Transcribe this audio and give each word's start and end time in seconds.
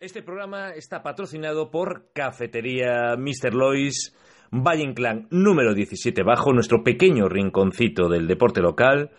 Este 0.00 0.22
programa 0.22 0.70
está 0.70 1.02
patrocinado 1.02 1.70
por 1.70 2.10
Cafetería 2.14 3.16
Mr. 3.18 3.52
Lois, 3.52 4.16
Valle 4.50 4.82
Inclán 4.82 5.26
número 5.30 5.74
17 5.74 6.22
bajo, 6.22 6.54
nuestro 6.54 6.82
pequeño 6.82 7.28
rinconcito 7.28 8.08
del 8.08 8.26
deporte 8.26 8.62
local, 8.62 9.10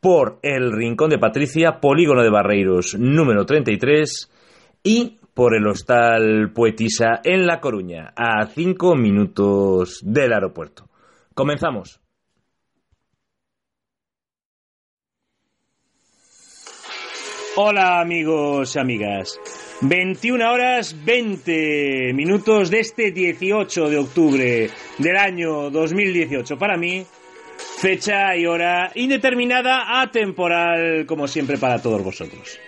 por 0.00 0.38
el 0.40 0.72
Rincón 0.72 1.10
de 1.10 1.18
Patricia, 1.18 1.78
Polígono 1.78 2.22
de 2.22 2.30
Barreiros 2.30 2.94
número 2.98 3.44
33 3.44 4.32
y 4.82 5.18
por 5.34 5.54
el 5.54 5.66
Hostal 5.66 6.52
Poetisa 6.54 7.20
en 7.22 7.46
La 7.46 7.60
Coruña, 7.60 8.14
a 8.16 8.46
5 8.46 8.96
minutos 8.96 10.00
del 10.02 10.32
aeropuerto. 10.32 10.88
Comenzamos. 11.34 12.00
Hola 17.56 18.00
amigos 18.00 18.74
y 18.74 18.78
amigas. 18.78 19.67
21 19.80 20.50
horas 20.50 21.04
20 21.04 22.12
minutos 22.12 22.68
de 22.68 22.80
este 22.80 23.12
18 23.12 23.88
de 23.88 23.98
octubre 23.98 24.70
del 24.98 25.16
año 25.16 25.70
2018. 25.70 26.58
Para 26.58 26.76
mí, 26.76 27.06
fecha 27.80 28.36
y 28.36 28.44
hora 28.44 28.90
indeterminada, 28.96 30.00
atemporal, 30.00 31.06
como 31.06 31.28
siempre 31.28 31.58
para 31.58 31.80
todos 31.80 32.02
vosotros. 32.02 32.58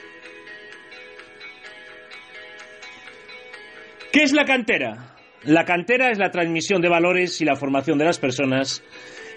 ¿Qué 4.12 4.22
es 4.22 4.32
la 4.32 4.44
cantera? 4.44 5.16
La 5.42 5.64
cantera 5.64 6.12
es 6.12 6.18
la 6.18 6.30
transmisión 6.30 6.80
de 6.80 6.88
valores 6.88 7.40
y 7.40 7.44
la 7.44 7.56
formación 7.56 7.98
de 7.98 8.04
las 8.04 8.20
personas 8.20 8.84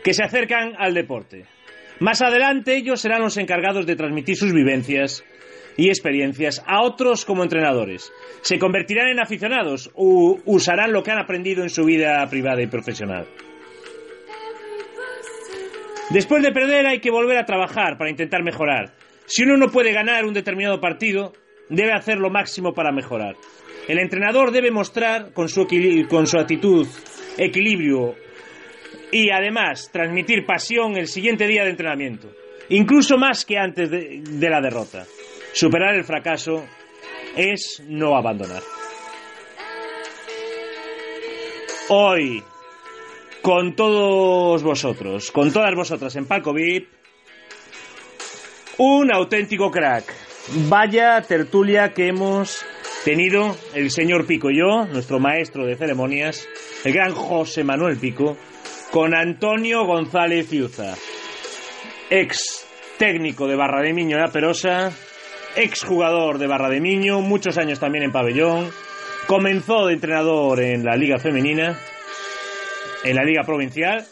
que 0.04 0.14
se 0.14 0.24
acercan 0.24 0.74
al 0.78 0.94
deporte. 0.94 1.46
Más 2.00 2.22
adelante 2.22 2.76
ellos 2.76 3.02
serán 3.02 3.22
los 3.22 3.38
encargados 3.38 3.88
de 3.88 3.96
transmitir 3.96 4.36
sus 4.36 4.54
vivencias 4.54 5.24
y 5.78 5.90
experiencias 5.90 6.64
a 6.66 6.84
otros 6.84 7.26
como 7.26 7.44
entrenadores. 7.44 8.12
Se 8.42 8.60
convertirán 8.60 9.10
en 9.10 9.20
aficionados 9.20 9.92
o 9.96 10.40
usarán 10.46 10.92
lo 10.92 11.04
que 11.04 11.12
han 11.12 11.20
aprendido 11.20 11.64
en 11.64 11.70
su 11.70 11.86
vida 11.86 12.26
privada 12.30 12.62
y 12.62 12.68
profesional. 12.68 13.28
Después 16.10 16.44
de 16.44 16.52
perder 16.52 16.86
hay 16.86 17.00
que 17.00 17.10
volver 17.10 17.38
a 17.38 17.46
trabajar 17.46 17.98
para 17.98 18.10
intentar 18.10 18.44
mejorar. 18.44 18.94
Si 19.26 19.44
uno 19.44 19.58
no 19.58 19.70
puede 19.70 19.94
ganar 19.94 20.26
un 20.26 20.34
determinado 20.34 20.80
partido, 20.80 21.34
debe 21.70 21.94
hacer 21.94 22.18
lo 22.18 22.30
máximo 22.30 22.74
para 22.74 22.92
mejorar. 22.92 23.36
El 23.88 24.00
entrenador 24.00 24.52
debe 24.52 24.72
mostrar 24.72 25.34
con 25.34 25.50
su, 25.50 25.68
con 26.10 26.28
su 26.28 26.38
actitud 26.38 26.88
equilibrio 27.38 28.16
y 29.12 29.30
además 29.30 29.90
transmitir 29.92 30.46
pasión 30.46 30.98
el 30.98 31.08
siguiente 31.08 31.48
día 31.48 31.64
de 31.64 31.72
entrenamiento, 31.72 32.30
incluso 32.70 33.18
más 33.18 33.46
que 33.46 33.58
antes 33.58 33.90
de, 33.90 34.22
de 34.24 34.50
la 34.50 34.62
derrota. 34.62 35.06
Superar 35.54 35.94
el 35.94 36.04
fracaso 36.04 36.66
es 37.38 37.82
no 37.88 38.18
abandonar. 38.18 38.64
Hoy, 41.90 42.44
con 43.44 43.76
todos 43.76 44.64
vosotros, 44.64 45.32
con 45.32 45.54
todas 45.54 45.76
vosotras 45.76 46.16
en 46.16 46.26
Palco 46.26 46.54
VIP, 46.54 46.90
un 48.80 49.14
auténtico 49.14 49.70
crack. 49.70 50.12
Vaya 50.68 51.22
tertulia 51.22 51.94
que 51.94 52.08
hemos 52.08 52.66
tenido 53.06 53.56
el 53.76 53.92
señor 53.92 54.26
Pico 54.26 54.50
y 54.50 54.58
yo, 54.58 54.88
nuestro 54.88 55.20
maestro 55.20 55.68
de 55.68 55.76
ceremonias, 55.76 56.48
el 56.84 56.94
gran 56.94 57.14
José 57.14 57.64
Manuel 57.64 57.98
Pico, 57.98 58.38
con 58.92 59.16
Antonio 59.16 59.86
González 59.86 60.50
Ciuza, 60.50 60.96
ex 62.10 62.68
técnico 62.98 63.48
de 63.48 63.56
Barra 63.56 63.82
de 63.82 63.94
Miño 63.94 64.18
la 64.18 64.30
Perosa, 64.30 64.92
exjugador 65.56 66.38
de 66.38 66.48
Barra 66.48 66.70
de 66.70 66.82
Miño, 66.82 67.22
muchos 67.22 67.58
años 67.58 67.80
también 67.80 68.04
en 68.04 68.12
pabellón, 68.12 68.70
comenzó 69.28 69.88
de 69.88 69.94
entrenador 69.94 70.62
en 70.62 70.84
la 70.84 70.96
Liga 70.96 71.20
Femenina, 71.20 71.80
en 73.04 73.16
la 73.16 73.24
Liga 73.24 73.44
Provincial 73.44 74.06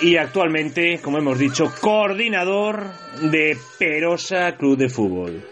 y 0.00 0.16
actualmente, 0.16 0.98
como 1.00 1.18
hemos 1.18 1.38
dicho, 1.38 1.72
coordinador 1.80 2.90
de 3.30 3.56
Perosa 3.78 4.56
Club 4.56 4.76
de 4.76 4.88
Fútbol. 4.88 5.48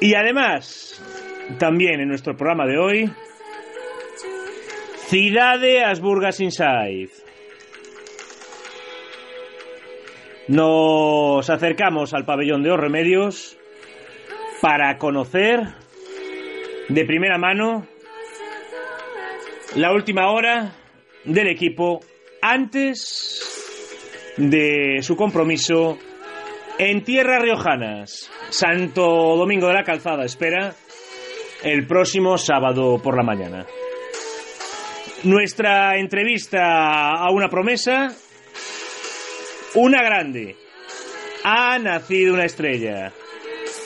Y 0.00 0.14
además, 0.14 1.00
también 1.58 2.00
en 2.00 2.08
nuestro 2.08 2.36
programa 2.36 2.66
de 2.66 2.78
hoy, 2.78 3.12
Cidade 5.06 5.84
Asburgas 5.84 6.40
Inside. 6.40 7.21
Nos 10.52 11.48
acercamos 11.48 12.12
al 12.12 12.26
pabellón 12.26 12.62
de 12.62 12.68
los 12.68 12.78
remedios 12.78 13.56
para 14.60 14.98
conocer 14.98 15.60
de 16.90 17.04
primera 17.06 17.38
mano 17.38 17.86
la 19.76 19.94
última 19.94 20.30
hora 20.30 20.72
del 21.24 21.48
equipo 21.48 22.00
antes 22.42 23.40
de 24.36 24.98
su 25.00 25.16
compromiso 25.16 25.96
en 26.78 27.02
tierras 27.02 27.40
riojanas. 27.40 28.30
Santo 28.50 29.06
Domingo 29.36 29.68
de 29.68 29.74
la 29.74 29.84
Calzada 29.84 30.26
espera 30.26 30.74
el 31.62 31.86
próximo 31.86 32.36
sábado 32.36 33.00
por 33.02 33.16
la 33.16 33.22
mañana. 33.22 33.64
Nuestra 35.24 35.96
entrevista 35.96 37.14
a 37.14 37.30
una 37.30 37.48
promesa 37.48 38.14
una 39.74 40.02
grande. 40.02 40.56
Ha 41.44 41.78
nacido 41.78 42.34
una 42.34 42.44
estrella. 42.44 43.12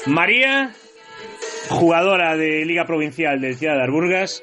María, 0.07 0.73
jugadora 1.69 2.37
de 2.37 2.65
Liga 2.65 2.85
Provincial 2.85 3.41
del 3.41 3.57
Ciudad 3.57 3.77
de 3.77 3.83
Arburgas, 3.83 4.43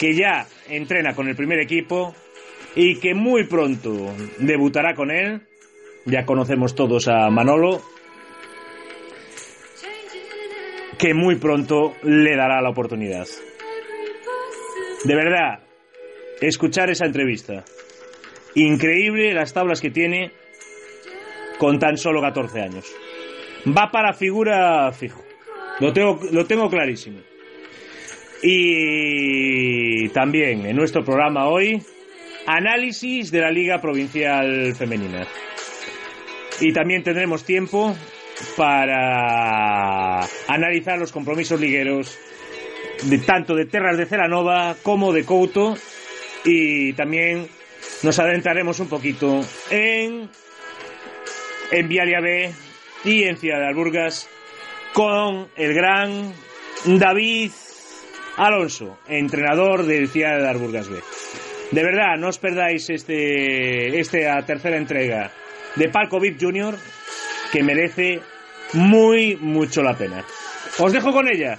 que 0.00 0.14
ya 0.14 0.46
entrena 0.68 1.14
con 1.14 1.28
el 1.28 1.36
primer 1.36 1.60
equipo 1.60 2.14
y 2.74 2.98
que 3.00 3.14
muy 3.14 3.44
pronto 3.44 4.14
debutará 4.38 4.94
con 4.94 5.10
él. 5.10 5.42
Ya 6.04 6.24
conocemos 6.24 6.74
todos 6.74 7.08
a 7.08 7.28
Manolo, 7.30 7.82
que 10.98 11.14
muy 11.14 11.36
pronto 11.36 11.94
le 12.02 12.36
dará 12.36 12.60
la 12.60 12.70
oportunidad. 12.70 13.26
De 15.04 15.14
verdad, 15.14 15.60
escuchar 16.40 16.90
esa 16.90 17.06
entrevista. 17.06 17.64
Increíble 18.54 19.34
las 19.34 19.52
tablas 19.52 19.80
que 19.80 19.90
tiene 19.90 20.32
con 21.58 21.78
tan 21.78 21.96
solo 21.96 22.20
14 22.20 22.60
años. 22.60 22.84
Va 23.66 23.90
para 23.90 24.12
figura 24.12 24.90
fijo. 24.92 25.24
Lo 25.80 25.92
tengo, 25.92 26.20
lo 26.30 26.46
tengo 26.46 26.68
clarísimo. 26.68 27.20
Y 28.42 30.08
también 30.10 30.66
en 30.66 30.76
nuestro 30.76 31.04
programa 31.04 31.48
hoy, 31.48 31.82
análisis 32.46 33.30
de 33.30 33.40
la 33.40 33.50
Liga 33.50 33.80
Provincial 33.80 34.74
Femenina. 34.74 35.26
Y 36.60 36.72
también 36.72 37.02
tendremos 37.02 37.44
tiempo 37.44 37.94
para 38.56 40.20
analizar 40.48 40.98
los 40.98 41.12
compromisos 41.12 41.60
ligueros 41.60 42.18
de 43.04 43.18
tanto 43.18 43.54
de 43.54 43.66
Terras 43.66 43.98
de 43.98 44.06
Ceranova 44.06 44.76
como 44.82 45.12
de 45.12 45.24
Couto 45.24 45.76
y 46.44 46.92
también 46.94 47.48
nos 48.02 48.18
adentraremos 48.18 48.80
un 48.80 48.88
poquito 48.88 49.40
en 49.70 50.28
en 51.70 51.88
Vialia 51.88 52.20
B 52.20 52.52
y 53.04 53.24
en 53.24 53.36
Ciudad 53.36 53.58
de 53.58 53.66
Alburgas 53.66 54.28
con 54.92 55.48
el 55.56 55.74
gran 55.74 56.32
David 56.84 57.50
Alonso, 58.36 58.98
entrenador 59.08 59.84
del 59.84 60.08
Ciudad 60.08 60.38
de 60.38 60.48
Alburgas 60.48 60.88
B. 60.88 61.00
De 61.70 61.82
verdad, 61.82 62.16
no 62.18 62.28
os 62.28 62.38
perdáis 62.38 62.88
este, 62.90 63.98
esta 63.98 64.40
tercera 64.46 64.76
entrega 64.76 65.32
de 65.74 65.88
Palco 65.88 66.20
VIP 66.20 66.40
Junior 66.40 66.76
que 67.52 67.62
merece 67.62 68.20
muy 68.74 69.36
mucho 69.36 69.82
la 69.82 69.96
pena. 69.96 70.24
Os 70.78 70.92
dejo 70.92 71.12
con 71.12 71.28
ella. 71.28 71.58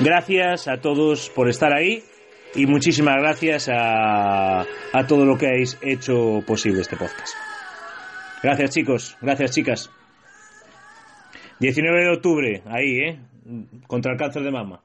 Gracias 0.00 0.68
a 0.68 0.80
todos 0.80 1.28
por 1.30 1.48
estar 1.48 1.72
ahí 1.72 2.04
y 2.54 2.66
muchísimas 2.66 3.16
gracias 3.16 3.68
a, 3.68 4.60
a 4.60 5.06
todo 5.06 5.24
lo 5.24 5.36
que 5.36 5.46
habéis 5.46 5.78
hecho 5.80 6.42
posible 6.46 6.80
este 6.80 6.96
podcast. 6.96 7.34
Gracias 8.42 8.70
chicos, 8.70 9.16
gracias 9.20 9.50
chicas. 9.52 9.90
19 11.60 12.04
de 12.04 12.10
octubre, 12.10 12.62
ahí, 12.66 13.00
¿eh? 13.00 13.20
Contra 13.86 14.12
el 14.12 14.18
cáncer 14.18 14.42
de 14.42 14.50
mama. 14.50 14.82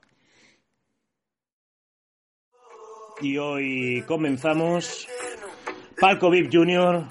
Y 3.21 3.37
hoy 3.37 4.03
comenzamos 4.07 5.07
Palco 5.99 6.29
VIP 6.29 6.51
Junior 6.51 7.07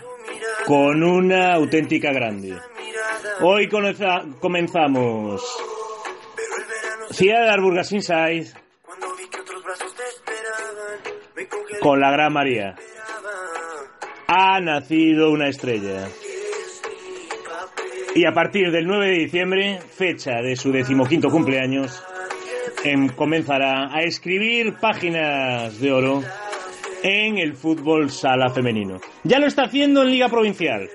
con 0.67 1.03
una 1.03 1.55
auténtica 1.55 2.13
grande. 2.13 2.57
Hoy 3.41 3.69
comenzamos 3.69 5.43
Ciudad 7.11 7.45
de 7.45 7.51
Arburgas 7.51 7.93
Inside 7.93 8.62
con 11.83 12.01
la 12.01 12.13
Gran 12.13 12.33
María. 12.33 12.77
ha 14.29 14.61
nacido 14.61 15.31
una 15.31 15.49
estrella. 15.49 16.09
Y 18.15 18.25
a 18.25 18.33
partir 18.33 18.71
del 18.71 18.87
9 18.87 19.07
de 19.09 19.19
diciembre, 19.19 19.79
fecha 19.81 20.41
de 20.43 20.57
su 20.57 20.73
decimoquinto 20.73 21.29
cumpleaños, 21.29 22.03
em, 22.85 23.09
comenzará 23.09 23.95
a 23.95 24.01
escribir 24.03 24.77
páginas 24.81 25.79
de 25.81 25.93
oro 25.93 26.23
en 27.03 27.37
el 27.37 27.55
fútbol 27.55 28.11
sala 28.11 28.49
femenino. 28.49 29.01
Ya 29.25 29.39
lo 29.39 29.47
está 29.47 29.65
haciendo 29.65 30.03
en 30.03 30.11
Liga 30.11 30.29
Provincial, 30.29 30.89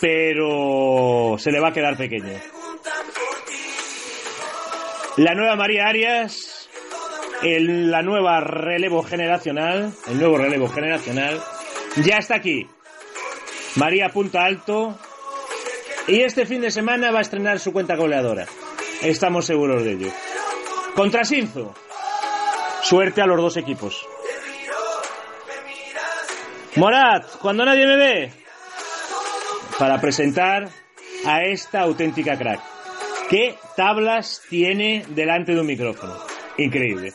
pero 0.00 1.36
se 1.38 1.52
le 1.52 1.60
va 1.60 1.68
a 1.68 1.72
quedar 1.72 1.96
pequeño. 1.96 2.34
La 5.16 5.34
nueva 5.34 5.56
María 5.56 5.86
Arias, 5.86 6.61
el, 7.42 7.90
la 7.90 8.02
nueva 8.02 8.40
relevo 8.40 9.02
generacional, 9.02 9.92
el 10.08 10.18
nuevo 10.18 10.38
relevo 10.38 10.68
generacional, 10.68 11.40
ya 12.04 12.18
está 12.18 12.36
aquí. 12.36 12.66
María 13.76 14.08
Punta 14.10 14.44
Alto. 14.44 14.98
Y 16.06 16.20
este 16.22 16.46
fin 16.46 16.60
de 16.60 16.70
semana 16.70 17.12
va 17.12 17.18
a 17.18 17.22
estrenar 17.22 17.58
su 17.60 17.72
cuenta 17.72 17.96
goleadora. 17.96 18.46
Estamos 19.02 19.46
seguros 19.46 19.84
de 19.84 19.92
ello. 19.92 20.08
Contra 20.94 21.24
Sinzo. 21.24 21.74
Suerte 22.82 23.22
a 23.22 23.26
los 23.26 23.40
dos 23.40 23.56
equipos. 23.56 24.06
Morat, 26.76 27.24
cuando 27.40 27.64
nadie 27.64 27.86
me 27.86 27.96
ve. 27.96 28.32
Para 29.78 30.00
presentar 30.00 30.68
a 31.24 31.42
esta 31.44 31.80
auténtica 31.82 32.36
crack. 32.36 32.60
¿Qué 33.30 33.56
tablas 33.76 34.42
tiene 34.48 35.04
delante 35.08 35.54
de 35.54 35.60
un 35.60 35.66
micrófono? 35.66 36.31
Increíble. 36.58 37.12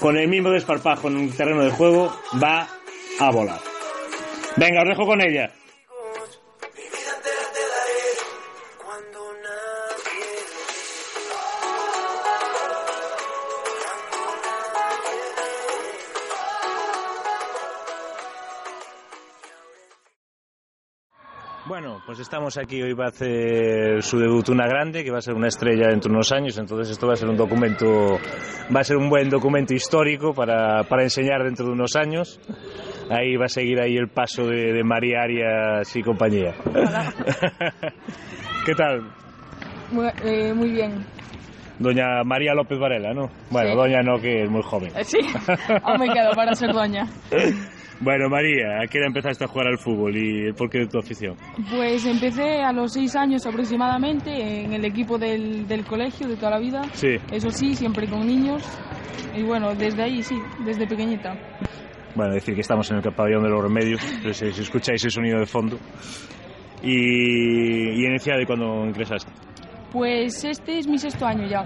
Con 0.00 0.16
el 0.16 0.28
mismo 0.28 0.50
desparpajo 0.50 1.08
en 1.08 1.16
un 1.16 1.30
terreno 1.30 1.64
de 1.64 1.70
juego 1.70 2.12
va 2.42 2.68
a 3.20 3.30
volar. 3.30 3.60
Venga, 4.56 4.82
os 4.82 4.88
dejo 4.88 5.06
con 5.06 5.20
ella. 5.20 5.52
Estamos 22.22 22.56
aquí, 22.56 22.80
hoy 22.80 22.94
va 22.94 23.06
a 23.06 23.08
hacer 23.08 24.02
su 24.02 24.18
debut 24.18 24.48
una 24.48 24.66
grande, 24.66 25.04
que 25.04 25.10
va 25.10 25.18
a 25.18 25.22
ser 25.22 25.34
una 25.34 25.48
estrella 25.48 25.88
dentro 25.88 26.08
de 26.08 26.14
unos 26.14 26.32
años, 26.32 26.56
entonces 26.56 26.90
esto 26.90 27.06
va 27.06 27.14
a 27.14 27.16
ser 27.16 27.28
un 27.28 27.36
documento, 27.36 28.18
va 28.74 28.80
a 28.80 28.84
ser 28.84 28.96
un 28.96 29.10
buen 29.10 29.28
documento 29.28 29.74
histórico 29.74 30.32
para, 30.32 30.84
para 30.84 31.02
enseñar 31.02 31.42
dentro 31.42 31.66
de 31.66 31.72
unos 31.72 31.96
años 31.96 32.40
ahí 33.10 33.36
va 33.36 33.46
a 33.46 33.48
seguir 33.48 33.80
ahí 33.80 33.96
el 33.96 34.08
paso 34.08 34.46
de, 34.46 34.72
de 34.72 34.84
María 34.84 35.22
Arias 35.22 35.94
y 35.96 36.02
compañía. 36.02 36.54
¿Qué 38.64 38.74
tal? 38.74 39.12
Muy, 39.90 40.06
eh, 40.24 40.54
muy, 40.54 40.70
bien. 40.70 41.04
Doña 41.78 42.22
María 42.24 42.54
López 42.54 42.78
Varela, 42.78 43.12
¿no? 43.12 43.28
Bueno, 43.50 43.70
sí. 43.70 43.76
doña 43.76 44.02
no, 44.02 44.18
que 44.20 44.44
es 44.44 44.50
muy 44.50 44.62
joven. 44.62 44.92
Sí, 45.04 45.18
aún 45.82 46.00
me 46.00 46.08
quedo 46.08 46.30
para 46.34 46.54
ser 46.54 46.72
doña. 46.72 47.06
Bueno, 48.02 48.28
María, 48.28 48.80
¿a 48.82 48.86
qué 48.88 48.98
edad 48.98 49.06
empezaste 49.06 49.44
a 49.44 49.46
jugar 49.46 49.68
al 49.68 49.78
fútbol 49.78 50.16
y 50.16 50.46
el 50.46 50.54
porqué 50.54 50.80
de 50.80 50.86
tu 50.88 50.98
afición? 50.98 51.36
Pues 51.70 52.04
empecé 52.04 52.60
a 52.60 52.72
los 52.72 52.92
seis 52.92 53.14
años 53.14 53.46
aproximadamente 53.46 54.64
en 54.64 54.72
el 54.72 54.84
equipo 54.84 55.18
del, 55.18 55.68
del 55.68 55.84
colegio 55.84 56.26
de 56.26 56.34
toda 56.34 56.50
la 56.50 56.58
vida. 56.58 56.82
Sí. 56.94 57.14
Eso 57.30 57.50
sí, 57.50 57.74
siempre 57.76 58.08
con 58.08 58.26
niños. 58.26 58.64
Y 59.36 59.44
bueno, 59.44 59.72
desde 59.76 60.02
ahí 60.02 60.20
sí, 60.20 60.34
desde 60.64 60.84
pequeñita. 60.88 61.36
Bueno, 62.16 62.34
decir 62.34 62.56
que 62.56 62.62
estamos 62.62 62.90
en 62.90 62.96
el 62.96 63.02
pabellón 63.14 63.44
de 63.44 63.50
los 63.50 63.62
remedios, 63.62 64.00
si, 64.32 64.52
si 64.52 64.62
escucháis 64.62 65.04
el 65.04 65.10
sonido 65.12 65.38
de 65.38 65.46
fondo. 65.46 65.78
¿Y, 66.82 68.02
y 68.02 68.04
en 68.04 68.16
de 68.16 68.46
cuando 68.46 68.84
ingresaste? 68.84 69.30
Pues 69.92 70.44
este 70.44 70.78
es 70.78 70.88
mi 70.88 70.98
sexto 70.98 71.24
año 71.24 71.46
ya. 71.46 71.64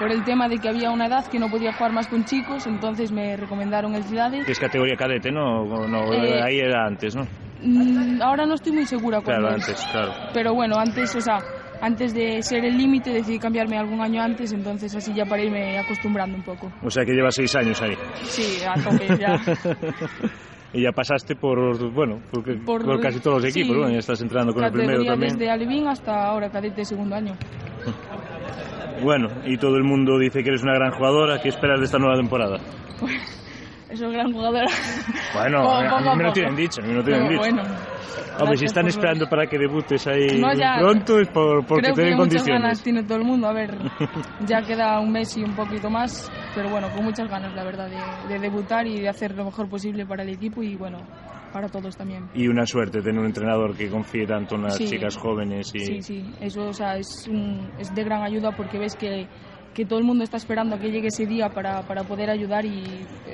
Por 0.00 0.10
el 0.10 0.24
tema 0.24 0.48
de 0.48 0.58
que 0.58 0.66
había 0.70 0.90
una 0.90 1.08
edad 1.08 1.26
que 1.26 1.38
no 1.38 1.50
podía 1.50 1.74
jugar 1.74 1.92
más 1.92 2.08
con 2.08 2.24
chicos, 2.24 2.66
entonces 2.66 3.12
me 3.12 3.36
recomendaron 3.36 3.94
el 3.94 4.02
Ciudades. 4.04 4.46
Que 4.46 4.52
es 4.52 4.58
categoría 4.58 4.96
cadete, 4.96 5.30
¿no? 5.30 5.62
no 5.86 6.12
Eh, 6.14 6.40
ahí 6.42 6.58
era 6.58 6.86
antes, 6.86 7.14
¿no? 7.14 7.26
Mm, 7.62 8.22
Ahora 8.22 8.46
no 8.46 8.54
estoy 8.54 8.72
muy 8.72 8.86
segura 8.86 9.20
Claro, 9.20 9.48
es. 9.48 9.54
antes, 9.68 9.86
claro. 9.92 10.12
Pero 10.32 10.54
bueno, 10.54 10.78
antes, 10.78 11.14
o 11.14 11.20
sea, 11.20 11.40
antes 11.82 12.14
de 12.14 12.42
ser 12.42 12.64
el 12.64 12.78
límite 12.78 13.10
decidí 13.12 13.38
cambiarme 13.38 13.76
algún 13.76 14.00
año 14.00 14.22
antes, 14.22 14.54
entonces 14.54 14.96
así 14.96 15.12
ya 15.12 15.26
para 15.26 15.42
irme 15.42 15.76
acostumbrando 15.78 16.34
un 16.38 16.44
poco. 16.44 16.72
O 16.82 16.88
sea 16.88 17.04
que 17.04 17.12
llevas 17.12 17.34
seis 17.34 17.54
años 17.56 17.82
ahí. 17.82 17.92
Sí, 18.22 18.64
a 18.66 18.82
tope 18.82 19.06
ya. 19.18 19.38
y 20.72 20.82
ya 20.82 20.92
pasaste 20.92 21.36
por, 21.36 21.58
bueno, 21.92 22.20
por, 22.30 22.42
por, 22.64 22.84
Por- 22.86 23.00
casi 23.02 23.20
todos 23.20 23.42
los 23.42 23.52
sí. 23.52 23.60
equipos, 23.60 23.76
¿no? 23.76 23.90
Ya 23.90 23.98
estás 23.98 24.22
entrando 24.22 24.54
con 24.54 24.64
el 24.64 24.72
primero 24.72 25.04
también. 25.04 25.36
desde 25.36 25.50
Alevín 25.50 25.86
hasta 25.88 26.24
ahora 26.24 26.48
cadete 26.48 26.86
segundo 26.86 27.14
año. 27.16 27.34
Bueno, 29.02 29.28
y 29.44 29.56
todo 29.56 29.76
el 29.76 29.84
mundo 29.84 30.18
dice 30.18 30.42
que 30.42 30.50
eres 30.50 30.62
una 30.62 30.74
gran 30.74 30.92
jugadora. 30.92 31.38
¿Qué 31.40 31.48
esperas 31.48 31.78
de 31.80 31.86
esta 31.86 31.98
nueva 31.98 32.16
temporada? 32.16 32.58
Eso 33.88 34.06
es 34.06 34.12
gran 34.12 34.32
jugadora. 34.32 34.66
Bueno, 35.34 35.58
Poco 35.62 35.96
a 35.96 36.00
mí 36.00 36.16
me 36.18 36.24
lo 36.24 36.32
tienen 36.32 36.56
dicho, 36.56 36.80
a 36.80 36.84
mí 36.84 36.90
me 36.90 36.96
lo 36.96 37.04
tienen 37.04 37.26
Pero 37.28 37.42
dicho. 37.42 37.54
bueno. 37.54 37.62
Hombre, 38.38 38.56
si 38.56 38.64
gracias 38.64 38.70
están 38.70 38.82
por- 38.84 38.90
esperando 38.90 39.26
para 39.28 39.46
que 39.46 39.58
debutes 39.58 40.06
ahí 40.06 40.40
No, 40.40 40.52
ya. 40.54 40.76
pronto 40.78 41.18
es 41.20 41.28
por, 41.28 41.64
porque 41.66 41.82
Creo 41.82 41.94
te 41.94 42.02
den 42.02 42.10
que 42.10 42.16
muchas 42.16 42.34
condiciones. 42.42 42.62
ganas 42.62 42.82
tiene 42.82 43.02
todo 43.04 43.18
el 43.18 43.24
mundo. 43.24 43.46
A 43.48 43.52
ver, 43.52 43.70
ya 44.40 44.62
queda 44.62 44.98
un 45.00 45.12
mes 45.12 45.28
y 45.36 45.44
un 45.44 45.54
poquito 45.54 45.90
más, 45.90 46.10
pero 46.54 46.68
bueno, 46.68 46.90
con 46.90 47.04
muchas 47.04 47.28
ganas, 47.28 47.52
la 47.54 47.64
verdad, 47.64 47.88
de, 47.88 48.26
de 48.26 48.38
debutar 48.38 48.86
y 48.86 49.00
de 49.00 49.08
hacer 49.08 49.34
lo 49.36 49.44
mejor 49.44 49.68
posible 49.68 50.06
para 50.06 50.22
el 50.22 50.30
equipo 50.30 50.62
y 50.62 50.76
bueno, 50.76 50.98
para 51.52 51.68
todos 51.68 51.96
también. 51.96 52.28
Y 52.34 52.48
una 52.48 52.64
suerte 52.66 53.00
tener 53.02 53.18
un 53.20 53.26
entrenador 53.26 53.76
que 53.76 53.88
confíe 53.88 54.26
tanto 54.26 54.54
en 54.56 54.62
las 54.62 54.76
Sí. 54.76 54.86
chicas 54.86 55.16
jóvenes 55.16 55.70
y 55.74 55.80
Sí, 55.80 56.02
sí, 56.02 56.34
eso 56.40 56.68
o 56.68 56.72
sea, 56.72 56.96
es, 56.96 57.26
un- 57.28 57.70
es 57.78 57.94
de 57.94 58.04
gran 58.04 58.22
ayuda 58.22 58.52
porque 58.56 58.78
ves 58.78 58.96
que, 58.96 59.26
que 59.74 59.84
todo 59.84 60.00
el 60.00 60.04
mundo 60.04 60.24
está 60.24 60.36
esperando 60.36 60.74
a 60.74 60.78
que 60.80 60.90
llegue 60.90 61.06
ese 61.08 61.26
día 61.26 61.48
para, 61.48 61.82
para 61.82 62.02
poder 62.02 62.28
ayudar 62.28 62.64
y 62.64 62.82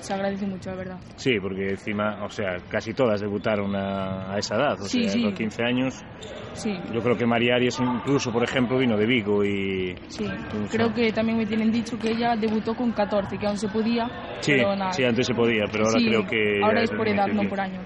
se 0.00 0.12
agradece 0.12 0.46
mucho, 0.46 0.70
la 0.70 0.76
verdad. 0.76 0.98
Sí, 1.16 1.32
porque 1.40 1.70
encima, 1.70 2.22
o 2.24 2.28
sea, 2.28 2.56
casi 2.68 2.92
todas 2.92 3.20
debutaron 3.22 3.74
a, 3.74 4.34
a 4.34 4.38
esa 4.38 4.56
edad, 4.56 4.74
o 4.80 4.84
Sí, 4.84 5.04
sea, 5.04 5.12
sí. 5.12 5.22
con 5.22 5.32
15 5.34 5.62
años. 5.64 6.04
Sí, 6.52 6.74
Yo 6.92 7.00
creo 7.02 7.16
que 7.16 7.26
María 7.26 7.54
Arias 7.56 7.78
incluso, 7.80 8.32
por 8.32 8.42
ejemplo, 8.44 8.78
vino 8.78 8.96
de 8.96 9.06
Vigo 9.06 9.44
y... 9.44 9.94
sí. 10.08 10.24
Entonces- 10.24 10.70
Creo 10.70 10.92
que 10.92 11.10
también 11.12 11.38
me 11.38 11.46
tienen 11.46 11.70
dicho 11.72 11.98
que 11.98 12.10
ella 12.10 12.34
debutó 12.36 12.74
con 12.74 12.92
14, 12.92 13.38
que 13.38 13.46
aún 13.46 13.58
se 13.58 13.68
podía, 13.68 14.06
Sí, 14.40 14.52
pero 14.56 14.74
nada. 14.76 14.92
sí, 14.92 15.04
antes 15.04 15.26
se 15.26 15.34
podía, 15.34 15.64
pero 15.70 15.84
ahora 15.86 15.98
creo 15.98 16.26
que... 16.26 16.60
ahora 16.62 16.82
es 16.82 16.90
por 16.90 17.08
edad, 17.08 17.26
no 17.28 17.48
por 17.48 17.60
año. 17.60 17.80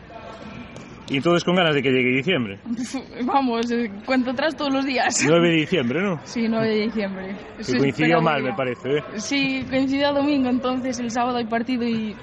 Y 1.11 1.17
entonces 1.17 1.43
con 1.43 1.57
ganas 1.57 1.75
de 1.75 1.83
que 1.83 1.91
llegue 1.91 2.17
diciembre. 2.17 2.61
Vamos, 3.25 3.71
eh, 3.73 3.91
cuento 4.07 4.31
atrás 4.31 4.57
todos 4.57 4.73
los 4.73 4.87
días. 4.87 5.23
9 5.27 5.49
de 5.49 5.55
diciembre, 5.57 6.03
¿no? 6.03 6.21
Sí, 6.25 6.47
9 6.49 6.69
de 6.69 6.81
diciembre. 6.85 7.37
Que 7.67 7.79
coincidió 7.79 8.21
mal, 8.21 8.43
me 8.43 8.55
parece, 8.55 8.99
¿eh? 8.99 9.03
Sí, 9.17 9.67
coincidió 9.69 10.13
domingo, 10.13 10.49
entonces 10.49 11.01
el 11.01 11.11
sábado 11.11 11.39
hay 11.39 11.47
partido 11.47 11.83
y 11.85 12.15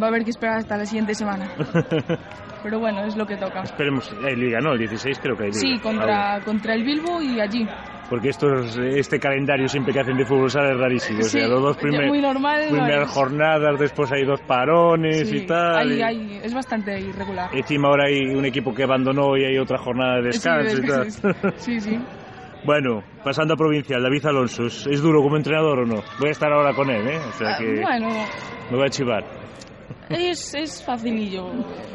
va 0.00 0.06
a 0.06 0.08
haber 0.08 0.24
que 0.24 0.30
esperar 0.30 0.58
hasta 0.58 0.78
la 0.78 0.86
siguiente 0.86 1.14
semana. 1.14 1.50
Pero 2.62 2.78
bueno, 2.80 3.04
es 3.04 3.16
lo 3.16 3.26
que 3.26 3.36
toca. 3.36 3.62
Esperemos, 3.62 4.12
hay 4.24 4.34
liga, 4.36 4.60
¿no? 4.60 4.72
El 4.72 4.78
16 4.80 5.18
creo 5.20 5.36
que 5.36 5.44
hay 5.44 5.50
liga. 5.50 5.60
Sí, 5.60 5.78
contra, 5.80 6.40
contra 6.44 6.74
el 6.74 6.82
Bilbo 6.84 7.22
y 7.22 7.40
allí. 7.40 7.66
Porque 8.08 8.28
estos, 8.28 8.78
este 8.78 9.18
calendario 9.18 9.68
siempre 9.68 9.92
que 9.92 10.00
hacen 10.00 10.16
de 10.16 10.24
fútbol 10.24 10.48
sala 10.50 10.70
es 10.72 10.78
rarísimo. 10.78 11.18
o 11.20 11.22
sea, 11.24 11.44
Sí, 11.44 11.50
los 11.50 11.60
dos 11.62 11.76
primer- 11.76 12.08
normal, 12.22 12.60
no 12.66 12.70
primeras 12.76 13.08
es. 13.08 13.14
jornadas, 13.14 13.78
después 13.80 14.12
hay 14.12 14.24
dos 14.24 14.40
parones 14.42 15.28
Sí, 15.28 15.38
y 15.38 15.46
tal. 15.46 15.76
hay- 15.76 15.92
y- 15.98 16.02
hay- 16.02 16.40
es 16.42 16.54
bastante 16.54 16.98
irregular. 17.00 17.50
Encima 17.52 17.88
ahora 17.88 18.04
hay 18.06 18.20
un 18.34 18.44
equipo 18.44 18.72
que 18.72 18.84
abandonó 18.84 19.36
y 19.36 19.44
hay 19.44 19.58
otra 19.58 19.78
jornada 19.78 20.16
de 20.16 20.22
descanso 20.22 20.70
Sí, 20.76 20.82
y 20.82 20.86
tal. 20.86 21.54
Sí, 21.56 21.80
sí. 21.80 21.98
bueno, 22.64 23.02
pasando 23.24 23.54
a 23.54 23.56
provincial, 23.56 24.00
David 24.02 24.24
Alonso, 24.26 24.66
¿es 24.66 24.86
es 24.86 25.02
duro 25.02 25.20
como 25.22 25.36
entrenador 25.36 25.80
o 25.80 25.86
no? 25.86 26.00
Voy 26.20 26.28
a 26.28 26.32
estar 26.32 26.52
ahora 26.52 26.72
con 26.74 26.88
él, 26.90 27.08
¿eh? 27.08 27.20
O 27.28 27.32
sea 27.32 27.54
Ah, 27.54 27.58
que 27.58 27.80
Bueno, 27.80 28.08
me 28.70 28.76
voy 28.76 28.86
a 28.86 28.90
chivar. 28.90 29.24
Es, 30.10 30.54
es 30.54 30.82
facilillo, 30.82 31.50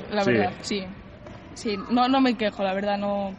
la 0.10 0.24
verdad, 0.24 0.54
sí. 0.62 0.86
Sí, 1.54 1.78
no, 1.92 2.08
no 2.08 2.22
me 2.22 2.36
quejo, 2.36 2.64
la 2.64 2.74
verdad, 2.74 2.98
no. 2.98 3.36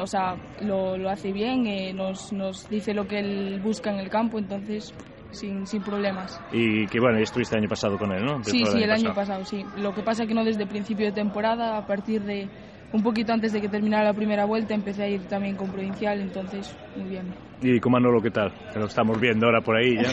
O 0.00 0.06
sea, 0.06 0.36
lo, 0.60 0.96
lo 0.96 1.08
hace 1.10 1.32
bien, 1.32 1.66
eh, 1.66 1.92
nos, 1.92 2.32
nos 2.32 2.68
dice 2.68 2.92
lo 2.92 3.06
que 3.06 3.20
él 3.20 3.60
busca 3.62 3.90
en 3.90 4.00
el 4.00 4.10
campo, 4.10 4.38
entonces 4.38 4.92
sin, 5.30 5.66
sin 5.66 5.82
problemas. 5.82 6.40
Y 6.52 6.86
que 6.86 6.98
bueno, 6.98 7.18
ya 7.18 7.24
estuviste 7.24 7.54
el 7.54 7.62
año 7.62 7.68
pasado 7.68 7.96
con 7.96 8.12
él, 8.12 8.24
¿no? 8.24 8.42
Sí, 8.42 8.64
sí, 8.66 8.82
el 8.82 8.90
año 8.90 9.14
pasado, 9.14 9.44
sí. 9.44 9.64
Lo 9.76 9.94
que 9.94 10.02
pasa 10.02 10.26
que 10.26 10.34
no 10.34 10.44
desde 10.44 10.66
principio 10.66 11.06
de 11.06 11.12
temporada, 11.12 11.76
a 11.76 11.86
partir 11.86 12.22
de 12.22 12.48
un 12.92 13.02
poquito 13.02 13.32
antes 13.32 13.52
de 13.52 13.60
que 13.60 13.68
terminara 13.68 14.04
la 14.04 14.14
primera 14.14 14.44
vuelta, 14.44 14.74
empecé 14.74 15.04
a 15.04 15.08
ir 15.08 15.26
también 15.28 15.56
con 15.56 15.70
Provincial, 15.70 16.20
entonces 16.20 16.74
muy 16.96 17.10
bien. 17.10 17.34
¿Y 17.62 17.80
con 17.80 17.92
Manolo 17.92 18.20
qué 18.20 18.30
tal? 18.30 18.52
Que 18.72 18.78
lo 18.78 18.86
estamos 18.86 19.18
viendo 19.20 19.46
ahora 19.46 19.60
por 19.60 19.76
ahí 19.76 19.96
ya. 19.96 20.10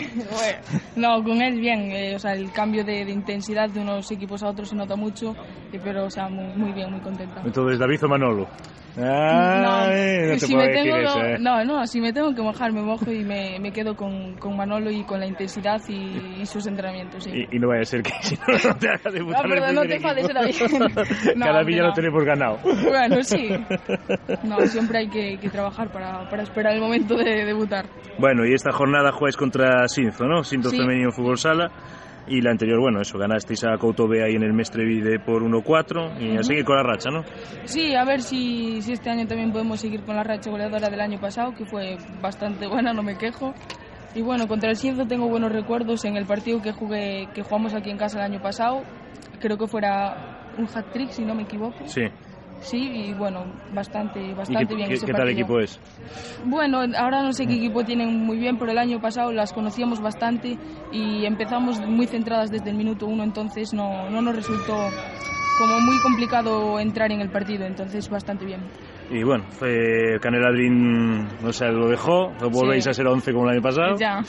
no, 0.96 1.24
con 1.24 1.42
él 1.42 1.60
bien, 1.60 1.92
eh, 1.92 2.16
o 2.16 2.20
sea, 2.20 2.34
el 2.34 2.52
cambio 2.52 2.84
de, 2.86 3.06
de, 3.06 3.12
intensidad 3.12 3.70
de 3.70 3.82
unos 3.82 4.10
equipos 4.12 4.42
a 4.44 4.50
otros 4.50 4.70
se 4.70 4.76
nota 4.76 4.96
mucho, 4.96 5.36
eh, 5.72 5.80
pero 5.84 6.06
o 6.06 6.10
sea, 6.10 6.30
muy, 6.30 6.56
muy 6.56 6.72
bien, 6.72 6.92
muy 6.92 7.02
contenta. 7.02 7.42
Entonces, 7.44 7.80
¿David 7.80 8.04
o 8.04 8.08
Manolo? 8.08 8.48
Ah, 8.96 9.88
no, 9.88 10.34
no, 10.34 10.40
si 10.40 10.56
me 10.56 10.70
tengo, 10.70 10.96
eso, 10.98 11.20
¿eh? 11.20 11.38
no, 11.40 11.66
no, 11.66 11.88
si 11.88 12.00
me 12.00 12.14
tengo 12.14 12.34
que 12.36 12.44
mojar, 12.44 12.72
me 12.72 12.84
mojo 12.84 13.12
y 13.12 13.24
me, 13.24 13.58
me 13.60 13.72
quedo 13.72 13.96
con, 13.96 14.36
con, 14.36 14.56
Manolo 14.56 14.92
y 14.92 15.04
con 15.04 15.20
la 15.20 15.26
intensidad 15.26 15.82
y, 15.88 16.42
y 16.42 16.46
sus 16.46 16.68
entrenamientos. 16.68 17.24
Sí. 17.24 17.32
Y, 17.34 17.56
y, 17.56 17.60
no 17.60 17.70
vaya 17.70 17.82
a 17.82 17.86
ser 17.86 18.04
que 18.04 18.12
si 18.22 18.36
no, 18.36 18.70
no 18.70 18.78
te 18.78 18.90
haga 18.90 19.12
debutar 19.12 19.48
no, 19.48 19.56
perdón, 19.56 19.76
no 19.76 19.82
te 19.82 19.96
enfades, 19.96 20.28
no, 21.36 21.44
Cada 21.46 21.64
día 21.64 21.84
lo 21.84 21.94
tenemos 21.94 22.24
ganado. 22.24 22.60
Bueno, 22.64 23.24
sí. 23.24 23.50
No, 24.44 24.60
siempre 24.68 25.00
hay 25.00 25.10
que, 25.10 25.38
que 25.40 25.50
trabajar 25.50 25.92
para, 25.92 26.30
para, 26.30 26.44
esperar 26.44 26.73
el 26.74 26.82
momento 26.82 27.16
de 27.16 27.46
debutar. 27.46 27.86
Bueno, 28.20 28.46
y 28.46 28.54
esta 28.54 28.72
jornada 28.72 29.12
jugáis 29.12 29.38
contra 29.38 29.88
Sinzo, 29.88 30.26
¿no? 30.26 30.44
Sinzo 30.44 30.70
sí. 30.70 30.78
Femenino 30.78 31.12
Fútbol 31.12 31.38
Sala. 31.38 31.72
Y 32.26 32.40
la 32.40 32.52
anterior, 32.52 32.80
bueno, 32.80 33.02
eso, 33.02 33.18
ganasteis 33.18 33.66
a 33.66 33.78
Couto 33.78 34.08
B 34.08 34.24
ahí 34.24 34.36
en 34.36 34.44
el 34.44 34.54
Mestrevide 34.54 35.20
por 35.20 35.44
1-4 35.44 36.22
y 36.22 36.30
uh 36.30 36.36
-huh. 36.36 36.40
a 36.40 36.44
seguir 36.44 36.64
con 36.64 36.78
la 36.78 36.84
racha, 36.84 37.10
¿no? 37.10 37.24
Sí, 37.66 37.94
a 37.96 38.06
ver 38.06 38.22
si, 38.22 38.82
si 38.82 38.94
este 38.94 39.10
año 39.10 39.28
también 39.28 39.52
podemos 39.52 39.82
seguir 39.82 40.04
con 40.04 40.16
la 40.16 40.24
racha 40.24 40.50
goleadora 40.50 40.90
del 40.90 41.02
año 41.02 41.20
pasado, 41.20 41.54
que 41.54 41.66
fue 41.66 41.98
bastante 42.22 42.66
buena, 42.66 42.94
no 42.94 43.04
me 43.04 43.18
quejo. 43.18 43.54
Y 44.16 44.22
bueno, 44.22 44.48
contra 44.48 44.70
el 44.70 44.78
Cienzo 44.78 45.06
tengo 45.06 45.28
buenos 45.28 45.52
recuerdos 45.52 46.06
en 46.06 46.16
el 46.16 46.26
partido 46.26 46.62
que 46.62 46.72
jugué, 46.72 47.28
que 47.34 47.44
jugamos 47.44 47.74
aquí 47.74 47.90
en 47.90 47.98
casa 47.98 48.20
el 48.20 48.32
año 48.32 48.42
pasado. 48.42 48.84
Creo 49.42 49.58
que 49.58 49.68
fuera 49.68 50.52
un 50.58 50.66
hat-trick, 50.66 51.10
si 51.10 51.26
no 51.26 51.36
me 51.36 51.44
equivoco. 51.44 51.86
Sí. 51.88 52.04
Sí, 52.64 53.10
y 53.10 53.14
bueno, 53.14 53.46
bastante, 53.72 54.34
bastante 54.34 54.68
qué, 54.68 54.76
bien. 54.76 54.88
¿Qué, 54.90 54.96
ese 54.96 55.06
¿qué 55.06 55.12
tal 55.14 55.30
equipo 55.30 55.60
es? 55.60 55.80
Bueno, 56.46 56.80
ahora 56.98 57.22
no 57.22 57.34
sé 57.34 57.46
qué 57.46 57.56
equipo 57.56 57.84
tienen 57.84 58.26
muy 58.26 58.38
bien, 58.38 58.58
pero 58.58 58.72
el 58.72 58.78
año 58.78 59.00
pasado 59.00 59.32
las 59.32 59.52
conocíamos 59.52 60.00
bastante 60.00 60.58
y 60.92 61.26
empezamos 61.26 61.80
muy 61.88 62.08
centradas 62.08 62.50
desde 62.50 62.70
el 62.70 62.78
minuto 62.78 63.06
uno, 63.06 63.24
entonces 63.24 63.70
no, 63.74 64.10
no 64.10 64.22
nos 64.22 64.36
resultó 64.36 64.74
como 65.60 65.80
muy 65.82 66.00
complicado 66.02 66.80
entrar 66.80 67.12
en 67.12 67.22
el 67.22 67.30
partido, 67.30 67.66
entonces 67.66 68.10
bastante 68.10 68.46
bien. 68.46 68.62
Y 69.12 69.24
bueno, 69.24 69.44
fue 69.52 70.18
Caneladrín, 70.22 71.28
no 71.42 71.52
sé, 71.52 71.66
lo 71.68 71.88
dejó, 71.90 72.34
volvéis 72.52 72.86
Sí. 72.86 72.90
a 72.90 72.94
ser 72.94 73.08
11 73.08 73.32
como 73.32 73.46
el 73.46 73.52
año 73.56 73.62
pasado. 73.62 73.98
Ya. 74.00 74.22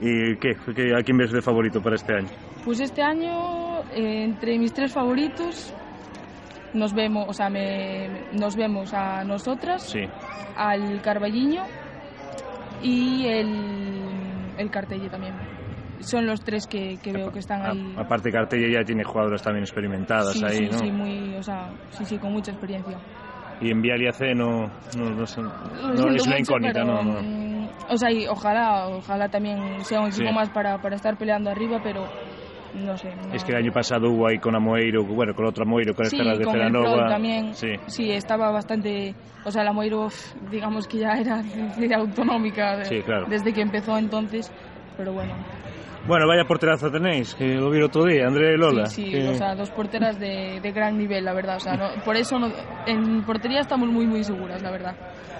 ¿Y 0.00 0.36
qué? 0.38 0.54
¿Qué- 0.74 0.94
¿A 0.98 1.02
quién 1.02 1.16
ves 1.18 1.30
de 1.30 1.40
favorito 1.42 1.80
para 1.80 1.96
este 1.96 2.14
año? 2.14 2.28
Pues 2.64 2.80
este 2.80 3.02
año, 3.02 3.80
eh, 3.94 4.24
entre 4.24 4.58
mis 4.58 4.72
tres 4.72 4.92
favoritos, 4.92 5.72
nos 6.74 6.92
vemos, 6.94 7.26
o 7.28 7.32
sea, 7.32 7.48
me- 7.50 8.08
nos 8.32 8.56
vemos 8.56 8.92
a 8.94 9.24
nosotras, 9.24 9.82
Sí. 9.82 10.00
al 10.56 11.00
Carballiño 11.02 11.62
y 12.82 13.26
el, 13.26 14.54
el 14.58 14.70
Cartelle 14.70 15.08
también. 15.08 15.34
Son 16.00 16.26
los 16.26 16.40
tres 16.40 16.66
que, 16.66 16.98
que 17.02 17.12
veo 17.12 17.32
que 17.32 17.38
están 17.38 17.62
ahí. 17.64 17.94
Aparte 17.96 18.30
Cartella 18.30 18.80
ya 18.80 18.84
tiene 18.84 19.02
jugadoras 19.02 19.42
también 19.42 19.64
experimentadas 19.64 20.32
sí, 20.34 20.44
ahí, 20.44 20.66
sí, 20.66 20.68
¿no? 20.70 20.78
sí, 20.78 20.90
muy, 20.92 21.34
o 21.36 21.42
sea, 21.42 21.70
sí, 21.90 22.04
sí, 22.04 22.18
con 22.18 22.32
mucha 22.32 22.50
experiencia. 22.52 22.98
Y 23.60 23.70
en 23.70 23.80
Vial 23.80 24.02
y 24.02 24.06
AC 24.08 24.34
no, 24.34 24.66
no, 24.98 25.26
siento 25.26 25.54
es 26.14 26.26
una 26.26 26.38
incógnita, 26.38 26.80
pero, 26.82 27.02
¿no? 27.02 27.02
no. 27.02 27.22
mm, 27.22 27.68
O 27.88 27.96
sea, 27.96 28.12
y 28.12 28.26
ojalá, 28.26 28.88
ojalá 28.88 29.28
también 29.28 29.82
sea 29.84 30.02
un 30.02 30.08
equipo 30.08 30.30
más 30.32 30.50
para, 30.50 30.76
para 30.78 30.96
estar 30.96 31.16
peleando 31.16 31.50
arriba, 31.50 31.78
pero 31.82 32.04
no 32.76 32.96
sé. 32.96 33.14
no- 33.16 33.34
Es 33.34 33.42
que 33.44 33.52
el 33.52 33.58
año 33.58 33.72
pasado 33.72 34.10
hubo 34.10 34.26
ahí 34.28 34.38
con 34.38 34.54
Amoeiro, 34.54 35.04
bueno, 35.04 35.34
con 35.34 35.46
otro 35.46 35.64
Amoeiro, 35.64 35.94
con 35.94 36.06
Sí, 36.06 36.16
Estelas 36.16 36.38
de. 36.38 36.44
Prol 36.44 37.08
también. 37.08 37.54
Sí. 37.54 37.68
Sí, 37.88 38.10
estaba 38.12 38.50
bastante. 38.50 39.14
O 39.44 39.50
sea, 39.50 39.62
la 39.64 39.72
Moiro, 39.72 40.08
digamos 40.50 40.86
que 40.86 40.98
ya 40.98 41.14
era 41.18 41.42
autonómica 41.98 42.84
Sí, 42.84 43.00
claro. 43.02 43.26
desde 43.28 43.52
que 43.52 43.60
empezó 43.62 43.96
entonces. 43.98 44.50
Pero 44.96 45.12
bueno, 45.12 45.34
Bueno, 46.06 46.26
vaya 46.28 46.44
porterazo 46.44 46.90
tenéis, 46.90 47.34
que 47.34 47.54
lo 47.54 47.70
vi 47.70 47.78
el 47.78 47.84
otro 47.84 48.04
día, 48.04 48.26
André 48.26 48.54
y 48.54 48.56
Lola. 48.56 48.86
sí, 48.86 49.06
sí, 49.06 49.10
que- 49.10 49.28
o 49.28 49.34
sea, 49.34 49.54
dos 49.54 49.70
porteras 49.70 50.18
de, 50.18 50.60
de 50.62 50.72
gran 50.72 50.96
nivel, 50.96 51.24
la 51.24 51.32
verdad. 51.32 51.56
O 51.56 51.60
sea, 51.60 51.76
no- 51.76 51.90
por 52.04 52.16
eso 52.16 52.38
no- 52.38 52.52
en 52.86 53.24
portería 53.24 53.60
estamos 53.60 53.88
muy, 53.88 54.06
muy 54.06 54.22
seguras, 54.22 54.62
la 54.62 54.70
verdad. 54.70 54.96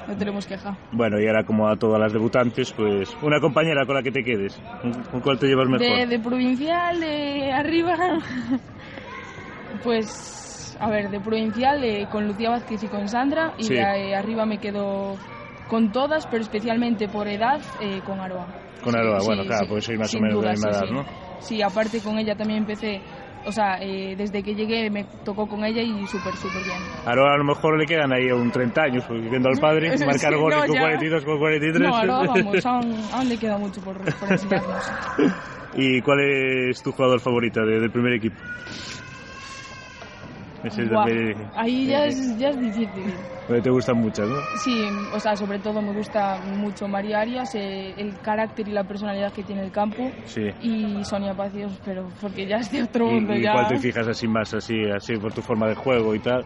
No 0.08 0.16
tenemos 0.16 0.46
queja. 0.46 0.76
Bueno, 0.92 1.20
y 1.20 1.26
ahora 1.26 1.44
como 1.44 1.68
a 1.68 1.76
todas 1.76 2.00
las 2.00 2.12
debutantes, 2.12 2.72
pues 2.72 3.16
una 3.22 3.40
compañera 3.40 3.84
con 3.86 3.94
la 3.96 4.02
que 4.02 4.10
te 4.12 4.22
quedes. 4.22 4.56
¿Con- 4.80 4.92
¿Con 5.04 5.20
cuál 5.20 5.38
te 5.38 5.46
llevas 5.46 5.68
mejor? 5.68 5.98
De, 5.98 6.06
de 6.06 6.18
provincial, 6.20 7.00
de 7.00 7.52
arriba. 7.52 7.96
Pues, 9.82 10.76
a 10.80 10.88
ver, 10.88 11.10
de 11.10 11.20
provincial 11.20 11.82
eh, 11.84 12.06
con 12.10 12.26
Lucía 12.26 12.50
Vázquez 12.50 12.82
y 12.82 12.88
con 12.88 13.08
Sandra. 13.08 13.52
Y 13.58 13.64
Sí. 13.64 13.74
de 13.74 13.80
eh, 14.10 14.14
arriba 14.14 14.46
me 14.46 14.58
quedo 14.58 15.16
con 15.66 15.90
todas, 15.92 16.26
pero 16.26 16.42
especialmente 16.42 17.08
por 17.08 17.28
edad 17.28 17.60
eh, 17.80 18.00
con 18.02 18.20
Aroa. 18.20 18.46
Con 18.86 18.94
Sí, 18.94 19.00
Aroa, 19.00 19.20
sí, 19.20 19.26
bueno, 19.26 19.42
claro, 19.44 19.64
sí, 19.64 19.68
porque 19.68 19.82
sois 19.82 19.98
más 19.98 20.14
o 20.14 20.20
menos 20.20 20.40
de 20.40 20.46
la 20.46 20.52
duda, 20.52 20.52
misma 20.52 20.70
sí, 20.70 20.78
edad, 20.78 20.86
sí. 20.86 20.94
¿no? 20.94 21.38
Sí, 21.40 21.62
aparte 21.62 22.00
con 22.00 22.18
ella 22.18 22.34
también 22.36 22.60
empecé, 22.60 23.02
o 23.44 23.52
sea, 23.52 23.78
eh, 23.82 24.14
desde 24.16 24.42
que 24.42 24.54
llegué 24.54 24.88
me 24.90 25.04
tocó 25.24 25.46
con 25.46 25.64
ella 25.64 25.82
y 25.82 26.06
súper, 26.06 26.36
súper 26.36 26.64
bien. 26.64 26.80
Ahora 27.04 27.34
a 27.34 27.36
lo 27.36 27.44
mejor 27.44 27.78
le 27.78 27.84
quedan 27.86 28.12
ahí 28.12 28.30
un 28.30 28.50
30 28.50 28.82
años, 28.84 29.04
porque 29.06 29.28
viendo 29.28 29.48
al 29.48 29.58
padre, 29.60 29.90
Sí, 29.98 30.04
marcar 30.06 30.32
no, 30.32 30.40
goles 30.40 30.64
con 30.66 30.74
ya. 30.74 30.80
42, 30.80 31.24
con 31.24 31.38
43. 31.38 31.82
No, 31.88 31.96
Aroa, 31.96 32.24
vamos, 32.28 32.64
aún, 32.64 33.08
aún 33.12 33.28
le 33.28 33.36
queda 33.38 33.58
mucho 33.58 33.80
por, 33.82 33.98
por 34.18 34.30
enseñarnos. 34.30 34.82
¿Y 35.76 36.00
cuál 36.00 36.20
es 36.70 36.82
tu 36.82 36.92
jugador 36.92 37.20
favorito 37.20 37.60
de- 37.66 37.80
del 37.80 37.90
primer 37.90 38.14
equipo? 38.14 38.36
Ese 40.66 40.82
es 40.82 40.90
Buah, 40.90 41.06
ahí 41.54 41.86
ya 41.86 42.06
es, 42.06 42.38
ya 42.38 42.48
es 42.50 42.60
difícil. 42.60 43.16
Porque 43.46 43.62
te 43.62 43.70
gustan 43.70 43.98
muchas, 43.98 44.28
¿no? 44.28 44.36
Sí, 44.64 44.82
o 45.12 45.20
sea, 45.20 45.36
sobre 45.36 45.60
todo 45.60 45.80
me 45.80 45.92
gusta 45.92 46.38
mucho 46.38 46.88
María 46.88 47.20
Arias, 47.20 47.54
eh, 47.54 47.94
el 47.96 48.20
carácter 48.20 48.66
y 48.68 48.72
la 48.72 48.82
personalidad 48.82 49.32
que 49.32 49.44
tiene 49.44 49.62
el 49.62 49.70
campo. 49.70 50.12
Sí. 50.24 50.42
Y 50.60 51.04
Sonia 51.04 51.32
Pacios, 51.34 51.72
pero 51.84 52.08
porque 52.20 52.46
ya 52.46 52.56
es 52.56 52.72
de 52.72 52.82
otro 52.82 53.08
¿Y, 53.08 53.14
mundo. 53.14 53.36
y 53.36 53.42
ya. 53.42 53.52
cuál 53.52 53.68
te 53.68 53.78
fijas 53.78 54.08
así 54.08 54.26
más, 54.26 54.52
así, 54.52 54.74
así 54.94 55.16
por 55.16 55.32
tu 55.32 55.42
forma 55.42 55.68
de 55.68 55.76
juego 55.76 56.14
y 56.14 56.18
tal? 56.18 56.44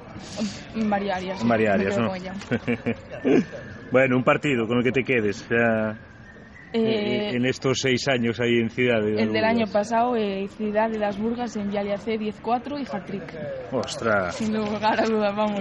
María 0.74 1.16
Arias. 1.16 1.42
María 1.44 1.72
Arias, 1.72 1.96
¿no? 1.98 2.10
bueno, 3.90 4.16
un 4.18 4.24
partido 4.24 4.66
con 4.66 4.78
el 4.78 4.84
que 4.84 4.92
te 4.92 5.04
quedes. 5.04 5.46
ya, 5.48 5.96
Eh, 6.72 7.30
en 7.34 7.46
estos 7.46 7.78
seis 7.80 8.06
años 8.08 8.38
ahí 8.40 8.58
en 8.58 8.70
Ciudad 8.70 9.00
de 9.02 9.22
el 9.22 9.32
del 9.32 9.42
Las 9.42 9.50
año 9.50 9.66
pasado, 9.72 10.14
eh, 10.14 10.46
Ciudad 10.56 10.88
de 10.88 10.98
las 10.98 11.18
Burgas 11.18 11.56
en 11.56 11.68
Vialia 11.68 11.96
C 11.96 12.18
10-4 12.18 12.78
y 12.80 12.86
hat-trick. 12.96 13.36
Ostras. 13.72 14.36
Sin 14.36 14.54
lugar 14.54 15.00
a 15.00 15.04
dudas, 15.04 15.34
vamos. 15.34 15.60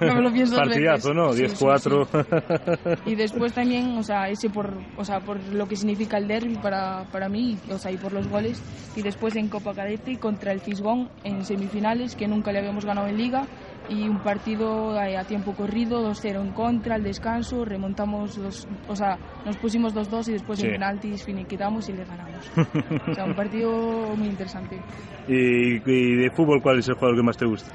No 0.00 0.14
me 0.14 0.22
lo 0.22 0.32
pienso 0.32 0.54
dos 0.56 0.68
Partidazo, 0.68 1.14
veces. 1.14 1.14
¿no? 1.14 1.32
Sí, 1.32 1.48
sí, 1.48 1.64
10-4. 1.64 2.98
Y 3.06 3.14
después 3.14 3.52
también, 3.52 3.96
o 3.96 4.02
sea, 4.02 4.28
ese 4.28 4.50
por, 4.50 4.74
o 4.96 5.04
sea, 5.04 5.20
por 5.20 5.42
lo 5.52 5.66
que 5.66 5.76
significa 5.76 6.18
el 6.18 6.28
derby 6.28 6.56
para, 6.56 7.04
para 7.10 7.28
mí, 7.28 7.56
o 7.70 7.78
sea, 7.78 7.90
y 7.90 7.96
por 7.96 8.12
los 8.12 8.28
goles. 8.28 8.62
Y 8.94 9.02
después 9.02 9.36
en 9.36 9.48
Copa 9.48 9.72
Cadete 9.72 10.18
contra 10.18 10.52
el 10.52 10.60
Fisgón 10.60 11.08
en 11.24 11.44
semifinales, 11.44 12.14
que 12.14 12.28
nunca 12.28 12.52
le 12.52 12.58
habíamos 12.58 12.84
ganado 12.84 13.06
en 13.08 13.16
Liga. 13.16 13.46
Y 13.88 14.08
un 14.08 14.20
partido 14.20 14.96
a 14.98 15.24
tiempo 15.24 15.54
corrido, 15.54 16.02
2-0 16.02 16.40
en 16.40 16.52
contra, 16.52 16.94
al 16.94 17.02
descanso, 17.02 17.64
remontamos, 17.64 18.36
los, 18.38 18.54
o 18.86 18.94
sea, 18.96 19.18
nos 19.44 19.56
pusimos 19.56 19.92
2-2 19.92 20.28
y 20.28 20.32
después 20.32 20.60
Sí. 20.60 20.66
en 20.66 20.72
penaltis 20.72 21.24
finiquitamos 21.24 21.88
y 21.88 21.92
le 21.92 22.04
ganamos. 22.04 22.50
O 23.08 23.14
sea, 23.14 23.24
un 23.24 23.34
partido 23.34 24.14
muy 24.16 24.28
interesante. 24.28 24.80
¿Y, 25.26 25.76
y 25.90 26.14
de 26.16 26.30
fútbol 26.30 26.60
cuál 26.62 26.78
es 26.78 26.88
el 26.88 26.94
jugador 26.94 27.16
que 27.16 27.22
más 27.22 27.36
te 27.36 27.44
gusta? 27.46 27.70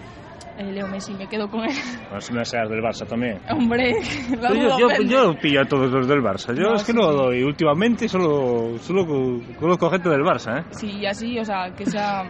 Eh, 0.58 0.72
Leo 0.72 0.88
Messi, 0.88 1.14
me 1.14 1.28
quedo 1.28 1.48
con 1.50 1.66
él. 1.66 1.70
Más 2.12 2.32
no 2.32 2.44
seas 2.44 2.68
del 2.68 2.80
Barça 2.82 3.06
también. 3.08 3.38
Hombre, 3.52 3.94
la 4.42 4.50
Yo, 4.56 4.90
yo, 4.90 5.02
yo 5.04 5.34
pillo 5.40 5.62
a 5.62 5.66
todos 5.66 5.92
los 5.92 6.08
del 6.08 6.20
Barça. 6.22 6.56
Yo 6.56 6.64
No, 6.64 6.76
es 6.76 6.84
que 6.84 6.94
sí, 6.94 6.98
no 6.98 7.12
sí. 7.12 7.16
doy. 7.18 7.44
Últimamente 7.44 8.08
solo, 8.10 8.80
solo 8.80 9.06
co- 9.06 9.40
conozco 9.56 9.90
gente 9.92 10.10
del 10.10 10.22
Barça, 10.22 10.62
¿eh? 10.62 10.66
Sí, 10.72 10.88
y 11.02 11.06
así, 11.06 11.38
o 11.38 11.46
sea, 11.46 11.70
que 11.78 11.86
sea 11.86 12.24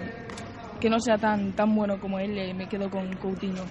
que 0.79 0.89
no 0.89 1.00
sea 1.00 1.17
tan 1.17 1.53
tan 1.53 1.74
bueno 1.75 2.00
como 2.00 2.19
él, 2.19 2.38
eh, 2.38 2.53
me 2.53 2.67
quedo 2.67 2.89
con 2.89 3.15
Coutinho. 3.17 3.65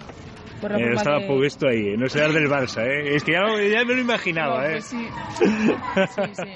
Por 0.61 0.71
la 0.73 0.79
Eh, 0.79 0.83
forma 0.83 0.97
estaba 0.97 1.19
de- 1.19 1.27
puesto 1.27 1.69
ahí, 1.69 1.89
eh, 1.89 1.97
no 1.99 2.09
seas 2.09 2.33
del 2.33 2.49
Barça, 2.49 2.83
¿eh? 2.87 3.15
Es 3.15 3.25
que 3.25 3.33
ya, 3.33 3.41
lo- 3.43 3.61
ya 3.61 3.85
me 3.85 3.95
lo 3.95 4.01
imaginaba, 4.01 4.63
No, 4.63 4.69
¿eh? 4.69 4.73
pues 4.73 4.87
sí. 4.89 5.09
sí, 6.25 6.35
sí. 6.35 6.51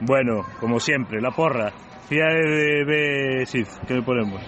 Bueno, 0.00 0.42
como 0.58 0.78
siempre, 0.80 1.20
la 1.20 1.30
porra. 1.30 1.72
Ciudad 2.08 2.28
de, 2.32 2.84
de 2.84 3.46
Sid, 3.46 3.66
¿qué 3.86 3.94
le 3.94 4.02
ponemos? 4.02 4.42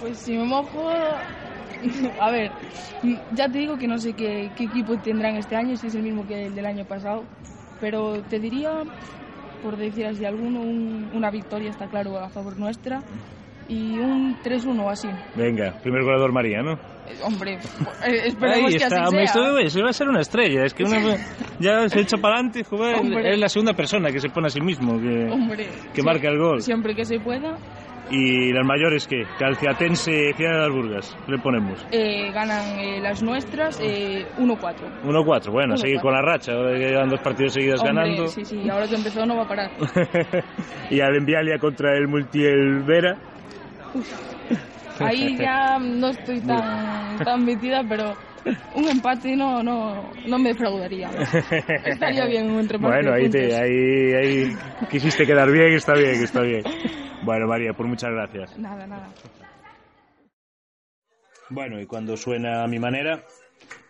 Pues 0.00 0.18
si 0.22 0.36
me 0.36 0.44
mojo, 0.44 0.90
a 2.20 2.30
ver, 2.30 2.52
ya 3.32 3.48
te 3.48 3.58
digo 3.58 3.78
que 3.78 3.86
no 3.86 3.98
sé 3.98 4.12
qué, 4.14 4.50
qué 4.54 4.64
equipo 4.64 4.96
tendrán 4.98 5.36
este 5.36 5.56
año, 5.56 5.76
si 5.76 5.86
es 5.86 5.94
el 5.94 6.02
mismo 6.02 6.26
que 6.26 6.46
el 6.46 6.54
del 6.54 6.66
año 6.66 6.84
pasado, 6.84 7.26
pero 7.80 8.20
te 8.22 8.38
diría, 8.38 8.82
por 9.62 9.76
decir 9.76 10.04
así 10.06 10.24
alguno, 10.24 10.60
un- 10.60 11.10
una 11.14 11.30
victoria 11.30 11.70
está 11.70 11.88
claro 11.88 12.18
a 12.18 12.28
favor 12.28 12.58
nuestra 12.58 13.02
y 13.70 13.98
un 13.98 14.36
3-1 14.42 14.84
o 14.84 14.90
así. 14.90 15.08
Venga, 15.36 15.72
primer 15.80 16.02
goleador 16.02 16.32
María, 16.32 16.60
¿no? 16.60 16.72
Eh, 16.72 17.20
hombre, 17.22 17.54
eh, 17.54 18.26
esperemos 18.26 18.72
Ahí 18.72 18.76
que 18.76 18.84
está, 18.84 19.02
así 19.02 19.08
hombre, 19.08 19.26
sea. 19.26 19.42
esto, 19.42 19.58
eso 19.58 19.82
va 19.82 19.90
a 19.90 19.92
ser 19.92 20.08
una 20.08 20.20
estrella. 20.20 20.64
Es 20.64 20.74
que 20.74 20.82
una, 20.82 20.98
ya 21.60 21.88
se 21.88 22.00
echa 22.00 22.16
para 22.16 22.40
adelante, 22.40 22.60
es 22.60 23.38
la 23.38 23.48
segunda 23.48 23.72
persona 23.72 24.10
que 24.10 24.18
se 24.18 24.28
pone 24.28 24.48
a 24.48 24.50
sí 24.50 24.60
mismo, 24.60 25.00
que, 25.00 25.30
Hombre, 25.30 25.68
que 25.94 26.00
sí, 26.00 26.02
marca 26.02 26.28
el 26.28 26.38
gol. 26.38 26.60
Siempre 26.60 26.94
que 26.94 27.04
se 27.04 27.20
pueda. 27.20 27.56
¿Y 28.12 28.52
las 28.52 28.66
mayores 28.66 29.06
qué? 29.06 29.22
Calciatense, 29.38 30.32
Ciudad 30.34 30.54
de 30.54 30.58
las 30.58 30.70
Burgas. 30.70 31.16
¿Qué 31.26 31.32
le 31.32 31.38
ponemos? 31.38 31.86
Eh, 31.92 32.32
ganan 32.32 32.76
eh, 32.76 33.00
las 33.00 33.22
nuestras 33.22 33.78
eh, 33.80 34.26
1-4. 34.36 35.04
1-4, 35.04 35.52
bueno, 35.52 35.76
seguir 35.76 36.00
con 36.00 36.12
la 36.12 36.20
racha. 36.20 36.54
Ahora 36.54 36.72
que 36.72 36.88
llevan 36.88 37.08
dos 37.08 37.20
partidos 37.20 37.52
seguidos 37.52 37.80
Hombre, 37.80 37.94
ganando. 37.94 38.26
Sí, 38.26 38.44
sí, 38.44 38.68
ahora 38.68 38.88
que 38.88 38.96
empezó 38.96 39.24
no 39.24 39.36
va 39.36 39.44
a 39.44 39.48
parar. 39.48 39.70
y 40.90 41.00
al 41.00 41.14
Envialia 41.14 41.58
contra 41.58 41.96
el 41.96 42.08
Multiel 42.08 42.82
Vera. 42.82 43.16
Ahí 45.00 45.36
ya 45.38 45.78
no 45.78 46.08
estoy 46.08 46.40
tan, 46.40 47.18
tan 47.18 47.44
metida, 47.44 47.82
pero 47.88 48.14
un 48.74 48.88
empate 48.88 49.36
no, 49.36 49.62
no, 49.62 50.10
no 50.26 50.38
me 50.38 50.50
defraudaría. 50.50 51.10
Estaría 51.84 52.26
bien 52.26 52.50
un 52.50 52.60
entre 52.60 52.78
Bueno, 52.78 53.12
ahí, 53.12 53.28
te, 53.28 53.54
ahí, 53.54 54.12
ahí 54.14 54.56
quisiste 54.90 55.26
quedar 55.26 55.50
bien, 55.50 55.72
está 55.74 55.94
bien, 55.94 56.22
está 56.22 56.40
bien. 56.42 56.62
Bueno, 57.22 57.46
María, 57.46 57.72
pues 57.74 57.88
muchas 57.88 58.10
gracias. 58.10 58.58
Nada, 58.58 58.86
nada. 58.86 59.08
Bueno, 61.50 61.80
y 61.80 61.86
cuando 61.86 62.16
suena 62.16 62.62
a 62.62 62.68
mi 62.68 62.78
manera, 62.78 63.24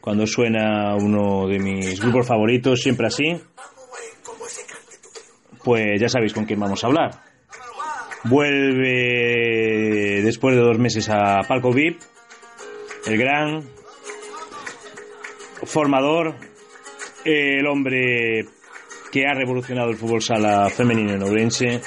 cuando 0.01 0.27
suena 0.27 0.97
uno 0.97 1.47
de 1.47 1.59
mis 1.59 2.01
grupos 2.01 2.27
favoritos, 2.27 2.81
siempre 2.81 3.07
así, 3.07 3.37
pues 5.63 6.01
ya 6.01 6.09
sabéis 6.09 6.33
con 6.33 6.47
quién 6.47 6.59
vamos 6.59 6.83
a 6.83 6.87
hablar. 6.87 7.11
Vuelve 8.25 9.80
después 10.31 10.55
de 10.55 10.63
dos 10.63 10.79
meses 10.79 11.09
a 11.11 11.41
Palco 11.49 11.73
VIP, 11.73 12.01
el 13.05 13.19
gran 13.19 13.65
formador, 15.65 16.37
el 17.25 17.67
hombre 17.67 18.45
que 19.11 19.27
ha 19.27 19.35
revolucionado 19.35 19.91
el 19.91 19.97
fútbol 19.97 20.23
sala 20.23 20.71
femenino 20.71 21.15
en 21.15 21.23
Ourense 21.25 21.81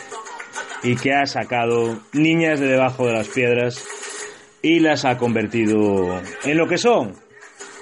y 0.84 0.98
que 0.98 1.14
ha 1.14 1.26
sacado 1.26 2.02
niñas 2.12 2.60
de 2.60 2.68
debajo 2.68 3.08
de 3.08 3.14
las 3.14 3.30
piedras 3.30 3.88
y 4.62 4.82
las 4.82 5.06
ha 5.06 5.18
convertido 5.18 6.22
en 6.44 6.58
lo 6.58 6.68
que 6.68 6.78
son, 6.78 7.14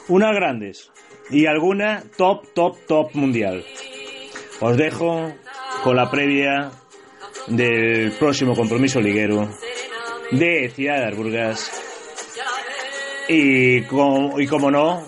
unas 0.10 0.36
grandes 0.36 0.91
y 1.32 1.48
alguna 1.48 2.03
top, 2.18 2.53
top, 2.53 2.77
top 2.88 3.15
mundial. 3.15 3.65
Os 4.60 4.77
dejo 4.77 5.34
con 5.84 5.96
la 5.96 6.12
previa 6.12 6.70
del 7.48 8.12
próximo 8.12 8.53
compromiso 8.56 9.01
liguero 9.01 9.50
de 10.31 10.69
Ciudad 10.69 10.97
de 10.97 11.05
Arburgas 11.05 11.71
y, 13.27 13.77
y 13.77 14.47
como 14.47 14.71
no, 14.71 15.05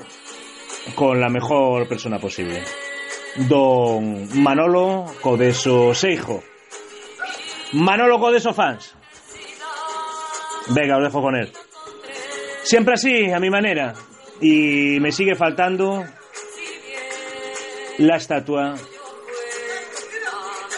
con 0.95 1.19
la 1.19 1.29
mejor 1.29 1.87
persona 1.87 2.19
posible, 2.19 2.61
don 3.47 4.41
Manolo 4.41 5.05
Codeso 5.21 5.93
Seijo. 5.93 6.43
Manolo 7.73 8.19
Codeso 8.19 8.53
Fans. 8.53 8.95
Venga, 10.69 10.97
os 10.97 11.03
dejo 11.03 11.21
con 11.21 11.35
él. 11.35 11.51
Siempre 12.63 12.93
así, 12.93 13.31
a 13.31 13.39
mi 13.39 13.49
manera. 13.49 13.93
Y 14.39 14.99
me 14.99 15.11
sigue 15.11 15.35
faltando 15.35 16.03
la 17.97 18.15
estatua 18.15 18.75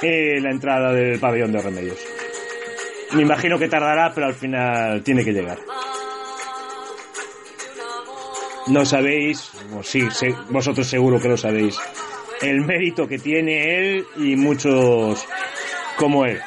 en 0.01 0.43
la 0.43 0.51
entrada 0.51 0.91
del 0.91 1.19
pabellón 1.19 1.51
de 1.51 1.61
remedios. 1.61 2.04
Me 3.13 3.21
imagino 3.21 3.57
que 3.57 3.67
tardará, 3.69 4.11
pero 4.13 4.27
al 4.27 4.33
final 4.33 5.01
tiene 5.03 5.23
que 5.23 5.31
llegar. 5.31 5.59
No 8.67 8.83
sabéis, 8.85 9.51
o 9.77 9.83
sí, 9.83 10.09
se- 10.11 10.35
vosotros 10.49 10.87
seguro 10.87 11.19
que 11.19 11.27
lo 11.29 11.37
sabéis, 11.37 11.77
el 12.41 12.61
mérito 12.61 13.07
que 13.07 13.19
tiene 13.19 13.77
él 13.77 14.05
y 14.17 14.35
muchos 14.35 15.23
como 15.97 16.25
él. 16.25 16.41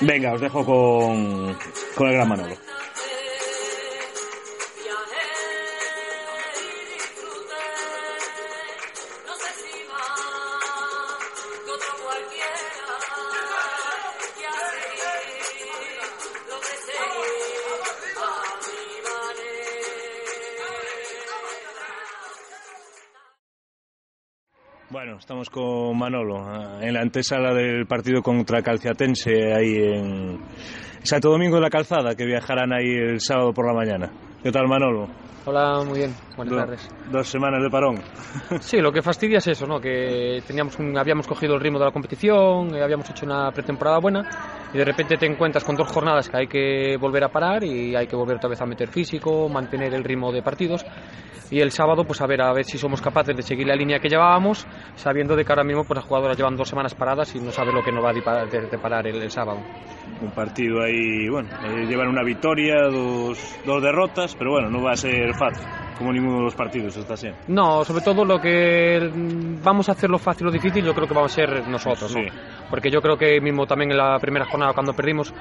Venga, 0.00 0.32
os 0.32 0.40
dejo 0.40 0.64
con, 0.64 1.56
con 1.94 2.08
el 2.08 2.14
gran 2.14 2.28
Manolo. 2.28 2.56
Estamos 25.32 25.48
con 25.48 25.96
Manolo 25.96 26.44
eh, 26.44 26.88
en 26.88 26.92
la 26.92 27.00
antesala 27.00 27.54
del 27.54 27.86
partido 27.86 28.20
contra 28.20 28.60
Calciatense 28.60 29.54
ahí 29.54 29.76
en 29.76 30.38
Santo 31.02 31.30
Domingo 31.30 31.56
de 31.56 31.62
la 31.62 31.70
Calzada, 31.70 32.14
que 32.14 32.26
viajarán 32.26 32.70
ahí 32.74 32.92
el 32.92 33.18
sábado 33.18 33.54
por 33.54 33.66
la 33.66 33.72
mañana. 33.72 34.12
¿Qué 34.42 34.50
tal, 34.50 34.66
Manolo? 34.68 35.08
Hola, 35.44 35.82
muy 35.84 35.98
bien. 35.98 36.14
Buenas 36.36 36.54
Do- 36.54 36.60
tardes. 36.60 36.88
Dos 37.10 37.28
semanas 37.28 37.62
de 37.62 37.70
parón. 37.70 37.96
Sí, 38.60 38.78
lo 38.80 38.92
que 38.92 39.02
fastidia 39.02 39.38
es 39.38 39.46
eso, 39.48 39.66
¿no? 39.66 39.80
Que 39.80 40.40
teníamos 40.46 40.78
un- 40.78 40.96
habíamos 40.96 41.26
cogido 41.26 41.54
el 41.54 41.60
ritmo 41.60 41.78
de 41.78 41.86
la 41.86 41.90
competición, 41.90 42.74
eh, 42.74 42.82
habíamos 42.82 43.08
hecho 43.10 43.26
una 43.26 43.50
pretemporada 43.50 43.98
buena 43.98 44.22
y 44.72 44.78
de 44.78 44.84
repente 44.84 45.16
te 45.16 45.26
encuentras 45.26 45.64
con 45.64 45.74
dos 45.76 45.88
jornadas 45.88 46.28
que 46.28 46.36
hay 46.36 46.46
que 46.46 46.96
volver 46.98 47.24
a 47.24 47.28
parar 47.28 47.64
y 47.64 47.94
hay 47.96 48.06
que 48.06 48.14
volver 48.16 48.36
otra 48.36 48.50
vez 48.50 48.60
a 48.62 48.66
meter 48.66 48.88
físico, 48.88 49.48
mantener 49.48 49.92
el 49.94 50.04
ritmo 50.04 50.30
de 50.32 50.42
partidos 50.42 50.84
y 51.50 51.60
el 51.60 51.70
sábado 51.72 52.04
pues 52.04 52.20
a 52.20 52.26
ver 52.26 52.40
a 52.40 52.52
ver 52.52 52.64
si 52.64 52.78
somos 52.78 53.00
capaces 53.02 53.34
de 53.36 53.42
seguir 53.42 53.66
la 53.66 53.74
línea 53.74 53.98
que 53.98 54.08
llevábamos, 54.08 54.66
sabiendo 54.94 55.34
de 55.34 55.44
que 55.44 55.52
ahora 55.52 55.64
mismo 55.64 55.84
pues 55.84 55.96
las 55.96 56.04
jugadoras 56.06 56.36
llevan 56.36 56.56
dos 56.56 56.68
semanas 56.68 56.94
paradas 56.94 57.34
y 57.34 57.40
no 57.40 57.50
sabe 57.50 57.72
lo 57.72 57.82
que 57.82 57.90
nos 57.92 58.04
va 58.04 58.10
a 58.10 58.14
dipar- 58.14 58.48
de- 58.48 58.68
deparar 58.68 59.06
el, 59.08 59.20
el 59.22 59.30
sábado. 59.30 59.60
Un 60.20 60.30
partido 60.32 60.82
ahí, 60.82 61.28
bueno, 61.28 61.48
eh, 61.64 61.84
llevan 61.86 62.08
una 62.08 62.22
victoria, 62.22 62.74
dos, 62.90 63.58
dos 63.64 63.82
derrotas, 63.82 64.31
pero 64.36 64.52
bueno, 64.52 64.70
no 64.70 64.82
va 64.82 64.92
a 64.92 64.96
ser 64.96 65.32
fácil, 65.34 65.66
como 65.98 66.12
ninguno 66.12 66.38
de 66.38 66.44
los 66.44 66.54
partidos 66.54 66.96
está 66.96 67.16
siendo. 67.16 67.38
No, 67.48 67.84
sobre 67.84 68.02
todo 68.02 68.24
lo 68.24 68.38
que 68.38 69.10
vamos 69.62 69.88
a 69.88 69.92
hacer 69.92 70.10
lo 70.10 70.18
fácil 70.18 70.48
o 70.48 70.50
difícil, 70.50 70.84
yo 70.84 70.94
creo 70.94 71.06
que 71.06 71.14
vamos 71.14 71.32
a 71.32 71.34
ser 71.34 71.68
nosotros, 71.68 72.14
¿no? 72.14 72.22
Sí. 72.22 72.28
Porque 72.70 72.90
yo 72.90 73.00
creo 73.00 73.16
que 73.16 73.40
mismo 73.40 73.66
también 73.66 73.90
en 73.90 73.98
la 73.98 74.18
primera 74.18 74.46
jornada 74.46 74.72
cuando 74.72 74.94
perdimos, 74.94 75.32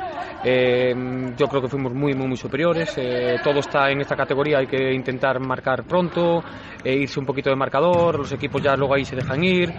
eh, 0.44 0.94
yo 1.38 1.48
creo 1.48 1.62
que 1.62 1.70
fuimos 1.70 1.94
muy, 1.94 2.14
muy, 2.14 2.28
muy 2.28 2.38
superiores. 2.38 2.98
eh, 2.98 3.38
todo 3.44 3.60
está 3.60 3.90
en 3.90 4.02
esta 4.02 4.16
categoría, 4.16 4.60
hay 4.60 4.68
que 4.68 4.94
intentar 4.94 5.40
marcar 5.40 5.84
pronto, 5.84 6.44
e 6.84 6.94
irse 6.94 7.20
un 7.20 7.26
poquito 7.26 7.50
de 7.50 7.56
marcador, 7.56 8.20
los 8.20 8.32
equipos 8.32 8.62
ya 8.62 8.76
luego 8.76 8.96
ahí 8.96 9.06
se 9.06 9.16
dejan 9.16 9.44
ir. 9.44 9.74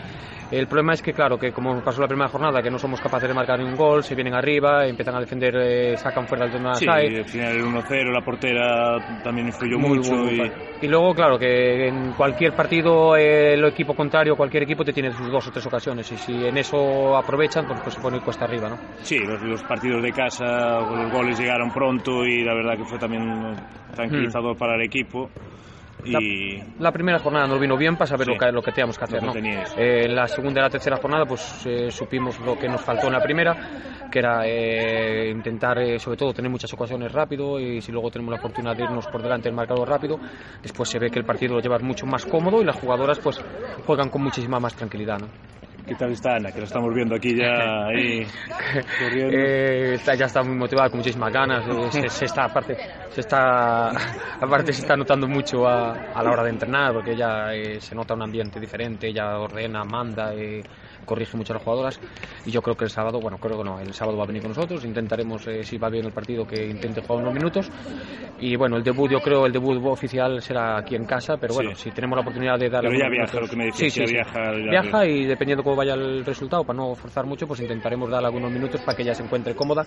El 0.52 0.66
problema 0.66 0.92
es 0.92 1.00
que, 1.00 1.14
claro, 1.14 1.38
que 1.38 1.50
como 1.50 1.80
pasó 1.82 2.02
la 2.02 2.06
primera 2.06 2.28
jornada, 2.28 2.62
que 2.62 2.70
no 2.70 2.78
somos 2.78 3.00
capaces 3.00 3.26
de 3.26 3.34
marcar 3.34 3.58
ningún 3.58 3.74
gol, 3.74 4.04
se 4.04 4.14
vienen 4.14 4.34
arriba, 4.34 4.86
empiezan 4.86 5.14
a 5.14 5.20
defender, 5.20 5.56
eh, 5.56 5.96
sacan 5.96 6.26
fuera 6.26 6.44
el 6.44 6.52
tema 6.52 6.74
Sí, 6.74 6.86
al 6.86 7.24
final 7.24 7.56
el 7.56 7.64
1-0, 7.64 8.12
la 8.12 8.20
portera 8.20 8.98
también 9.22 9.46
influyó 9.46 9.78
muy 9.78 9.96
mucho. 9.96 10.30
y... 10.30 10.52
y 10.82 10.88
luego, 10.88 11.14
claro, 11.14 11.38
que 11.38 11.88
en 11.88 12.12
cualquier 12.12 12.52
partido 12.52 13.16
eh, 13.16 13.54
el 13.54 13.64
equipo 13.64 13.94
contrario, 13.94 14.36
cualquier 14.36 14.64
equipo 14.64 14.84
te 14.84 14.92
tiene 14.92 15.10
sus 15.12 15.32
dos 15.32 15.48
o 15.48 15.50
tres 15.50 15.64
ocasiones 15.64 16.12
y 16.12 16.18
si 16.18 16.44
en 16.44 16.58
eso 16.58 17.16
aprovechan, 17.16 17.64
pues, 17.64 17.80
pues 17.82 17.94
se 17.94 18.00
pone 18.02 18.20
cuesta 18.20 18.44
arriba, 18.44 18.68
¿no? 18.68 18.76
Sí, 19.02 19.18
los, 19.20 19.40
los 19.40 19.62
partidos 19.62 20.02
de 20.02 20.12
casa, 20.12 20.80
los 20.80 21.10
goles 21.10 21.38
llegaron 21.38 21.70
pronto 21.70 22.26
y 22.26 22.44
la 22.44 22.52
verdad 22.52 22.76
que 22.76 22.84
fue 22.84 22.98
también 22.98 23.22
eh, 23.22 23.56
tranquilizador 23.94 24.54
para 24.58 24.74
el 24.74 24.82
equipo. 24.82 25.30
Y 26.04 26.62
La 26.78 26.90
primera 26.92 27.18
jornada 27.18 27.46
nos 27.46 27.60
vino 27.60 27.76
bien 27.76 27.96
para 27.96 28.06
saber 28.06 28.26
Sí. 28.26 28.32
lo, 28.32 28.38
que, 28.38 28.52
lo 28.52 28.62
que 28.62 28.72
teníamos 28.72 28.98
que 28.98 29.04
hacer, 29.04 29.22
¿no? 29.22 29.32
Eh, 29.34 30.04
en 30.06 30.14
la 30.14 30.26
segunda 30.26 30.60
y 30.60 30.62
la 30.64 30.70
tercera 30.70 30.96
jornada, 30.96 31.24
pues 31.26 31.64
eh, 31.66 31.90
supimos 31.90 32.38
lo 32.40 32.58
que 32.58 32.68
nos 32.68 32.80
faltó 32.80 33.06
en 33.06 33.12
la 33.12 33.20
primera, 33.20 33.56
que 34.10 34.18
era 34.18 34.42
eh, 34.46 35.30
intentar, 35.30 35.78
sobre 36.00 36.16
todo, 36.16 36.32
tener 36.32 36.50
muchas 36.50 36.72
ocasiones 36.72 37.12
rápido 37.12 37.60
y 37.60 37.80
si 37.80 37.92
luego 37.92 38.10
tenemos 38.10 38.32
la 38.32 38.38
oportunidad 38.38 38.76
de 38.76 38.84
irnos 38.84 39.06
por 39.06 39.22
delante 39.22 39.48
del 39.48 39.54
marcador 39.56 39.88
rápido, 39.88 40.18
después 40.62 40.88
se 40.88 40.98
ve 40.98 41.10
que 41.10 41.18
el 41.18 41.24
partido 41.24 41.54
lo 41.54 41.60
llevas 41.60 41.82
mucho 41.82 42.06
más 42.06 42.26
cómodo 42.26 42.60
y 42.60 42.64
las 42.64 42.76
jugadoras 42.76 43.18
pues 43.20 43.40
juegan 43.86 44.08
con 44.08 44.22
muchísima 44.22 44.58
más 44.58 44.74
tranquilidad, 44.74 45.18
¿no? 45.20 45.28
¿Qué 45.86 45.94
tal 45.94 46.12
está 46.12 46.36
Ana? 46.36 46.50
Que 46.52 46.58
la 46.58 46.64
estamos 46.64 46.94
viendo 46.94 47.14
aquí 47.14 47.36
ya 47.36 47.86
ahí 47.86 48.24
corriendo. 48.98 49.36
Eh, 49.36 49.94
está- 49.94 50.14
ya 50.14 50.26
está 50.26 50.42
muy 50.42 50.56
motivada, 50.56 50.88
con 50.88 50.98
muchísimas 50.98 51.32
ganas. 51.32 51.64
se, 51.92 52.08
se 52.08 52.24
está, 52.26 52.44
aparte, 52.44 52.76
se 53.10 53.20
está, 53.20 53.88
aparte 54.40 54.72
se 54.72 54.82
está 54.82 54.96
notando 54.96 55.26
mucho 55.28 55.66
a, 55.66 55.92
a 56.14 56.22
la 56.22 56.30
hora 56.30 56.44
de 56.44 56.50
entrenar, 56.50 56.92
porque 56.92 57.12
ella 57.12 57.54
eh, 57.54 57.80
se 57.80 57.94
nota 57.94 58.14
un 58.14 58.22
ambiente 58.22 58.58
diferente, 58.60 59.08
ella 59.08 59.38
ordena, 59.38 59.84
manda, 59.84 60.34
eh, 60.34 60.62
corrige 61.04 61.36
mucho 61.36 61.52
a 61.52 61.56
las 61.56 61.62
jugadoras. 61.64 62.00
Y 62.46 62.50
yo 62.50 62.62
creo 62.62 62.76
que 62.76 62.84
el 62.84 62.90
sábado, 62.90 63.20
bueno, 63.20 63.38
creo 63.38 63.58
que 63.58 63.64
no, 63.64 63.80
el 63.80 63.92
sábado 63.92 64.16
va 64.18 64.24
a 64.24 64.26
venir 64.26 64.42
con 64.42 64.50
nosotros. 64.50 64.84
Intentaremos, 64.84 65.46
eh, 65.48 65.62
si 65.64 65.78
va 65.78 65.88
bien 65.88 66.06
el 66.06 66.12
partido, 66.12 66.46
que 66.46 66.64
intente 66.66 67.00
jugar 67.02 67.22
unos 67.22 67.34
minutos. 67.34 67.70
Y 68.38 68.56
bueno, 68.56 68.76
el 68.76 68.82
debut, 68.82 69.10
yo 69.10 69.20
creo, 69.20 69.46
el 69.46 69.52
debut 69.52 69.78
oficial 69.84 70.40
será 70.40 70.78
aquí 70.78 70.94
en 70.96 71.04
casa, 71.04 71.36
pero 71.36 71.54
bueno, 71.54 71.74
Sí. 71.74 71.84
si 71.84 71.90
tenemos 71.90 72.16
la 72.16 72.22
oportunidad 72.22 72.58
de 72.58 72.68
darle. 72.68 72.90
Pero 72.90 73.00
ya 73.02 73.08
viaja, 73.08 73.32
minutos- 73.32 73.40
lo 73.42 73.48
que 73.48 73.56
me 73.56 73.64
decías, 73.66 73.92
Sí, 73.92 74.06
sí, 74.06 74.12
viaja, 74.12 74.52
ya- 74.52 74.70
Viaja 74.82 75.06
y 75.06 75.24
dependiendo 75.26 75.62
cómo 75.62 75.71
vaya 75.76 75.94
el 75.94 76.24
resultado, 76.24 76.64
para 76.64 76.76
no 76.78 76.94
forzar 76.94 77.24
mucho, 77.26 77.46
pues 77.46 77.60
intentaremos 77.60 78.10
darle 78.10 78.26
algunos 78.26 78.50
minutos 78.52 78.80
para 78.82 78.96
que 78.96 79.02
ella 79.02 79.14
se 79.14 79.22
encuentre 79.22 79.54
cómoda. 79.54 79.84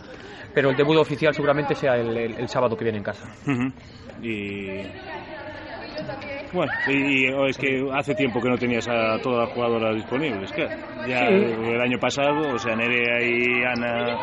Pero 0.54 0.70
el 0.70 0.76
debut 0.76 0.98
oficial 0.98 1.34
seguramente 1.34 1.76
sea 1.76 1.96
el, 1.96 2.18
el- 2.18 2.40
el 2.40 2.48
sábado 2.48 2.76
que 2.76 2.84
viene 2.86 2.98
en 3.00 3.04
casa. 3.04 3.28
Y 4.22 4.82
Bueno, 6.54 6.72
y, 6.88 7.26
y 7.26 7.50
es 7.50 7.58
que 7.58 7.86
hace 7.94 8.14
tiempo 8.16 8.40
que 8.42 8.50
no 8.50 8.58
tenías 8.58 8.88
a 8.88 9.18
todas 9.22 9.46
las 9.46 9.54
jugadoras 9.54 9.96
disponibles, 9.96 10.52
que 10.54 10.64
ya 11.10 11.28
Sí. 11.28 11.34
el 11.34 11.82
año 11.82 11.98
pasado, 12.00 12.50
o 12.54 12.58
sea, 12.58 12.76
Nerea 12.76 13.22
y 13.22 13.64
Ana. 13.64 14.18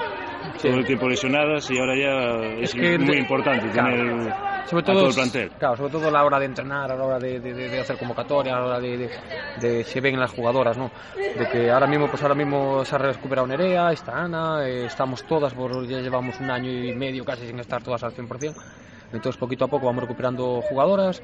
Todo 0.61 0.77
el 0.77 0.85
tiempo 0.85 1.09
lesionadas 1.09 1.69
y 1.71 1.79
ahora 1.79 1.97
ya 1.97 2.61
es, 2.61 2.75
Es 2.75 2.81
que 2.81 2.99
muy 2.99 3.17
importante 3.19 3.71
claro. 3.71 3.91
tener 3.97 4.35
sobre 4.65 4.83
a 4.83 4.85
todo, 4.85 4.99
todo 4.99 5.09
el 5.09 5.15
plantel. 5.15 5.51
Claro, 5.59 5.77
sobre 5.77 5.91
todo 5.91 6.09
a 6.09 6.11
la 6.11 6.25
hora 6.25 6.39
de 6.39 6.47
entrenar, 6.47 6.91
a 6.91 6.97
la 6.97 7.05
hora 7.05 7.19
de, 7.19 7.41
de- 7.41 7.69
de- 7.69 7.81
hacer 7.81 7.97
convocatoria, 7.97 8.57
a 8.57 8.61
la 8.61 8.67
hora 8.67 8.81
de, 8.81 8.97
de- 8.97 9.11
de- 9.57 9.85
se 9.85 10.01
ven 10.01 10.19
las 10.19 10.31
jugadoras, 10.31 10.77
¿no? 10.79 10.91
De 11.35 11.47
que 11.47 11.71
ahora 11.71 11.87
mismo, 11.87 12.09
pues 12.09 12.23
ahora 12.23 12.35
mismo 12.35 12.85
se 12.85 12.95
ha 12.95 12.99
recuperado 12.99 13.47
Nerea, 13.47 13.91
está 13.93 14.23
Ana, 14.23 14.67
eh, 14.69 14.85
estamos 14.85 15.25
todas, 15.25 15.55
por, 15.55 15.87
ya 15.87 15.99
llevamos 16.01 16.41
un 16.41 16.51
año 16.51 16.71
y 16.71 16.93
medio 16.93 17.25
casi 17.25 17.47
sin 17.47 17.59
estar 17.59 17.83
todas 17.83 18.03
al 18.05 18.13
100%. 18.13 18.55
Entonces, 19.13 19.39
poquito 19.39 19.65
a 19.65 19.69
poco 19.69 19.87
vamos 19.87 20.03
recuperando 20.03 20.63
jugadoras. 20.63 21.23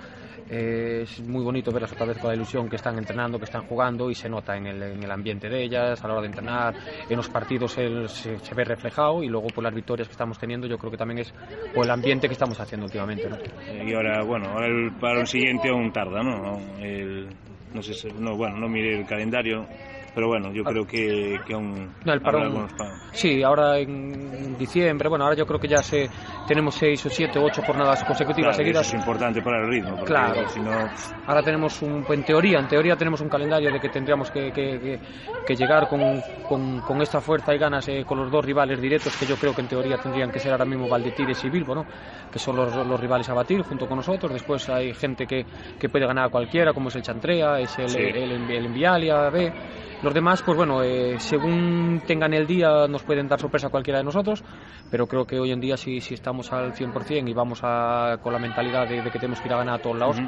Eh, 0.51 1.01
es 1.03 1.21
muy 1.21 1.43
bonito 1.45 1.71
verlas 1.73 1.93
otra 1.93 2.07
vez 2.07 2.19
con 2.19 2.29
la 2.31 2.35
ilusión 2.37 2.69
que 2.69 2.77
están 2.77 2.99
entrenando, 2.99 3.39
que 3.39 3.45
están 3.45 3.63
jugando 3.63 4.11
y 4.11 4.15
se 4.15 4.29
nota 4.29 4.57
en 4.57 4.67
el, 4.67 4.83
en 4.83 5.03
el 5.03 5.11
ambiente 5.11 5.49
de 5.49 5.63
ellas, 5.63 6.03
a 6.03 6.07
la 6.09 6.15
hora 6.15 6.23
de 6.23 6.29
entrenar, 6.29 6.75
en 7.09 7.17
los 7.17 7.29
partidos 7.29 7.77
el- 7.79 8.09
se, 8.09 8.39
se 8.39 8.55
ve 8.55 8.65
reflejado 8.65 9.23
y 9.23 9.29
luego 9.29 9.49
por 9.49 9.63
las 9.65 9.75
victorias 9.75 10.09
que 10.09 10.13
estamos 10.13 10.39
teniendo, 10.39 10.67
yo 10.67 10.79
creo 10.79 10.91
que 10.91 10.97
también 10.97 11.19
es 11.21 11.33
por 11.73 11.85
el 11.85 11.91
ambiente 11.91 12.27
que 12.29 12.33
estamos 12.33 12.59
haciendo 12.61 12.87
últimamente. 12.87 13.29
¿no? 13.29 13.37
Y 13.85 13.93
ahora, 13.95 14.23
bueno, 14.23 14.49
ahora 14.51 14.67
el, 14.67 14.93
para 14.99 15.21
el 15.21 15.27
siguiente 15.27 15.69
aún 15.69 15.93
tarda, 15.93 16.23
¿no? 16.23 16.79
El, 16.81 17.29
no 17.73 17.83
sé, 17.83 17.93
no, 18.13 18.37
bueno, 18.37 18.57
no 18.59 18.69
miré 18.69 18.99
el 19.01 19.07
calendario, 19.07 19.67
pero 20.15 20.29
bueno, 20.29 20.53
yo 20.53 20.65
creo 20.65 20.85
que, 20.87 21.43
que 21.45 21.55
aún 21.55 21.95
No, 22.05 22.13
el 22.13 22.21
parón- 22.21 22.43
algunos 22.47 22.73
Sí, 23.13 23.43
ahora 23.43 23.79
en 23.79 24.57
diciembre, 24.57 25.09
bueno, 25.09 25.25
ahora 25.25 25.37
yo 25.37 25.47
creo 25.47 25.59
que 25.59 25.69
ya 25.69 25.83
se, 25.83 26.11
tenemos 26.47 26.75
seis 26.75 27.05
o 27.07 27.11
siete 27.11 27.39
o 27.39 27.43
ocho 27.45 27.63
jornadas 27.63 28.03
consecutivas 28.05 28.57
Claro, 28.57 28.65
seguidas. 28.65 28.87
eso 28.87 28.97
es 28.97 29.01
importante 29.01 29.43
para 29.43 29.59
el 29.63 29.69
ritmo, 29.69 30.05
Claro. 30.05 30.47
si 30.49 30.61
no, 30.61 30.91
Ahora 31.27 31.43
tenemos 31.43 31.83
un, 31.83 32.07
en 32.09 32.25
teoría, 32.25 32.59
en 32.59 32.67
teoría 32.69 32.97
tenemos 32.97 33.21
un 33.21 33.29
calendario 33.29 33.71
de 33.71 33.79
que 33.79 33.89
tendríamos 33.91 34.31
que, 34.31 34.51
que- 34.51 34.81
que- 34.81 35.01
que 35.45 35.57
llegar 35.57 35.87
con, 35.87 36.23
con- 36.47 36.81
con 36.83 37.01
esta 37.03 37.21
fuerza 37.21 37.55
y 37.55 37.59
ganas 37.59 37.87
eh, 37.89 38.05
con 38.07 38.19
los 38.19 38.31
dos 38.31 38.45
rivales 38.45 38.81
directos 38.81 39.17
que 39.17 39.27
yo 39.27 39.37
creo 39.37 39.55
que 39.55 39.61
en 39.63 39.69
teoría 39.69 39.97
tendrían 39.99 40.31
que 40.31 40.39
ser 40.41 40.53
ahora 40.53 40.65
mismo 40.65 40.89
Valdetires 40.89 41.43
y 41.45 41.51
Bilbo, 41.51 41.75
¿no? 41.75 41.87
que 42.31 42.39
son 42.39 42.57
los, 42.57 42.75
los 42.75 42.99
rivales 43.01 43.29
a 43.29 43.35
batir 43.35 43.61
junto 43.63 43.87
con 43.87 43.97
nosotros. 43.97 44.33
Después 44.33 44.69
hay 44.71 44.95
gente 44.95 45.27
que, 45.27 45.47
que 45.79 45.89
puede 45.89 46.07
ganar 46.07 46.27
a 46.27 46.29
cualquiera, 46.31 46.73
como 46.73 46.89
es 46.89 46.97
el 46.97 47.03
Chantrea, 47.03 47.61
es 47.61 47.79
el, 47.79 47.89
Sí. 47.89 47.99
el, 47.99 48.33
el, 48.33 48.51
el 48.51 48.67
Envialia 48.67 49.29
B. 49.31 49.53
Los 50.03 50.15
demás, 50.15 50.43
pues 50.43 50.57
bueno, 50.57 50.83
eh, 50.83 51.19
según 51.19 52.01
tengan 52.07 52.33
el 52.33 52.47
día 52.47 52.87
nos 52.89 53.03
pueden 53.03 53.27
dar 53.27 53.41
sorpresa 53.41 53.67
a 53.67 53.71
cualquiera 53.71 53.99
de 53.99 54.05
nosotros, 54.05 54.45
pero 54.91 55.07
creo 55.07 55.25
que 55.27 55.41
hoy 55.41 55.51
en 55.51 55.61
día 55.61 55.77
si, 55.77 56.01
si 56.01 56.15
estamos 56.15 56.53
al 56.53 56.73
100% 56.73 57.29
y 57.29 57.35
vamos 57.35 57.61
a, 57.65 58.17
con 58.23 58.33
la 58.33 58.39
mentalidad 58.39 58.87
de, 58.87 59.03
de 59.03 59.11
que 59.11 59.19
tenemos 59.19 59.41
que 59.41 59.49
ir 59.49 59.55
a 59.55 59.59
ganar 59.59 59.75
a 59.75 59.83
todos 59.83 59.99
lados, 59.99 60.21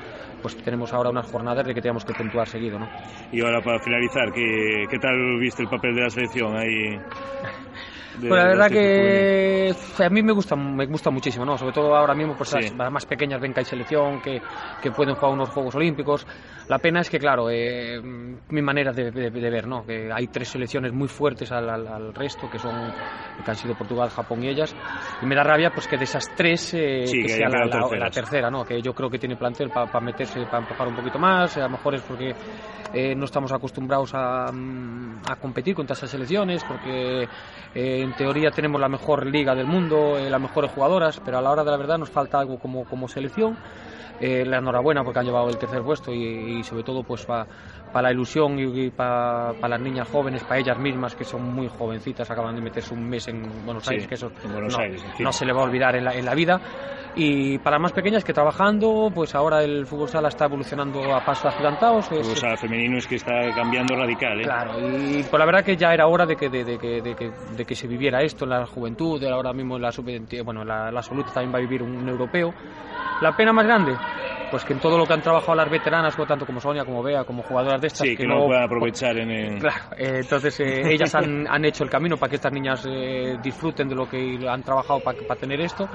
pues 0.43 0.57
tenemos 0.57 0.93
ahora 0.93 1.11
unas 1.11 1.31
jornadas 1.31 1.65
de 1.67 1.75
que 1.75 1.81
tenemos 1.81 2.05
que 2.05 2.15
puntuar 2.15 2.49
seguido, 2.49 2.79
¿no? 2.81 2.89
y 3.31 3.41
ahora 3.43 3.61
para 3.61 3.79
finalizar, 3.79 4.33
¿qué, 4.33 4.87
qué 4.91 4.99
tal 4.99 5.39
viste 5.39 5.63
el 5.63 5.69
papel 5.69 5.95
de 5.95 6.01
la 6.03 6.11
selección 6.11 6.57
ahí? 6.57 6.99
Pues 8.19 8.33
la 8.33 8.49
verdad 8.49 8.69
que 8.69 9.73
a 10.05 10.11
mí 10.11 10.23
me 10.23 10.33
gusta, 10.33 10.57
me 10.57 10.85
gusta 10.87 11.11
muchísimo, 11.11 11.45
¿no? 11.45 11.57
Sobre 11.57 11.73
todo 11.73 11.95
ahora 11.95 12.15
mismo, 12.15 12.35
pues 12.37 12.51
Sí. 12.51 12.75
las 12.77 12.93
más 12.93 13.07
pequeñas 13.07 13.41
ven 13.41 13.55
que 13.55 13.61
hay 13.61 13.65
selección, 13.65 14.21
que, 14.21 14.43
que 14.83 14.91
pueden 14.91 15.15
jugar 15.15 15.33
unos 15.33 15.49
Juegos 15.51 15.75
Olímpicos. 15.77 16.27
La 16.71 16.79
pena 16.79 17.01
es 17.01 17.11
que, 17.11 17.19
claro, 17.19 17.51
eh, 17.51 18.01
mi 18.01 18.63
manera 18.63 18.93
de, 18.93 19.11
de- 19.11 19.31
de 19.31 19.51
ver, 19.51 19.67
¿no? 19.67 19.85
Que 19.85 20.09
hay 20.13 20.29
tres 20.29 20.51
selecciones 20.51 20.93
muy 20.93 21.09
fuertes 21.09 21.51
al, 21.51 21.69
al- 21.69 21.87
al 21.89 22.15
resto, 22.15 22.49
que 22.49 22.61
son 22.61 22.73
que 23.45 23.51
han 23.51 23.57
sido 23.57 23.75
Portugal, 23.75 24.09
Japón 24.11 24.45
y 24.45 24.49
ellas. 24.49 24.73
Y 25.21 25.27
me 25.27 25.35
da 25.35 25.43
rabia, 25.43 25.71
pues 25.71 25.89
que 25.89 25.97
de 25.97 26.05
esas 26.05 26.31
tres 26.37 26.73
eh, 26.75 27.07
Sí, 27.07 27.17
que, 27.17 27.23
que 27.23 27.29
sea 27.29 27.49
la, 27.49 27.59
la- 27.67 27.81
la 27.99 28.11
tercera, 28.11 28.51
¿no? 28.51 28.65
Que 28.65 28.81
yo 28.81 28.95
creo 28.95 29.11
que 29.11 29.19
tiene 29.19 29.35
plantel 29.37 29.71
para 29.71 30.01
meterse, 30.01 30.45
para 30.47 30.59
empujar 30.59 30.87
un 30.87 30.95
poquito 30.95 31.19
más. 31.19 31.57
A 31.57 31.63
lo 31.63 31.71
mejor 31.71 31.97
es 31.97 32.03
porque 32.03 32.35
eh, 32.95 33.15
no 33.17 33.25
estamos 33.25 33.51
acostumbrados 33.53 34.13
a, 34.15 34.53
mm, 34.53 35.23
a 35.29 35.37
competir 35.37 35.75
contra 35.75 35.95
esas 35.95 36.11
selecciones, 36.11 36.63
porque 36.65 37.23
eh, 37.25 37.29
en 37.75 38.13
teoría 38.15 38.51
tenemos 38.53 38.81
la 38.81 38.89
mejor 38.89 39.27
liga 39.27 39.57
del 39.57 39.67
mundo, 39.67 40.17
eh, 40.19 40.31
las 40.31 40.41
mejores 40.41 40.71
jugadoras, 40.71 41.21
pero 41.25 41.39
a 41.39 41.43
la 41.43 41.51
hora 41.51 41.65
de 41.65 41.71
la 41.73 41.77
verdad 41.77 41.99
nos 41.99 42.11
falta 42.11 42.39
algo 42.39 42.59
como, 42.61 42.85
como 42.85 43.09
selección. 43.09 43.57
Eh, 44.21 44.45
la 44.45 44.59
enhorabuena 44.59 45.03
porque 45.03 45.19
han 45.19 45.25
llevado 45.25 45.49
el 45.49 45.57
tercer 45.57 45.83
puesto 45.83 46.13
y, 46.13 46.59
y 46.59 46.63
sobre 46.63 46.83
todo 46.83 47.03
pues 47.03 47.25
para 47.25 47.47
la 48.03 48.13
ilusión 48.13 48.59
y, 48.59 48.91
para 48.91 49.55
las 49.67 49.81
niñas 49.81 50.09
jóvenes, 50.09 50.45
para 50.45 50.61
ellas 50.61 50.79
mismas 50.79 51.15
que 51.15 51.25
son 51.25 51.43
muy 51.55 51.69
jovencitas, 51.69 52.31
acaban 52.31 52.55
de 52.55 52.61
meterse 52.61 52.93
un 52.93 53.09
mes 53.09 53.27
en 53.29 53.65
Buenos 53.65 53.85
Sí, 53.85 53.95
Aires, 53.95 54.09
que 54.09 54.15
eso 54.17 54.31
Buenos 54.53 54.77
no, 54.77 54.83
Aires, 54.83 55.03
no 55.19 55.33
se 55.33 55.47
le 55.47 55.53
va 55.55 55.63
a 55.63 55.65
olvidar 55.65 55.97
en 55.97 56.05
la, 56.05 56.15
en 56.15 56.27
la 56.27 56.35
vida. 56.35 56.61
Y 57.15 57.59
para 57.59 57.79
más 57.79 57.93
pequeñas 57.93 58.25
que 58.25 58.33
trabajando, 58.33 59.11
pues 59.13 59.35
ahora 59.35 59.63
el 59.65 59.87
fútbol 59.87 60.09
sala 60.09 60.29
está 60.29 60.45
evolucionando 60.45 61.13
a 61.15 61.21
pasos 61.21 61.47
agigantados. 61.47 62.11
O 62.13 62.37
sea, 62.37 62.57
femenino 62.57 62.99
es 62.99 63.07
que 63.07 63.17
está 63.17 63.33
cambiando 63.55 63.97
radical, 63.97 64.41
¿eh? 64.41 64.45
Claro, 64.45 64.73
y 64.79 65.23
pues 65.25 65.39
la 65.39 65.47
verdad 65.47 65.65
que 65.65 65.77
ya 65.77 65.93
era 65.93 66.07
hora 66.07 66.25
de 66.25 66.37
que, 66.37 66.49
de, 66.49 66.65
de 66.65 66.79
que, 66.79 67.03
de 67.03 67.15
que, 67.15 67.31
de 67.57 67.65
que 67.65 67.75
se 67.75 67.89
viviera 67.89 68.23
esto 68.23 68.45
en 68.45 68.51
la 68.51 68.67
juventud, 68.67 69.23
ahora 69.25 69.53
mismo 69.53 69.77
en 69.77 69.83
la 69.83 69.93
sub 69.93 70.07
bueno, 70.45 70.65
la, 70.65 70.91
la 70.91 70.99
absoluta 71.01 71.33
también 71.33 71.53
va 71.55 71.59
a 71.59 71.63
vivir 71.63 71.83
un 71.83 72.09
europeo. 72.09 72.53
La 73.21 73.37
pena 73.37 73.53
más 73.53 73.67
grande, 73.67 73.93
pues 74.51 74.65
que 74.65 74.73
en 74.73 74.81
todo 74.81 74.99
lo 74.99 75.07
que 75.07 75.13
han 75.13 75.23
trabajado 75.23 75.55
las 75.55 75.71
veteranas, 75.71 76.17
tanto 76.27 76.47
como 76.47 76.61
Sonia, 76.61 76.85
como 76.85 77.03
Bea, 77.03 77.25
como 77.25 77.43
jugadoras 77.43 77.81
de 77.81 77.87
estas, 77.87 78.07
Sí, 78.07 78.17
que 78.17 78.27
no 78.27 78.47
puedan 78.47 78.65
aprovechar 78.65 79.17
en 79.19 79.31
el... 79.31 79.59
Claro, 79.59 79.85
eh, 79.97 80.21
entonces 80.23 80.59
eh, 80.61 80.83
ellas 80.93 81.15
han, 81.15 81.47
han 81.49 81.65
hecho 81.65 81.85
el 81.85 81.91
camino 81.91 82.17
para 82.17 82.31
que 82.31 82.37
estas 82.37 82.53
niñas 82.53 82.85
eh, 82.89 83.39
disfruten 83.43 83.89
de 83.89 83.95
lo 83.95 84.09
que 84.09 84.39
han 84.49 84.63
trabajado 84.63 85.01
para, 85.01 85.19
para 85.27 85.41
tener 85.41 85.61
esto 85.61 85.89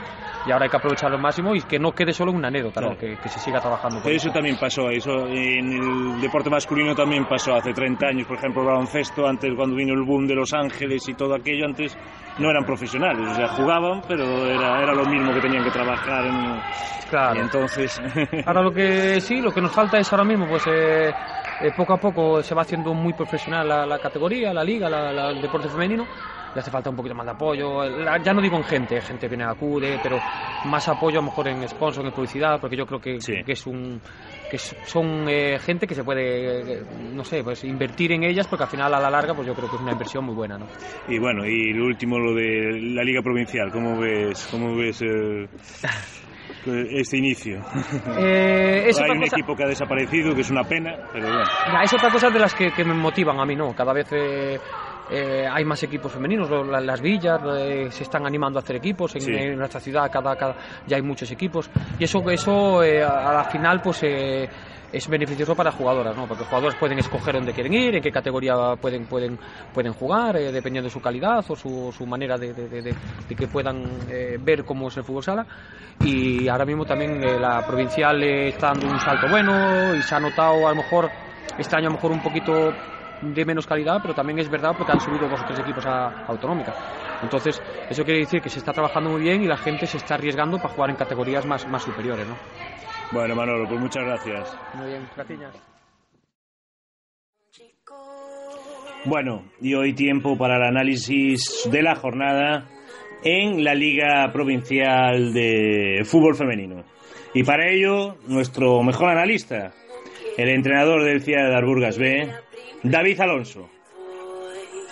y 0.46 0.52
ahora 0.52 0.66
hay 0.66 0.70
que 0.70 0.78
aprovecharlo 0.78 1.18
al 1.18 1.22
máximo 1.22 1.56
y 1.56 1.62
que 1.62 1.80
no 1.80 1.92
quede 1.92 2.14
solo 2.14 2.32
una 2.32 2.48
anécdota, 2.48 2.82
¿no? 2.82 2.96
Claro. 2.96 3.00
que, 3.00 3.18
que 3.22 3.30
se 3.30 3.40
siga 3.40 3.60
trabajando. 3.60 4.02
por 4.02 4.12
Eso 4.12 4.30
también 4.32 4.58
pasó, 4.58 4.90
eso 4.90 5.28
en 5.28 5.74
el 5.74 6.22
deporte 6.22 6.50
masculino 6.50 6.96
también 6.96 7.26
pasó 7.26 7.56
hace 7.56 7.74
30 7.74 8.08
años, 8.08 8.28
por 8.28 8.38
ejemplo, 8.38 8.62
el 8.62 8.68
baloncesto, 8.68 9.28
antes 9.28 9.54
cuando 9.56 9.76
vino 9.76 9.94
el 9.94 10.04
boom 10.04 10.28
de 10.28 10.36
Los 10.36 10.54
Ángeles 10.54 11.08
y 11.08 11.14
todo 11.14 11.36
aquello, 11.36 11.66
antes 11.66 11.98
no 12.40 12.50
eran 12.50 12.66
profesionales, 12.66 13.28
o 13.32 13.36
sea, 13.36 13.48
jugaban, 13.50 14.02
pero 14.08 14.24
era, 14.46 14.82
era 14.82 14.94
lo 14.94 15.06
mismo 15.06 15.34
que 15.34 15.42
tenían 15.42 15.64
que 15.64 15.72
trabajar 15.72 16.26
en... 16.26 16.62
Claro. 17.10 17.40
Y 17.40 17.44
entonces... 17.44 18.02
Ahora 18.46 18.62
lo 18.62 18.72
que 18.72 19.20
sí, 19.22 19.42
lo 19.42 19.52
que 19.52 19.62
nos 19.62 19.74
falta 19.74 19.98
es 20.00 20.12
ahora 20.14 20.24
mismo, 20.26 20.48
pues 20.48 20.66
eh, 20.68 21.16
eh, 21.60 21.72
poco 21.72 21.94
a 21.94 21.98
poco 22.00 22.44
se 22.44 22.54
va 22.54 22.62
haciendo 22.62 22.94
muy 22.94 23.14
profesional 23.14 23.68
la, 23.68 23.86
la 23.86 24.00
categoría, 24.00 24.54
la 24.54 24.64
liga, 24.64 24.90
la- 24.90 25.12
la- 25.12 25.32
el 25.32 25.42
deporte 25.42 25.68
femenino. 25.70 26.08
Le 26.54 26.60
hace 26.62 26.72
falta 26.72 26.90
un 26.90 26.96
poquito 26.96 27.16
más 27.16 27.26
de 27.26 27.32
apoyo. 27.34 27.84
La- 27.90 28.18
ya 28.22 28.34
no 28.34 28.42
digo 28.42 28.56
en 28.56 28.64
gente, 28.64 29.02
gente 29.02 29.28
viene 29.28 29.44
acude, 29.44 30.00
pero 30.02 30.22
más 30.64 30.88
apoyo 30.88 31.20
a 31.20 31.22
lo 31.22 31.28
mejor 31.28 31.48
en 31.50 31.68
sponsor, 31.68 32.06
en 32.06 32.14
publicidad, 32.14 32.60
porque 32.62 32.78
yo 32.78 32.86
creo 32.86 33.00
que, 33.02 33.20
Sí. 33.20 33.34
que 33.46 33.52
es 33.54 33.66
un 33.68 34.00
que 34.48 34.58
son 34.60 35.28
eh, 35.28 35.58
gente 35.60 35.88
que 35.88 35.96
se 35.96 36.04
puede, 36.04 36.82
eh, 36.82 36.86
no 36.88 37.24
sé, 37.24 37.44
pues 37.44 37.64
invertir 37.64 38.12
en 38.12 38.24
ellas, 38.24 38.48
porque 38.48 38.64
al 38.64 38.70
final 38.70 38.94
a 38.94 39.00
la 39.00 39.10
larga, 39.10 39.34
pues 39.34 39.48
yo 39.48 39.56
creo 39.56 39.68
que 39.68 39.76
es 39.76 39.82
una 39.82 39.92
inversión 39.92 40.24
muy 40.24 40.36
buena, 40.36 40.56
¿no? 40.60 40.68
Y 41.08 41.18
bueno, 41.18 41.46
y 41.48 41.74
lo 41.74 41.86
último, 41.88 42.20
lo 42.20 42.36
de 42.36 42.80
la 42.94 43.04
Liga 43.04 43.22
Provincial, 43.24 43.72
¿cómo 43.72 43.98
ves, 44.00 44.48
cómo 44.52 44.76
ves 44.78 45.02
eh, 45.02 45.48
este 46.66 47.18
inicio? 47.18 47.60
Eh, 48.18 48.86
es 48.90 49.00
Hay 49.02 49.12
un 49.12 49.20
cosa- 49.22 49.36
equipo 49.36 49.56
que 49.56 49.64
ha 49.64 49.68
desaparecido, 49.68 50.34
que 50.36 50.42
es 50.42 50.50
una 50.52 50.64
pena, 50.64 50.96
pero 51.12 51.28
bueno. 51.28 51.44
Ya, 51.72 51.84
es 51.84 51.94
otra 51.94 52.10
cosa 52.12 52.30
de 52.30 52.40
las 52.40 52.54
que, 52.54 52.72
que 52.72 52.84
me 52.84 52.94
motivan 52.94 53.40
a 53.40 53.46
mí, 53.46 53.56
¿no? 53.56 53.74
Cada 53.74 53.94
vez 53.94 54.08
eh, 54.12 54.60
eh, 55.10 55.46
hay 55.52 55.64
más 55.66 55.82
equipos 55.84 56.12
femeninos, 56.12 56.50
las 56.68 57.02
villas 57.02 57.40
eh, 57.58 57.88
se 57.92 58.04
están 58.04 58.26
animando 58.26 58.60
a 58.60 58.62
hacer 58.62 58.78
equipos, 58.78 59.16
en, 59.16 59.22
Sí. 59.22 59.32
en 59.34 59.58
nuestra 59.58 59.80
ciudad 59.80 60.10
cada, 60.12 60.36
cada, 60.36 60.56
ya 60.88 60.96
hay 60.98 61.02
muchos 61.04 61.30
equipos, 61.32 61.70
y 62.00 62.04
eso, 62.04 62.24
eso 62.30 62.84
eh, 62.84 63.04
a 63.04 63.30
a 63.30 63.34
la 63.34 63.44
final 63.46 63.82
pues 63.82 64.02
eh, 64.04 64.48
es 64.96 65.08
beneficioso 65.10 65.56
para 65.56 65.72
jugadoras, 65.72 66.16
¿no? 66.16 66.28
Porque 66.28 66.44
jugadoras 66.46 66.76
pueden 66.76 67.00
escoger 67.00 67.36
dónde 67.36 67.54
quieren 67.54 67.74
ir, 67.74 67.96
en 67.96 68.02
qué 68.02 68.12
categoría 68.12 68.56
pueden, 68.80 69.08
pueden, 69.08 69.38
pueden 69.72 69.94
jugar, 69.94 70.38
eh, 70.38 70.52
dependiendo 70.52 70.88
de 70.88 70.92
su 70.92 71.02
calidad 71.02 71.44
o 71.50 71.56
su, 71.56 71.94
su 71.96 72.06
manera 72.06 72.38
de, 72.38 72.54
de- 72.54 72.98
que 73.36 73.48
puedan 73.48 74.06
eh, 74.08 74.38
ver 74.40 74.64
cómo 74.64 74.88
es 74.88 74.98
el 74.98 75.04
fútbol 75.04 75.24
sala. 75.24 75.48
Y 76.00 76.48
ahora 76.48 76.66
mismo 76.66 76.86
también 76.86 77.22
eh, 77.24 77.40
la 77.40 77.62
provincial 77.64 78.24
está 78.24 78.68
dando 78.68 78.88
un 78.88 79.00
salto 79.00 79.28
bueno 79.28 79.96
y 79.96 80.02
se 80.04 80.16
ha 80.16 80.20
notado 80.20 80.68
a 80.68 80.70
lo 80.72 80.78
mejor 80.78 81.12
este 81.58 81.76
año 81.76 81.88
a 81.88 81.90
lo 81.90 81.94
mejor 81.98 82.12
un 82.12 82.22
poquito 82.22 82.76
de 83.22 83.46
menos 83.46 83.66
calidad, 83.66 84.02
pero 84.02 84.14
también 84.14 84.40
es 84.40 84.50
verdad 84.50 84.76
porque 84.78 84.92
han 84.92 85.00
subido 85.00 85.28
dos 85.28 85.42
o 85.42 85.46
tres 85.46 85.60
equipos 85.60 85.86
a 85.88 86.14
autonómica. 86.28 86.76
Entonces, 87.22 87.62
eso 87.90 88.04
quiere 88.04 88.20
decir 88.20 88.42
que 88.42 88.50
se 88.50 88.60
está 88.60 88.74
trabajando 88.74 89.10
muy 89.10 89.22
bien 89.22 89.42
y 89.42 89.48
la 89.48 89.58
gente 89.58 89.88
se 89.88 89.98
está 89.98 90.16
arriesgando 90.16 90.60
para 90.60 90.74
jugar 90.74 90.90
en 90.90 90.96
categorías 90.98 91.46
más, 91.46 91.66
más 91.66 91.82
superiores, 91.84 92.28
¿no? 92.28 92.40
Bueno, 93.12 93.36
Manolo, 93.36 93.68
pues 93.68 93.80
muchas 93.80 94.04
gracias. 94.04 94.58
Muy 94.74 94.88
bien, 94.88 95.08
gracias. 95.16 95.76
Bueno, 99.06 99.46
y 99.62 99.76
hoy 99.76 99.94
tiempo 99.94 100.36
para 100.38 100.58
el 100.58 100.64
análisis 100.64 101.70
de 101.72 101.84
la 101.84 101.96
jornada 101.96 102.68
en 103.24 103.64
la 103.64 103.76
Liga 103.76 104.32
Provincial 104.34 105.32
de 105.32 106.02
Fútbol 106.06 106.36
Femenino. 106.36 106.84
Y 107.34 107.44
para 107.44 107.70
ello, 107.70 108.18
nuestro 108.28 108.82
mejor 108.82 109.10
analista, 109.10 109.74
el 110.38 110.50
entrenador 110.50 111.04
del 111.04 111.22
CIA 111.22 111.46
de 111.46 111.56
Arburgas 111.56 112.00
B, 112.00 112.32
David 112.82 113.22
Alonso. 113.22 113.70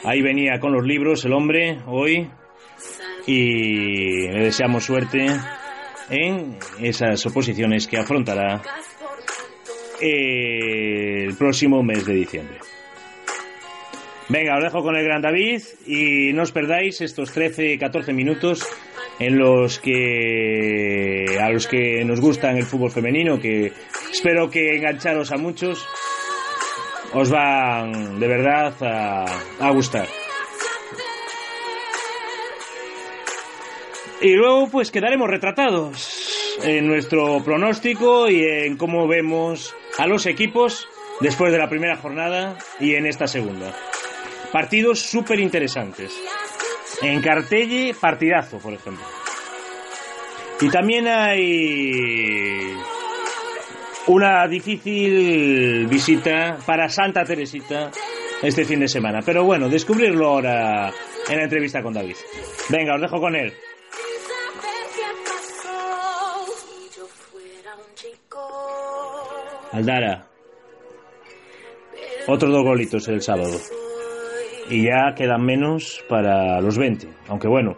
Ahí 0.04 0.21
venía 0.21 0.60
con 0.60 0.73
los 0.73 0.86
libros 0.86 1.26
el 1.26 1.34
hombre 1.34 1.80
hoy 1.88 2.30
y 3.26 4.28
le 4.28 4.43
deseamos 4.43 4.84
suerte 4.84 5.26
en 6.10 6.58
esas 6.80 7.26
oposiciones 7.26 7.88
que 7.88 7.98
afrontará 7.98 8.62
eh, 10.02 11.26
el 11.26 11.36
próximo 11.36 11.84
mes 11.84 12.06
de 12.06 12.13
diciembre. 12.13 12.58
Venga, 14.30 14.58
os 14.58 14.63
dejo 14.63 14.82
con 14.82 14.96
el 14.96 15.04
gran 15.04 15.22
David 15.22 15.62
y 15.86 16.34
no 16.34 16.44
os 16.44 16.52
perdáis 16.52 17.02
estos 17.02 17.36
13-14 17.36 18.13
minutos 18.13 18.66
en 19.20 19.38
los 19.38 19.80
que 19.80 21.38
a 21.39 21.50
los 21.50 21.68
que 21.68 22.04
nos 22.06 22.20
gustan 22.20 22.58
el 22.58 22.63
fútbol 22.63 22.92
femenino, 22.92 23.39
que 23.39 23.72
espero 24.12 24.50
que 24.50 24.78
engancharos 24.78 25.32
a 25.32 25.38
muchos, 25.38 25.86
os 27.13 27.30
van 27.30 28.20
de 28.20 28.28
verdad 28.28 28.74
a, 28.82 29.26
a 29.60 29.72
gustar. 29.72 30.08
Y 34.24 34.36
luego 34.36 34.70
pues 34.70 34.90
quedaremos 34.90 35.30
retratados 35.30 36.58
en 36.64 36.88
nuestro 36.88 37.44
pronóstico 37.44 38.30
y 38.30 38.42
en 38.42 38.78
cómo 38.78 39.06
vemos 39.06 39.76
a 39.98 40.08
los 40.08 40.26
equipos 40.28 40.88
después 41.20 41.52
de 41.52 41.58
la 41.58 41.68
primera 41.68 41.98
jornada 41.98 42.58
y 42.80 42.96
en 42.96 43.06
esta 43.06 43.28
segunda. 43.28 43.76
Partidos 44.54 45.02
súper 45.02 45.42
interesantes. 45.42 46.18
En 47.02 47.22
Cartelle, 47.22 47.94
partidazo, 48.00 48.60
por 48.60 48.74
ejemplo. 48.74 49.04
Y 50.62 50.70
también 50.70 51.06
hay 51.06 52.62
una 54.08 54.48
difícil 54.48 55.86
visita 55.88 56.60
para 56.66 56.88
Santa 56.88 57.26
Teresita 57.26 57.92
este 58.42 58.64
fin 58.64 58.80
de 58.80 58.88
semana. 58.88 59.20
Pero 59.26 59.44
bueno, 59.44 59.68
descubrirlo 59.68 60.28
ahora 60.28 60.94
en 61.28 61.38
la 61.38 61.44
entrevista 61.44 61.84
con 61.84 61.94
David. 61.94 62.16
Venga, 62.70 62.96
os 62.96 63.02
dejo 63.02 63.20
con 63.20 63.36
él. 63.36 63.54
Aldara. 69.74 70.28
Otros 72.28 72.52
dos 72.52 72.64
golitos 72.64 73.08
el 73.08 73.22
sábado. 73.22 73.58
Y 74.70 74.86
ya 74.86 75.14
quedan 75.16 75.44
menos 75.44 76.04
para 76.08 76.62
los 76.62 76.78
20. 76.78 77.10
Aunque 77.28 77.48
bueno, 77.48 77.76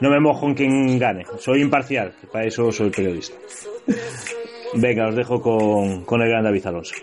no 0.00 0.10
me 0.10 0.20
mojo 0.20 0.46
en 0.46 0.54
quien 0.54 0.98
gane. 0.98 1.24
Soy 1.38 1.62
imparcial, 1.62 2.12
para 2.32 2.44
eso 2.44 2.70
soy 2.72 2.90
periodista. 2.90 3.36
Venga, 4.74 5.08
os 5.08 5.14
dejo 5.14 5.40
con, 5.40 6.04
con 6.04 6.20
el 6.20 6.28
gran 6.28 6.44
David 6.44 6.66
Alonso. 6.66 6.94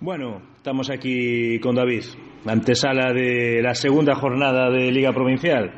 Bueno, 0.00 0.42
estamos 0.56 0.90
aquí 0.90 1.58
con 1.60 1.76
David. 1.76 2.02
Antesala 2.44 3.12
de 3.12 3.62
la 3.62 3.74
segunda 3.74 4.14
jornada 4.14 4.68
de 4.68 4.90
Liga 4.90 5.12
Provincial. 5.12 5.72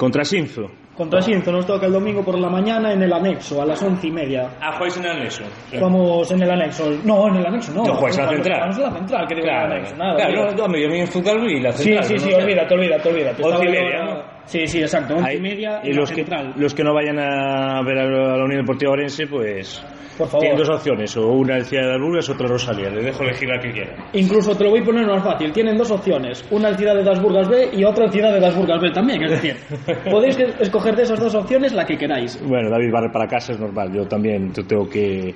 Contra 0.00 0.24
Sinzo. 0.24 0.62
Contra 0.96 1.20
Xinzo 1.20 1.52
nos 1.52 1.66
toca 1.66 1.84
el 1.86 1.92
domingo 1.92 2.24
por 2.24 2.38
la 2.38 2.48
mañana 2.48 2.92
en 2.94 3.02
el 3.02 3.12
anexo, 3.12 3.60
a 3.60 3.66
las 3.66 3.82
once 3.82 4.06
y 4.06 4.10
media. 4.10 4.48
Ah, 4.58 4.72
jugáis 4.78 4.96
en 4.96 5.04
el 5.04 5.26
eso. 5.26 5.44
Vamos 5.78 6.30
en 6.30 6.42
el 6.42 6.50
anexo. 6.50 6.90
No, 7.04 7.28
en 7.28 7.36
el 7.36 7.46
anexo 7.46 7.72
no. 7.74 7.84
No, 7.84 7.94
juegas 7.94 8.18
en 8.18 8.24
la 8.24 8.30
central. 8.32 8.60
Vamos 8.60 8.76
en 8.78 8.82
la 8.84 8.92
central, 8.92 9.28
que 9.28 9.34
digo 9.34 9.46
en 9.48 9.54
el 9.54 9.60
anexo. 9.72 9.96
Nada, 9.96 10.16
claro, 10.16 10.56
yo, 10.56 10.68
me 10.68 11.00
enfocaba 11.00 11.38
y 11.50 11.60
la 11.60 11.72
Sí, 11.72 11.84
central. 11.84 12.04
sí, 12.04 12.14
¿no? 12.14 12.20
sí, 12.20 12.32
olvídate, 12.32 12.74
olvídate, 12.74 13.08
olvídate. 13.10 13.42
Once 13.42 13.64
y 13.64 13.68
media. 13.68 14.24
Sí, 14.46 14.66
sí, 14.66 14.80
exacto, 14.80 15.14
once 15.16 15.36
y 15.36 15.40
media 15.40 15.80
y 15.84 15.92
los 15.92 16.10
que, 16.10 16.24
los 16.56 16.74
que 16.74 16.82
no 16.82 16.92
vayan 16.92 17.18
a 17.18 17.82
ver 17.84 17.98
a 17.98 18.36
la 18.36 18.44
Unión 18.44 18.62
Deportiva 18.62 18.90
Orense, 18.92 19.26
pues 19.28 19.80
Por 20.18 20.26
favor. 20.26 20.40
tienen 20.40 20.58
dos 20.58 20.68
opciones, 20.70 21.16
o 21.16 21.28
una 21.28 21.56
en 21.58 21.64
Ciudad 21.64 21.84
de 21.84 21.90
las 21.92 22.00
Burgas, 22.00 22.28
otra 22.30 22.48
Rosalía. 22.48 22.90
Les 22.90 23.04
dejo 23.04 23.22
elegir 23.22 23.48
la 23.48 23.60
que 23.60 23.70
quieran. 23.70 23.94
Incluso 24.12 24.56
te 24.56 24.64
lo 24.64 24.70
voy 24.70 24.80
a 24.80 24.84
poner 24.84 25.06
más 25.06 25.22
fácil. 25.22 25.52
Tienen 25.52 25.78
dos 25.78 25.90
opciones. 25.92 26.44
Una 26.50 26.70
en 26.70 26.76
Ciudad 26.76 26.96
de 26.96 27.04
las 27.04 27.22
Burgas 27.22 27.48
B 27.48 27.70
y 27.72 27.84
otra 27.84 28.06
en 28.06 28.12
Ciudad 28.12 28.32
de 28.32 28.40
las 28.40 28.56
Burgas 28.56 28.80
B 28.82 28.90
también. 28.90 29.22
Es 29.22 29.30
decir, 29.30 29.56
podéis 30.10 30.36
que- 30.36 30.52
escoger 30.60 30.96
de 30.96 31.02
esas 31.04 31.20
dos 31.20 31.34
opciones 31.36 31.72
la 31.72 31.86
que 31.86 31.96
queráis. 31.96 32.42
Bueno, 32.44 32.70
David 32.70 32.90
barre 32.92 33.10
para 33.12 33.28
casa 33.28 33.52
es 33.52 33.60
normal. 33.60 33.92
Yo 33.94 34.04
también 34.08 34.52
yo 34.52 34.66
tengo 34.66 34.88
que. 34.88 35.32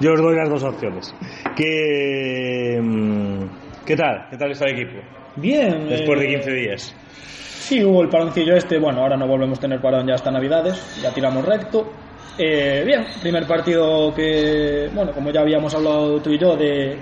Yo 0.00 0.12
os 0.12 0.20
doy 0.20 0.36
las 0.36 0.48
dos 0.48 0.62
opciones. 0.62 1.12
¿Qué, 1.56 2.78
mm, 2.80 3.84
¿Qué 3.84 3.96
tal? 3.96 4.26
¿Qué 4.30 4.36
tal 4.36 4.50
está 4.52 4.66
el 4.66 4.78
equipo? 4.80 5.00
Bien. 5.36 5.88
Después 5.88 6.20
de 6.20 6.26
eh, 6.26 6.34
15 6.36 6.50
días. 6.52 6.96
Sí, 7.64 7.82
hubo 7.82 8.02
el 8.02 8.08
paroncillo 8.10 8.54
este. 8.54 8.78
Bueno, 8.78 9.00
ahora 9.00 9.16
no 9.16 9.26
volvemos 9.26 9.58
a 9.58 9.60
tener 9.62 9.80
parón 9.80 10.06
ya 10.06 10.14
hasta 10.14 10.30
Navidades. 10.30 11.00
Ya 11.02 11.10
tiramos 11.12 11.44
recto. 11.44 11.92
Eh, 12.36 12.82
bien, 12.84 13.06
primer 13.22 13.46
partido 13.46 14.12
que, 14.14 14.90
bueno, 14.92 15.12
como 15.12 15.30
ya 15.30 15.40
habíamos 15.40 15.74
hablado 15.74 16.20
tú 16.20 16.30
y 16.30 16.38
yo, 16.38 16.56
de 16.56 16.98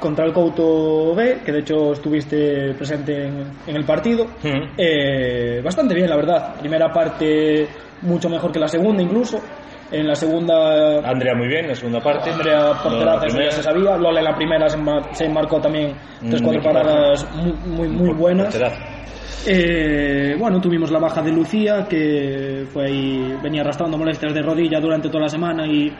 contra 0.00 0.26
el 0.26 0.32
Couto 0.32 1.14
B, 1.14 1.40
que 1.44 1.52
de 1.52 1.60
hecho 1.60 1.92
estuviste 1.92 2.74
presente 2.74 3.26
en, 3.26 3.52
en 3.66 3.76
el 3.76 3.84
partido. 3.84 4.24
Ujú. 4.24 4.48
Eh, 4.76 5.60
bastante 5.64 5.94
bien, 5.94 6.10
la 6.10 6.16
verdad. 6.16 6.54
Primera 6.60 6.92
parte 6.92 7.68
mucho 8.02 8.28
mejor 8.28 8.52
que 8.52 8.58
la 8.58 8.68
segunda 8.68 9.02
incluso. 9.02 9.38
En 9.92 10.06
la 10.06 10.14
segunda 10.14 10.98
Andrea 10.98 11.34
muy 11.34 11.48
bien, 11.48 11.66
la 11.66 11.74
segunda 11.74 12.00
parte. 12.00 12.30
Andrea 12.30 12.74
Porteraza, 12.82 13.26
eso 13.26 13.40
ya 13.40 13.50
se 13.50 13.62
sabía. 13.62 13.96
Lola 13.96 14.20
en 14.20 14.24
la 14.24 14.36
primera 14.36 14.68
se, 14.68 14.76
mar- 14.78 15.08
se 15.12 15.28
marcó 15.28 15.60
también 15.60 15.94
tres, 16.28 16.40
Mm, 16.40 16.44
cuatro 16.44 16.62
paradas 16.62 17.34
muy, 17.34 17.52
muy, 17.66 17.88
muy 17.88 18.14
buenas. 18.14 18.54
Eh, 19.46 20.36
bueno, 20.38 20.60
tuvimos 20.60 20.90
la 20.90 20.98
baja 20.98 21.22
de 21.22 21.32
Lucía, 21.32 21.86
que 21.88 22.66
fue 22.72 22.86
ahí, 22.86 23.38
venía 23.42 23.62
arrastrando 23.62 23.96
molestias 23.96 24.34
de 24.34 24.42
rodilla 24.42 24.80
durante 24.80 25.08
toda 25.08 25.22
la 25.22 25.28
semana 25.28 25.66
y 25.66 25.90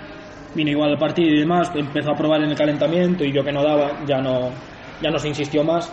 vino 0.55 0.71
igual 0.71 0.91
al 0.91 0.99
partido 0.99 1.31
y 1.35 1.41
demás. 1.41 1.71
Empezó 1.75 2.13
a 2.13 2.17
probar 2.17 2.43
en 2.43 2.51
el 2.51 2.57
calentamiento 2.57 3.25
y 3.25 3.33
vio 3.33 3.43
que 3.43 3.53
no 3.53 3.63
daba, 3.63 4.05
ya 4.07 4.21
no, 4.21 4.51
ya 5.01 5.11
no 5.11 5.19
se 5.19 5.29
insistió 5.29 5.65
más. 5.65 5.91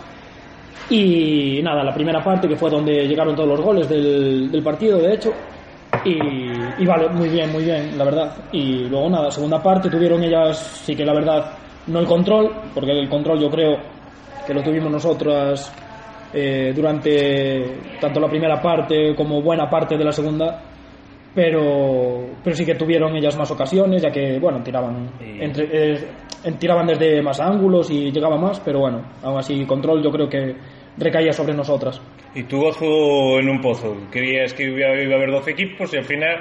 Y 0.90 1.60
nada, 1.62 1.82
la 1.84 1.94
primera 1.94 2.22
parte, 2.22 2.48
que 2.48 2.56
fue 2.56 2.70
donde 2.70 3.06
llegaron 3.06 3.34
todos 3.34 3.48
los 3.48 3.60
goles 3.60 3.88
del, 3.88 4.50
del 4.50 4.62
partido, 4.62 4.98
de 4.98 5.14
hecho. 5.14 5.32
Y, 6.04 6.18
y 6.82 6.86
vale, 6.86 7.08
muy 7.08 7.28
bien, 7.28 7.50
muy 7.50 7.64
bien, 7.64 7.96
la 7.96 8.04
verdad. 8.04 8.36
Y 8.52 8.88
luego 8.88 9.08
nada, 9.08 9.30
segunda 9.30 9.62
parte 9.62 9.90
tuvieron 9.90 10.22
ellas, 10.22 10.82
sí 10.84 10.94
que 10.94 11.04
la 11.04 11.14
verdad, 11.14 11.52
no 11.86 11.98
el 11.98 12.06
control, 12.06 12.50
porque 12.74 12.92
el 12.92 13.08
control 13.08 13.40
yo 13.40 13.50
creo 13.50 13.78
que 14.46 14.54
lo 14.54 14.62
tuvimos 14.62 14.90
nosotras 14.90 15.72
eh, 16.32 16.72
durante 16.74 17.80
tanto 18.00 18.20
la 18.20 18.28
primera 18.28 18.60
parte 18.60 19.14
como 19.14 19.42
buena 19.42 19.68
parte 19.68 19.96
de 19.96 20.04
la 20.04 20.12
segunda. 20.12 20.62
Pero, 21.34 22.26
pero 22.42 22.56
sí 22.56 22.64
que 22.64 22.74
tuvieron 22.74 23.14
ellas 23.14 23.36
más 23.36 23.50
ocasiones, 23.50 24.02
ya 24.02 24.10
que, 24.10 24.40
bueno, 24.40 24.60
tiraban, 24.62 25.10
entre, 25.20 25.68
eh, 25.70 26.08
tiraban 26.58 26.86
desde 26.86 27.22
más 27.22 27.38
ángulos 27.38 27.90
y 27.90 28.10
llegaba 28.10 28.36
más, 28.36 28.58
pero 28.60 28.80
bueno, 28.80 29.02
aún 29.22 29.38
así 29.38 29.64
control 29.64 30.02
yo 30.02 30.10
creo 30.10 30.28
que 30.28 30.56
recaía 30.98 31.32
sobre 31.32 31.54
nosotras. 31.54 32.00
Y 32.34 32.42
tu 32.44 32.60
gozo 32.60 33.38
en 33.40 33.48
un 33.48 33.60
pozo. 33.60 33.96
Querías 34.12 34.52
que 34.52 34.64
iba 34.64 34.86
a 34.88 34.90
haber 35.16 35.30
12 35.30 35.50
equipos 35.52 35.92
y 35.94 35.96
al 35.96 36.04
final 36.04 36.36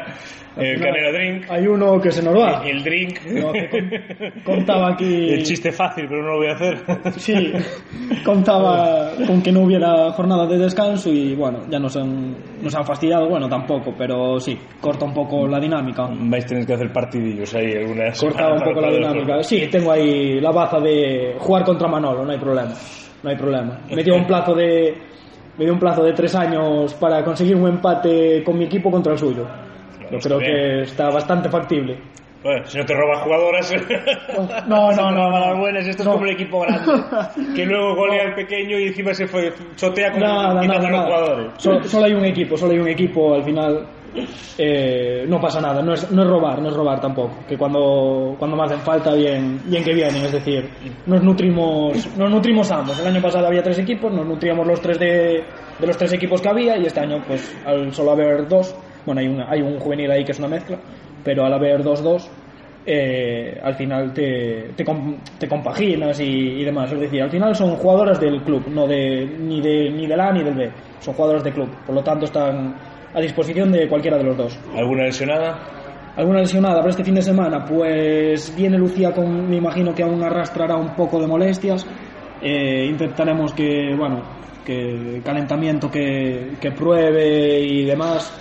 el 0.57 0.65
Al 0.71 0.75
final, 0.77 0.93
Canela 0.93 1.11
Drink, 1.11 1.45
Hay 1.49 1.67
uno 1.67 1.99
que 2.01 2.11
se 2.11 2.21
nos 2.23 2.35
va. 2.35 2.63
el 2.67 2.83
Drink, 2.83 3.19
No, 3.27 3.51
que 3.53 3.69
con- 3.69 3.89
contaba 4.43 4.89
aquí. 4.93 5.29
el 5.33 5.43
chiste 5.43 5.71
fácil, 5.71 6.05
pero 6.09 6.21
no 6.23 6.31
lo 6.33 6.37
voy 6.37 6.47
a 6.47 6.51
hacer. 6.53 6.77
Sí, 7.17 7.33
contaba 8.25 9.11
con 9.25 9.41
que 9.41 9.51
no 9.51 9.61
hubiera 9.61 10.11
jornada 10.11 10.45
de 10.45 10.57
descanso 10.57 11.09
y 11.11 11.35
bueno, 11.35 11.59
ya 11.69 11.79
nos 11.79 11.95
han, 11.95 12.35
nos 12.61 12.75
han 12.75 12.85
fastidiado, 12.85 13.27
bueno, 13.29 13.47
tampoco, 13.47 13.93
pero 13.97 14.39
sí, 14.39 14.57
corta 14.81 15.05
un 15.05 15.13
poco 15.13 15.47
la 15.47 15.59
dinámica. 15.59 16.07
Vais 16.11 16.43
a 16.45 16.47
tener 16.47 16.65
que 16.65 16.73
hacer 16.73 16.91
partidillos 16.91 17.53
ahí 17.55 17.73
algunas. 17.73 18.19
Cortaba 18.19 18.53
un 18.55 18.63
poco 18.63 18.81
la 18.81 18.91
dinámica. 18.91 19.41
Sí, 19.43 19.67
tengo 19.71 19.91
ahí 19.91 20.39
la 20.39 20.51
baza 20.51 20.79
de 20.79 21.35
jugar 21.39 21.63
contra 21.63 21.87
Manolo, 21.87 22.25
no 22.25 22.31
hay 22.31 22.39
problema. 22.39 22.73
No 23.23 23.29
hay 23.29 23.35
problema. 23.35 23.79
Me 23.89 24.03
dio 24.03 24.15
un 24.15 24.25
plazo 24.25 24.53
de 24.53 24.95
me 25.57 25.65
dio 25.65 25.73
un 25.73 25.79
plazo 25.79 26.03
de 26.03 26.13
tres 26.13 26.35
años 26.35 26.93
para 26.95 27.23
conseguir 27.23 27.55
un 27.55 27.67
empate 27.67 28.43
con 28.43 28.57
mi 28.57 28.65
equipo 28.65 28.91
contra 28.91 29.13
el 29.13 29.17
suyo. 29.19 29.45
Yo 30.11 30.17
está 30.17 30.29
creo 30.29 30.39
bien. 30.39 30.51
que 30.51 30.81
está 30.83 31.09
bastante 31.09 31.49
factible. 31.49 31.97
Bueno, 32.43 32.63
si 32.67 32.77
no 32.77 32.85
te 32.85 32.93
roban 32.93 33.19
jugadoras. 33.21 33.73
No, 34.67 34.91
si 34.91 34.97
no, 35.01 35.11
no, 35.11 35.11
no. 35.11 35.39
las 35.39 35.57
buenas, 35.57 35.87
esto 35.87 36.03
No. 36.03 36.11
es 36.11 36.15
como 36.15 36.25
el 36.27 36.33
equipo 36.33 36.59
grande. 36.61 36.91
que 37.55 37.65
luego 37.65 37.95
golea 37.95 38.23
al 38.27 38.35
pequeño 38.35 38.77
y 38.77 38.83
encima 38.87 39.13
se 39.15 39.27
fue, 39.27 39.51
chotea 39.75 40.11
con 40.11 40.21
Nada, 40.21 40.63
nada, 40.63 40.89
los 40.89 41.05
jugadores. 41.05 41.47
Solo, 41.57 41.83
solo 41.85 42.05
hay 42.05 42.13
un 42.13 42.23
equipo, 42.25 42.55
solo 42.55 42.73
hay 42.73 42.79
un 42.79 42.87
equipo. 42.87 43.33
Al 43.33 43.43
final 43.43 43.85
eh, 44.57 45.25
no 45.27 45.39
pasa 45.39 45.61
nada. 45.61 45.81
No 45.81 45.93
es, 45.93 46.11
no 46.11 46.23
es 46.23 46.29
robar, 46.29 46.61
no 46.61 46.69
es 46.69 46.75
robar 46.75 46.99
tampoco. 46.99 47.39
Que 47.47 47.57
cuando, 47.57 48.35
cuando 48.37 48.57
me 48.57 48.63
hacen 48.63 48.79
falta, 48.79 49.13
bien, 49.13 49.59
bien 49.65 49.83
que 49.83 49.93
vienen. 49.93 50.25
Es 50.25 50.31
decir, 50.31 50.69
nos 51.05 51.23
nutrimos, 51.23 52.17
nos 52.17 52.29
nutrimos 52.29 52.71
ambos. 52.71 52.99
El 52.99 53.07
año 53.07 53.21
pasado 53.21 53.47
había 53.47 53.63
tres 53.63 53.79
equipos, 53.79 54.11
nos 54.11 54.25
nutríamos 54.25 54.65
los 54.65 54.81
tres 54.81 54.99
de, 54.99 55.43
los 55.79 55.97
tres 55.97 56.13
equipos 56.13 56.41
que 56.41 56.49
había 56.49 56.77
y 56.77 56.85
este 56.85 56.99
año, 56.99 57.21
pues 57.27 57.55
al 57.65 57.93
solo 57.93 58.11
haber 58.11 58.47
dos, 58.47 58.75
bueno, 59.05 59.21
hay 59.21 59.27
un, 59.27 59.41
hay 59.41 59.61
un 59.61 59.79
juvenil 59.79 60.11
ahí 60.11 60.23
que 60.23 60.31
es 60.31 60.39
una 60.39 60.47
mezcla, 60.47 60.77
pero 61.23 61.45
al 61.45 61.53
haber 61.53 61.83
dos, 61.83 62.03
dos, 62.03 62.29
eh, 62.85 63.59
al 63.61 63.75
final 63.75 64.13
te, 64.13 64.71
te 64.75 65.47
compaginas 65.47 66.19
y, 66.19 66.23
y 66.23 66.63
demás. 66.63 66.91
Es 66.91 66.99
decir, 66.99 67.21
al 67.21 67.29
final 67.29 67.53
son 67.53 67.75
jugadoras 67.75 68.19
del 68.19 68.41
club, 68.43 68.67
no 68.69 68.87
de, 68.87 69.25
ni, 69.25 69.59
de, 69.61 69.89
ni 69.89 70.07
del 70.07 70.19
A 70.19 70.31
ni 70.31 70.43
del 70.43 70.55
B. 70.55 70.71
Son 70.99 71.13
jugadoras 71.13 71.43
de 71.43 71.51
club. 71.51 71.69
Por 71.85 71.95
lo 71.95 72.01
tanto, 72.01 72.25
están 72.25 72.75
a 73.13 73.21
disposición 73.21 73.71
de 73.71 73.87
cualquiera 73.87 74.17
de 74.17 74.23
los 74.23 74.37
dos. 74.37 74.59
¿Alguna 74.75 75.03
lesionada? 75.03 75.59
¿Alguna 76.15 76.39
lesionada 76.39 76.77
para 76.77 76.89
este 76.89 77.03
fin 77.03 77.15
de 77.15 77.21
semana? 77.21 77.63
Pues 77.65 78.53
viene 78.55 78.77
Lucía 78.77 79.13
con, 79.13 79.49
me 79.49 79.57
imagino 79.57 79.93
que 79.93 80.03
aún 80.03 80.23
arrastrará 80.23 80.75
un 80.75 80.95
poco 80.95 81.19
de 81.19 81.27
molestias. 81.27 81.85
Eh, 82.41 82.87
intentaremos 82.89 83.53
que, 83.53 83.93
bueno, 83.95 84.23
que 84.65 85.21
calentamiento 85.23 85.89
que, 85.89 86.53
que 86.59 86.71
pruebe 86.71 87.59
y 87.59 87.85
demás. 87.85 88.33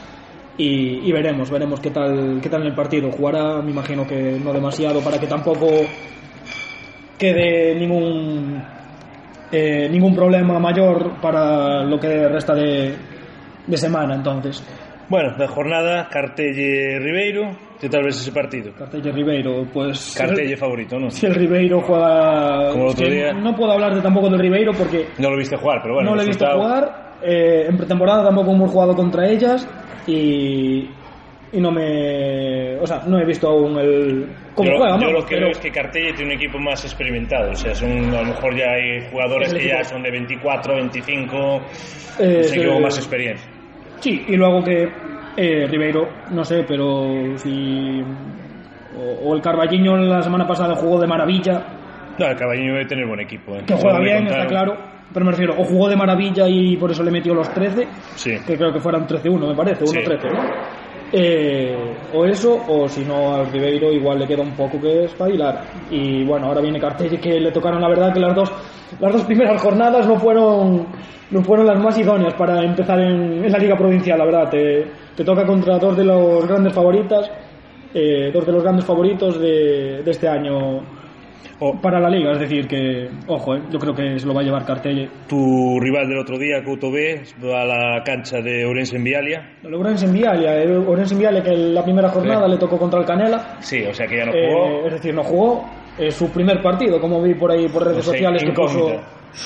Y, 0.58 1.06
y 1.06 1.12
veremos, 1.12 1.50
veremos 1.50 1.80
qué 1.80 1.90
tal, 1.90 2.40
qué 2.42 2.48
tal 2.48 2.62
en 2.62 2.68
el 2.68 2.74
partido. 2.74 3.10
Jugará, 3.10 3.60
me 3.60 3.72
imagino 3.72 4.06
que 4.06 4.38
no 4.42 4.54
demasiado, 4.54 5.00
para 5.00 5.18
que 5.18 5.26
tampoco 5.26 5.66
quede 7.18 7.74
ningún 7.74 8.62
eh, 9.52 9.88
ningún 9.90 10.14
problema 10.14 10.58
mayor 10.58 11.20
para 11.20 11.84
lo 11.84 12.00
que 12.00 12.28
resta 12.28 12.54
de, 12.54 12.94
de 13.66 13.76
semana. 13.76 14.14
Entonces, 14.14 14.62
Bueno, 15.08 15.34
da 15.38 15.46
jornada, 15.46 16.08
Cartelle 16.10 16.98
Ribeiro, 16.98 17.50
que 17.80 17.88
tal 17.88 18.02
vez 18.04 18.16
ese 18.20 18.32
partido. 18.32 18.72
Cartelle 18.76 19.12
Ribeiro, 19.12 19.64
pues. 19.72 20.14
Cartelle 20.18 20.56
favorito, 20.58 20.98
¿no? 20.98 21.10
Si 21.10 21.26
el 21.26 21.34
Ribeiro 21.34 21.80
juega. 21.80 22.70
Como 22.72 22.84
el 22.86 22.90
otro 22.90 23.06
que 23.06 23.12
día. 23.12 23.32
No 23.32 23.54
puedo 23.54 23.72
hablar 23.72 23.94
de 23.94 24.00
tampoco 24.00 24.28
del 24.30 24.40
Ribeiro 24.40 24.72
porque 24.72 25.06
No 25.18 25.30
lo 25.30 25.36
viste 25.36 25.56
jugar, 25.56 25.80
pero 25.82 25.94
bueno. 25.94 26.10
no 26.10 26.14
el 26.14 26.18
le 26.20 26.24
he 26.24 26.28
visto 26.28 26.46
jugar. 26.46 27.06
Eh, 27.22 27.66
en 27.68 27.76
pretemporada 27.78 28.24
tampoco 28.24 28.52
hemos 28.52 28.70
jugado 28.70 28.94
contra 28.94 29.26
ellas 29.28 29.66
y, 30.06 30.88
y 31.52 31.60
no 31.60 31.70
me. 31.70 32.76
O 32.78 32.86
sea, 32.86 33.02
no 33.06 33.18
he 33.18 33.24
visto 33.24 33.48
aún 33.48 33.78
el. 33.78 34.26
cómo 34.54 34.70
yo, 34.70 34.76
juegan, 34.76 35.00
yo 35.00 35.10
lo 35.12 35.20
que 35.24 35.34
pero- 35.36 35.46
veo 35.46 35.52
es 35.52 35.58
que 35.58 35.70
Cartelle 35.70 36.12
tiene 36.14 36.34
un 36.34 36.38
equipo 36.38 36.58
más 36.58 36.84
experimentado. 36.84 37.52
O 37.52 37.54
sea, 37.54 37.74
son, 37.74 37.90
a 38.14 38.20
lo 38.22 38.24
mejor 38.26 38.56
ya 38.56 38.70
hay 38.72 39.08
jugadores 39.10 39.48
Es 39.48 39.54
el 39.54 39.60
que 39.60 39.68
ya 39.68 39.84
son 39.84 40.02
de 40.02 40.10
24, 40.10 40.74
25. 40.74 41.36
Eh, 42.18 42.42
un 42.48 42.54
equipo 42.58 42.72
eh, 42.76 42.80
más 42.80 42.98
experiencia. 42.98 43.48
Sí, 44.00 44.24
y 44.28 44.36
luego 44.36 44.62
que 44.62 44.88
eh, 45.36 45.66
Ribeiro, 45.68 46.08
no 46.30 46.44
sé, 46.44 46.64
pero 46.66 47.36
si. 47.38 48.02
O, 48.98 49.28
o 49.30 49.34
el 49.36 49.42
Carballiño 49.42 49.96
la 49.96 50.22
semana 50.22 50.46
pasada 50.46 50.74
jugó 50.74 50.98
de 51.00 51.06
maravilla, 51.06 51.62
No, 52.18 52.26
el 52.26 52.36
Caballino 52.36 52.72
debe 52.74 52.86
tener 52.86 53.06
buen 53.06 53.20
equipo. 53.20 53.54
¿eh? 53.56 53.62
que 53.66 53.74
juega 53.74 54.00
bien, 54.00 54.26
está 54.26 54.46
claro, 54.46 54.76
pero 55.12 55.24
me 55.26 55.32
refiero, 55.32 55.54
o 55.58 55.64
jugó 55.64 55.88
de 55.90 55.96
maravilla 55.96 56.48
y 56.48 56.76
por 56.78 56.90
eso 56.90 57.02
le 57.02 57.10
metió 57.10 57.34
los 57.34 57.52
13, 57.52 57.86
Sí. 58.14 58.30
que 58.46 58.56
creo 58.56 58.72
que 58.72 58.80
fueran 58.80 59.06
13-1, 59.06 59.48
me 59.48 59.54
parece, 59.54 59.86
Sí. 59.86 59.98
1-13, 59.98 60.32
¿no? 60.32 60.40
Eh, 61.12 61.76
o 62.12 62.24
eso, 62.24 62.60
o 62.68 62.88
si 62.88 63.04
no, 63.04 63.34
al 63.34 63.50
Ribeiro 63.52 63.92
igual 63.92 64.18
le 64.18 64.26
queda 64.26 64.42
un 64.42 64.52
poco 64.52 64.80
que 64.80 65.04
espabilar. 65.04 65.62
Y 65.90 66.24
bueno, 66.24 66.46
ahora 66.46 66.60
viene 66.60 66.80
Cartelli 66.80 67.18
que 67.18 67.40
le 67.40 67.52
tocaron, 67.52 67.80
la 67.80 67.88
verdad, 67.88 68.12
que 68.12 68.20
las 68.20 68.34
dos, 68.34 68.52
las 69.00 69.12
dos 69.12 69.22
primeras 69.22 69.60
jornadas 69.60 70.06
no 70.06 70.18
fueron, 70.18 70.86
no 71.30 71.42
fueron 71.42 71.66
las 71.66 71.78
más 71.78 71.96
idóneas 71.98 72.34
para 72.34 72.62
empezar 72.62 72.98
en, 73.00 73.50
la 73.50 73.58
Liga 73.58 73.76
Provincial, 73.76 74.18
la 74.18 74.24
verdad. 74.24 74.50
Te, 74.50 74.86
te 75.14 75.24
toca 75.24 75.46
contra 75.46 75.78
dos 75.78 75.96
de 75.96 76.04
los 76.04 76.46
grandes 76.46 76.72
favoritas, 76.72 77.30
eh, 77.94 78.30
dos 78.32 78.44
de 78.44 78.52
los 78.52 78.62
grandes 78.62 78.84
favoritos 78.84 79.40
de 79.40 80.02
este 80.04 80.28
año 80.28 80.95
Para 81.82 81.98
la 82.00 82.08
Liga. 82.10 82.32
Es 82.32 82.40
decir, 82.40 82.66
que, 82.68 83.08
ojo, 83.26 83.54
eh, 83.56 83.62
yo 83.70 83.78
creo 83.78 83.94
que 83.94 84.18
se 84.18 84.26
lo 84.26 84.34
va 84.34 84.40
a 84.40 84.44
llevar 84.44 84.64
Cartelli. 84.64 85.08
tu 85.28 85.78
rival 85.80 86.08
del 86.08 86.18
otro 86.18 86.38
día, 86.38 86.62
Couto 86.64 86.90
B, 86.90 87.22
va 87.44 87.62
a 87.62 87.64
la 87.64 88.02
cancha 88.04 88.40
de 88.40 88.64
Ourense 88.66 88.96
en 88.96 89.04
Vialia. 89.04 89.50
El 89.62 89.74
Ourense 89.74 90.06
en 90.06 90.12
Vialia, 90.12 90.56
el 90.62 90.72
Ourense 90.86 91.14
en 91.14 91.20
Vialia 91.20 91.42
que 91.42 91.50
en 91.50 91.74
la 91.74 91.82
primera 91.82 92.08
jornada 92.08 92.44
Sí. 92.46 92.50
le 92.52 92.58
tocó 92.58 92.78
contra 92.78 93.00
el 93.00 93.06
Canela. 93.06 93.56
Sí, 93.60 93.82
o 93.84 93.94
sea 93.94 94.06
que 94.06 94.16
ya 94.18 94.26
no 94.26 94.32
Eh, 94.34 94.48
jugó. 94.52 94.86
es 94.86 94.92
decir, 94.92 95.14
no 95.14 95.22
jugó. 95.24 95.64
Es 95.98 96.14
su 96.14 96.30
primer 96.30 96.60
partido, 96.62 97.00
como 97.00 97.22
vi 97.22 97.34
por 97.34 97.50
ahí 97.50 97.68
por 97.68 97.82
redes 97.84 98.00
O 98.00 98.02
sea, 98.02 98.12
sociales 98.12 98.44
que 98.44 98.52
puso, 98.52 99.00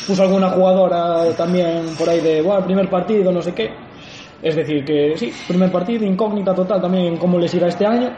puso 0.08 0.22
alguna 0.24 0.48
jugadora 0.50 1.24
también 1.36 1.82
por 1.96 2.08
ahí 2.08 2.20
de, 2.20 2.42
bueno, 2.42 2.64
primer 2.64 2.88
partido, 2.88 3.30
no 3.30 3.40
sé 3.40 3.54
qué. 3.54 3.70
Es 4.42 4.56
decir, 4.56 4.84
que 4.84 5.12
sí, 5.16 5.30
primer 5.46 5.70
partido, 5.70 6.04
incógnita 6.04 6.54
total 6.54 6.80
también 6.80 7.16
cómo 7.18 7.38
les 7.38 7.54
irá 7.54 7.68
este 7.68 7.86
año. 7.86 8.10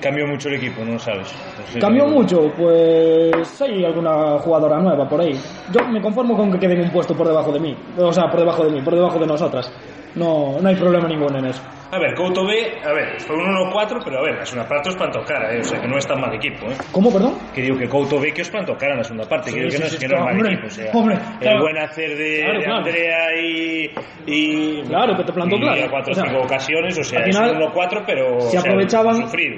Cambió 0.00 0.26
mucho 0.26 0.48
el 0.48 0.54
equipo, 0.56 0.84
no 0.84 0.92
lo 0.92 0.98
sabes. 0.98 1.34
No 1.74 1.80
Cambió 1.80 2.06
mucho, 2.06 2.52
pues 2.56 3.60
hay 3.62 3.84
alguna 3.84 4.38
jugadora 4.38 4.78
nueva 4.78 5.08
por 5.08 5.20
ahí. 5.20 5.32
Yo 5.72 5.86
me 5.88 6.00
conformo 6.00 6.36
con 6.36 6.52
que 6.52 6.58
queden 6.58 6.80
un 6.82 6.90
puesto 6.90 7.14
por 7.16 7.26
debajo 7.26 7.52
de 7.52 7.60
mí, 7.60 7.76
o 7.96 8.12
sea, 8.12 8.28
por 8.30 8.40
debajo 8.40 8.64
de 8.64 8.70
mí, 8.72 8.82
por 8.82 8.94
debajo 8.94 9.18
de 9.18 9.26
nosotras. 9.26 9.72
No, 10.14 10.58
no 10.60 10.68
hay 10.68 10.74
problema 10.74 11.06
ninguno 11.06 11.38
en 11.38 11.46
eso. 11.46 11.62
A 11.90 11.98
ver, 11.98 12.14
Couto 12.14 12.44
B, 12.44 12.52
a 12.84 12.92
ver, 12.92 13.20
fue 13.20 13.36
un 13.36 13.44
1-4, 13.46 14.00
pero 14.04 14.18
a 14.18 14.22
ver, 14.22 14.34
la 14.36 14.44
segunda 14.44 14.68
parte 14.68 14.90
os 14.90 14.96
plantó 14.96 15.22
cara, 15.24 15.54
¿eh? 15.54 15.60
o 15.60 15.64
sea 15.64 15.80
que 15.80 15.86
no 15.88 15.96
es 15.96 16.06
tan 16.06 16.20
mal 16.20 16.34
equipo. 16.34 16.66
¿eh? 16.66 16.74
¿Cómo, 16.92 17.10
perdón? 17.12 17.34
Que 17.54 17.62
digo 17.62 17.78
que 17.78 17.88
Couto 17.88 18.18
B 18.20 18.32
que 18.32 18.42
os 18.42 18.50
plantó 18.50 18.76
cara 18.76 18.92
en 18.92 18.98
la 18.98 19.04
segunda 19.04 19.28
parte, 19.28 19.46
que 19.46 19.52
Sí, 19.52 19.56
digo 19.58 19.70
que 19.70 19.76
sí, 19.76 19.82
no, 19.82 19.88
sí, 19.88 19.94
es, 19.96 20.00
que 20.00 20.08
no 20.08 20.14
es 20.16 20.24
mal 20.24 20.34
hombre, 20.34 20.52
equipo. 20.52 20.66
O 20.66 20.70
sea, 20.70 20.90
hombre, 20.92 21.18
el 21.40 21.60
buen 21.60 21.78
hacer 21.78 22.16
de, 22.18 22.36
Claro, 22.40 22.58
de 22.58 22.64
claro. 22.64 22.78
Andrea 22.78 23.18
y, 23.40 23.90
y. 24.26 24.82
Claro, 24.82 25.16
que 25.16 25.24
te 25.24 25.32
plantó 25.32 25.56
y 25.56 25.60
claro. 25.60 25.84
a 25.84 25.90
cuatro 25.90 26.12
o 26.12 26.14
sea, 26.14 26.24
cinco 26.26 26.42
ocasiones, 26.42 26.98
o 26.98 27.04
sea, 27.04 27.20
al 27.20 27.28
es 27.30 27.36
final, 27.38 27.56
un 27.62 27.72
1-4, 27.72 28.02
pero. 28.06 28.40
se 28.40 28.58
o 28.58 28.60
sea, 28.60 28.72
aprovechaban- 28.72 29.22
Sufrido. 29.22 29.56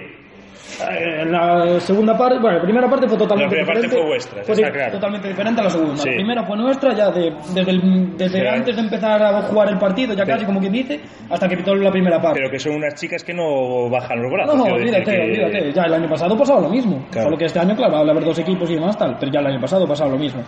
Eh, 0.80 1.22
En 1.22 1.32
la 1.32 1.78
segunda 1.80 2.16
parte, 2.16 2.38
bueno, 2.38 2.58
la 2.58 2.62
primera 2.62 2.88
parte 2.88 3.08
fue 3.08 3.18
totalmente 3.18 3.56
La 3.56 3.62
primera 3.64 3.66
parte 3.66 3.80
diferente. 3.82 3.96
fue 3.96 4.06
vuestra, 4.06 4.44
Fue 4.44 4.54
está 4.54 4.66
di- 4.66 4.72
claro. 4.72 4.92
totalmente 4.92 5.28
diferente 5.28 5.60
a 5.60 5.64
la 5.64 5.70
segunda. 5.70 5.96
Sí. 5.96 6.08
La 6.10 6.14
primera 6.16 6.42
fue 6.44 6.56
nuestra, 6.56 6.94
ya 6.94 7.10
de- 7.10 7.32
desde, 7.54 7.70
el- 7.70 8.16
desde 8.16 8.48
antes 8.48 8.76
de 8.76 8.82
empezar 8.82 9.22
a 9.22 9.42
jugar 9.42 9.68
el 9.68 9.78
partido, 9.78 10.14
ya 10.14 10.24
casi 10.24 10.44
como 10.44 10.60
quien 10.60 10.72
dice, 10.72 11.00
hasta 11.28 11.48
que 11.48 11.56
pitó 11.56 11.74
la 11.74 11.90
primera 11.90 12.20
parte. 12.20 12.38
Pero 12.40 12.50
que 12.50 12.58
son 12.58 12.74
unas 12.76 12.94
chicas 12.94 13.22
que 13.24 13.34
no 13.34 13.88
bajan 13.90 14.22
los 14.22 14.32
brazos. 14.32 14.54
no, 14.56 14.66
no, 14.66 14.74
olvídate, 14.74 15.04
que- 15.04 15.20
olvídate. 15.20 15.72
Ya 15.72 15.82
el 15.84 15.94
año 15.94 16.08
pasado 16.08 16.36
pasaba 16.38 16.60
lo 16.60 16.68
mismo. 16.68 17.06
Claro. 17.10 17.26
Solo 17.26 17.36
que 17.38 17.44
este 17.46 17.58
año, 17.58 17.74
claro, 17.76 17.96
al 17.98 18.10
haber 18.10 18.24
dos 18.24 18.38
equipos 18.38 18.70
y 18.70 18.74
demás 18.74 18.96
tal, 18.98 19.16
pero 19.18 19.32
ya 19.32 19.40
el 19.40 19.46
año 19.46 19.60
pasado 19.60 19.86
pasaba 19.86 20.10
lo 20.10 20.18
mismo. 20.18 20.42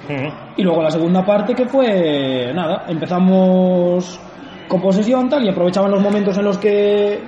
Y 0.57 0.63
luego 0.63 0.83
la 0.83 0.91
segunda 0.91 1.25
parte 1.25 1.55
que 1.55 1.67
fue, 1.67 2.53
nada, 2.55 2.85
empezamos 2.89 4.21
con 4.69 4.81
posesión 4.81 5.29
tal 5.29 5.45
y 5.45 5.49
aprovechaban 5.51 5.91
los 5.91 6.01
momentos 6.03 6.37
en 6.39 6.45
los 6.45 6.59
que 6.59 7.19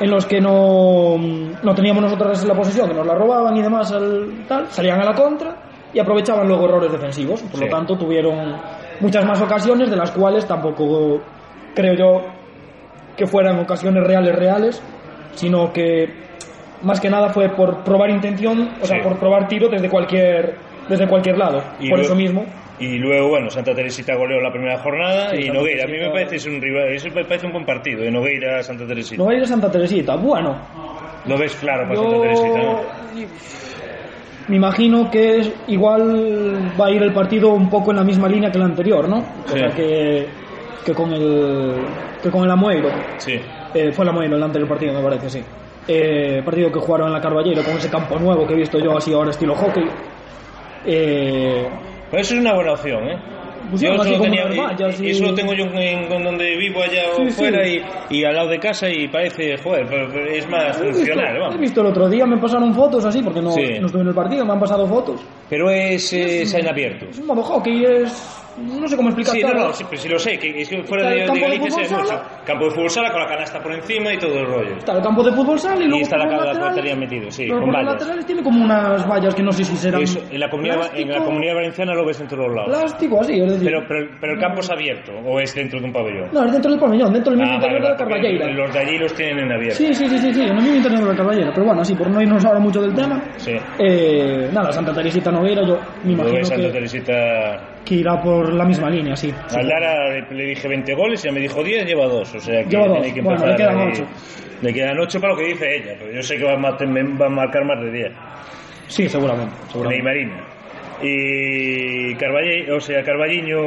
en 0.00 0.10
los 0.10 0.26
que 0.26 0.40
no, 0.40 1.16
no 1.62 1.74
teníamos 1.74 2.02
nosotros 2.02 2.44
la 2.44 2.54
posesión, 2.54 2.88
que 2.88 2.94
nos 2.94 3.06
la 3.06 3.14
robaban 3.14 3.56
y 3.56 3.62
demás, 3.62 3.90
al- 3.92 4.44
tal, 4.48 4.66
salían 4.68 5.00
a 5.00 5.04
la 5.04 5.14
contra 5.14 5.56
y 5.92 5.98
aprovechaban 5.98 6.46
luego 6.46 6.66
errores 6.66 6.92
defensivos. 6.92 7.42
Por 7.42 7.58
Sí. 7.60 7.64
lo 7.64 7.70
tanto, 7.70 7.96
tuvieron 7.96 8.56
muchas 9.00 9.24
más 9.24 9.40
ocasiones, 9.40 9.90
de 9.90 9.96
las 9.96 10.10
cuales 10.10 10.46
tampoco 10.46 11.20
creo 11.74 11.94
yo 11.94 12.22
que 13.16 13.26
fueran 13.26 13.58
ocasiones 13.58 14.04
reales, 14.04 14.34
reales, 14.36 14.82
sino 15.34 15.72
que 15.72 16.28
más 16.82 17.00
que 17.00 17.10
nada 17.10 17.30
fue 17.30 17.48
por 17.48 17.82
probar 17.82 18.10
intención, 18.10 18.70
o 18.80 18.86
sea, 18.86 18.98
Sí. 18.98 19.02
por 19.08 19.18
probar 19.18 19.48
tiro 19.48 19.68
desde 19.68 19.88
cualquier, 19.88 20.56
desde 20.88 21.08
cualquier 21.08 21.36
lado. 21.38 21.58
Y 21.80 21.88
por 21.88 21.98
luego- 21.98 22.02
eso 22.02 22.14
mismo. 22.14 22.44
Y 22.80 22.96
luego, 22.98 23.28
bueno, 23.30 23.50
Santa 23.50 23.74
Teresita 23.74 24.14
goleó 24.14 24.40
la 24.40 24.50
primera 24.52 24.78
jornada 24.78 25.30
Sí, 25.30 25.38
y 25.38 25.42
Santa 25.44 25.58
Nogueira. 25.58 25.84
A 25.84 25.86
mí 25.88 25.98
me 25.98 26.10
parece 26.10 26.36
es 26.36 26.46
un 26.46 26.60
rival, 26.60 26.88
eso 26.92 27.08
me 27.12 27.24
parece 27.24 27.46
un 27.46 27.52
buen 27.52 27.64
partido, 27.66 28.02
de 28.02 28.10
Nogueira 28.10 28.62
Santa 28.62 28.86
Teresita. 28.86 29.16
No 29.20 29.26
va 29.26 29.32
a 29.32 29.36
ir 29.36 29.42
a 29.42 29.46
Santa 29.46 29.70
Teresita. 29.70 30.16
Bueno, 30.16 30.56
Lo 31.26 31.36
ves 31.36 31.54
claro 31.56 31.82
para 31.88 31.94
yo 31.96 32.02
Santa 32.02 32.20
Teresita, 32.22 32.58
¿no? 32.62 32.80
me 34.48 34.56
imagino 34.56 35.10
que 35.10 35.40
es- 35.40 35.52
igual 35.66 36.72
va 36.80 36.86
a 36.86 36.90
ir 36.90 37.02
el 37.02 37.12
partido 37.12 37.50
un 37.50 37.68
poco 37.68 37.90
en 37.90 37.96
la 37.98 38.04
misma 38.04 38.28
línea 38.28 38.50
que 38.50 38.56
el 38.58 38.64
anterior, 38.64 39.06
¿no? 39.08 39.18
O 39.44 39.48
sea, 39.48 39.68
que, 39.74 40.26
que 40.86 40.94
con 40.94 41.12
el 41.12 41.74
que 42.22 42.30
con 42.30 42.44
el 42.44 42.50
Amoeiro. 42.50 42.88
Sí. 43.18 43.34
Eh, 43.74 43.92
fue 43.92 44.04
el 44.04 44.08
Amoeiro 44.08 44.36
el 44.36 44.42
anterior 44.42 44.68
partido, 44.68 44.94
me 44.94 45.02
parece, 45.02 45.28
sí. 45.28 45.42
Eh, 45.86 46.40
partido 46.44 46.70
que 46.72 46.78
jugaron 46.78 47.08
en 47.08 47.12
la 47.14 47.20
Carballera 47.20 47.62
con 47.62 47.74
ese 47.76 47.90
campo 47.90 48.18
nuevo 48.18 48.46
que 48.46 48.54
he 48.54 48.56
visto 48.56 48.78
yo 48.78 48.96
así 48.96 49.12
ahora 49.12 49.30
estilo 49.30 49.54
hockey. 49.54 49.84
Eh, 50.86 51.68
Pues 52.10 52.22
eso 52.26 52.34
es 52.34 52.40
una 52.40 52.54
buena 52.54 52.72
opción, 52.72 53.08
¿eh? 53.08 53.18
Pusieron 53.70 53.98
Yo 53.98 54.02
eso, 54.04 54.12
lo 54.12 54.22
tenía, 54.22 54.44
vallas 54.46 54.98
y, 54.98 55.10
eso 55.10 55.24
lo 55.24 55.34
tengo 55.34 55.52
yo 55.52 55.64
en, 55.66 56.10
en 56.10 56.24
donde 56.24 56.56
vivo 56.56 56.80
allá 56.82 57.02
Sí, 57.16 57.22
o 57.22 57.24
sí. 57.26 57.30
fuera 57.32 57.68
Y, 57.68 57.82
y 58.08 58.24
al 58.24 58.34
lado 58.34 58.48
de 58.48 58.58
casa 58.58 58.88
y 58.88 59.08
parece, 59.08 59.58
joder, 59.58 59.86
pero- 59.86 60.08
pero 60.10 60.26
es 60.30 60.48
más 60.48 60.78
he 60.80 60.84
visto, 60.84 60.96
funcional, 60.96 61.52
he 61.54 61.58
visto 61.58 61.80
el 61.82 61.86
otro 61.88 62.08
día, 62.08 62.24
me 62.24 62.38
pasaron 62.38 62.72
fotos 62.74 63.04
así, 63.04 63.20
porque 63.22 63.42
no, 63.42 63.50
no 63.54 63.86
estuve 63.86 64.00
en 64.02 64.08
el 64.08 64.14
partido, 64.14 64.46
me 64.46 64.52
han 64.54 64.60
pasado 64.60 64.86
fotos. 64.86 65.20
Pero 65.50 65.70
es, 65.70 66.10
eh, 66.14 66.42
es 66.42 66.54
en 66.54 66.66
abierto. 66.66 67.06
Es 67.10 67.18
un 67.18 67.26
modo 67.26 67.42
hockey, 67.42 67.84
es. 67.84 68.44
No 68.58 68.86
sé 68.88 68.96
cómo 68.96 69.08
explicar 69.10 69.34
Sí, 69.34 69.42
no, 69.42 69.54
no, 69.54 69.72
sí, 69.72 69.84
pero 69.88 70.00
sí 70.02 70.08
lo 70.08 70.18
sé, 70.18 70.38
que 70.38 70.60
es 70.60 70.68
que 70.68 70.82
fuera 70.84 71.08
de, 71.10 71.16
de 71.26 71.40
Galicia 71.40 71.70
se 71.70 71.94
mucho. 71.94 72.20
Campo 72.44 72.64
de 72.66 72.70
fútbol 72.72 72.90
sala 72.90 73.10
con 73.10 73.20
la 73.20 73.26
canasta 73.28 73.60
por 73.62 73.72
encima 73.72 74.12
y 74.14 74.18
todo 74.18 74.38
el 74.38 74.46
rollo. 74.46 74.76
Está 74.78 74.96
el 74.96 75.02
campo 75.02 75.22
de 75.22 75.32
fútbol 75.32 75.58
sala 75.58 75.84
y 75.84 75.88
luego 75.88 76.02
está 76.02 76.16
la 76.18 76.24
laterales- 76.26 76.58
portería 76.58 76.96
metido, 76.96 77.30
sí, 77.30 77.48
con 77.48 77.58
por 77.60 77.66
los 77.68 77.74
vallas. 77.76 77.92
laterales 77.94 78.26
tiene 78.26 78.42
como 78.42 78.64
unas 78.64 79.08
vallas 79.08 79.34
que 79.34 79.42
no 79.42 79.52
sé 79.52 79.64
si 79.64 79.76
serán. 79.76 80.02
Eso, 80.02 80.20
en, 80.30 80.40
la 80.40 80.48
comunidad, 80.50 80.74
en 80.76 80.80
la 80.80 80.90
plástico, 80.90 81.24
comunidad 81.24 81.54
valenciana 81.54 81.94
lo 81.94 82.06
ves 82.06 82.20
en 82.20 82.28
todos 82.28 82.46
los 82.46 82.54
lados. 82.56 82.68
Plástico, 82.70 83.20
así, 83.20 83.40
es 83.40 83.50
decir. 83.52 83.64
Pero, 83.66 83.84
pero, 83.88 84.06
pero 84.20 84.32
el 84.34 84.40
campo 84.40 84.60
es 84.60 84.70
abierto 84.70 85.12
o 85.24 85.40
es 85.40 85.54
dentro 85.54 85.80
de 85.80 85.86
un 85.86 85.92
pabellón. 85.92 86.28
No, 86.32 86.44
es 86.44 86.52
dentro 86.52 86.70
del 86.70 86.80
pabellón, 86.80 87.12
dentro 87.12 87.30
del 87.32 87.40
mismo 87.40 87.52
Ah, 87.52 87.56
interior 87.56 87.80
vale, 87.82 87.84
de 87.84 87.90
la 87.92 87.96
Carballeira. 87.96 88.50
los 88.52 88.72
de 88.72 88.78
allí 88.78 88.98
los 88.98 89.14
tienen 89.14 89.38
en 89.38 89.52
abierto. 89.52 89.76
Sí, 89.76 89.94
sí, 89.94 90.06
sí, 90.08 90.18
sí, 90.18 90.34
sí, 90.34 90.40
en 90.42 90.48
el 90.48 90.54
mismo 90.56 90.74
interior 90.76 91.00
de 91.02 91.08
la 91.08 91.16
Carballeira. 91.16 91.50
Pero 91.52 91.66
bueno, 91.66 91.80
así, 91.82 91.94
por 91.94 92.10
no 92.10 92.20
irnos 92.22 92.44
ahora 92.44 92.58
mucho 92.60 92.80
del 92.80 92.94
tema. 92.94 93.22
Sí. 93.36 93.52
Eh, 93.78 94.48
nada, 94.52 94.72
Santa 94.72 94.92
Teresita 94.92 95.30
Nogueira, 95.30 95.62
yo 95.66 95.78
me 96.04 96.12
imagino 96.12 96.36
ves 96.38 96.48
Santa 96.48 96.72
Teresita. 96.72 97.74
Que 97.88 97.94
irá 97.96 98.20
por 98.20 98.52
la 98.52 98.64
misma 98.64 98.90
línea, 98.90 99.16
sí. 99.16 99.32
Al 99.56 99.66
Lara 99.66 100.10
le, 100.30 100.44
dije 100.44 100.68
20 100.68 100.94
goles 100.94 101.24
y 101.24 101.28
ya 101.28 101.32
me 101.32 101.40
dijo 101.40 101.62
10, 101.64 101.86
lleva 101.86 102.06
2. 102.06 102.34
O 102.34 102.40
sea 102.40 102.62
que 102.64 102.68
Lleva 102.70 102.86
dos. 102.88 102.98
tiene 103.00 103.14
que 103.14 103.20
Bueno, 103.22 103.44
empezar 103.44 103.48
le 103.50 103.56
quedan 103.56 103.78
ahí. 103.78 103.92
ocho. 103.92 104.06
Le 104.60 104.74
quedan 104.74 104.98
8 104.98 105.20
para 105.20 105.32
lo 105.32 105.38
que 105.38 105.46
dice 105.46 105.76
ella, 105.76 105.94
pero 105.98 106.12
yo 106.12 106.22
sé 106.22 106.36
que 106.36 106.44
va 106.44 106.52
a, 106.52 106.86
me 106.86 107.02
va 107.16 107.26
a 107.26 107.28
marcar 107.30 107.64
más 107.64 107.80
de 107.80 107.90
10. 107.92 108.12
Sí, 108.88 109.08
seguramente. 109.08 109.54
seguramente. 109.70 110.02
Neymarina. 110.04 110.44
Y 111.02 112.14
Carvalle, 112.16 112.72
o 112.72 112.80
sea, 112.80 113.02
Carballiño 113.04 113.60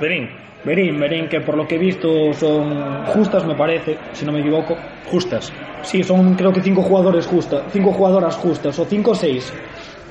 Berín. 0.00 0.28
Berín, 0.64 0.98
Berín, 0.98 1.28
que 1.28 1.40
por 1.40 1.56
lo 1.56 1.66
que 1.68 1.76
he 1.76 1.78
visto 1.78 2.32
son 2.32 3.04
justas, 3.06 3.46
me 3.46 3.54
parece, 3.54 3.96
si 4.12 4.24
no 4.24 4.32
me 4.32 4.40
equivoco. 4.40 4.76
Justas. 5.06 5.52
Sí, 5.82 6.02
son 6.02 6.34
creo 6.34 6.52
que 6.52 6.60
cinco 6.60 6.82
jugadores 6.82 7.26
justas, 7.26 7.62
cinco 7.70 7.92
jugadoras 7.92 8.34
justas, 8.36 8.76
o 8.78 8.84
cinco 8.84 9.12
o 9.12 9.14
seis. 9.14 9.52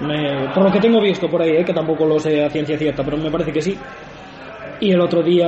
Me- 0.01 0.47
por 0.53 0.63
lo 0.63 0.71
que 0.71 0.79
tengo 0.79 1.01
visto 1.01 1.27
por 1.29 1.41
ahí, 1.41 1.57
eh, 1.57 1.65
que 1.65 1.73
tampoco 1.73 2.05
lo 2.05 2.19
sé 2.19 2.43
a 2.43 2.49
ciencia 2.49 2.77
cierta, 2.77 3.03
pero 3.03 3.17
me 3.17 3.31
parece 3.31 3.51
que 3.51 3.61
sí. 3.61 3.77
Y 4.79 4.91
el 4.91 5.01
otro 5.01 5.23
día 5.23 5.47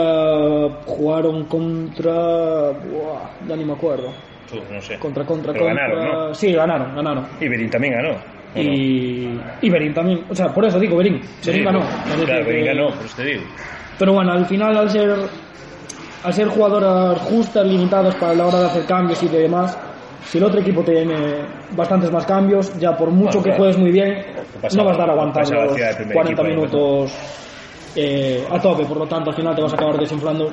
jugaron 0.85 1.45
contra. 1.45 2.71
Buah, 2.71 3.29
ya 3.47 3.55
ni 3.55 3.63
me 3.63 3.73
acuerdo. 3.73 4.11
Tú, 4.49 4.57
no 4.73 4.81
sé. 4.81 4.97
Contra, 4.97 5.23
contra, 5.23 5.53
Pero 5.53 5.65
contra. 5.65 5.87
ganaron, 5.87 6.27
¿no? 6.29 6.33
Sí, 6.33 6.51
ganaron, 6.51 6.95
ganaron. 6.95 7.27
Y 7.39 7.47
Berín 7.47 7.69
también 7.69 7.93
ganó. 7.93 8.09
¿o 8.09 8.13
no? 8.57 8.61
Y, 8.73 9.39
y 9.61 9.69
Berín 9.69 9.93
también. 9.93 10.23
O 10.27 10.33
sea, 10.33 10.47
por 10.47 10.65
eso 10.65 10.79
digo 10.79 10.97
Berín. 10.97 11.21
Sí, 11.41 11.51
Berín 11.51 11.65
ganó. 11.65 11.79
pues, 11.81 12.25
Claro, 12.25 12.45
Berín 12.45 12.65
ganó, 12.65 12.87
por 12.89 13.05
eso 13.05 13.15
te 13.17 13.25
digo. 13.25 13.43
Pero 13.99 14.13
bueno, 14.13 14.31
al 14.31 14.45
final, 14.47 14.75
al 14.75 14.89
ser, 14.89 15.13
al 16.23 16.33
ser 16.33 16.47
jugadoras 16.47 17.19
justas, 17.21 17.67
limitadas 17.67 18.15
para 18.15 18.33
la 18.33 18.47
hora 18.47 18.59
de 18.61 18.65
hacer 18.65 18.85
cambios 18.87 19.21
y 19.21 19.27
demás, 19.27 19.77
si 20.25 20.37
el 20.37 20.43
otro 20.43 20.59
equipo 20.61 20.83
tiene 20.83 21.15
bastantes 21.71 22.11
más 22.11 22.25
cambios, 22.25 22.77
ya 22.79 22.95
por 22.95 23.09
mucho 23.09 23.39
Bueno, 23.39 23.43
que 23.43 23.57
juegues 23.57 23.77
muy 23.77 23.91
bien, 23.91 24.25
no 24.75 24.83
vas 24.85 24.97
a 24.97 24.99
dar 25.05 25.07
la 25.15 25.15
los 25.25 25.47
ciudad 25.47 25.87
del 25.89 25.95
primer 25.97 26.13
40 26.13 26.31
equipo 26.41 26.43
ahí, 26.47 26.55
minutos 26.55 27.13
eh, 27.95 28.45
a 28.49 28.59
tope. 28.59 28.85
Por 28.85 28.97
lo 28.97 29.07
tanto, 29.07 29.29
al 29.31 29.35
final 29.35 29.55
te 29.55 29.61
vas 29.61 29.73
a 29.73 29.75
acabar 29.75 29.97
desinflando, 29.97 30.51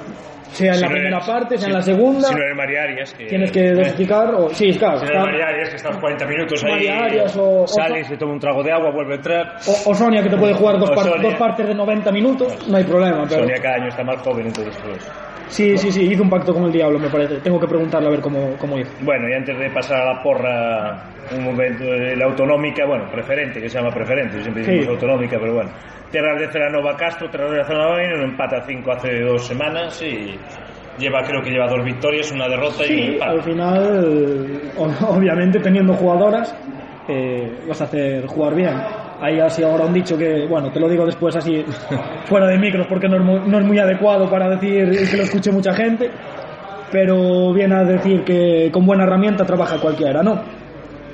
sea 0.53 0.69
en 0.73 0.75
Si 0.77 0.81
la 0.81 0.87
no 0.89 0.93
primera 0.95 1.17
eres- 1.19 1.27
parte, 1.29 1.59
sea 1.59 1.65
si- 1.67 1.71
en 1.71 1.73
la 1.77 1.83
segunda. 1.83 2.29
Si 2.29 2.35
no 2.35 2.43
eres 2.43 2.57
María 2.57 2.83
Arias, 2.85 3.13
que, 3.15 3.25
Tienes 3.27 3.51
que 3.53 3.61
eh, 3.67 3.75
dosificar, 3.75 4.35
o 4.35 4.49
sí, 4.51 4.73
claro, 4.79 4.99
Si 5.01 5.05
no 5.05 5.11
eres 5.13 5.25
María 5.25 5.47
Arias, 5.49 5.69
que 5.71 5.77
estás 5.77 5.97
40 5.99 6.27
minutos 6.27 6.65
ahí. 6.65 6.87
Arias 6.89 7.37
o- 7.37 7.63
o- 7.63 7.67
Sale, 7.67 8.05
se 8.05 8.17
toma 8.17 8.33
un 8.33 8.41
trago 8.41 8.63
de 8.63 8.73
agua, 8.73 8.91
vuelve 8.91 9.13
a 9.13 9.17
entrar. 9.17 9.57
o, 9.67 9.91
o 9.91 9.95
Sonia 9.95 10.23
que 10.23 10.31
te 10.31 10.37
puede 10.39 10.55
jugar 10.55 10.79
dos, 10.79 10.91
par- 10.91 11.21
dos 11.21 11.35
partes 11.35 11.67
de 11.69 11.75
90 11.75 12.11
minutos, 12.13 12.57
no 12.69 12.77
hay 12.79 12.85
problema. 12.85 13.25
Pero... 13.29 13.41
Sonia 13.43 13.57
cada 13.61 13.75
año 13.77 13.89
está 13.89 14.03
más 14.05 14.21
joven, 14.23 14.47
entonces 14.47 14.75
pues. 14.83 15.11
Sí, 15.49 15.77
sí, 15.79 15.93
sí, 15.93 16.03
hizo 16.11 16.23
un 16.23 16.31
pacto 16.31 16.53
con 16.53 16.65
el 16.65 16.73
diablo, 16.73 16.99
me 16.99 17.09
parece. 17.09 17.37
Tengo 17.37 17.61
que 17.61 17.67
preguntarle 17.69 18.09
a 18.09 18.11
ver 18.11 18.21
cómo, 18.21 18.55
cómo 18.59 18.79
hizo. 18.79 18.91
Bueno, 19.03 19.29
y 19.29 19.33
antes 19.35 19.57
de 19.59 19.71
pasar 19.71 20.01
a 20.03 20.15
la 20.15 20.23
porra, 20.23 21.05
un 21.37 21.45
momento, 21.45 21.85
la 21.85 22.25
autonómica, 22.27 22.85
bueno, 22.87 23.09
preferente, 23.11 23.61
que 23.61 23.69
se 23.69 23.79
llama 23.79 23.91
preferente, 23.95 24.41
siempre 24.43 24.63
decimos 24.65 24.85
Sí. 24.87 24.91
autonómica, 24.91 25.39
pero 25.41 25.55
bueno. 25.55 25.71
Terras 26.11 26.41
de 26.41 26.49
Celanova 26.49 26.97
Castro, 26.97 27.29
Terras 27.31 27.51
de 27.53 27.65
Celanova 27.65 27.97
un 27.97 28.23
empate 28.31 28.57
a 28.57 28.61
5 28.63 28.93
hace 28.93 29.21
dos 29.21 29.47
semanas 29.47 30.01
y 30.03 30.37
lleva, 30.99 31.23
creo 31.23 31.43
que 31.43 31.51
lleva 31.51 31.67
dos 31.69 31.85
victorias, 31.85 32.31
una 32.33 32.49
derrota 32.49 32.85
y 32.87 32.93
un 32.95 33.13
empate. 33.15 33.31
al 33.33 33.43
final, 33.43 34.61
obviamente 35.09 35.61
teniendo 35.61 35.95
jugadoras, 35.95 36.57
eh, 37.09 37.57
vas 37.69 37.81
a 37.81 37.85
hacer 37.85 38.27
jugar 38.27 38.55
bien. 38.55 38.75
Hay 39.21 39.41
así 39.41 39.63
ahora 39.63 39.87
un 39.87 39.95
dicho 39.95 40.17
que, 40.17 40.47
bueno, 40.47 40.71
te 40.71 40.79
lo 40.79 40.89
digo 40.89 41.07
después 41.07 41.35
así 41.37 41.65
fuera 42.27 42.47
de 42.47 42.59
micros 42.59 42.87
porque 42.87 43.09
no 43.09 43.17
es 43.17 43.23
muy, 43.23 43.41
no 43.49 43.59
es 43.59 43.65
muy 43.65 43.79
adecuado 43.79 44.29
para 44.29 44.51
decir 44.51 44.91
que 45.11 45.17
lo 45.17 45.23
escuche 45.23 45.51
mucha 45.51 45.73
gente, 45.73 46.11
pero 46.93 47.53
viene 47.53 47.77
a 47.77 47.85
decir 47.85 48.25
que 48.25 48.71
con 48.73 48.85
buena 48.85 49.05
herramienta 49.05 49.45
trabaja 49.45 49.81
cualquiera, 49.81 50.23
¿no? 50.23 50.41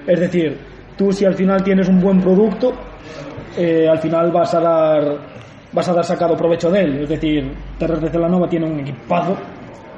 Es 0.07 0.19
decir, 0.19 0.59
tú 0.97 1.13
si 1.13 1.25
al 1.25 1.35
final 1.35 1.63
tienes 1.63 1.89
un 1.89 2.01
buen 2.01 2.21
producto, 2.21 2.73
eh, 3.57 3.89
al 3.89 3.99
final 3.99 4.31
vas 4.33 4.55
a 4.55 4.61
dar 4.61 5.33
vas 5.73 5.89
a 5.89 5.95
dar 5.95 6.05
sacado 6.05 6.37
provecho 6.37 6.71
de 6.71 6.81
él. 6.81 7.03
Es 7.03 7.09
decir, 7.09 7.51
Terras 7.79 8.01
de 8.01 8.11
Celanova 8.11 8.49
tiene 8.49 8.67
un 8.67 8.81
equipazo, 8.81 9.37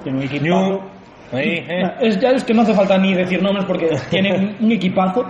tiene 0.02 0.18
un 0.18 0.24
equipazo. 0.24 0.80
Ahí, 1.32 1.64
eh. 1.68 1.82
Es, 2.00 2.20
ya 2.20 2.30
es 2.30 2.44
que 2.44 2.54
no 2.54 2.62
hace 2.62 2.74
falta 2.74 2.96
ni 2.98 3.14
decir 3.14 3.42
nombres 3.42 3.64
porque 3.64 3.88
tiene 4.10 4.34
un, 4.34 4.56
un 4.66 4.72
equipazo. 4.72 5.26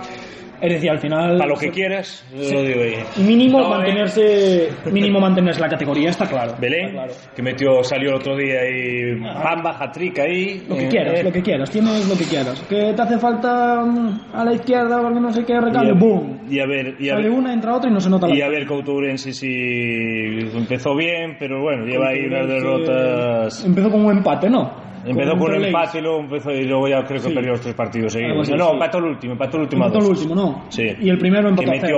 Es 0.65 0.73
decir, 0.73 0.89
al 0.89 0.99
final. 0.99 1.37
Para 1.37 1.49
lo 1.49 1.55
que 1.57 1.69
quieras, 1.69 2.25
lo 2.33 2.61
digo 2.63 2.81
ahí. 2.81 2.95
Mínimo 3.23 3.59
No, 3.59 3.65
eh. 3.67 3.69
mantenerse. 3.69 4.69
Mínimo 4.91 5.19
mantenerse 5.19 5.61
la 5.61 5.69
categoría, 5.69 6.09
está 6.09 6.25
claro. 6.25 6.55
Belén, 6.59 6.87
Está 6.87 7.03
claro. 7.05 7.13
que 7.35 7.41
metió, 7.43 7.83
salió 7.83 8.09
el 8.09 8.15
otro 8.15 8.35
día 8.35 8.59
y 8.67 9.19
Bamba, 9.19 9.77
hat-trick 9.79 10.19
ahí. 10.19 10.63
Lo 10.67 10.75
que 10.75 10.85
eh, 10.85 10.89
quieras, 10.89 11.19
eh. 11.19 11.23
lo 11.23 11.31
que 11.31 11.41
quieras, 11.41 11.69
tienes 11.69 12.07
lo 12.09 12.17
que 12.17 12.25
quieras. 12.25 12.59
Que 12.67 12.93
te 12.93 13.01
hace 13.01 13.19
falta 13.19 13.83
mm, 13.85 14.21
a 14.33 14.45
la 14.45 14.53
izquierda 14.53 15.01
porque 15.01 15.19
no 15.19 15.31
sé 15.31 15.45
qué 15.45 15.53
y 15.53 15.59
recambio, 15.59 15.93
a, 15.93 15.97
¡boom! 15.97 16.39
y 16.49 16.59
a 16.59 16.65
ver, 16.65 16.95
y 16.99 17.09
a 17.09 17.13
Sale 17.13 17.29
ver, 17.29 17.37
una, 17.37 17.53
entra 17.53 17.75
otra 17.75 17.89
y 17.89 17.93
no 17.93 17.99
se 17.99 18.09
nota 18.09 18.27
la 18.27 18.35
y 18.35 18.41
a 18.41 18.49
ver 18.49 18.65
Couturense 18.65 19.33
si 19.33 20.39
empezó 20.55 20.95
bien, 20.95 21.35
pero 21.39 21.61
bueno, 21.61 21.85
lleva 21.85 22.09
ahí 22.09 22.25
unas 22.25 22.47
derrotas. 22.47 23.65
Empezó 23.65 23.91
con 23.91 24.05
un 24.05 24.17
empate, 24.17 24.49
¿no? 24.49 24.84
Empezó 25.05 25.31
con 25.37 25.41
un 25.43 25.51
Leeds. 25.53 25.65
empate 25.67 25.97
y 25.97 26.01
luego, 26.01 26.19
empezó, 26.19 26.51
y 26.51 26.63
luego 26.63 26.87
ya 26.87 27.03
creo 27.03 27.21
que 27.21 27.29
Sí. 27.29 27.33
perdió 27.35 27.51
los 27.51 27.61
tres 27.61 27.73
partidos 27.75 28.13
seguidos. 28.13 28.49
no, 28.49 28.65
sí. 28.67 28.71
empató 28.73 28.97
el 28.97 29.03
último, 29.05 29.33
empató 29.33 29.57
el 29.57 29.63
último 29.63 29.85
Empató 29.85 30.03
el 30.05 30.11
último, 30.11 30.35
¿no? 30.35 30.65
Sí. 30.69 30.87
Y 30.99 31.09
el 31.09 31.17
primero 31.17 31.49
empató 31.49 31.71
que 31.71 31.79
metió 31.79 31.97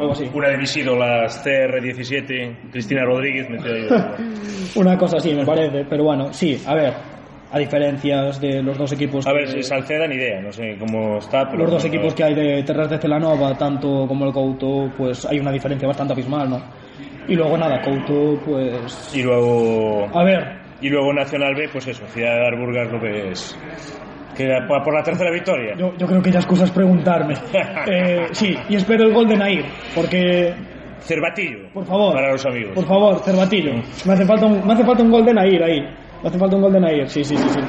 algo 0.00 0.12
así. 0.12 0.30
una 0.32 0.48
de 0.48 0.56
mis 0.58 0.76
ídolas, 0.76 1.44
CR17, 1.44 2.56
Cristina 2.70 3.04
Rodríguez, 3.04 3.48
metió 3.50 3.72
ahí. 3.72 3.88
Una 4.76 4.96
cosa 4.96 5.16
así, 5.18 5.34
me 5.34 5.44
parece. 5.44 5.84
Pero 5.88 6.04
bueno, 6.04 6.32
sí, 6.32 6.60
a 6.66 6.74
ver. 6.74 6.92
A 7.52 7.58
diferencias 7.58 8.40
de 8.40 8.62
los 8.62 8.78
dos 8.78 8.92
equipos. 8.92 9.26
A 9.26 9.32
ver, 9.32 9.48
si 9.48 9.60
Salceda 9.64 10.06
ni 10.06 10.14
idea, 10.14 10.40
no 10.40 10.52
sé 10.52 10.76
cómo 10.78 11.18
está, 11.18 11.50
pero... 11.50 11.64
los 11.64 11.72
dos 11.72 11.84
equipos 11.84 12.14
que 12.14 12.22
hay 12.22 12.32
de 12.32 12.62
Terras 12.62 12.88
de 12.88 12.96
Celanova, 12.98 13.58
tanto 13.58 14.06
como 14.06 14.24
el 14.26 14.32
Couto, 14.32 14.88
pues 14.96 15.26
hay 15.26 15.40
una 15.40 15.50
diferencia 15.50 15.88
bastante 15.88 16.12
abismal, 16.12 16.48
¿no? 16.48 16.62
Y 17.26 17.34
luego 17.34 17.58
nada, 17.58 17.82
Couto, 17.82 18.40
pues... 18.46 19.10
Y 19.16 19.24
luego... 19.24 20.06
A 20.14 20.22
ver, 20.22 20.59
Y 20.80 20.88
luego 20.88 21.12
Nacional 21.12 21.54
B, 21.54 21.68
pues 21.72 21.86
eso, 21.88 22.06
Ciudad 22.06 22.34
de 22.36 22.46
Arburgas 22.46 22.90
lo 22.92 23.00
que 23.00 23.30
es... 23.32 23.58
Que 24.36 24.48
por 24.66 24.94
la 24.94 25.02
tercera 25.02 25.30
victoria. 25.30 25.74
yo, 25.76 25.92
yo 25.98 26.06
creo 26.06 26.22
que 26.22 26.30
ya 26.30 26.38
excusas 26.38 26.70
preguntarme. 26.70 27.34
Eh, 27.86 28.28
sí, 28.32 28.56
y 28.68 28.76
espero 28.76 29.04
el 29.04 29.12
gol 29.12 29.26
de 29.28 29.36
Nair, 29.36 29.64
porque, 29.94 30.54
Cervatillo. 31.00 31.68
por 31.74 31.84
favor, 31.84 32.14
Para 32.14 32.32
los 32.32 32.46
amigos. 32.46 32.72
por 32.74 32.86
favor, 32.86 33.18
Cervatillo, 33.24 33.72
me 34.06 34.12
hace 34.12 34.24
falta 34.24 34.46
un, 34.46 34.66
me 34.66 34.72
hace 34.72 34.84
falta 34.84 35.02
un 35.02 35.10
gol 35.10 35.24
de 35.24 35.34
Nair 35.34 35.62
ahí. 35.62 35.80
Me 36.22 36.28
hace 36.28 36.38
falta 36.38 36.56
un 36.56 36.62
gol 36.62 36.72
de 36.72 36.80
Nair, 36.80 37.08
sí, 37.10 37.24
sí, 37.24 37.36
sí. 37.36 37.48
sí. 37.48 37.60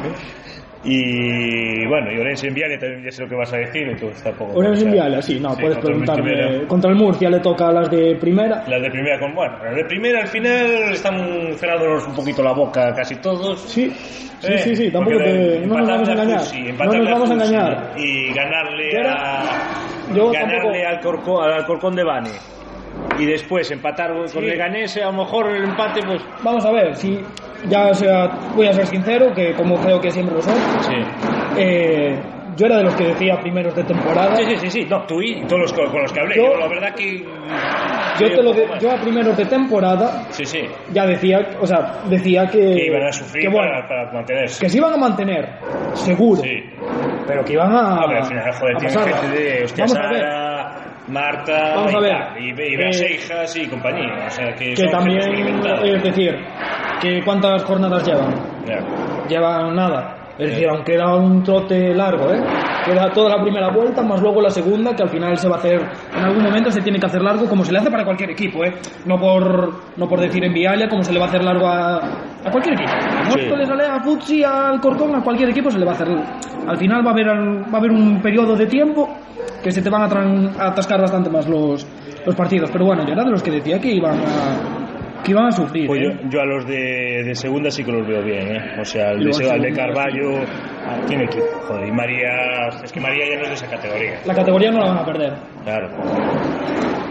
Y 0.84 1.86
bueno, 1.88 2.12
y 2.12 2.20
Orense 2.20 2.48
en 2.48 2.54
Viale 2.56 2.78
también 2.78 3.04
ya 3.04 3.12
sé 3.12 3.22
lo 3.24 3.30
que 3.30 3.36
vas 3.36 3.54
a 3.54 3.58
decir, 3.58 3.88
entonces 3.88 4.24
tampoco... 4.24 4.54
Orense 4.58 4.86
en 4.86 4.92
Viale, 4.92 5.22
sí, 5.22 5.40
no, 5.40 5.54
sí, 5.54 5.62
puedes 5.62 5.78
contra 5.78 5.94
el 5.94 6.00
preguntarme. 6.02 6.32
Primera. 6.48 6.68
Contra 6.68 6.90
el 6.90 6.96
Murcia 6.96 7.30
le 7.30 7.40
toca 7.40 7.68
a 7.68 7.72
las 7.72 7.92
de 7.92 8.16
primera. 8.16 8.64
Las 8.68 8.82
de 8.82 8.90
primera 8.90 9.20
con 9.20 9.34
bueno, 9.36 9.64
las 9.64 9.76
de 9.76 9.86
primera 9.86 10.22
al 10.22 10.28
final 10.28 10.92
están 10.92 11.54
cerrándonos 11.56 12.08
un 12.08 12.16
poquito 12.16 12.42
la 12.44 12.54
boca 12.54 12.94
casi 12.96 13.16
todos. 13.18 13.62
Sí, 13.62 13.90
sí, 13.92 14.30
Eh, 14.44 14.58
sí, 14.58 14.76
sí, 14.76 14.92
tampoco 14.92 15.18
te, 15.18 15.60
no 15.68 15.76
nos 15.78 15.88
vamos 15.88 16.10
a 16.10 16.12
engañar. 16.14 16.40
Fusi, 16.40 16.62
No 16.72 16.86
nos 16.94 17.10
vamos 17.12 17.30
a 17.30 17.34
engañar. 17.36 17.92
Y 17.98 18.34
ganarle 18.34 18.90
a 19.08 19.44
yo 20.16 20.32
ganarle 20.32 20.84
al, 20.86 21.00
Corco- 21.00 21.42
al 21.44 21.54
Alcorcón 21.54 21.96
de 21.96 22.04
Bane 22.04 22.30
y 23.20 23.26
después 23.26 23.70
empatar 23.72 24.12
con 24.34 24.46
Leganés, 24.46 24.98
a 24.98 25.06
lo 25.12 25.14
mejor 25.14 25.50
el 25.52 25.64
empate 25.64 26.02
pues 26.06 26.22
Vamos 26.44 26.66
a 26.66 26.72
ver, 26.72 26.96
si 26.96 27.20
ya 27.70 27.94
sea, 27.94 28.28
voy 28.56 28.68
a 28.68 28.74
ser 28.74 28.86
sincero, 28.88 29.34
que 29.36 29.54
como 29.54 29.76
creo 29.78 30.00
que 30.02 30.10
siempre 30.12 30.36
lo 30.36 30.42
soy, 30.42 30.56
sí. 30.82 30.96
eh, 31.58 32.20
yo 32.58 32.66
era 32.66 32.78
de 32.78 32.84
los 32.84 32.96
que 32.96 33.06
decía 33.06 33.40
primeros 33.40 33.74
de 33.76 33.84
temporada. 33.84 34.36
Sí, 34.36 34.44
sí, 34.46 34.56
sí, 34.58 34.70
sí, 34.82 34.88
no, 34.90 35.04
tú 35.06 35.22
y 35.22 35.42
todos 35.44 35.62
los 35.62 35.74
con, 35.74 36.02
los 36.02 36.12
que 36.12 36.20
hablé. 36.20 36.36
Yo- 36.36 36.52
Yo, 36.54 36.58
la 36.58 36.68
verdad 36.68 36.94
que 36.96 37.24
Yo, 38.20 38.28
te 38.36 38.44
lo 38.44 38.54
de- 38.54 38.68
yo 38.80 38.92
a 38.92 38.96
primeros 39.00 39.38
de 39.38 39.46
temporada 39.46 40.26
Sí, 40.32 40.46
sí, 40.46 40.60
ya 40.92 41.06
decía, 41.06 41.40
o 41.62 41.66
sea, 41.66 42.00
decía 42.10 42.46
que, 42.48 42.60
que 42.60 42.86
iban 42.88 43.04
a 43.04 43.12
sufrir 43.12 43.44
que, 43.44 43.50
bueno, 43.50 43.72
para, 43.72 43.88
para 43.88 44.12
mantenerse. 44.12 44.60
que 44.64 44.70
se 44.70 44.78
iban 44.78 44.94
a 44.94 44.98
mantener, 44.98 45.48
seguro, 45.94 46.42
Sí. 46.42 46.62
pero 47.26 47.44
que 47.46 47.54
iban 47.54 47.72
a, 47.74 48.02
A 48.04 48.08
ver, 48.08 48.18
al 48.18 48.26
final, 48.26 48.52
joder, 48.54 48.78
tiene 48.78 48.94
gente 48.98 49.40
de 49.40 49.64
hostia 49.64 49.86
Vamos 49.86 49.98
a 49.98 50.10
ver, 50.12 50.22
Sara, 50.22 50.51
Marta, 51.12 51.76
Vamos 51.76 51.94
a 51.94 51.98
y, 52.00 52.02
ver. 52.02 52.16
y, 52.40 52.48
y 52.48 52.74
Eh, 52.74 52.78
Beaseijas 52.78 53.56
y 53.58 53.68
compañía. 53.68 54.26
O 54.28 54.30
sea, 54.30 54.54
que, 54.56 54.74
que 54.74 54.88
también, 54.88 55.20
es 55.84 56.04
decir, 56.04 56.38
que 57.02 57.22
cuántas 57.24 57.64
jornadas 57.64 58.06
llevan, 58.08 58.34
Ya. 58.66 58.80
llevan 59.28 59.76
nada. 59.76 60.16
Es 60.42 60.50
decir, 60.50 60.68
aunque 60.70 60.96
era 60.96 61.16
un 61.16 61.44
trote 61.44 61.94
largo, 61.94 62.34
¿eh? 62.34 62.42
Queda 62.84 63.12
toda 63.14 63.38
la 63.38 63.44
primera 63.44 63.70
vuelta, 63.70 64.02
más 64.02 64.20
luego 64.20 64.42
la 64.42 64.50
segunda, 64.50 64.96
que 64.96 65.04
al 65.04 65.10
final 65.10 65.38
se 65.38 65.48
va 65.48 65.58
a 65.58 65.60
hacer, 65.60 65.80
en 66.18 66.24
algún 66.24 66.42
momento 66.42 66.72
se 66.72 66.82
tiene 66.82 66.98
que 67.00 67.06
hacer 67.06 67.22
largo, 67.22 67.48
como 67.48 67.64
se 67.64 67.72
le 67.72 67.78
hace 67.78 67.92
para 67.92 68.04
cualquier 68.04 68.32
equipo, 68.32 68.64
¿eh? 68.64 68.74
No 69.06 69.20
por, 69.20 69.72
no 69.98 70.10
por 70.10 70.20
decir 70.20 70.44
en 70.44 70.52
Vialia, 70.52 70.90
como 70.90 71.04
se 71.04 71.14
le 71.14 71.20
va 71.20 71.26
a 71.26 71.28
hacer 71.28 71.44
largo 71.44 71.68
a, 71.68 71.98
a 71.98 72.50
cualquier 72.52 72.74
equipo. 72.74 72.90
A 72.92 73.24
Móstoles, 73.26 73.70
Lea, 73.70 73.96
a 73.98 74.04
Futsi, 74.04 74.44
al 74.44 74.82
Corcón, 74.82 75.14
a 75.14 75.24
cualquier 75.24 75.50
equipo 75.50 75.70
se 75.70 75.78
le 75.78 75.86
va 75.86 75.92
a 75.92 75.94
hacer. 75.94 76.08
Al 76.68 76.78
final 76.78 77.06
va 77.06 77.12
a 77.12 77.14
haber, 77.14 77.28
va 77.28 77.76
a 77.76 77.78
haber 77.78 77.92
un 77.92 78.20
periodo 78.20 78.56
de 78.56 78.66
tiempo 78.66 79.10
que 79.64 79.72
se 79.72 79.84
te 79.84 79.92
van 79.92 80.02
a 80.60 80.70
atascar 80.70 81.00
bastante 81.02 81.30
más 81.30 81.48
los, 81.48 81.86
los 82.26 82.36
partidos. 82.36 82.72
Pero 82.72 82.86
bueno, 82.86 83.06
yo 83.06 83.14
era 83.14 83.24
de 83.24 83.30
los 83.30 83.44
que 83.44 83.52
decía 83.52 83.80
que 83.80 83.92
iban 83.92 84.18
a, 84.18 84.81
que 85.24 85.32
iban 85.32 85.46
a 85.46 85.52
sufrir. 85.52 85.88
Pues 85.88 86.02
¿eh? 86.02 86.20
yo, 86.24 86.30
yo 86.30 86.42
a 86.42 86.46
los 86.46 86.66
de, 86.66 87.24
de 87.26 87.36
segunda 87.36 87.70
sí 87.70 87.84
que 87.84 87.92
los 87.92 88.08
veo 88.08 88.24
bien, 88.24 88.56
¿eh? 88.56 88.80
O 88.80 88.86
sea, 88.86 89.12
el 89.12 89.20
de, 89.20 89.26
luego 89.26 89.52
al 89.54 89.62
de 89.62 89.74
Carballo 89.74 90.40
ah, 90.86 91.00
tiene 91.08 91.26
equipo, 91.26 91.46
joder. 91.68 91.88
Y 91.88 91.92
María, 91.92 92.68
es 92.84 92.92
que 92.92 93.00
María 93.00 93.26
ya 93.30 93.36
no 93.38 93.44
es 93.44 93.50
de 93.50 93.56
esa 93.56 93.68
categoría, 93.68 94.20
La 94.26 94.34
categoría 94.34 94.72
no 94.72 94.80
la 94.80 94.88
van 94.88 94.98
a 94.98 95.06
perder. 95.06 95.34
claro. 95.64 95.90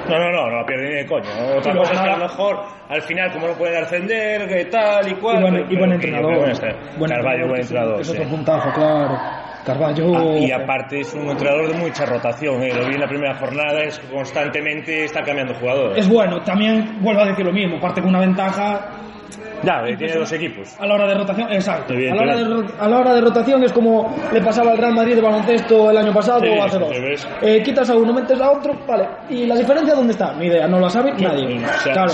No, 0.09 0.19
no, 0.19 0.33
no, 0.33 0.51
no 0.51 0.57
la 0.57 0.67
pierden 0.67 0.89
ni 0.89 0.97
de 0.97 1.07
coño. 1.07 1.29
Otra 1.57 1.73
cosa 1.73 1.93
es 1.93 2.01
que 2.01 2.09
a 2.09 2.17
lo 2.17 2.25
mejor 2.25 2.59
al 2.89 3.03
final, 3.03 3.33
como 3.33 3.47
no 3.47 3.53
pueden 3.55 3.85
ascender, 3.85 4.49
que 4.49 4.65
tal 4.65 5.07
y 5.09 5.15
cual. 5.15 5.39
y 5.39 5.43
buen, 5.43 5.55
y 5.71 5.77
buen 5.77 5.91
yo 5.91 5.95
entrenador. 5.95 6.53
Buen 6.99 7.11
Carballo, 7.13 7.47
buen 7.47 7.61
entrenador. 7.61 8.01
Es 8.01 8.09
sí. 8.09 8.17
otro 8.17 8.29
puntazo, 8.31 8.73
claro. 8.75 9.19
Carballo. 9.65 10.17
Ah, 10.17 10.39
y 10.39 10.51
aparte 10.51 11.01
es 11.01 11.13
un 11.15 11.29
entrenador 11.31 11.69
de 11.73 11.75
mucha 11.79 12.07
rotación, 12.07 12.63
¿eh? 12.63 12.73
lo 12.75 12.87
vi 12.87 12.95
en 12.95 13.01
la 13.01 13.09
primera 13.09 13.35
jornada, 13.37 13.81
es 13.83 13.99
constantemente 14.13 15.05
está 15.05 15.23
cambiando 15.23 15.55
jugadores. 15.55 15.99
Es 15.99 16.09
bueno, 16.09 16.41
también 16.43 16.99
vuelvo 17.01 17.23
a 17.23 17.27
decir 17.27 17.45
lo 17.45 17.53
mismo, 17.53 17.79
parte 17.81 18.01
con 18.01 18.11
una 18.11 18.21
ventaja 18.21 18.89
Ya, 19.63 19.83
eh, 19.87 19.97
tiene 19.97 20.15
dos 20.15 20.33
equipos. 20.33 20.75
a 20.81 20.87
la 20.87 20.95
hora 20.95 21.07
de 21.07 21.15
rotación, 21.15 21.53
exacto. 21.53 21.93
A 21.93 21.97
la, 21.97 22.23
hora 22.23 22.37
de, 22.37 22.43
Evidentemente. 22.43 22.73
ro- 22.79 22.83
a 22.85 22.89
la 22.89 22.99
hora 22.99 23.15
de 23.15 23.21
rotación 23.21 23.63
es 23.65 23.73
como 23.73 24.17
le 24.33 24.41
pasaba 24.41 24.73
al 24.73 24.79
Real 24.79 24.95
Madrid 24.95 25.15
de 25.17 25.21
baloncesto 25.21 25.91
el 25.91 25.99
año 25.99 26.13
pasado 26.15 26.41
Sí, 26.41 26.49
o 26.49 26.63
hace 26.65 26.79
dos. 26.79 27.27
Eh, 27.43 27.63
quitas 27.63 27.91
a 27.91 27.97
uno, 27.97 28.13
metes 28.15 28.41
a 28.41 28.51
otro, 28.53 28.73
vale. 28.89 29.07
¿Y 29.29 29.45
la 29.47 29.57
diferencia 29.57 29.95
dónde 29.95 30.13
está? 30.13 30.33
Ni 30.33 30.47
idea, 30.47 30.67
no 30.67 30.81
la 30.81 30.89
sabe 30.89 31.13
nadie. 31.19 31.59
O 31.63 31.81
sea, 31.83 31.93
claro. 31.93 32.13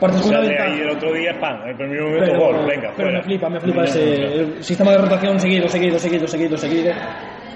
Partes 0.00 0.20
con 0.22 0.30
una 0.30 0.40
ventaja. 0.40 0.74
el 0.74 0.90
otro 0.90 1.12
día, 1.12 1.32
pam, 1.40 1.62
en 1.62 1.68
el 1.70 1.76
primer 1.76 2.00
momento 2.02 2.24
Pero, 2.26 2.40
gol, 2.40 2.66
venga, 2.66 2.92
pero 2.96 3.08
fuera. 3.08 3.18
me 3.18 3.22
flipa, 3.24 3.48
me 3.48 3.60
flipa 3.60 3.76
No, 3.78 3.84
ese 3.84 4.18
no, 4.18 4.28
no. 4.28 4.34
el 4.56 4.64
sistema 4.64 4.90
de 4.92 4.98
rotación 4.98 5.40
seguido, 5.40 5.68
seguido, 5.68 5.98
seguido, 5.98 6.26
seguido, 6.26 6.56
seguido. 6.56 6.92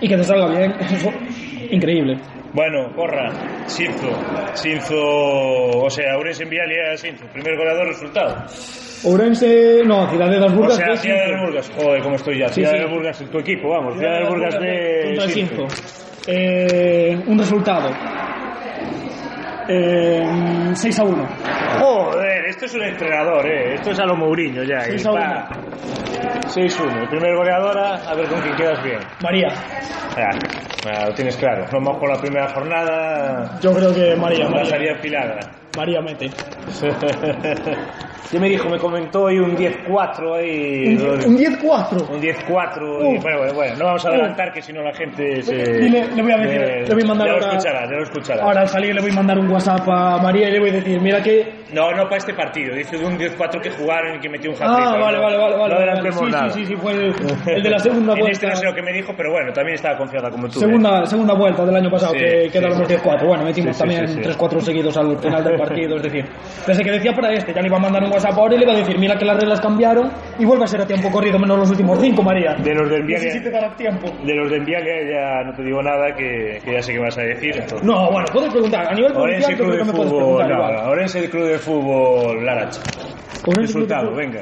Y 0.01 0.09
que 0.09 0.17
te 0.17 0.25
salga 0.25 0.47
bien. 0.49 0.73
Eso, 0.81 1.11
increíble. 1.71 2.17
Bueno, 2.53 2.91
corra, 2.97 3.31
Sinzo, 3.67 4.09
Sinzo, 4.55 4.97
o 4.97 5.91
sea, 5.91 6.17
Ourense 6.17 6.45
enviaría 6.45 6.93
a 6.93 6.97
Sinzo, 6.97 7.27
primer 7.33 7.57
goleador 7.57 7.89
resultado. 7.89 8.37
Ourense, 9.05 9.83
no, 9.85 10.09
Ciudad 10.09 10.31
de 10.31 10.41
las 10.41 10.53
O 10.53 10.57
Burgas. 10.57 10.77
sea, 10.77 10.89
de 10.91 10.97
Ciudad 10.97 11.17
de 11.19 11.27
Sinzo. 11.29 11.45
Burgas, 11.45 11.71
joder, 11.77 12.03
cómo 12.03 12.17
estoy 12.17 12.39
ya, 12.39 12.49
Sí, 12.49 12.55
Ciudad 12.63 12.71
sí. 12.73 12.79
de 12.79 12.87
Burgas, 12.87 13.19
tu 13.31 13.39
equipo, 13.39 13.69
vamos, 13.69 13.95
Ciudad 13.99 14.19
de 14.21 14.29
Burgas 14.29 14.55
de 14.61 15.03
Contra 15.05 15.29
Sinzo. 15.29 15.69
Sinzo. 15.69 15.93
Eh, 16.27 17.19
un 17.27 17.39
resultado. 17.39 17.91
Eh, 19.69 20.71
6 20.75 20.99
a 20.99 21.05
1. 21.05 21.29
Joder, 21.81 22.47
esto 22.47 22.65
es 22.65 22.75
un 22.75 22.83
entrenador, 22.85 23.47
eh, 23.47 23.75
esto 23.75 23.91
es 23.91 24.01
a 24.01 24.07
lo 24.07 24.17
Mourinho 24.17 24.63
ya. 24.65 24.81
Seis 24.81 25.05
y 25.05 25.09
a 25.09 25.13
pa. 25.13 25.49
6-1, 26.49 27.03
el 27.03 27.09
primer 27.09 27.37
goleadora, 27.37 27.97
a 28.09 28.15
ver 28.15 28.27
con 28.29 28.41
quién 28.41 28.57
quedas 28.57 28.83
bien. 28.83 28.99
María. 29.23 29.49
Ah, 30.17 30.31
ah, 30.91 31.05
lo 31.09 31.15
tienes 31.15 31.37
claro, 31.37 31.67
vamos 31.71 31.99
con 31.99 32.09
la 32.09 32.19
primera 32.19 32.49
jornada, 32.49 33.59
Yo 33.61 33.73
creo 33.75 33.95
que 33.95 34.17
María. 34.17 34.49
María, 34.49 34.65
salida 34.65 34.95
pilada. 35.01 35.39
María 35.79 36.01
mete. 36.03 36.29
¿Qué 38.31 38.39
me 38.39 38.49
dijo? 38.51 38.69
Me 38.69 38.79
comentó 38.79 39.23
hoy 39.23 39.39
un 39.39 39.57
10-4 39.57 40.35
ahí. 40.37 40.97
Un 41.25 41.39
10-4. 41.39 42.11
Un 42.11 42.21
10-4. 42.21 42.83
Uh. 42.83 43.15
y 43.15 43.19
Bueno, 43.19 43.39
bueno, 43.39 43.55
bueno, 43.55 43.75
no 43.79 43.85
vamos 43.87 44.05
a 44.05 44.09
adelantar 44.11 44.53
que 44.53 44.61
si 44.61 44.71
no 44.73 44.83
la 44.83 44.93
gente 44.93 45.41
se. 45.43 45.55
Dile- 45.81 46.09
le 46.15 46.23
voy 46.23 46.33
a 46.33 46.37
decir, 46.37 46.61
eh, 46.61 46.85
le 46.87 46.95
voy 46.95 47.03
a 47.05 47.07
mandar 47.07 47.27
Ya 47.29 47.33
lo 47.35 47.39
escuchará, 47.41 47.85
ya 47.87 47.93
lo 47.97 48.03
escuchará. 48.03 48.43
Ahora 48.43 48.61
al 48.63 48.69
salir 48.69 48.95
le 48.95 49.01
voy 49.01 49.11
a 49.13 49.15
mandar 49.15 49.39
un 49.39 49.49
WhatsApp 49.51 49.89
a 49.89 50.19
María 50.19 50.49
y 50.49 50.53
le 50.53 50.61
voy 50.61 50.71
a 50.71 50.73
decir, 50.75 51.01
mira 51.01 51.23
que... 51.23 51.57
No, 51.73 51.91
no 51.93 52.05
para 52.05 52.17
este 52.17 52.35
partido. 52.35 52.75
Dice 52.75 52.99
de 52.99 53.05
un 53.07 53.19
10-4 53.19 53.61
que 53.63 53.71
jugaron 53.71 54.17
y 54.17 54.21
que 54.21 54.29
metió 54.29 54.51
un 54.51 54.57
hat 54.57 54.63
Ah, 54.65 54.97
vale, 55.01 55.19
vale, 55.19 55.37
vale. 55.39 55.57
vale 55.57 55.75
adelantemos 55.75 56.19
sí, 56.21 56.31
nada. 56.31 56.51
sí, 56.51 56.61
sí, 56.61 56.67
sí, 56.67 56.77
fue 56.77 56.93
el, 56.93 57.15
el 57.47 57.63
de 57.63 57.71
la 57.71 57.79
segunda 57.87 58.13
En 58.13 58.27
este 58.27 58.47
vuelta. 58.47 58.49
no 58.49 58.57
sé 58.57 58.65
lo 58.67 58.75
que 58.75 58.83
me 58.83 58.93
dijo, 58.93 59.13
pero 59.17 59.31
bueno, 59.33 59.53
también 59.55 59.75
estaba 59.77 59.97
confiada 59.97 60.31
como 60.31 60.49
tú. 60.49 60.59
¿eh? 60.59 60.63
Segunda, 60.65 61.07
segunda 61.07 61.35
vuelta 61.35 61.65
del 61.65 61.77
año 61.77 61.91
pasado, 61.91 62.13
Sí, 62.13 62.19
que 62.19 62.51
quedaron 62.53 62.79
los 62.79 62.89
sí. 62.89 62.95
10-4. 62.95 63.27
Bueno, 63.27 63.45
metimos 63.45 63.79
también 63.79 64.07
sí, 64.09 64.15
sí. 64.23 64.29
3-4 64.31 64.61
seguidos 64.61 64.97
al 64.99 65.19
final 65.19 65.45
del 65.45 65.57
partido. 65.57 65.68
Es 65.77 66.03
decir, 66.03 66.25
desde 66.67 66.83
que 66.85 66.91
decía 66.91 67.13
para 67.13 67.33
este, 67.33 67.53
ya 67.55 67.61
le 67.61 67.69
iba 67.69 67.77
a 67.77 67.81
mandar 67.81 68.03
un 68.05 68.11
WhatsApp 68.13 68.33
ahora 68.37 68.55
y 68.55 68.59
le 68.59 68.65
iba 68.65 68.73
a 68.75 68.77
decir, 68.77 68.99
mira 68.99 69.17
que 69.17 69.25
las 69.25 69.37
reglas 69.39 69.61
cambiaron 69.61 70.11
y 70.39 70.45
vuelve 70.45 70.65
a 70.65 70.67
ser 70.67 70.81
a 70.81 70.87
tiempo 70.87 71.11
corrido 71.11 71.39
menos 71.39 71.59
los 71.59 71.71
últimos 71.71 71.99
5, 72.01 72.23
María. 72.23 72.55
De 72.55 72.75
los 72.75 72.89
si 72.89 72.95
te 72.95 73.01
Envialia, 73.01 73.51
dará 73.51 73.77
tiempo. 73.77 74.09
de 74.25 74.35
los 74.35 74.51
del 74.51 74.61
Envialia 74.61 74.95
ya 75.11 75.45
no 75.45 75.55
te 75.55 75.63
digo 75.63 75.83
nada, 75.83 76.15
que, 76.17 76.59
que 76.65 76.73
ya 76.73 76.83
sé 76.83 76.93
qué 76.93 76.99
vas 76.99 77.17
a 77.19 77.23
decir. 77.23 77.53
entonces. 77.57 77.83
No, 77.83 78.11
bueno, 78.11 78.27
puedes 78.33 78.51
preguntar. 78.53 78.87
A 78.89 78.95
nivel 78.95 79.13
provincial, 79.13 79.57
creo 79.57 79.71
de 79.73 79.79
que 79.79 79.85
me 79.85 79.93
puedes 79.93 80.11
Fútbol. 80.11 80.37
preguntar 80.37 80.49
No, 80.49 80.55
igual. 80.69 80.85
no, 80.85 80.91
Orense 80.91 81.31
Club 81.31 81.47
de 81.49 81.59
Fútbol 81.59 82.45
Laracha. 82.45 82.81
De 83.47 83.63
Resultado, 83.63 84.15
venga. 84.15 84.41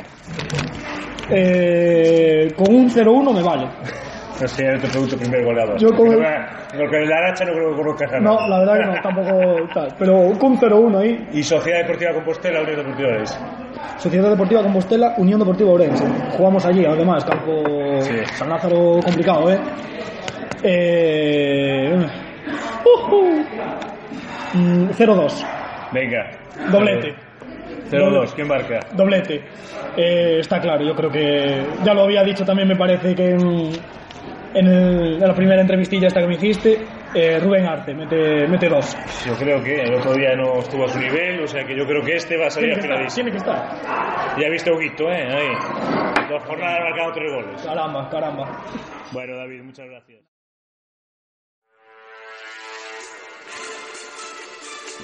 Eh, 1.31 2.53
con 2.57 2.75
un 2.75 2.89
0-1 2.89 3.35
me 3.35 3.43
vale. 3.43 3.67
No 4.41 4.47
sé, 4.49 4.65
te 4.65 4.89
pregunto 4.89 5.17
primer 5.17 5.45
goleador. 5.45 5.79
Yo 5.79 5.95
con 5.97 6.13
el- 6.13 6.23
Porque 6.77 6.97
el 7.03 7.09
Laracha 7.09 7.45
no 7.47 7.53
creo 7.53 7.71
que 7.71 7.77
conozcas 7.77 8.13
a 8.13 8.21
No, 8.21 8.47
la 8.49 8.59
verdad 8.59 8.79
que 8.81 8.85
no, 8.87 9.03
tampoco 9.03 9.69
tal. 9.73 9.95
Pero 9.99 10.33
con 10.39 10.59
0-1 10.59 10.99
ahí. 10.99 11.29
Y 11.33 11.43
Sociedad 11.43 11.79
Deportiva 11.79 12.13
Compostela, 12.13 12.61
Unión 12.61 12.77
Deportiva 12.77 13.09
Orense. 13.09 13.39
Sociedad 13.99 14.31
Deportiva 14.31 14.63
Compostela, 14.63 15.15
Unión 15.17 15.39
Deportiva 15.41 15.71
Orense. 15.71 16.05
Jugamos 16.37 16.67
allí, 16.67 16.85
además, 16.85 17.25
campo 17.25 17.63
Sí. 18.03 18.13
San 18.35 18.51
Lázaro 18.51 19.01
complicado, 19.03 19.51
¿eh? 19.51 19.59
eh... 20.63 22.07
ujú. 22.85 23.43
Mm, 24.55 24.89
0-2. 24.91 25.45
Venga. 25.93 26.31
Doblete. 26.71 27.15
0-2, 27.91 28.33
¿quién 28.35 28.49
marca? 28.49 28.81
Doblete. 28.93 29.43
Eh, 29.97 30.39
está 30.41 30.61
claro, 30.61 30.85
yo 30.85 30.95
creo 30.95 31.11
que 31.11 31.65
ya 31.85 31.95
lo 31.95 32.03
había 32.03 32.23
dicho 32.23 32.45
también, 32.45 32.69
me 32.69 32.77
parece 32.77 33.15
que 33.15 33.31
en, 33.31 33.71
en, 34.59 34.67
el- 34.67 35.15
en 35.15 35.21
la 35.29 35.35
primera 35.35 35.61
entrevistilla 35.61 36.09
esta 36.09 36.21
que 36.21 36.27
me 36.27 36.35
hiciste, 36.35 36.79
eh, 37.15 37.39
Rubén 37.41 37.67
Arte, 37.67 37.95
mete, 37.95 38.47
mete 38.49 38.69
dos. 38.69 38.97
Yo 39.27 39.35
creo 39.37 39.63
que 39.63 39.83
el 39.83 39.95
otro 39.95 40.13
día 40.15 40.35
no 40.37 40.59
estuvo 40.59 40.85
a 40.85 40.89
su 40.89 40.99
nivel, 40.99 41.43
o 41.43 41.47
sea 41.47 41.65
que 41.65 41.77
yo 41.77 41.87
creo 41.87 42.03
que 42.05 42.17
este 42.17 42.37
va 42.37 42.47
a 42.47 42.51
salir 42.51 42.71
estar, 42.71 42.85
afiladísimo. 42.85 43.15
tiene 43.15 43.31
que 43.33 43.37
estar. 43.39 44.39
Ya 44.41 44.49
viste 44.51 44.71
Huguito, 44.73 45.11
¿eh? 45.11 45.27
Ahí. 45.33 46.29
Dos 46.29 46.43
jornadas 46.45 46.81
marcado 46.81 47.13
tres 47.13 47.33
goles. 47.33 47.63
Caramba, 47.63 48.09
caramba. 48.11 48.65
Bueno, 49.13 49.37
David, 49.37 49.63
muchas 49.63 49.87
gracias. 49.89 50.21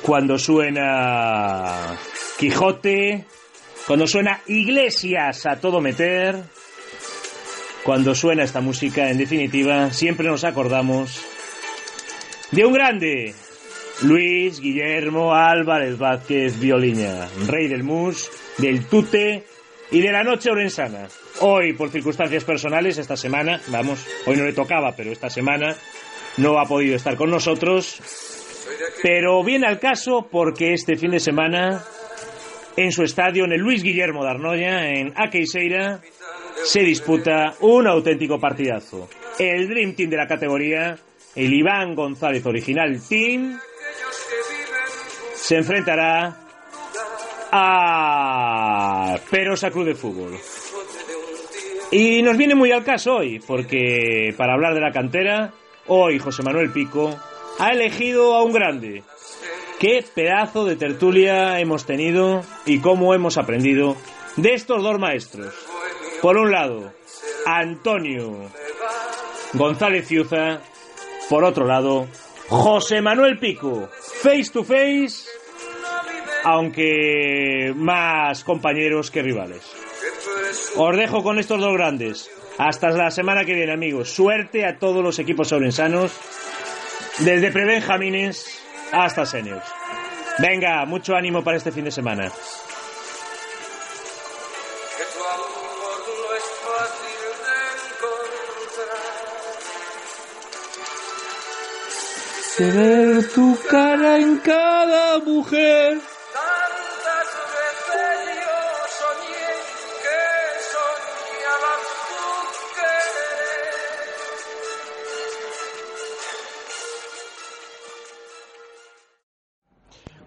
Cuando 0.03 0.37
suena 0.39 1.97
Quijote, 2.39 3.25
cuando 3.87 4.07
suena 4.07 4.41
Iglesias 4.47 5.47
a 5.47 5.61
todo 5.61 5.81
meter, 5.81 6.37
cuando 7.85 8.15
suena 8.15 8.45
esta 8.45 8.61
música, 8.61 9.11
en 9.11 9.19
definitiva, 9.19 9.91
siempre 9.93 10.29
nos 10.29 10.45
acordamos 10.45 11.21
de 12.53 12.65
un 12.65 12.73
grande, 12.73 13.35
Luis 14.03 14.61
Guillermo 14.61 15.35
Álvarez 15.35 15.99
Vázquez 15.99 16.59
Violiña, 16.61 17.29
rey 17.47 17.69
del 17.69 17.83
mus, 17.83 18.31
del 18.59 18.87
tute 18.87 19.45
y 19.91 20.01
de 20.01 20.13
la 20.13 20.23
noche 20.23 20.51
orensana. 20.51 21.09
Hoy, 21.41 21.73
por 21.73 21.91
circunstancias 21.91 22.45
personales, 22.45 22.99
esta 22.99 23.17
semana, 23.17 23.61
vamos, 23.69 24.07
hoy 24.27 24.37
no 24.37 24.45
le 24.45 24.53
tocaba, 24.53 24.95
pero 24.97 25.11
esta 25.11 25.29
semana 25.31 25.77
no 26.37 26.59
ha 26.59 26.67
podido 26.67 26.95
estar 26.97 27.17
con 27.17 27.31
nosotros. 27.31 28.01
Pero 29.03 29.43
viene 29.43 29.67
al 29.67 29.81
caso 29.81 30.29
porque 30.31 30.73
este 30.73 30.97
fin 30.97 31.11
de 31.11 31.21
semana, 31.21 31.85
en 32.77 32.93
su 32.93 33.03
estadio, 33.03 33.45
en 33.45 33.53
el 33.53 33.61
Luis 33.61 33.83
Guillermo 33.83 34.23
de 34.23 34.31
Arnoya, 34.31 34.89
en 34.91 35.13
Aqueixeira, 35.17 36.01
se 36.65 36.81
disputa 36.81 37.55
un 37.61 37.87
auténtico 37.87 38.39
partidazo. 38.39 39.09
El 39.39 39.69
Dream 39.69 39.95
Team 39.95 40.11
de 40.11 40.17
la 40.17 40.27
categoría, 40.27 40.97
el 41.35 41.53
Iván 41.53 41.95
González 41.95 42.45
Original 42.47 43.01
Team, 43.09 43.59
se 45.35 45.57
enfrentará 45.57 46.37
a 47.51 49.17
Perosa 49.31 49.71
Club 49.71 49.87
de 49.87 49.95
Fútbol. 49.95 50.39
Y 51.91 52.23
nos 52.23 52.37
viene 52.37 52.55
muy 52.55 52.73
al 52.73 52.85
caso 52.85 53.17
hoy, 53.17 53.39
porque 53.47 54.33
para 54.37 54.55
hablar 54.55 54.75
de 54.75 54.81
la 54.81 54.93
cantera, 54.93 55.53
hoy 55.89 56.19
José 56.19 56.43
Manuel 56.43 56.71
Pico 56.71 57.15
ha 57.59 57.71
elegido 57.71 58.35
a 58.35 58.43
un 58.43 58.53
grande. 58.53 59.03
Qué 59.79 60.03
pedazo 60.15 60.65
de 60.65 60.77
tertulia 60.77 61.59
hemos 61.59 61.85
tenido 61.85 62.43
y 62.65 62.79
cómo 62.79 63.15
hemos 63.15 63.37
aprendido 63.37 63.97
de 64.37 64.55
estos 64.55 64.83
dos 64.83 64.99
maestros. 64.99 65.62
Por 66.23 66.37
un 66.37 66.53
lado, 66.53 66.93
Antonio 67.45 68.49
González 69.55 70.07
Ciuza. 70.07 70.61
Por 71.29 71.43
otro 71.43 71.67
lado, 71.67 72.07
José 72.49 73.01
Manuel 73.01 73.41
Pico. 73.41 73.89
Face 74.23 74.51
to 74.53 74.63
face, 74.63 75.29
aunque 76.45 77.73
más 77.75 78.45
compañeros 78.45 79.11
que 79.11 79.21
rivales. 79.21 79.69
Os 80.77 80.97
dejo 80.97 81.25
con 81.25 81.41
estos 81.41 81.61
dos 81.61 81.73
grandes. 81.75 82.31
Hasta 82.57 82.91
la 82.91 83.11
semana 83.11 83.45
que 83.45 83.55
viene, 83.55 83.73
amigos. 83.73 84.11
Suerte 84.11 84.65
a 84.65 84.79
todos 84.79 85.03
los 85.03 85.19
equipos 85.19 85.53
orensanos, 85.53 86.13
desde 87.19 87.51
prebenjamines 87.51 88.63
hasta 88.93 89.27
seniors. 89.27 89.67
Venga, 90.39 90.85
mucho 90.85 91.17
ánimo 91.17 91.43
para 91.43 91.57
este 91.57 91.73
fin 91.73 91.85
de 91.85 91.91
semana. 91.91 92.31
De 102.59 102.71
ver 102.71 103.29
tu 103.33 103.57
cara 103.71 104.19
en 104.19 104.37
cada 104.39 105.19
mujer. 105.21 105.99
Tantas 106.35 107.29
veces 107.57 108.13
yo 108.45 108.61
soñé 109.01 109.53
que 110.03 110.21
soñabas 110.73 111.85
tu 112.11 112.25
querer. 112.77 113.73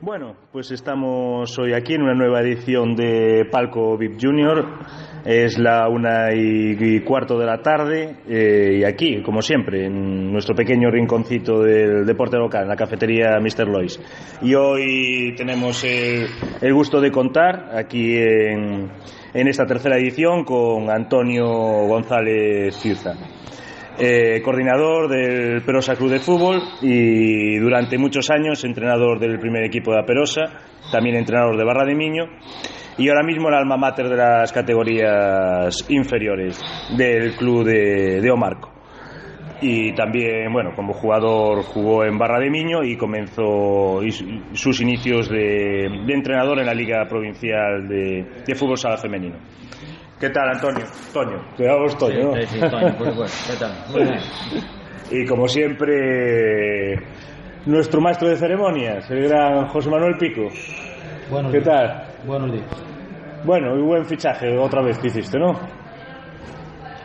Bueno, 0.01 0.36
pues 0.51 0.71
estamos 0.71 1.59
hoy 1.59 1.73
aquí 1.73 1.93
en 1.93 2.01
una 2.01 2.15
nueva 2.15 2.41
edición 2.41 2.95
de 2.95 3.45
Palco 3.51 3.97
VIP 3.97 4.17
Junior. 4.19 4.65
Es 5.26 5.57
la 5.57 5.89
una 5.89 6.32
y, 6.36 6.99
cuarto 6.99 7.39
de 7.39 7.47
la 7.47 7.57
tarde 7.57 8.17
eh, 8.30 8.78
y 8.80 8.84
aquí, 8.84 9.23
como 9.23 9.41
siempre, 9.41 9.88
en 9.88 10.32
nuestro 10.32 10.53
pequeño 10.53 10.91
rinconcito 10.91 11.63
del 11.63 12.05
deporte 12.05 12.38
local, 12.38 12.61
en 12.63 12.69
la 12.69 12.76
cafetería 12.76 13.39
Mr. 13.39 13.67
Lois. 13.67 13.99
Y 14.43 14.53
hoy 14.53 15.34
tenemos 15.36 15.84
el, 15.84 16.28
gusto 16.71 17.01
de 17.01 17.09
contar 17.09 17.71
aquí 17.76 18.15
en, 18.17 18.91
en 19.34 19.47
esta 19.47 19.65
tercera 19.65 19.97
edición 19.97 20.43
con 20.43 20.91
Antonio 20.91 21.47
González 21.88 22.76
Ciuza. 22.76 23.13
eh, 23.97 24.41
coordinador 24.43 25.09
del 25.09 25.63
Perosa 25.63 25.95
Club 25.95 26.11
de 26.11 26.19
Fútbol 26.19 26.61
y 26.84 27.57
durante 27.57 27.97
muchos 27.97 28.30
años 28.30 28.63
entrenador 28.63 29.19
del 29.19 29.39
primer 29.39 29.63
equipo 29.63 29.91
de 29.91 30.03
Perosa, 30.03 30.43
también 30.91 31.15
entrenador 31.15 31.57
de 31.57 31.63
Barra 31.63 31.84
de 31.84 31.95
Miño 31.95 32.26
y 32.97 33.09
ahora 33.09 33.23
mismo 33.23 33.49
el 33.49 33.55
alma 33.55 33.77
mater 33.77 34.07
de 34.07 34.15
las 34.15 34.51
categorías 34.53 35.85
inferiores 35.89 36.61
del 36.97 37.35
club 37.35 37.65
de, 37.65 38.21
de 38.21 38.31
Omarco. 38.31 38.71
Y 39.61 39.93
también, 39.95 40.51
bueno, 40.51 40.71
como 40.75 40.93
jugador 40.93 41.63
jugó 41.63 42.03
en 42.03 42.17
Barra 42.17 42.39
de 42.39 42.49
Miño 42.49 42.83
y 42.83 42.97
comenzó 42.97 44.01
sus 44.53 44.81
inicios 44.81 45.29
de, 45.29 45.89
de 46.05 46.13
entrenador 46.13 46.59
en 46.59 46.65
la 46.65 46.73
Liga 46.73 47.05
Provincial 47.07 47.87
de, 47.87 48.43
de 48.45 48.55
Fútbol 48.55 48.77
Sala 48.77 48.97
Femenino. 48.97 49.37
¿Qué 50.19 50.29
tal, 50.29 50.49
Antonio? 50.49 50.85
Toño. 51.13 51.41
Te 51.57 51.65
damos 51.65 51.97
Toño, 51.97 52.31
¿no? 52.31 52.35
Sí, 52.35 52.47
sí, 52.47 52.59
Toño, 52.59 52.97
por 52.97 53.09
supuesto. 53.09 53.53
¿Qué 53.53 53.59
tal? 53.59 53.71
Muy 53.91 54.03
bien. 54.03 54.19
Y 55.11 55.25
como 55.25 55.47
siempre, 55.47 56.95
nuestro 57.65 58.01
maestro 58.01 58.27
de 58.29 58.35
ceremonias, 58.35 59.09
el 59.09 59.27
gran 59.27 59.67
José 59.67 59.89
Manuel 59.89 60.17
Pico. 60.17 60.49
¿Qué 61.51 61.61
tal? 61.61 62.04
Buenos 62.26 62.51
días. 62.51 62.65
Bueno, 63.43 63.78
y 63.78 63.82
buen 63.82 64.05
fichaje 64.05 64.57
otra 64.57 64.82
vez 64.82 64.97
que 64.97 65.07
hiciste, 65.07 65.38
¿no? 65.38 65.53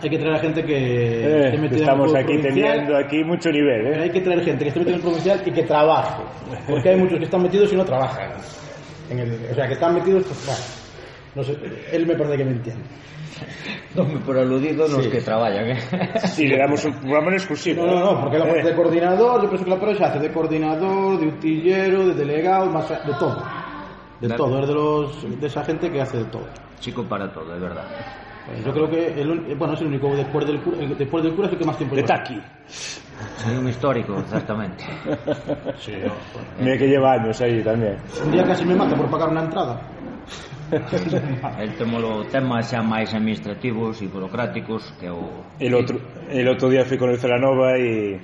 Hay 0.02 0.08
que 0.08 0.18
traer 0.18 0.34
a 0.36 0.38
gente 0.38 0.64
que 0.64 0.74
Eh, 0.76 1.44
esté 1.48 1.58
metida 1.58 1.76
en 1.76 1.82
estamos 1.82 2.14
el 2.14 2.22
fútbol 2.22 2.34
aquí 2.38 2.42
teniendo 2.42 2.96
aquí 2.96 3.24
mucho 3.24 3.50
nivel, 3.50 3.86
¿eh? 3.88 4.00
hay 4.02 4.10
que 4.10 4.20
traer 4.22 4.42
gente 4.42 4.64
que 4.64 4.68
esté 4.68 4.80
metida 4.80 4.94
en 4.94 5.00
el 5.00 5.02
provincial 5.06 5.42
y 5.44 5.50
que 5.50 5.62
trabaje. 5.64 6.22
Porque 6.66 6.88
hay 6.88 6.96
muchos 6.96 7.18
que 7.18 7.24
están 7.24 7.42
metidos 7.42 7.70
y 7.72 7.76
no 7.76 7.84
trabajan. 7.84 8.30
En 9.10 9.18
el, 9.18 9.32
o 9.50 9.54
sea, 9.54 9.66
que 9.66 9.74
están 9.74 9.94
metidos, 9.94 10.24
pues, 10.24 10.46
bueno, 10.46 10.60
no 11.34 11.42
sé, 11.42 11.96
él 11.96 12.06
me 12.06 12.14
parece 12.14 12.36
que 12.38 12.44
me 12.44 12.52
entiende. 12.52 12.82
Dome 13.94 14.20
por 14.20 14.38
aludido 14.38 14.86
los 14.88 15.04
Sí. 15.04 15.10
que 15.10 15.20
trabajan, 15.20 15.70
¿eh? 15.70 15.78
Y 16.38 16.46
le 16.46 16.56
damos 16.58 16.82
un 16.84 16.92
programa 16.94 17.28
en 17.28 17.34
exclusivo. 17.34 17.84
No, 17.84 17.92
no, 17.92 18.12
no, 18.14 18.20
porque 18.22 18.38
la 18.38 18.44
parte 18.46 18.60
Eh, 18.60 18.64
de 18.70 18.74
coordinador, 18.74 19.42
yo 19.42 19.48
pienso 19.50 19.64
que 19.64 19.70
la 19.86 19.94
se 19.96 20.04
hace 20.04 20.18
de 20.18 20.32
coordinador, 20.32 21.18
de 21.20 21.26
utillero, 21.26 22.06
de 22.06 22.14
delegado, 22.14 22.66
más, 22.70 22.88
de 22.88 23.12
todo. 23.18 23.42
de 24.20 24.26
claro. 24.26 24.44
todo, 24.44 24.60
es 24.60 24.68
de, 24.68 24.74
los, 24.74 25.40
de 25.40 25.46
esa 25.46 25.64
gente 25.64 25.90
que 25.90 26.00
hace 26.00 26.18
de 26.18 26.24
todo. 26.24 26.46
Chico 26.78 27.04
para 27.04 27.32
todo, 27.32 27.54
es 27.54 27.60
verdad. 27.60 27.84
Pues 28.46 28.64
yo 28.64 28.72
creo 28.72 28.90
que 28.90 29.20
el, 29.20 29.50
eh, 29.50 29.54
bueno, 29.54 29.74
es 29.74 29.80
el 29.80 29.86
único 29.88 30.14
después 30.14 30.46
del, 30.46 30.60
cura, 30.60 30.78
el, 30.78 30.96
después 30.96 31.22
del 31.22 31.34
cura 31.34 31.46
es 31.46 31.52
el 31.52 31.58
que 31.58 31.64
más 31.64 31.76
tiempo 31.76 31.96
de 31.96 32.02
lleva. 32.02 32.16
Taqui. 32.16 32.40
Soy 33.36 33.56
un 33.56 33.68
histórico, 33.68 34.18
exactamente. 34.18 34.84
sí, 35.78 35.92
no, 35.92 36.12
bueno. 36.32 36.48
Mira 36.60 36.78
que 36.78 36.88
lleva 36.88 37.12
años 37.12 37.40
ahí 37.40 37.62
también. 37.62 37.96
Un 38.24 38.32
día 38.32 38.44
casi 38.44 38.64
me 38.64 38.74
mata 38.74 38.96
por 38.96 39.10
pagar 39.10 39.28
una 39.28 39.44
entrada. 39.44 39.80
el 41.58 41.74
temolo 41.74 42.22
temas 42.30 42.70
xa 42.70 42.78
máis 42.78 43.10
administrativos 43.10 43.98
e 44.02 44.06
burocráticos 44.06 44.94
que 45.02 45.10
o... 45.10 45.42
El 45.58 45.74
outro, 45.74 45.98
el 46.30 46.46
otro 46.46 46.70
día 46.70 46.86
fui 46.86 46.94
con 46.94 47.10
el 47.10 47.18
Celanova 47.18 47.74
e 47.74 47.82
y 47.82 48.20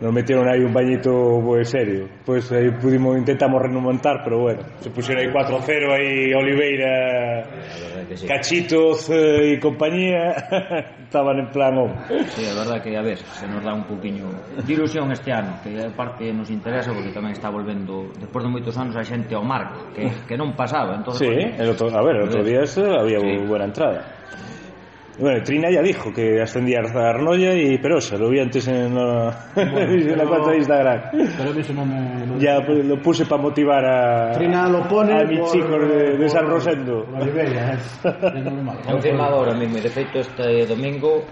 nos 0.00 0.12
metieron 0.12 0.48
aí 0.48 0.60
un 0.60 0.72
bañito 0.72 1.40
boi 1.40 1.64
serio. 1.64 2.08
Pois 2.24 2.50
aí 2.52 2.70
pudimos, 2.70 3.16
intentamos 3.16 3.62
remontar, 3.62 4.22
pero 4.22 4.40
bueno, 4.40 4.62
se 4.80 4.90
pusieron 4.90 5.24
aí 5.24 5.32
4-0 5.32 5.92
aí 5.92 6.34
Oliveira, 6.34 7.44
sí. 8.14 8.26
Cachitos 8.26 9.08
eh, 9.10 9.54
e 9.54 9.60
compañía, 9.60 10.36
estaban 11.08 11.38
en 11.40 11.48
plan 11.48 11.78
oh. 11.78 11.90
Sí, 12.34 12.44
a 12.44 12.54
verdad 12.54 12.82
que, 12.82 12.96
a 12.96 13.02
ver, 13.02 13.18
se 13.18 13.46
nos 13.48 13.64
dá 13.64 13.72
un 13.72 13.84
poquinho 13.84 14.28
de 14.56 14.72
ilusión 14.72 15.10
este 15.12 15.32
ano, 15.32 15.58
que 15.62 15.80
a 15.80 15.90
parte 15.90 16.32
nos 16.32 16.50
interesa 16.50 16.92
porque 16.92 17.12
tamén 17.12 17.32
está 17.32 17.48
volvendo, 17.48 18.12
despois 18.20 18.44
de 18.44 18.50
moitos 18.52 18.76
anos, 18.76 18.96
a 18.96 19.04
xente 19.04 19.32
ao 19.32 19.44
marco, 19.44 19.92
que, 19.96 20.08
que 20.28 20.36
non 20.36 20.52
pasaba. 20.52 20.96
Entonces, 20.96 21.24
sí, 21.24 21.34
pues, 21.34 21.60
el 21.60 21.68
otro, 21.72 21.88
a 21.88 22.02
ver, 22.04 22.20
o 22.20 22.28
outro 22.28 22.44
día 22.44 22.62
ese, 22.62 22.84
había 22.84 23.20
sí. 23.20 23.40
buena 23.48 23.68
entrada. 23.68 24.15
Bueno, 25.18 25.42
Trina 25.42 25.70
ya 25.70 25.80
dijo 25.80 26.12
que 26.12 26.42
ascendía 26.42 26.80
a 26.80 27.08
Arnoya 27.08 27.54
y 27.54 27.78
Perosa, 27.78 28.18
lo 28.18 28.28
vi 28.28 28.38
antes 28.38 28.68
en 28.68 28.94
la, 28.94 29.34
bueno, 29.54 29.78
en 29.80 30.18
la 30.18 30.26
cuenta 30.26 30.50
de 30.50 30.56
Instagram. 30.58 31.00
Pero 31.12 31.58
eso 31.58 31.72
no 31.72 31.86
me. 31.86 32.26
No 32.26 32.38
ya 32.38 32.60
pues, 32.66 32.84
lo 32.84 33.00
puse 33.00 33.24
para 33.24 33.40
motivar 33.40 33.84
a. 33.84 34.32
Trina 34.32 34.68
lo 34.68 34.86
pone. 34.86 35.18
A 35.18 35.24
mis 35.24 35.40
por, 35.40 35.52
chicos 35.52 35.88
de, 35.88 36.10
por, 36.10 36.18
de 36.18 36.28
San 36.28 36.46
Rosendo. 36.46 37.06
La 37.12 37.24
Iberia, 37.24 37.72
es, 37.72 38.00
es 38.04 38.44
normal. 38.44 38.78
Confirmado 38.84 39.36
ahora 39.36 39.54
mismo, 39.54 39.78
de 39.78 39.88
feito 39.88 40.20
este 40.20 40.66
domingo 40.66 41.24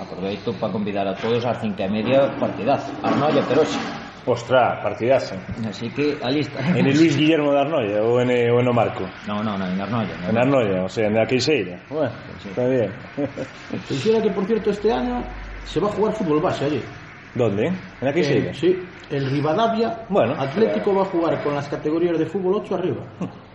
aproveito 0.00 0.52
para 0.52 0.72
convidar 0.72 1.08
a 1.08 1.14
todos 1.16 1.44
ás 1.44 1.58
cinco 1.60 1.82
e 1.82 1.88
media 1.88 2.30
partidazo, 2.38 2.92
Arnoia 3.02 3.42
Perosa. 3.42 4.07
Ostras, 4.28 4.82
partidazo. 4.82 5.36
Así 5.66 5.88
que 5.90 6.18
a 6.22 6.30
lista. 6.30 6.60
¿En 6.76 6.86
el 6.86 6.96
Luis 6.98 7.16
Guillermo 7.16 7.50
de 7.52 7.60
Arnoya 7.60 8.02
o 8.02 8.20
en, 8.20 8.28
o 8.50 8.60
en 8.60 8.68
Omarco? 8.68 9.04
No, 9.26 9.42
no, 9.42 9.56
no, 9.56 9.66
en 9.66 9.80
Arnoia. 9.80 10.14
En 10.28 10.36
Arnoya, 10.36 10.84
o 10.84 10.88
sea, 10.88 11.06
en 11.06 11.14
la 11.14 11.26
Queixeira. 11.26 11.80
Bueno, 11.88 12.10
está 12.46 12.66
bien. 12.66 12.92
Quisiera 13.88 14.20
que, 14.20 14.30
por 14.30 14.44
cierto, 14.44 14.70
este 14.70 14.92
año 14.92 15.22
se 15.64 15.80
va 15.80 15.88
a 15.88 15.92
jugar 15.92 16.12
fútbol 16.12 16.40
base 16.42 16.66
allí. 16.66 16.82
¿Dónde? 17.34 17.68
¿En 17.68 17.76
la 18.02 18.12
Queixeira? 18.12 18.50
Eh, 18.50 18.54
sí, 18.54 18.78
el 19.10 19.30
Rivadavia 19.30 20.04
Bueno. 20.10 20.34
Atlético 20.38 20.94
va 20.94 21.02
a 21.02 21.06
jugar 21.06 21.42
con 21.42 21.54
las 21.54 21.66
categorías 21.68 22.18
de 22.18 22.26
fútbol 22.26 22.56
8 22.62 22.74
arriba, 22.74 23.02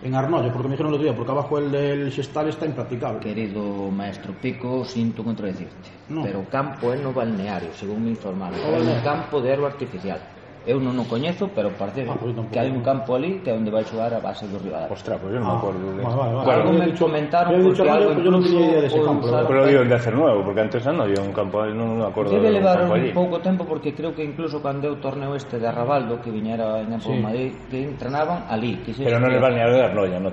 en 0.02 0.14
Arnoya, 0.14 0.52
porque 0.52 0.68
me 0.68 0.72
dijeron 0.74 0.90
el 0.90 0.94
otro 0.94 1.04
día, 1.06 1.16
porque 1.16 1.30
abajo 1.30 1.58
el 1.58 1.70
del 1.70 2.10
Xestal 2.12 2.48
está 2.48 2.66
impracticable. 2.66 3.20
Querido 3.20 3.90
maestro 3.92 4.32
Pico, 4.42 4.84
sinto 4.84 5.22
contradecirte. 5.22 5.90
No. 6.08 6.22
Pero 6.24 6.44
campo 6.50 6.92
é 6.92 6.96
no 6.96 7.12
balneario, 7.12 7.70
según 7.74 8.02
me 8.02 8.10
informaron. 8.10 8.58
O 8.58 8.74
É 8.74 8.80
un 8.82 9.00
campo 9.02 9.40
de 9.40 9.50
erva 9.50 9.68
artificial. 9.68 10.18
Eu 10.64 10.80
non 10.80 10.96
o 10.96 11.04
coñezo, 11.04 11.52
pero 11.52 11.68
parece 11.76 12.08
ah, 12.08 12.16
pois 12.16 12.32
pues, 12.32 12.48
que 12.48 12.56
hai 12.56 12.72
un 12.72 12.80
pois 12.80 12.88
campo 12.88 13.20
ali 13.20 13.44
que 13.44 13.52
é 13.52 13.54
onde 13.54 13.68
vai 13.68 13.84
xogar 13.84 14.08
a 14.16 14.20
base 14.20 14.48
do 14.48 14.56
Rivadavia. 14.56 14.96
Ostras, 14.96 15.20
pois 15.20 15.28
pues 15.28 15.36
eu 15.36 15.40
non 15.44 15.48
ah, 15.48 15.52
me 15.52 15.58
acordo. 15.60 15.84
De... 15.92 16.00
Vale, 16.00 16.16
vale, 16.16 16.32
vale. 16.40 16.52
Algo 16.56 16.70
me 16.72 16.86
dicho, 16.88 17.04
comentaron 17.04 17.50
porque 17.52 17.68
dicho, 17.68 17.84
algo 17.84 18.08
pues, 18.08 18.24
incluso... 18.24 18.24
Yo 18.24 18.30
non 18.32 18.64
idea 18.64 18.80
de 18.80 18.88
ese 18.88 19.00
campo. 19.04 19.24
Usar... 19.28 19.42
Pero 19.44 19.60
digo, 19.68 19.80
de 19.84 19.94
hacer 19.94 20.14
nuevo, 20.16 20.38
porque 20.40 20.60
antes 20.64 20.80
non 20.88 20.96
había 21.04 21.20
un 21.20 21.32
campo 21.36 21.56
ali, 21.60 21.72
non 21.76 21.88
me 22.00 22.06
acordo. 22.08 22.32
Debe 22.32 22.48
de 22.48 22.64
levar 22.64 22.80
un, 22.80 22.96
un 22.96 23.12
pouco 23.12 23.36
tempo 23.44 23.62
porque 23.68 23.92
creo 23.92 24.16
que 24.16 24.24
incluso 24.24 24.64
cando 24.64 24.88
eu 24.88 24.96
torneo 24.96 25.36
este 25.36 25.60
de 25.60 25.68
Arrabaldo, 25.68 26.16
que 26.24 26.32
viñera 26.32 26.80
en 26.80 26.96
Epo 26.96 27.12
sí. 27.12 27.20
Madrid, 27.20 27.52
que 27.68 27.84
entrenaban 27.84 28.48
ali. 28.48 28.80
Que 28.80 28.96
pero 28.96 29.20
non 29.20 29.28
levan 29.28 29.52
ni 29.52 29.60
a 29.60 29.68
ver 29.68 29.84
Arnoia, 29.84 30.16
non? 30.16 30.32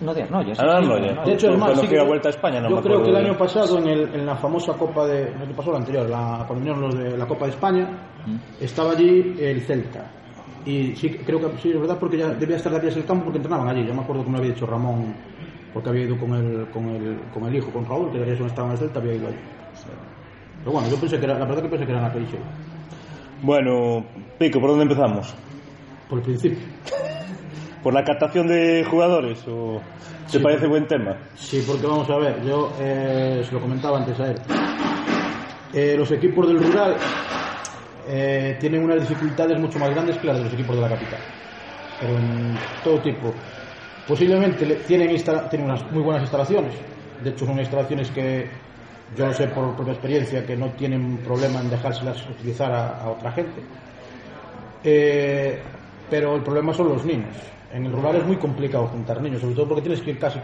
No 0.00 0.12
de 0.14 0.20
no, 0.28 0.38
Arnoya. 0.38 0.54
Arnoya. 0.58 1.22
De 1.24 1.32
hecho, 1.32 1.50
es 1.50 1.58
más, 1.58 1.80
sí 1.80 1.86
fui 1.86 1.96
a 1.96 2.00
que- 2.02 2.06
Vuelta 2.06 2.28
a 2.28 2.30
España 2.30 2.60
no 2.60 2.68
yo 2.70 2.76
me 2.76 2.82
creo 2.82 3.02
que 3.02 3.10
el 3.10 3.16
año 3.16 3.36
pasado, 3.38 3.78
en, 3.78 3.86
el, 3.88 4.14
en 4.14 4.26
la 4.26 4.36
famosa 4.36 4.72
Copa 4.74 5.06
de. 5.06 5.22
El 5.28 5.42
año 5.42 5.56
pasado, 5.56 5.72
la 5.72 5.78
anterior, 5.78 6.08
la, 6.10 6.44
cuando 6.46 6.54
vinieron 6.56 6.80
los 6.82 6.94
de 6.98 7.16
la 7.16 7.26
Copa 7.26 7.46
de 7.46 7.52
España, 7.52 7.88
estaba 8.60 8.92
allí 8.92 9.36
el 9.38 9.60
Celta. 9.62 10.04
Y 10.66 10.94
sí, 10.96 11.10
creo 11.24 11.38
que 11.40 11.58
sí, 11.58 11.70
es 11.70 11.80
verdad, 11.80 11.96
porque 11.98 12.18
ya 12.18 12.28
debía 12.30 12.56
estar 12.56 12.72
de 12.80 12.88
el 12.88 13.04
campo 13.04 13.24
porque 13.24 13.38
entrenaban 13.38 13.68
allí. 13.68 13.86
Yo 13.86 13.94
me 13.94 14.02
acuerdo 14.02 14.24
que 14.24 14.30
me 14.30 14.38
había 14.38 14.50
dicho 14.52 14.66
Ramón, 14.66 15.14
porque 15.72 15.88
había 15.90 16.04
ido 16.04 16.18
con 16.18 16.34
el, 16.34 16.66
con 16.70 16.88
el, 16.88 17.18
con 17.32 17.44
el 17.46 17.54
hijo, 17.56 17.70
con 17.70 17.86
Raúl, 17.86 18.10
que 18.10 18.18
de 18.18 18.26
donde 18.32 18.46
estaba 18.46 18.68
en 18.68 18.72
el 18.72 18.78
Celta, 18.78 18.98
había 19.00 19.14
ido 19.14 19.28
allí. 19.28 19.36
Pero 20.60 20.72
bueno, 20.72 20.88
yo 20.88 20.96
pensé 20.96 21.18
que 21.18 21.24
era, 21.24 21.38
la 21.38 21.44
verdad 21.46 21.62
que 21.62 21.68
pensé 21.68 21.84
que 21.86 21.92
era 21.92 22.00
en 22.00 22.06
la 22.08 22.12
Calicheo, 22.12 22.40
Bueno, 23.42 24.04
Pico, 24.38 24.60
¿por 24.60 24.70
dónde 24.70 24.82
empezamos? 24.84 25.34
por 26.08 26.18
el 26.18 26.24
principio. 26.24 26.58
¿Por 27.86 27.94
la 27.94 28.02
captación 28.02 28.48
de 28.48 28.84
jugadores 28.90 29.44
o 29.46 29.80
te 30.32 30.38
Sí, 30.38 30.38
parece 30.40 30.66
buen 30.66 30.88
tema? 30.88 31.16
Sí, 31.36 31.62
porque 31.64 31.86
vamos 31.86 32.10
a 32.10 32.16
ver, 32.16 32.42
yo 32.44 32.74
eh, 32.80 33.44
se 33.44 33.52
lo 33.54 33.60
comentaba 33.60 33.98
antes 33.98 34.18
a 34.18 34.26
él. 34.32 34.40
Eh, 35.72 35.94
los 35.96 36.10
equipos 36.10 36.48
del 36.48 36.58
rural 36.58 36.96
eh, 38.08 38.56
tienen 38.60 38.82
unas 38.82 39.00
dificultades 39.00 39.56
mucho 39.60 39.78
más 39.78 39.90
grandes 39.90 40.18
que 40.18 40.26
las 40.26 40.38
de 40.38 40.42
los 40.44 40.52
equipos 40.52 40.74
de 40.74 40.82
la 40.82 40.88
capital. 40.88 41.20
Pero 42.00 42.18
en 42.18 42.58
todo 42.82 43.00
tipo. 43.02 43.36
Posiblemente 44.04 44.66
le- 44.66 44.76
tienen, 44.76 45.10
unas 45.64 45.90
muy 45.92 46.02
buenas 46.02 46.22
instalaciones. 46.22 46.74
De 47.20 47.30
hecho, 47.30 47.46
son 47.46 47.60
instalaciones 47.60 48.10
que 48.10 48.50
yo 49.14 49.26
lo 49.28 49.32
sé 49.32 49.46
por 49.48 49.76
propia 49.76 49.92
experiencia 49.92 50.44
que 50.44 50.56
no 50.56 50.72
tienen 50.72 51.22
problema 51.22 51.60
en 51.60 51.70
dejárselas 51.70 52.28
utilizar 52.28 52.72
a, 52.72 52.98
a 53.00 53.10
otra 53.10 53.30
gente. 53.30 53.62
Eh, 54.82 55.62
pero 56.08 56.36
el 56.36 56.42
problema 56.42 56.72
son 56.72 56.88
los 56.88 57.04
niños. 57.04 57.55
en 57.72 57.86
el 57.86 57.92
rural 57.92 58.16
es 58.16 58.26
muy 58.26 58.36
complicado 58.36 58.86
juntar 58.86 59.20
niños, 59.20 59.40
sobre 59.40 59.54
todo 59.54 59.68
porque 59.68 59.82
tienes 59.82 60.00
que 60.00 60.10
ir 60.10 60.18
casi, 60.18 60.38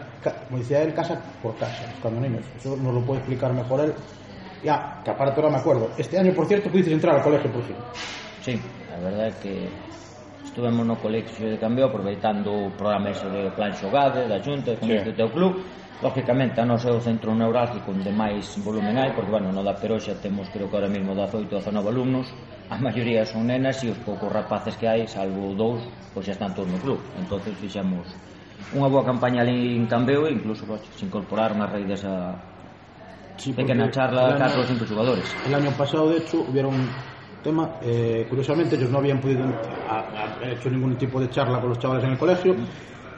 como 0.49 0.59
decía 0.59 0.83
él, 0.83 0.93
casa 0.95 1.21
por 1.43 1.57
casa, 1.57 1.87
buscando 1.93 2.21
niños. 2.21 2.45
Eso 2.59 2.77
nos 2.77 2.95
lo 2.95 3.01
puede 3.01 3.21
explicar 3.21 3.53
mejor 3.53 3.81
él. 3.81 3.95
Ya, 4.63 5.01
que 5.05 5.11
aparte 5.11 5.41
ahora 5.41 5.53
me 5.53 5.59
acuerdo. 5.59 5.91
Este 5.99 6.19
año, 6.19 6.33
por 6.33 6.47
cierto, 6.47 6.71
pudiste 6.71 6.93
entrar 6.93 7.17
al 7.17 7.23
colegio 7.23 7.51
por 7.51 7.63
fin. 7.63 7.77
Sí, 8.43 8.59
a 8.91 8.99
verdade 8.99 9.31
é 9.31 9.39
que 9.39 9.55
estuvemos 10.43 10.85
no 10.85 10.99
colexio 10.99 11.47
de 11.49 11.59
Cambio 11.59 11.87
aproveitando 11.87 12.51
o 12.51 12.71
programa 12.75 13.11
ese 13.11 13.31
de 13.31 13.51
Plan 13.55 13.73
Xogade, 13.73 14.27
da 14.27 14.43
Xunta, 14.43 14.75
con 14.77 14.91
sí. 14.91 14.99
o 14.99 15.15
teu 15.15 15.31
club. 15.31 15.63
Lógicamente, 16.03 16.59
a 16.59 16.67
nosa 16.67 16.91
é 16.91 16.95
o 16.95 16.99
centro 16.99 17.31
neurálgico 17.31 17.95
onde 17.95 18.11
máis 18.11 18.59
volumen 18.59 18.99
hai, 18.99 19.15
porque, 19.15 19.31
bueno, 19.31 19.55
no 19.55 19.63
da 19.63 19.79
Peroxa 19.79 20.19
temos, 20.19 20.51
creo 20.51 20.67
que 20.67 20.75
ahora 20.75 20.91
mismo, 20.91 21.15
18 21.15 21.47
ou 21.47 21.63
19 21.63 21.87
alumnos, 21.87 22.27
a 22.71 22.77
maioría 22.79 23.27
son 23.27 23.47
nenas 23.47 23.83
e 23.83 23.91
os 23.91 23.99
poucos 24.05 24.31
rapaces 24.31 24.77
que 24.77 24.87
hai, 24.87 25.07
salvo 25.09 25.55
dous, 25.55 25.83
pois 26.15 26.27
xa 26.27 26.37
están 26.37 26.55
todos 26.55 26.71
no 26.71 26.79
club. 26.79 27.01
entonces 27.19 27.57
fixemos 27.59 28.07
unha 28.73 28.89
boa 28.89 29.05
campaña 29.05 29.43
ali 29.43 29.77
en 29.77 29.85
Cambeo 29.91 30.25
e 30.29 30.33
incluso 30.33 30.65
pois, 30.65 30.81
se 30.97 31.05
incorporaron 31.05 31.61
a 31.61 31.67
raíz 31.67 31.87
desa 31.89 32.39
sí, 33.37 33.53
pequena 33.53 33.91
charla 33.91 34.39
catro 34.39 34.63
ou 34.63 34.67
cinco 34.67 34.85
xogadores. 34.87 35.27
El 35.47 35.55
año 35.55 35.73
pasado, 35.77 36.09
de 36.11 36.19
hecho, 36.19 36.41
hubieron 36.47 36.73
tema. 37.43 37.77
Eh, 37.83 38.27
curiosamente, 38.29 38.77
ellos 38.77 38.91
no 38.91 38.99
habían 38.99 39.21
podido 39.21 39.45
a, 39.89 39.99
a, 40.41 40.51
hecho 40.51 40.71
ningún 40.71 40.97
tipo 40.97 41.21
de 41.21 41.29
charla 41.29 41.61
con 41.61 41.71
los 41.71 41.79
chavales 41.79 42.05
en 42.05 42.13
el 42.13 42.19
colegio 42.19 42.55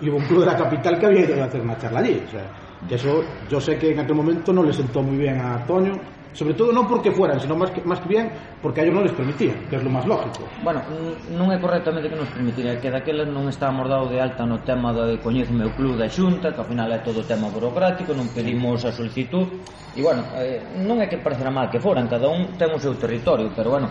y 0.01 0.09
hubo 0.09 0.17
un 0.17 0.27
club 0.27 0.41
de 0.41 0.47
la 0.47 0.57
capital 0.57 0.99
que 0.99 1.07
había 1.07 1.21
ido 1.21 1.43
a 1.43 1.47
hacer 1.47 1.61
una 1.61 1.77
charla 1.79 2.01
allí. 2.01 2.23
O 2.27 2.31
sea, 2.31 2.45
que 2.89 2.95
eso 2.95 3.23
yo 3.49 3.61
sé 3.61 3.79
que 3.79 3.93
en 3.93 4.01
aquel 4.01 4.17
momento 4.17 4.53
no 4.53 4.63
le 4.63 4.73
sentó 4.73 5.03
muy 5.03 5.17
bien 5.17 5.41
a 5.41 5.65
Toño 5.67 5.93
sobre 6.35 6.55
todo 6.59 6.75
non 6.75 6.91
porque 6.91 7.15
fueran, 7.15 7.39
senón 7.39 7.63
máis 7.63 7.71
que, 7.71 7.81
máis 7.87 8.03
que 8.03 8.11
bien 8.11 8.27
porque 8.59 8.83
a 8.83 8.85
ellos 8.85 8.99
non 8.99 9.07
les 9.07 9.15
permitían, 9.15 9.55
que 9.71 9.79
é 9.79 9.81
lo 9.81 9.89
máis 9.89 10.03
lógico. 10.03 10.51
Bueno, 10.67 10.83
non 11.31 11.55
é 11.55 11.63
correctamente 11.63 12.11
que 12.11 12.19
nos 12.19 12.29
permitiría, 12.35 12.83
que 12.83 12.91
daquela 12.91 13.23
non 13.23 13.47
estábamos 13.47 13.87
dado 13.87 14.11
de 14.11 14.19
alta 14.19 14.43
no 14.43 14.59
tema 14.67 14.91
de 14.91 15.23
coñece 15.23 15.55
meu 15.55 15.71
club 15.79 15.95
da 15.95 16.11
xunta, 16.11 16.51
que 16.51 16.61
ao 16.61 16.67
final 16.67 16.91
é 16.91 16.99
todo 17.07 17.23
tema 17.23 17.47
burocrático, 17.55 18.11
non 18.13 18.27
pedimos 18.35 18.83
a 18.83 18.91
solicitud, 18.91 19.47
e 19.95 20.03
bueno, 20.03 20.27
eh, 20.35 20.59
non 20.83 20.99
é 20.99 21.07
que 21.07 21.23
parecerá 21.23 21.55
mal 21.55 21.71
que 21.71 21.79
foran, 21.79 22.11
cada 22.11 22.27
un 22.27 22.59
ten 22.59 22.75
o 22.75 22.83
seu 22.83 22.99
territorio, 22.99 23.55
pero 23.55 23.71
bueno, 23.71 23.87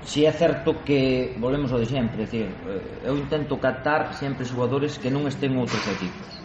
si 0.00 0.24
é 0.24 0.32
certo 0.32 0.80
que 0.80 1.36
volvemos 1.36 1.70
ao 1.76 1.78
de 1.78 1.86
sempre, 1.86 2.24
é 2.24 2.26
decir, 2.26 2.48
eh, 2.48 3.04
eu 3.04 3.20
intento 3.20 3.60
catar 3.60 4.16
sempre 4.16 4.48
xogadores 4.48 4.96
que 4.96 5.12
non 5.12 5.28
estén 5.28 5.52
outros 5.60 5.84
equipos. 5.92 6.40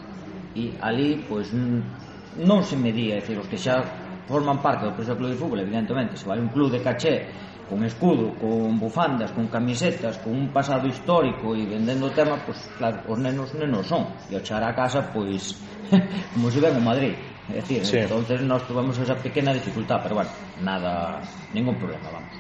E 0.60 0.76
ali, 0.84 1.24
pois, 1.24 1.56
non 1.56 2.68
se 2.68 2.76
medía, 2.76 3.24
decir, 3.24 3.40
os 3.40 3.48
que 3.48 3.56
xa 3.56 4.07
forman 4.28 4.60
parte 4.62 4.86
do 4.86 4.94
preso 4.94 5.16
do 5.16 5.20
club 5.24 5.32
de 5.32 5.40
fútbol, 5.40 5.60
evidentemente, 5.64 6.20
se 6.20 6.28
vai 6.28 6.38
un 6.38 6.52
club 6.52 6.70
de 6.70 6.84
caché 6.84 7.28
con 7.70 7.84
escudo, 7.84 8.34
con 8.40 8.80
bufandas, 8.80 9.32
con 9.32 9.48
camisetas, 9.48 10.18
con 10.20 10.34
un 10.34 10.48
pasado 10.54 10.88
histórico 10.88 11.56
e 11.56 11.68
vendendo 11.68 12.12
tema, 12.12 12.40
pois 12.44 12.60
claro, 12.78 13.04
os 13.08 13.20
nenos 13.20 13.52
nenos 13.56 13.88
son. 13.88 14.08
E 14.32 14.36
o 14.36 14.42
char 14.44 14.64
a 14.64 14.72
casa, 14.72 15.12
pois, 15.12 15.56
como 16.34 16.52
se 16.52 16.60
ven 16.60 16.76
en 16.76 16.84
Madrid. 16.84 17.16
É 17.48 17.64
dicir, 17.64 17.86
sí. 17.86 17.98
entonces 18.00 18.44
nós 18.44 18.68
tuvemos 18.68 19.00
esa 19.00 19.16
pequena 19.16 19.54
dificultad, 19.54 20.04
pero 20.04 20.16
bueno, 20.16 20.32
nada, 20.64 21.22
ningún 21.54 21.76
problema, 21.80 22.12
vamos. 22.12 22.36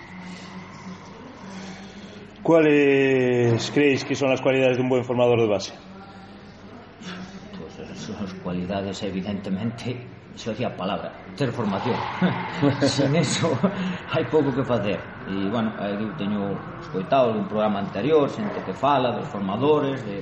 Cuáles 2.43 3.71
creéis 3.71 4.03
que 4.03 4.15
son 4.15 4.31
as 4.31 4.39
cualidades 4.39 4.75
de 4.75 4.83
un 4.83 4.89
buen 4.89 5.03
formador 5.03 5.39
de 5.39 5.47
base? 5.47 5.71
Pois 7.55 7.71
pues, 7.75 8.11
as 8.15 8.33
cualidades, 8.43 9.03
evidentemente, 9.03 10.16
xa 10.37 10.53
decía 10.53 10.69
a 10.69 10.75
palabra, 10.77 11.09
ter 11.35 11.49
formación. 11.51 11.97
Sin 12.85 13.17
eso 13.17 13.49
hai 14.13 14.23
pouco 14.29 14.53
que 14.53 14.61
facer. 14.61 15.01
E, 15.25 15.49
bueno, 15.49 15.73
eu 15.81 16.13
teño 16.13 16.53
escoitado 16.79 17.33
un 17.33 17.49
programa 17.49 17.81
anterior, 17.81 18.29
xente 18.29 18.61
que 18.61 18.73
fala 18.77 19.17
dos 19.17 19.25
formadores, 19.27 19.99
de 20.05 20.21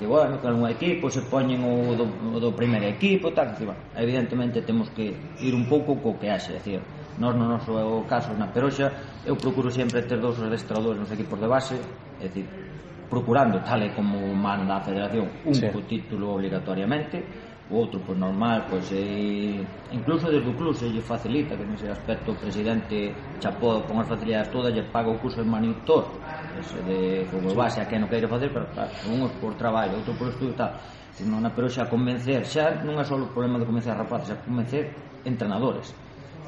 que, 0.00 0.08
bueno, 0.08 0.40
que 0.40 0.48
algún 0.48 0.66
equipo 0.66 1.12
se 1.12 1.22
poñen 1.28 1.62
o 1.62 1.94
do, 1.94 2.08
o 2.34 2.40
do 2.40 2.50
primeiro 2.56 2.88
equipo, 2.88 3.30
tal, 3.30 3.54
que, 3.54 3.68
bueno, 3.68 3.78
evidentemente 3.94 4.64
temos 4.64 4.90
que 4.90 5.12
ir 5.12 5.54
un 5.54 5.68
pouco 5.68 6.00
co 6.00 6.16
que 6.16 6.32
haxe, 6.32 6.56
decir, 6.56 6.80
nós 7.20 7.36
no 7.36 7.44
noso 7.44 8.02
caso 8.08 8.32
na 8.32 8.48
Peroxa, 8.48 9.20
eu 9.28 9.36
procuro 9.36 9.68
sempre 9.68 10.02
ter 10.08 10.16
dous 10.18 10.40
adestradores 10.40 10.98
nos 10.98 11.12
equipos 11.12 11.36
de 11.36 11.46
base, 11.46 11.76
é 12.18 12.26
dicir, 12.26 12.48
procurando, 13.12 13.60
tal 13.60 13.84
e 13.84 13.92
como 13.92 14.16
manda 14.32 14.80
a 14.80 14.80
federación, 14.80 15.28
un 15.44 15.52
sí. 15.52 15.68
título 15.84 16.32
obligatoriamente, 16.32 17.51
o 17.70 17.78
outro, 17.78 18.00
pois 18.02 18.18
normal, 18.18 18.66
pois 18.66 18.90
e, 18.90 19.62
incluso 19.92 20.30
desde 20.30 20.48
o 20.48 20.54
club 20.56 20.74
se 20.74 20.90
lle 20.90 21.00
facilita 21.00 21.54
que 21.54 21.64
nese 21.64 21.86
aspecto 21.86 22.32
o 22.32 22.36
presidente 22.36 23.14
chapó 23.38 23.84
con 23.86 24.02
as 24.02 24.08
facilidades 24.08 24.50
todas 24.50 24.74
lle 24.74 24.82
paga 24.90 25.10
o 25.10 25.18
curso 25.22 25.42
de 25.42 25.48
manitor 25.48 26.08
ese 26.58 26.82
pois, 26.82 26.86
de 26.86 26.98
como 27.30 27.54
base 27.54 27.80
a 27.80 27.88
que 27.88 27.96
non 27.96 28.10
queira 28.10 28.28
facer 28.28 28.52
pero 28.52 28.66
claro, 28.74 28.92
unhos 29.08 29.32
por 29.40 29.54
traballo, 29.56 29.96
outro 29.96 30.12
por 30.18 30.28
estudo 30.28 30.52
tal. 30.58 30.76
Non, 31.22 31.44
pero 31.54 31.68
xa 31.68 31.86
convencer 31.86 32.42
xa 32.48 32.82
non 32.82 32.98
é 32.98 33.04
só 33.04 33.14
o 33.14 33.30
problema 33.30 33.60
de 33.60 33.68
convencer 33.68 33.92
a 33.94 34.00
rapaces 34.00 34.32
xa 34.32 34.36
convencer 34.42 34.90
entrenadores. 35.24 35.94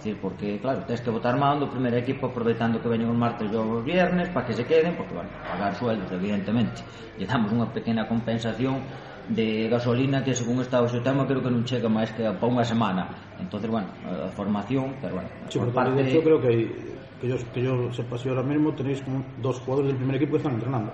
Decir, 0.04 0.20
porque 0.20 0.60
claro, 0.60 0.84
tens 0.84 1.00
que 1.00 1.08
votar 1.08 1.38
mando 1.40 1.64
o 1.64 1.72
primeiro 1.72 1.96
equipo 1.96 2.28
aproveitando 2.28 2.76
que 2.76 2.88
veñen 2.92 3.08
os 3.08 3.16
martes 3.16 3.48
e 3.48 3.56
os 3.56 3.80
viernes 3.80 4.28
para 4.28 4.44
que 4.44 4.52
se 4.52 4.68
queden, 4.68 4.92
porque 4.98 5.16
van 5.16 5.24
bueno, 5.32 5.40
a 5.40 5.56
pagar 5.56 5.72
sueldos, 5.72 6.10
evidentemente. 6.12 6.84
Lle 7.16 7.24
damos 7.24 7.48
unha 7.54 7.72
pequena 7.72 8.04
compensación 8.04 8.84
de 9.28 9.68
gasolina 9.68 10.22
que 10.22 10.34
según 10.34 10.60
está 10.60 10.82
o 10.82 10.88
seu 10.88 11.00
tema 11.00 11.24
creo 11.24 11.40
que 11.40 11.48
non 11.48 11.64
chega 11.64 11.88
máis 11.88 12.12
que 12.12 12.24
para 12.24 12.48
unha 12.50 12.64
semana 12.64 13.08
entonces 13.40 13.68
bueno, 13.70 13.88
a 14.04 14.28
formación 14.32 14.96
pero 15.00 15.20
bueno, 15.20 15.28
sí, 15.48 15.56
por 15.56 15.72
parte 15.72 15.96
de 15.96 16.02
hecho 16.10 16.20
creo 16.20 16.38
que 16.40 16.52
que 17.20 17.28
yo, 17.30 17.36
que 17.54 17.62
yo 17.62 17.72
sepa 17.92 18.18
si 18.18 18.28
ahora 18.28 18.44
mismo 18.44 18.74
tenéis 18.76 19.00
como 19.00 19.24
dos 19.40 19.56
jugadores 19.64 19.92
del 19.92 19.96
primer 19.96 20.16
equipo 20.16 20.32
que 20.36 20.44
están 20.44 20.54
entrenando 20.60 20.92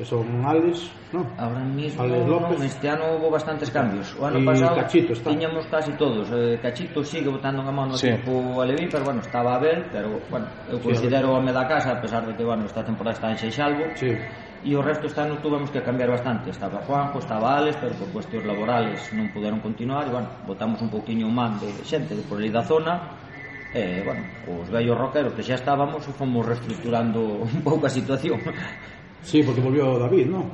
que 0.00 0.06
son 0.06 0.46
Alex, 0.46 0.90
¿no? 1.12 1.26
Ahora 1.36 1.60
mismo 1.60 2.02
Alex 2.02 2.26
López. 2.26 2.58
No, 2.58 2.64
este 2.64 2.88
ano 2.88 3.18
hubo 3.18 3.30
bastantes 3.30 3.70
cambios. 3.70 4.16
O 4.18 4.24
ano 4.24 4.38
y 4.38 4.46
pasado 4.46 4.74
Cachito 4.74 5.12
está. 5.12 5.28
tiñamos 5.28 5.66
casi 5.66 5.92
todos. 5.92 6.26
Eh, 6.32 6.58
Cachito 6.62 7.04
sigue 7.04 7.28
botando 7.28 7.60
unha 7.60 7.68
mano 7.68 8.00
sí. 8.00 8.08
tipo 8.08 8.64
Alevín, 8.64 8.88
pero 8.88 9.04
bueno, 9.04 9.20
estaba 9.20 9.60
Abel, 9.60 9.84
pero 9.92 10.16
bueno, 10.32 10.48
eu 10.72 10.80
considero 10.80 11.28
sí, 11.28 11.36
home 11.36 11.52
da 11.52 11.68
casa, 11.68 11.92
a 11.92 12.00
pesar 12.00 12.24
de 12.24 12.32
que 12.32 12.40
bueno, 12.40 12.64
esta 12.64 12.80
temporada 12.80 13.12
está 13.12 13.28
en 13.28 13.36
Seixalvo. 13.44 13.84
Sí 13.92 14.16
e 14.60 14.76
o 14.76 14.84
resto 14.84 15.08
este 15.08 15.20
ano 15.20 15.40
tuvemos 15.40 15.72
que 15.72 15.80
cambiar 15.80 16.12
bastante. 16.12 16.50
Estaba 16.52 16.84
Juanjo, 16.84 17.18
estaba 17.18 17.56
Alex, 17.56 17.80
pero 17.80 17.94
por 17.96 18.08
cuestións 18.12 18.44
laborales 18.44 19.00
non 19.16 19.32
puderon 19.32 19.64
continuar 19.64 20.08
e 20.08 20.12
bueno, 20.12 20.28
botamos 20.44 20.78
un 20.84 20.92
pouquiño 20.92 21.28
man 21.32 21.56
de 21.56 21.72
xente 21.84 22.12
de 22.12 22.24
por 22.28 22.36
ali 22.36 22.52
da 22.52 22.60
zona 22.60 23.16
e 23.72 24.04
bueno, 24.04 24.22
os 24.50 24.68
vellos 24.68 24.98
roqueros 24.98 25.32
que 25.32 25.40
xa 25.40 25.56
estábamos 25.56 26.04
fomos 26.12 26.44
reestructurando 26.44 27.40
un 27.46 27.60
pouco 27.64 27.88
a 27.88 27.92
situación. 27.92 28.36
Sí, 29.24 29.40
porque 29.40 29.60
volvió 29.60 29.96
David, 29.96 30.26
¿no? 30.28 30.44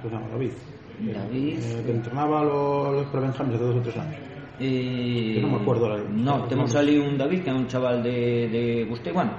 Pues 0.00 0.12
no, 0.12 0.20
David. 0.32 0.52
David. 1.00 1.60
Eh, 1.60 1.82
que 1.84 1.92
entrenaba 1.92 2.40
los, 2.40 3.04
los 3.04 3.06
prebenjamines 3.12 3.60
de 3.60 3.66
dos 3.66 3.76
o 3.76 3.82
tres 3.84 3.96
anos 4.00 4.16
Eh, 4.58 5.36
que 5.36 5.40
non 5.44 5.52
me 5.52 5.60
acuerdo 5.60 5.84
la, 5.84 6.00
no, 6.00 6.48
temos 6.48 6.72
ali 6.80 6.96
un 6.96 7.20
David 7.20 7.44
que 7.44 7.52
é 7.52 7.56
un 7.56 7.68
chaval 7.68 8.00
de, 8.00 8.48
de 8.48 8.88
Gustei 8.88 9.12
bueno, 9.12 9.36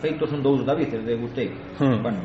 feitos 0.00 0.32
son 0.32 0.40
dous 0.40 0.64
Davides 0.64 1.04
de 1.04 1.12
Gustei 1.12 1.52
hmm. 1.76 2.00
bueno, 2.00 2.24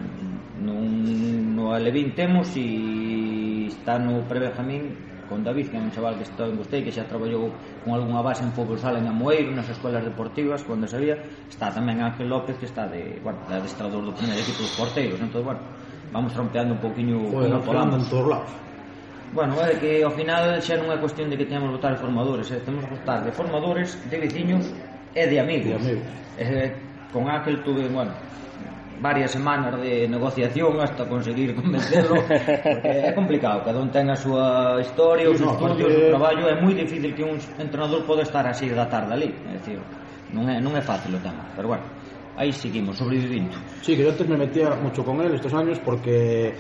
nun, 0.62 1.58
no 1.58 1.74
Alevín 1.74 2.14
temos 2.14 2.54
e 2.56 3.66
está 3.66 3.98
no 3.98 4.22
Prebenjamín 4.30 5.10
con 5.32 5.48
David, 5.48 5.72
que 5.72 5.78
é 5.78 5.80
un 5.80 5.90
chaval 5.96 6.20
que 6.20 6.28
está 6.28 6.44
en 6.44 6.60
Gustei, 6.60 6.84
que 6.84 6.92
xa 6.92 7.08
traballou 7.08 7.56
con 7.88 7.96
algunha 7.96 8.20
base 8.20 8.44
en 8.44 8.52
fútbol 8.52 8.76
sala 8.76 9.00
en 9.00 9.08
Amoeiro, 9.08 9.48
nas 9.56 9.72
escolas 9.72 10.04
deportivas, 10.04 10.60
cando 10.68 10.84
sabía, 10.92 11.16
está 11.48 11.72
tamén 11.72 12.04
Ángel 12.04 12.28
López, 12.28 12.60
que 12.60 12.68
está 12.68 12.84
de, 12.92 13.16
bueno, 13.24 13.40
de 13.48 13.56
adestrador 13.56 14.04
do 14.04 14.12
primeiro 14.12 14.44
equipo 14.44 14.60
dos 14.60 14.76
porteiros, 14.76 15.16
entón, 15.24 15.48
bueno, 15.48 15.64
vamos 16.12 16.36
rompeando 16.36 16.76
un 16.76 16.84
poquinho 16.84 17.32
Joder, 17.32 17.48
como 17.48 17.64
podamos. 17.64 18.04
todos 18.12 18.28
lados. 18.28 18.52
Bueno, 19.32 19.56
é 19.64 19.80
que 19.80 20.04
ao 20.04 20.12
final 20.12 20.60
xa 20.60 20.76
non 20.76 20.92
é 20.92 21.00
cuestión 21.00 21.32
de 21.32 21.40
que 21.40 21.48
teñamos 21.48 21.72
votar 21.72 21.96
formadores, 21.96 22.52
eh? 22.52 22.60
temos 22.68 22.84
que 22.84 22.92
votar 23.00 23.24
de 23.24 23.32
formadores, 23.32 23.96
de 24.12 24.20
veciños 24.20 24.68
e 25.16 25.24
de 25.32 25.40
amigos. 25.40 25.80
De 25.80 25.96
amigos. 25.96 26.08
Eh, 26.36 26.76
con 27.16 27.32
Ángel 27.32 27.64
tuve, 27.64 27.88
bueno, 27.88 28.12
varias 29.02 29.32
semanas 29.32 29.82
de 29.82 30.08
negociación 30.08 30.80
hasta 30.80 31.10
conseguir 31.10 31.56
convencerlo 31.56 32.22
porque 32.22 33.10
é 33.10 33.12
complicado, 33.14 33.66
cada 33.66 33.82
un 33.82 33.90
ten 33.90 34.08
a 34.14 34.16
súa 34.16 34.78
historia, 34.80 35.26
sí, 35.26 35.34
o 35.34 35.38
seu 35.38 35.50
no, 35.50 35.58
estudio, 35.58 35.90
o 35.90 36.10
traballo 36.14 36.46
é 36.46 36.56
moi 36.62 36.78
difícil 36.78 37.12
que 37.18 37.26
un 37.26 37.36
entrenador 37.58 38.06
poda 38.06 38.22
estar 38.22 38.46
así 38.46 38.70
da 38.70 38.86
tarde 38.86 39.12
ali, 39.12 39.30
é 39.50 39.58
dicir, 39.58 39.82
non 40.30 40.46
é, 40.48 40.62
non 40.62 40.78
é 40.78 40.84
fácil 40.86 41.18
o 41.18 41.20
tema, 41.20 41.50
pero 41.58 41.74
bueno 41.74 41.86
aí 42.42 42.52
seguimos, 42.52 42.98
sobrevivindo. 42.98 43.56
Sí, 43.82 43.96
que 43.96 44.04
yo 44.04 44.10
antes 44.10 44.28
me 44.28 44.38
metía 44.38 44.70
mucho 44.76 45.04
con 45.04 45.22
él 45.22 45.36
estos 45.36 45.54
años 45.54 45.80
porque 45.84 46.54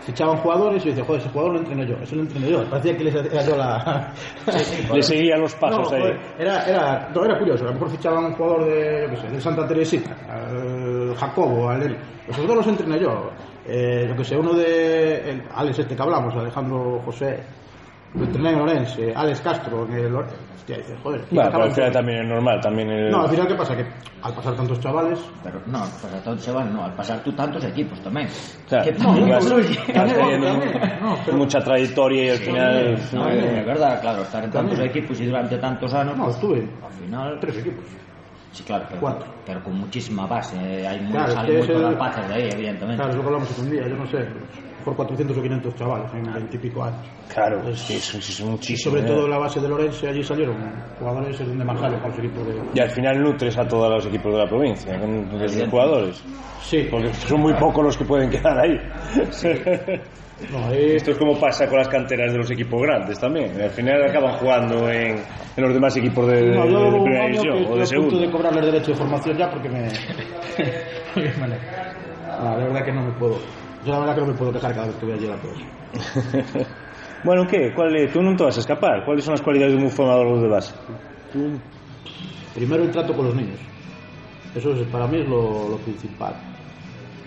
fichaban 0.00 0.36
jugadores 0.38 0.82
y 0.82 0.88
yo 0.88 0.90
decía, 0.90 1.04
joder, 1.04 1.20
ese 1.22 1.30
jugador 1.30 1.52
lo 1.54 1.58
entreno 1.60 1.84
yo, 1.84 1.96
eso 2.02 2.16
lo 2.16 2.22
entreno 2.22 2.48
yo. 2.48 2.64
Parecía 2.68 2.96
que 2.96 3.04
les 3.04 3.14
era 3.14 3.42
yo 3.42 3.56
la... 3.56 4.12
Sí, 4.50 4.58
sí, 4.58 4.88
le 4.92 5.02
seguía 5.02 5.36
los 5.36 5.54
pasos 5.54 5.90
no, 5.90 5.96
ahí. 5.96 6.02
Joder, 6.02 6.20
era, 6.38 6.64
era, 6.64 7.08
no, 7.14 7.24
era 7.24 7.38
curioso, 7.38 7.64
a 7.64 7.68
lo 7.68 7.74
mejor 7.74 7.90
fichaban 7.90 8.24
un 8.26 8.32
jugador 8.34 8.64
de, 8.66 9.02
yo 9.02 9.10
qué 9.10 9.16
sé, 9.16 9.28
de 9.28 9.40
Santa 9.40 9.66
Teresita, 9.66 10.10
eh, 10.10 10.81
al 11.12 11.16
Jacobo, 11.18 11.68
al. 11.68 11.96
Esos 12.28 12.46
dos 12.46 12.56
los 12.56 12.66
entrené 12.66 13.00
yo. 13.00 13.30
Eh, 13.66 14.06
yo 14.08 14.16
que 14.16 14.24
sé, 14.24 14.36
uno 14.36 14.54
de 14.54 15.30
el 15.30 15.42
Alex 15.54 15.78
este 15.80 15.94
que 15.94 16.02
hablamos, 16.02 16.34
Alejandro 16.34 17.00
José, 17.04 17.42
lo 18.14 18.24
entrené 18.24 18.50
en 18.50 18.60
Orense, 18.60 19.12
Alex 19.14 19.40
Castro 19.40 19.86
en 19.86 19.92
el. 19.94 20.14
Hostia, 20.16 20.76
dices, 20.76 20.96
joder. 21.02 21.22
Bueno, 21.30 21.50
pero 21.50 21.64
al 21.64 21.72
final 21.72 21.92
también 21.92 22.18
es 22.20 22.28
normal, 22.28 22.60
también 22.60 22.88
el... 22.88 23.10
No, 23.10 23.22
al 23.22 23.30
final, 23.30 23.48
¿qué 23.48 23.54
pasa? 23.56 23.76
Que 23.76 23.84
al 24.22 24.32
pasar 24.32 24.54
tantos 24.54 24.78
chavales, 24.78 25.18
Pero 25.42 25.60
no, 25.66 25.82
al 25.82 25.90
pasar 25.90 26.22
tantos 26.22 26.54
van, 26.54 26.72
no, 26.72 26.84
al 26.84 26.94
pasar 26.94 27.20
tú 27.24 27.32
tantos 27.32 27.64
equipos 27.64 27.98
tamén. 28.00 28.28
Claro, 28.68 28.84
que 28.84 28.92
tamén 28.92 29.26
vas, 29.28 29.42
También, 29.48 30.40
también, 30.40 30.40
no, 31.02 31.18
pero- 31.26 31.36
mucha 31.36 31.58
trayectoria 31.58 32.24
y 32.24 32.28
al 32.30 32.38
final... 32.38 32.98
No, 33.10 33.28
é 33.28 33.64
verdad, 33.66 34.00
claro, 34.00 34.22
estar 34.22 34.44
en 34.44 34.52
tantos 34.52 34.78
equipos 34.78 35.18
y 35.18 35.26
durante 35.26 35.58
tantos 35.58 35.92
anos, 35.94 36.16
no, 36.16 36.30
pues, 36.30 36.36
estuve 36.36 36.58
al 36.62 36.92
final, 36.94 37.38
tres 37.40 37.58
equipos. 37.58 37.84
Sí, 38.52 38.62
claro, 38.64 38.84
pero, 38.88 39.00
Cuatro. 39.00 39.26
pero 39.46 39.62
con 39.62 39.78
muchísima 39.78 40.26
base, 40.26 40.56
eh, 40.56 41.00
moi, 41.02 41.12
Claro, 41.12 41.32
salen 41.32 41.56
el- 41.56 41.92
rapaces 41.92 42.28
de 42.28 42.34
aí, 42.34 42.48
evidentemente. 42.52 42.96
Claro, 42.96 43.10
es 43.10 43.16
lo 43.16 43.22
que 43.22 43.28
hablamos 43.28 43.58
un 43.58 43.70
día, 43.70 43.88
yo 43.88 43.96
no 43.96 44.06
sé, 44.06 44.18
por 44.84 44.96
400 44.96 45.36
o 45.38 45.42
500 45.42 45.74
chavales 45.76 46.12
en 46.14 46.32
20 46.32 46.56
y 46.56 46.58
pico 46.58 46.82
años. 46.84 47.06
Claro, 47.32 47.68
es 47.68 47.82
que 47.84 47.96
eso, 47.96 48.18
eso 48.18 48.30
es 48.32 48.40
Y 48.40 48.44
muchísimo. 48.44 48.90
sobre 48.96 49.02
¿eh? 49.02 49.06
todo 49.14 49.28
la 49.28 49.38
base 49.38 49.60
de 49.60 49.68
Lorense, 49.68 50.08
allí 50.08 50.22
salieron 50.22 50.56
jugadores 50.98 51.38
donde 51.38 51.64
marcaron 51.64 52.00
con 52.00 52.12
su 52.14 52.20
equipo 52.20 52.42
de... 52.44 52.60
Y 52.74 52.80
al 52.80 52.90
final 52.90 53.22
nutres 53.22 53.56
a 53.58 53.66
todos 53.66 53.88
los 53.90 54.06
equipos 54.06 54.32
de 54.32 54.38
la 54.38 54.46
provincia, 54.48 54.98
con 54.98 55.30
sus 55.48 55.68
jugadores. 55.68 56.22
Sí, 56.62 56.86
Porque 56.90 57.12
son 57.14 57.40
muy 57.40 57.54
pocos 57.54 57.84
los 57.84 57.96
que 57.96 58.04
pueden 58.04 58.30
quedar 58.30 58.58
ahí. 58.58 58.78
no, 60.50 60.66
ahí- 60.68 60.96
Esto 60.96 61.10
es 61.12 61.18
como 61.18 61.38
pasa 61.38 61.68
con 61.68 61.78
las 61.78 61.88
canteras 61.88 62.32
de 62.32 62.38
los 62.38 62.50
equipos 62.50 62.80
grandes 62.82 63.18
también. 63.18 63.60
Al 63.60 63.70
final 63.70 64.02
acaban 64.08 64.34
jugando 64.38 64.90
en, 64.90 65.16
en 65.56 65.64
los 65.64 65.74
demás 65.74 65.96
equipos 65.96 66.26
de, 66.28 66.42
no, 66.56 67.02
primera 67.04 67.26
división 67.26 67.66
o 67.68 67.76
de 67.76 67.86
segunda. 67.86 68.18
de 68.18 68.30
cobrarle 68.30 68.60
derecho 68.62 68.92
de 68.92 68.96
formación 68.96 69.36
ya 69.36 69.50
porque 69.50 69.68
me... 69.68 69.82
Vale. 71.40 71.56
No, 72.42 72.56
la 72.56 72.64
verdad 72.64 72.84
que 72.84 72.92
no 72.92 73.02
me 73.02 73.12
puedo... 73.12 73.38
Yo 73.84 73.92
la 73.92 73.98
verdad 74.00 74.14
que 74.14 74.20
no 74.22 74.26
me 74.28 74.34
puedo 74.34 74.52
quejar 74.52 74.74
cada 74.74 74.86
vez 74.86 74.96
que 74.96 75.06
voy 75.06 75.14
allí 75.14 75.26
a 75.26 75.30
la 75.30 75.36
cosa. 75.36 76.66
bueno, 77.24 77.46
¿qué? 77.48 77.72
¿Cuál, 77.74 78.08
tú 78.12 78.22
no 78.22 78.36
te 78.36 78.44
vas 78.44 78.56
a 78.56 78.60
escapar. 78.60 79.04
¿Cuáles 79.04 79.24
son 79.24 79.32
las 79.32 79.42
cualidades 79.42 79.76
de 79.76 79.82
un 79.82 79.90
formador 79.90 80.40
de 80.40 80.48
base? 80.48 80.74
Primero 82.54 82.84
el 82.84 82.90
trato 82.90 83.12
con 83.14 83.26
los 83.26 83.34
niños. 83.34 83.58
Eso 84.54 84.72
es, 84.72 84.86
para 84.88 85.06
mí 85.06 85.20
es 85.20 85.28
lo, 85.28 85.68
lo 85.70 85.76
principal. 85.78 86.34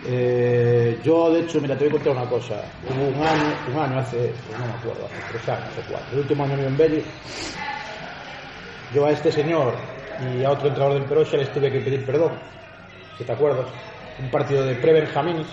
Eh, 0.07 0.99
yo, 1.03 1.31
de 1.33 1.41
hecho, 1.41 1.59
mira, 1.61 1.75
te 1.75 1.85
voy 1.85 1.89
a 1.89 1.91
contar 1.93 2.13
una 2.13 2.29
cosa. 2.29 2.55
Hubo 2.89 3.07
un 3.07 3.25
año, 3.25 3.55
un 3.67 3.79
año 3.79 3.99
hace, 3.99 4.31
no 4.57 4.67
me 4.67 4.73
acuerdo, 4.73 5.05
hace 5.05 5.21
tres 5.27 5.49
años 5.49 5.77
o 5.77 5.81
cuatro, 5.89 6.13
el 6.13 6.19
último 6.19 6.43
año 6.43 6.53
en 6.67 6.77
Belli, 6.77 7.03
yo 8.93 9.05
a 9.05 9.11
este 9.11 9.31
señor 9.31 9.73
y 10.19 10.43
a 10.43 10.51
otro 10.51 10.67
entrenador 10.67 10.99
del 10.99 11.07
Peroxa 11.09 11.37
les 11.37 11.51
tuve 11.51 11.71
que 11.71 11.79
pedir 11.81 12.05
perdón, 12.05 12.33
si 13.17 13.23
te 13.23 13.31
acuerdas. 13.31 13.67
Un 14.19 14.29
partido 14.29 14.63
de 14.63 14.75
pre-Benjamines, 14.75 15.47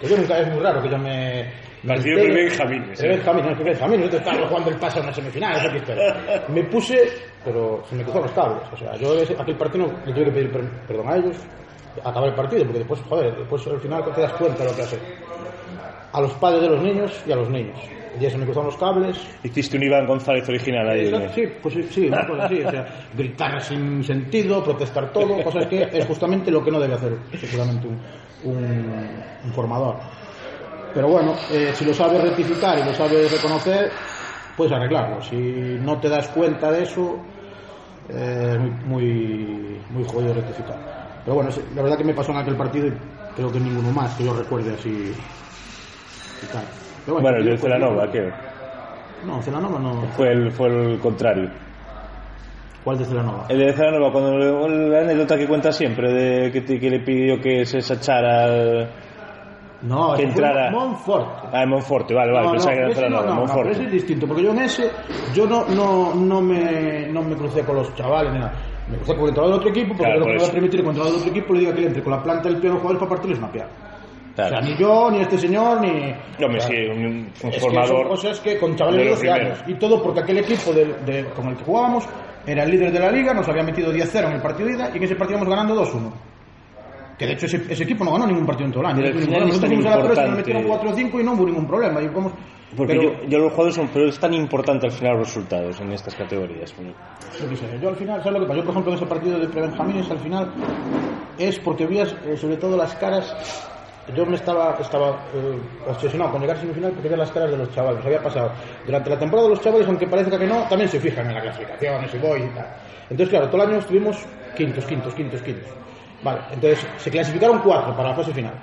que 0.00 0.06
yo 0.08 0.16
nunca, 0.16 0.38
es 0.38 0.48
muy 0.52 0.60
raro 0.62 0.82
que 0.82 0.88
yo 0.90 0.98
me... 0.98 1.44
Partido 1.84 2.18
de 2.18 2.28
Benjamines, 2.44 2.98
de. 2.98 3.08
Benjamines, 3.08 3.58
no, 3.58 3.64
Benjamines, 3.64 4.10
yo 4.10 4.18
estaba 4.18 4.46
jugando 4.48 4.70
el 4.70 4.76
pase 4.76 4.98
a 4.98 5.02
una 5.02 5.12
semifinal. 5.12 5.56
Me 6.48 6.64
puse, 6.64 6.96
pero 7.44 7.84
se 7.88 7.94
me 7.96 8.02
cruzaron 8.04 8.26
los 8.28 8.34
cables. 8.36 8.62
O 8.72 8.76
sea, 8.76 8.96
yo 8.96 9.12
aquel 9.38 9.56
partido 9.56 9.86
le 10.06 10.12
tuve 10.14 10.24
que 10.26 10.30
pedir 10.30 10.50
per- 10.52 10.70
perdón 10.86 11.08
a 11.10 11.16
ellos, 11.16 11.36
acabar 12.02 12.28
el 12.30 12.34
partido, 12.34 12.64
porque 12.64 12.78
después, 12.78 13.00
joder, 13.08 13.36
después 13.36 13.66
al 13.66 13.80
final 13.80 14.04
te 14.14 14.20
das 14.20 14.32
cuenta 14.34 14.64
de 14.64 14.70
lo 14.70 14.76
que 14.76 14.82
hace. 14.82 14.98
A 16.12 16.20
los 16.20 16.32
padres 16.34 16.62
de 16.62 16.68
los 16.68 16.82
niños 16.82 17.22
y 17.26 17.32
a 17.32 17.36
los 17.36 17.50
niños. 17.50 17.80
Y 18.16 18.20
ya 18.20 18.30
se 18.30 18.38
me 18.38 18.44
cruzaron 18.44 18.66
los 18.66 18.76
cables, 18.76 19.16
Hiciste 19.42 19.76
un 19.76 19.82
Iván 19.82 20.06
González 20.06 20.48
original 20.48 20.88
ahí. 20.88 21.06
Exacto, 21.06 21.34
Sí, 21.34 21.46
pues 21.60 21.74
sí, 21.74 21.82
sí, 21.90 22.06
una 22.06 22.24
cosa 22.26 22.44
así, 22.44 22.60
o 22.62 22.70
sea, 22.70 22.86
gritar 23.12 23.60
sin 23.60 24.04
sentido, 24.04 24.62
protestar 24.62 25.12
todo, 25.12 25.42
cosas 25.42 25.66
que 25.66 25.82
es 25.82 26.06
justamente 26.06 26.52
lo 26.52 26.62
que 26.62 26.70
no 26.70 26.78
debe 26.78 26.94
hacer 26.94 27.18
seguramente 27.40 27.88
un, 27.88 28.00
un, 28.44 29.24
un 29.42 29.52
formador. 29.52 29.96
Pero 30.92 31.08
bueno, 31.08 31.46
eh, 31.50 31.74
si 31.74 31.84
lo 31.84 31.92
sabes 31.92 32.22
rectificar 32.22 32.78
y 32.78 32.84
lo 32.84 32.94
sabes 32.94 33.32
reconocer, 33.32 33.90
puedes 34.54 34.72
arreglarlo. 34.72 35.20
Si 35.20 35.78
no 35.80 35.98
te 35.98 36.08
das 36.08 36.28
cuenta 36.28 36.70
de 36.70 36.84
eso, 36.84 37.26
eh, 38.08 38.52
es 38.54 38.60
muy, 38.60 38.74
muy, 38.84 39.86
muy 39.90 40.04
jodido 40.04 40.34
rectificar. 40.34 40.93
Pero 41.24 41.34
bueno, 41.36 41.50
la 41.74 41.82
verdad 41.82 41.96
que 41.98 42.04
me 42.04 42.14
pasó 42.14 42.32
en 42.32 42.38
aquel 42.38 42.56
partido 42.56 42.86
y 42.88 42.92
creo 43.34 43.50
que 43.50 43.60
ninguno 43.60 43.90
más 43.90 44.14
que 44.14 44.24
yo 44.24 44.32
recuerde 44.34 44.74
así. 44.74 44.90
y 46.42 46.46
tal. 46.46 46.66
Pero 47.04 47.20
Bueno, 47.20 47.38
el 47.38 47.44
de 47.44 47.50
pues, 47.52 47.60
Celanova, 47.62 48.10
¿qué? 48.10 48.32
No, 49.24 49.40
Celanova 49.42 49.78
no. 49.78 50.02
Fue 50.08 50.32
el, 50.32 50.50
fue 50.52 50.68
el 50.68 50.98
contrario. 51.00 51.48
¿Cuál 52.82 52.98
de 52.98 53.04
Celanova? 53.06 53.46
El 53.48 53.58
de 53.58 53.72
Celanova, 53.72 54.12
cuando 54.12 54.68
la 54.68 55.00
anécdota 55.00 55.38
que 55.38 55.46
cuenta 55.46 55.72
siempre, 55.72 56.12
de 56.12 56.52
que, 56.52 56.60
te- 56.60 56.78
que 56.78 56.90
le 56.90 57.00
pidió 57.00 57.40
que 57.40 57.64
se 57.64 57.80
sachara 57.80 58.44
al... 58.44 58.90
No, 59.82 60.14
que 60.14 60.24
entrara- 60.24 60.70
Monforte. 60.70 61.48
Ah, 61.52 61.62
en 61.62 61.68
Monforte, 61.70 62.14
vale, 62.14 62.32
vale, 62.32 62.46
no, 62.46 62.52
pensaba 62.52 62.74
no, 62.74 62.78
que 62.80 62.84
era 62.86 62.94
Celanova, 62.94 63.22
no, 63.22 63.28
no, 63.28 63.34
no, 63.34 63.40
Monforte. 63.40 63.62
pero 63.70 63.72
ese 63.74 63.84
es 63.84 63.92
distinto, 63.92 64.26
porque 64.26 64.42
yo 64.42 64.50
en 64.52 64.58
ese, 64.60 64.90
yo 65.34 65.46
no, 65.46 65.64
no, 65.68 66.14
no, 66.14 66.40
me, 66.42 67.06
no 67.08 67.22
me 67.22 67.34
crucé 67.36 67.62
con 67.64 67.76
los 67.76 67.94
chavales 67.94 68.32
ni 68.34 68.38
nada. 68.38 68.52
Me 68.90 68.98
con 68.98 69.18
el 69.20 69.28
entrenador 69.28 69.46
del 69.50 69.54
otro 69.60 69.70
equipo, 69.70 69.88
porque 69.88 70.02
Claro, 70.04 70.18
lo 70.20 70.24
por 70.26 70.32
que 70.32 70.38
me 70.38 70.42
eso. 70.44 70.52
permitir 70.52 70.80
que 70.80 70.82
el 70.82 70.88
entrenador 70.88 71.12
del 71.12 71.20
otro 71.20 71.30
equipo 71.38 71.54
le 71.54 71.60
diga 71.60 71.74
que 71.74 71.80
le 71.80 71.86
entre 71.86 72.02
con 72.02 72.12
la 72.12 72.22
planta 72.22 72.48
del 72.48 72.56
pie 72.58 72.68
a 72.68 72.72
los 72.74 72.82
jugadores 72.82 72.98
para 73.00 73.08
partirles 73.10 73.38
una 73.38 73.52
pierna. 73.52 73.70
Claro. 74.34 74.56
O 74.58 74.60
sea, 74.62 74.68
ni 74.68 74.76
yo, 74.76 75.10
ni 75.12 75.20
este 75.20 75.38
señor, 75.38 75.80
ni... 75.80 75.88
Hombre, 76.44 76.58
o 76.58 76.60
sea, 76.60 76.68
sí, 76.68 76.74
un, 76.90 77.06
un 77.06 77.26
es 77.28 77.40
que 77.54 77.60
formador... 77.60 77.88
son 78.00 78.08
cosas 78.08 78.40
que 78.40 78.58
con 78.58 78.74
chavales 78.76 78.98
de 78.98 79.04
de 79.04 79.10
los 79.10 79.18
12 79.20 79.30
años. 79.32 79.58
Y 79.68 79.74
todo 79.74 80.02
porque 80.02 80.20
aquel 80.20 80.38
equipo 80.38 80.72
del- 80.72 81.04
de- 81.06 81.24
con 81.36 81.46
el 81.48 81.56
que 81.56 81.64
jugábamos 81.64 82.04
era 82.46 82.64
el 82.64 82.70
líder 82.72 82.92
de 82.92 82.98
la 82.98 83.10
liga, 83.12 83.32
nos 83.32 83.48
había 83.48 83.62
metido 83.62 83.92
10-0 83.92 84.26
en 84.26 84.32
el 84.32 84.42
partido 84.42 84.68
de 84.68 84.74
ida 84.74 84.90
y 84.92 84.96
en 84.98 85.02
ese 85.04 85.14
partido 85.14 85.38
íbamos 85.38 85.54
ganando 85.56 85.74
2-1. 85.82 86.10
Que 87.18 87.26
de 87.26 87.32
hecho 87.34 87.46
ese, 87.46 87.62
ese 87.68 87.84
equipo 87.84 88.04
no 88.04 88.12
ganó 88.12 88.26
ningún 88.26 88.44
partido 88.46 88.66
en 88.66 88.72
todo 88.72 88.82
el 88.82 88.88
año. 88.90 89.02
Pero 89.02 89.18
final 89.20 89.40
Nosotros 89.46 89.68
fuimos 89.68 89.86
a 89.86 89.90
la 89.96 90.02
Perosa, 90.02 90.26
nos 90.26 90.36
metieron 90.36 90.64
4-5 90.64 91.20
y 91.20 91.24
no 91.24 91.32
hubo 91.34 91.46
ningún 91.46 91.66
problema. 91.66 92.02
Y 92.02 92.08
vamos- 92.08 92.32
Porque 92.76 92.94
pero- 92.94 93.02
yo, 93.22 93.24
yo 93.28 93.38
los 93.38 93.52
jugadores 93.52 93.74
son... 93.76 93.88
Pero 93.88 94.08
es 94.08 94.18
tan 94.18 94.34
importante 94.34 94.86
al 94.86 94.92
final 94.92 95.18
los 95.18 95.28
resultados 95.28 95.80
en 95.80 95.92
estas 95.92 96.14
categorías. 96.16 96.74
Yo 97.40 97.48
qué 97.48 97.56
sé, 97.56 97.66
yo 97.80 97.88
al 97.88 97.96
final, 97.96 98.18
¿sabes 98.22 98.32
lo 98.34 98.40
que 98.40 98.46
pasa? 98.46 98.58
Yo, 98.58 98.64
por 98.64 98.72
ejemplo, 98.72 98.92
en 98.92 98.96
ese 98.98 99.06
partido 99.06 99.38
de 99.38 99.46
Prebenjamines, 99.48 100.10
al 100.10 100.18
final, 100.18 100.52
es 101.38 101.58
porque 101.60 101.86
vi, 101.86 101.98
eh, 102.00 102.06
sobre 102.36 102.56
todo 102.56 102.76
las 102.76 102.94
caras. 102.96 103.32
Yo 104.14 104.26
me 104.26 104.34
estaba, 104.36 104.76
estaba 104.80 105.10
eh, 105.34 105.58
obsesionado 105.88 106.32
con 106.32 106.40
llegar 106.42 106.56
a 106.56 106.60
semifinal 106.60 106.90
porque 106.92 107.08
veía 107.08 107.16
las 107.16 107.30
caras 107.30 107.50
de 107.52 107.56
los 107.56 107.72
chavales. 107.74 108.04
Había 108.04 108.22
pasado. 108.22 108.50
Durante 108.84 109.08
la 109.08 109.18
temporada, 109.18 109.48
los 109.48 109.60
chavales, 109.62 109.86
aunque 109.86 110.06
parezca 110.06 110.38
que 110.38 110.46
no, 110.46 110.64
también 110.68 110.90
se 110.90 111.00
fijan 111.00 111.26
en 111.28 111.34
la 111.34 111.40
clasificación, 111.40 112.06
si 112.10 112.18
voy 112.18 112.40
y 112.42 112.48
tal. 112.54 112.66
Entonces, 113.08 113.28
claro, 113.30 113.48
todo 113.48 113.62
el 113.62 113.68
año 113.70 113.78
estuvimos 113.78 114.18
quintos, 114.56 114.84
quintos, 114.84 115.14
quintos, 115.14 115.40
quintos. 115.42 115.68
Vale, 116.24 116.40
entonces 116.50 116.86
se 116.96 117.10
clasificaron 117.10 117.60
cuatro 117.60 117.94
para 117.94 118.08
la 118.08 118.14
fase 118.16 118.32
final. 118.32 118.54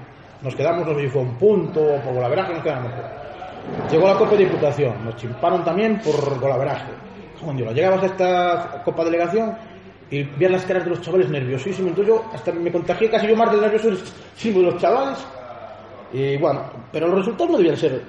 Nos 0.42 0.56
quedamos, 0.56 0.88
no 0.88 0.96
sé 0.96 1.08
si 1.08 1.18
un 1.18 1.38
punto 1.38 1.80
o 1.80 2.02
por 2.02 2.16
golaveraje, 2.16 2.54
nos 2.54 2.64
quedamos. 2.64 2.92
Llegó 3.92 4.08
la 4.08 4.16
Copa 4.16 4.32
de 4.32 4.46
Diputación, 4.46 5.06
nos 5.06 5.16
chimparon 5.16 5.64
también 5.64 6.00
por 6.00 6.40
golaveraje. 6.40 6.92
Joder, 7.40 7.74
llegabas 7.74 8.02
a 8.02 8.06
esta 8.08 8.82
Copa 8.84 9.06
Delegación 9.06 9.56
y 10.10 10.24
veías 10.24 10.52
las 10.52 10.66
caras 10.66 10.86
de 10.86 10.90
los 10.90 11.02
chavales 11.02 11.30
nerviosísimos. 11.30 11.92
Entonces 11.92 12.16
yo 12.16 12.26
hasta 12.34 12.52
me 12.52 12.72
contagié 12.72 13.10
casi 13.12 13.28
yo 13.28 13.36
más 13.36 13.52
del 13.52 13.62
nerviosismo 13.62 14.60
de 14.60 14.66
los 14.66 14.82
chavales. 14.82 15.20
Y 16.12 16.38
bueno, 16.38 16.64
pero 16.92 17.08
los 17.08 17.20
resultados 17.20 17.52
no 17.52 17.58
debían 17.58 17.78
ser, 17.78 18.02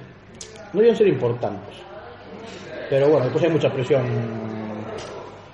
no 0.73 0.81
debían 0.81 0.97
ser 0.97 1.09
importantes. 1.09 1.77
Pero 2.89 3.09
bueno, 3.09 3.25
después 3.25 3.45
hay 3.45 3.51
mucha 3.51 3.71
presión. 3.71 4.03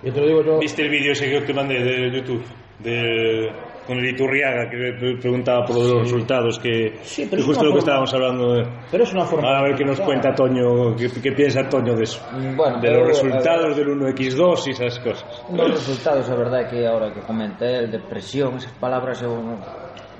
Y 0.04 0.10
te 0.12 0.20
lo 0.20 0.26
digo 0.26 0.42
yo. 0.44 0.58
¿Viste 0.60 0.82
el 0.82 0.90
vídeo 0.90 1.12
ese 1.12 1.28
que 1.28 1.40
te 1.40 1.52
mandé 1.52 1.82
de 1.82 2.10
YouTube? 2.10 2.44
De, 2.78 3.50
con 3.88 3.98
el 3.98 4.10
Iturriaga 4.10 4.68
que 4.68 5.16
preguntaba 5.18 5.64
por 5.64 5.76
los 5.76 5.88
sí. 5.88 5.98
resultados 6.00 6.58
que 6.58 6.98
sí, 7.00 7.26
pero 7.28 7.42
justo 7.42 7.64
lo 7.64 7.72
que 7.72 7.80
forma, 7.80 8.04
estábamos 8.04 8.14
hablando 8.14 8.52
de, 8.52 8.66
pero 8.90 9.02
es 9.02 9.12
una 9.14 9.24
forma 9.24 9.58
a 9.58 9.62
ver 9.62 9.76
qué 9.76 9.84
nos 9.84 9.98
cuenta 9.98 10.34
Toño 10.34 10.94
qué, 10.94 11.08
qué 11.22 11.32
piensa 11.32 11.66
Toño 11.70 11.96
de 11.96 12.02
eso 12.02 12.20
bueno, 12.54 12.80
de 12.82 12.90
los 12.90 13.08
resultados 13.08 13.74
del 13.74 13.88
1x2 13.88 14.66
y 14.66 14.70
esas 14.72 14.98
cosas. 14.98 15.24
Los 15.50 15.70
resultados 15.70 16.28
a 16.28 16.36
verdade 16.36 16.66
que 16.68 16.86
ahora 16.86 17.14
que 17.14 17.22
comenté 17.22 17.78
el 17.78 17.90
depresión 17.90 18.56
esas 18.56 18.72
palabras 18.72 19.22
eu, 19.22 19.32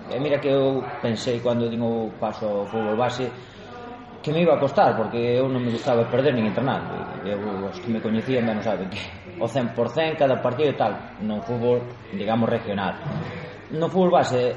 e 0.08 0.16
eh, 0.16 0.18
mira 0.18 0.40
que 0.40 0.48
eu 0.48 0.80
pensei 1.04 1.36
cando 1.44 1.68
din 1.68 1.84
o 1.84 2.08
paso 2.16 2.48
ao 2.48 2.64
fútbol 2.64 2.96
base 2.96 3.28
que 4.24 4.32
me 4.32 4.40
iba 4.40 4.56
a 4.56 4.58
costar 4.58 4.96
porque 4.96 5.36
eu 5.36 5.44
non 5.44 5.60
me 5.60 5.68
gustaba 5.68 6.08
perder 6.08 6.32
nin 6.32 6.48
entrenar 6.48 6.88
eu, 7.20 7.68
os 7.68 7.76
que 7.84 7.92
me 7.92 8.00
coñecían 8.00 8.48
ben 8.48 8.64
saben 8.64 8.88
que 8.88 9.04
o 9.36 9.44
100% 9.44 10.16
cada 10.16 10.40
partido 10.40 10.72
e 10.72 10.76
tal 10.80 11.20
no 11.20 11.44
fútbol 11.44 11.84
digamos 12.16 12.48
regional 12.48 12.96
no 13.70 13.88
fútbol 13.88 14.10
base 14.10 14.54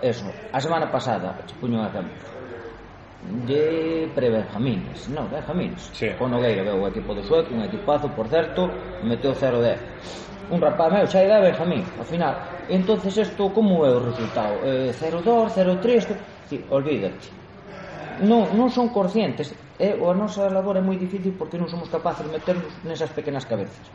eso, 0.00 0.32
a 0.52 0.60
semana 0.60 0.88
pasada 0.90 1.36
se 1.46 1.54
puño 1.60 1.80
un 1.80 1.86
exemplo 1.86 2.36
de 3.46 4.08
pre-Benjamines, 4.14 5.08
non, 5.10 5.26
Benjamines 5.28 5.90
sí. 5.92 6.08
con 6.16 6.30
Nogueira, 6.30 6.62
veo 6.62 6.78
o 6.78 6.88
equipo 6.88 7.12
do 7.12 7.24
sueco 7.24 7.52
un 7.52 7.64
equipazo, 7.64 8.08
por 8.14 8.28
certo, 8.28 8.68
meteu 9.02 9.34
0-10 9.34 10.52
un 10.52 10.60
rapaz 10.62 10.88
meu, 10.92 11.06
xa 11.10 11.20
era 11.26 11.42
Benjamín 11.42 11.82
ao 11.98 12.06
final, 12.06 12.34
entonces 12.70 13.16
isto 13.18 13.50
como 13.50 13.82
é 13.84 13.90
o 13.90 14.00
resultado? 14.00 14.62
Eh, 14.62 14.94
0-2, 14.94 15.52
0-3 15.52 16.06
sí, 16.46 16.62
olvídate 16.70 17.34
non, 18.22 18.48
non 18.56 18.72
son 18.72 18.88
conscientes 18.94 19.52
eh, 19.76 19.92
a 19.92 20.12
nosa 20.16 20.48
labor 20.48 20.80
é 20.80 20.82
moi 20.84 20.96
difícil 20.96 21.36
porque 21.36 21.60
non 21.60 21.68
somos 21.68 21.90
capaces 21.92 22.24
de 22.24 22.32
meternos 22.32 22.72
nesas 22.86 23.12
pequenas 23.12 23.44
cabezas 23.44 23.90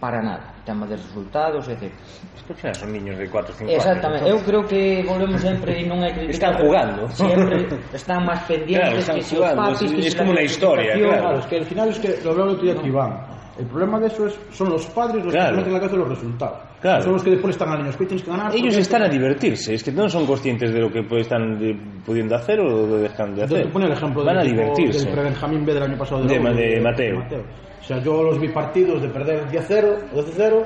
para 0.00 0.22
nada 0.22 0.56
tema 0.66 0.86
de 0.86 0.96
resultados, 0.96 1.68
etc. 1.68 1.92
Isto 2.36 2.52
xa 2.58 2.74
son 2.74 2.92
niños 2.92 3.16
de 3.16 3.30
4 3.30 3.54
5 3.54 3.70
Exactamente, 3.70 4.28
eu 4.28 4.38
creo 4.42 4.66
que 4.66 5.02
volvemos 5.06 5.40
sempre 5.40 5.80
e 5.80 5.86
non 5.86 6.02
é 6.02 6.10
criticar. 6.12 6.52
Están 6.52 6.54
jugando. 6.60 7.00
Sempre 7.14 7.56
están 7.94 8.20
máis 8.26 8.42
pendientes 8.44 9.06
claro, 9.06 9.16
que 9.16 9.24
si 9.24 9.34
os 9.38 9.50
papis, 9.54 9.90
que 9.94 10.06
es 10.10 10.16
como 10.18 10.34
unha 10.34 10.44
historia, 10.44 10.92
claro. 10.98 11.22
claro. 11.22 11.38
Es 11.38 11.46
que 11.46 11.56
al 11.62 11.66
final 11.70 11.86
es 11.94 11.98
que 12.02 12.10
lo 12.20 12.28
hablaba 12.34 12.50
el 12.50 12.54
otro 12.58 12.66
día 12.66 12.76
que 12.76 12.88
Iván. 12.90 13.12
El 13.56 13.64
problema 13.72 13.98
de 13.98 14.08
eso 14.12 14.26
es, 14.26 14.38
son 14.52 14.68
los 14.68 14.84
padres 14.92 15.24
los 15.24 15.32
claro. 15.32 15.52
que 15.52 15.56
meten 15.56 15.72
la 15.72 15.80
cabeza 15.80 15.96
los 15.96 16.08
resultados. 16.10 16.58
Claro. 16.78 17.00
Son 17.00 17.12
los 17.14 17.22
que 17.24 17.30
después 17.30 17.56
están 17.56 17.72
a 17.72 17.76
niños 17.78 17.96
que 17.96 18.04
tienes 18.04 18.22
que 18.22 18.30
ganar. 18.30 18.54
Ellos 18.54 18.76
están 18.76 19.02
a 19.02 19.08
divertirse, 19.08 19.72
es 19.72 19.82
que 19.82 19.92
no 19.92 20.06
son 20.10 20.26
conscientes 20.26 20.74
de 20.74 20.80
lo 20.80 20.92
que 20.92 21.00
están 21.20 21.56
pudiendo 22.04 22.36
hacer 22.36 22.60
o 22.60 22.68
lo 22.68 22.98
dejan 22.98 23.34
de 23.34 23.44
hacer. 23.44 23.58
Yo 23.58 23.64
te 23.64 23.72
pone 23.72 23.86
el 23.86 23.92
ejemplo 23.92 24.22
Van 24.22 24.36
del, 24.36 24.46
a 24.46 24.50
divertirse. 24.50 25.04
del 25.06 25.14
pre-Benjamín 25.14 25.64
B 25.64 25.72
del 25.72 25.82
año 25.84 25.96
pasado. 25.96 26.22
De, 26.24 26.38
de, 26.38 26.38
de, 26.38 26.80
Mateo. 26.82 27.16
De 27.16 27.22
Mateo. 27.22 27.44
O 27.86 27.88
sea, 27.88 28.02
yo 28.02 28.20
los 28.20 28.40
vi 28.40 28.48
partidos 28.48 29.00
de 29.00 29.08
perder 29.08 29.48
10-0, 29.48 30.10
12-0 30.12 30.64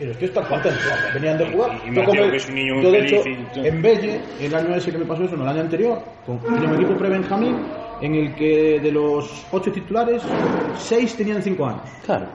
y 0.00 0.04
los 0.04 0.16
tíos 0.16 0.30
están 0.30 0.44
contentos. 0.44 0.80
Venían 1.12 1.38
de 1.38 1.50
jugar. 1.50 1.72
Y- 1.84 1.90
y 1.90 1.94
Yo 1.96 2.04
como- 2.04 2.12
que 2.22 2.36
es 2.36 2.48
un 2.48 2.54
niño 2.54 2.74
muy 2.76 2.84
yo, 2.84 2.90
de 2.92 2.98
feliz 3.00 3.26
hecho, 3.26 3.60
y 3.62 3.66
en 3.66 3.82
Belle, 3.82 4.20
el 4.40 4.54
año 4.54 4.74
ese 4.76 4.92
que 4.92 4.98
me 4.98 5.04
pasó 5.06 5.24
eso, 5.24 5.36
no, 5.36 5.42
el 5.42 5.48
año 5.48 5.60
anterior, 5.62 6.00
con, 6.24 6.38
tenía 6.38 6.68
un 6.68 6.74
equipo 6.76 6.94
pre-Benjamín 6.96 7.56
en 8.00 8.14
el 8.14 8.34
que 8.36 8.78
de 8.80 8.92
los 8.92 9.44
8 9.50 9.72
titulares, 9.72 10.22
6 10.78 11.16
tenían 11.16 11.42
5 11.42 11.66
años. 11.66 11.82
Claro. 12.06 12.26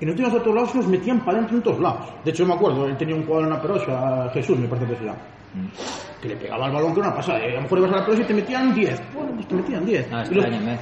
Y 0.00 0.06
nos 0.06 0.18
íbamos 0.18 0.40
a 0.40 0.42
todos 0.42 0.54
lados 0.56 0.70
y 0.74 0.78
nos 0.78 0.86
metían 0.88 1.20
para 1.22 1.36
adentro 1.36 1.56
en 1.58 1.62
todos 1.62 1.80
lados. 1.80 2.06
De 2.24 2.30
hecho, 2.30 2.44
yo 2.44 2.48
me 2.48 2.54
acuerdo, 2.54 2.86
él 2.86 2.96
tenía 2.96 3.14
un 3.14 3.24
jugador 3.26 3.44
en 3.44 3.50
la 3.50 3.60
perosa, 3.62 4.30
Jesús, 4.32 4.58
me 4.58 4.66
parece 4.68 4.86
que 4.88 4.96
se 4.96 5.04
llama. 5.04 5.18
Que 6.22 6.28
le 6.28 6.36
pegaba 6.36 6.64
al 6.64 6.72
balón 6.72 6.94
que 6.94 7.00
era 7.00 7.08
una 7.10 7.16
pasada. 7.16 7.38
Y 7.46 7.50
a 7.52 7.54
lo 7.56 7.60
mejor 7.62 7.78
ibas 7.78 7.92
a 7.92 7.96
la 7.96 8.04
perosa 8.06 8.22
y 8.22 8.24
te 8.24 8.34
metían 8.34 8.74
10. 8.74 9.00
Bueno, 9.14 9.32
pues 9.34 9.46
te 9.48 9.54
metían 9.54 9.84
10. 9.84 10.06
Ah, 10.10 10.24
Y 10.28 10.34
los- 10.34 10.44
extrañame. 10.46 10.78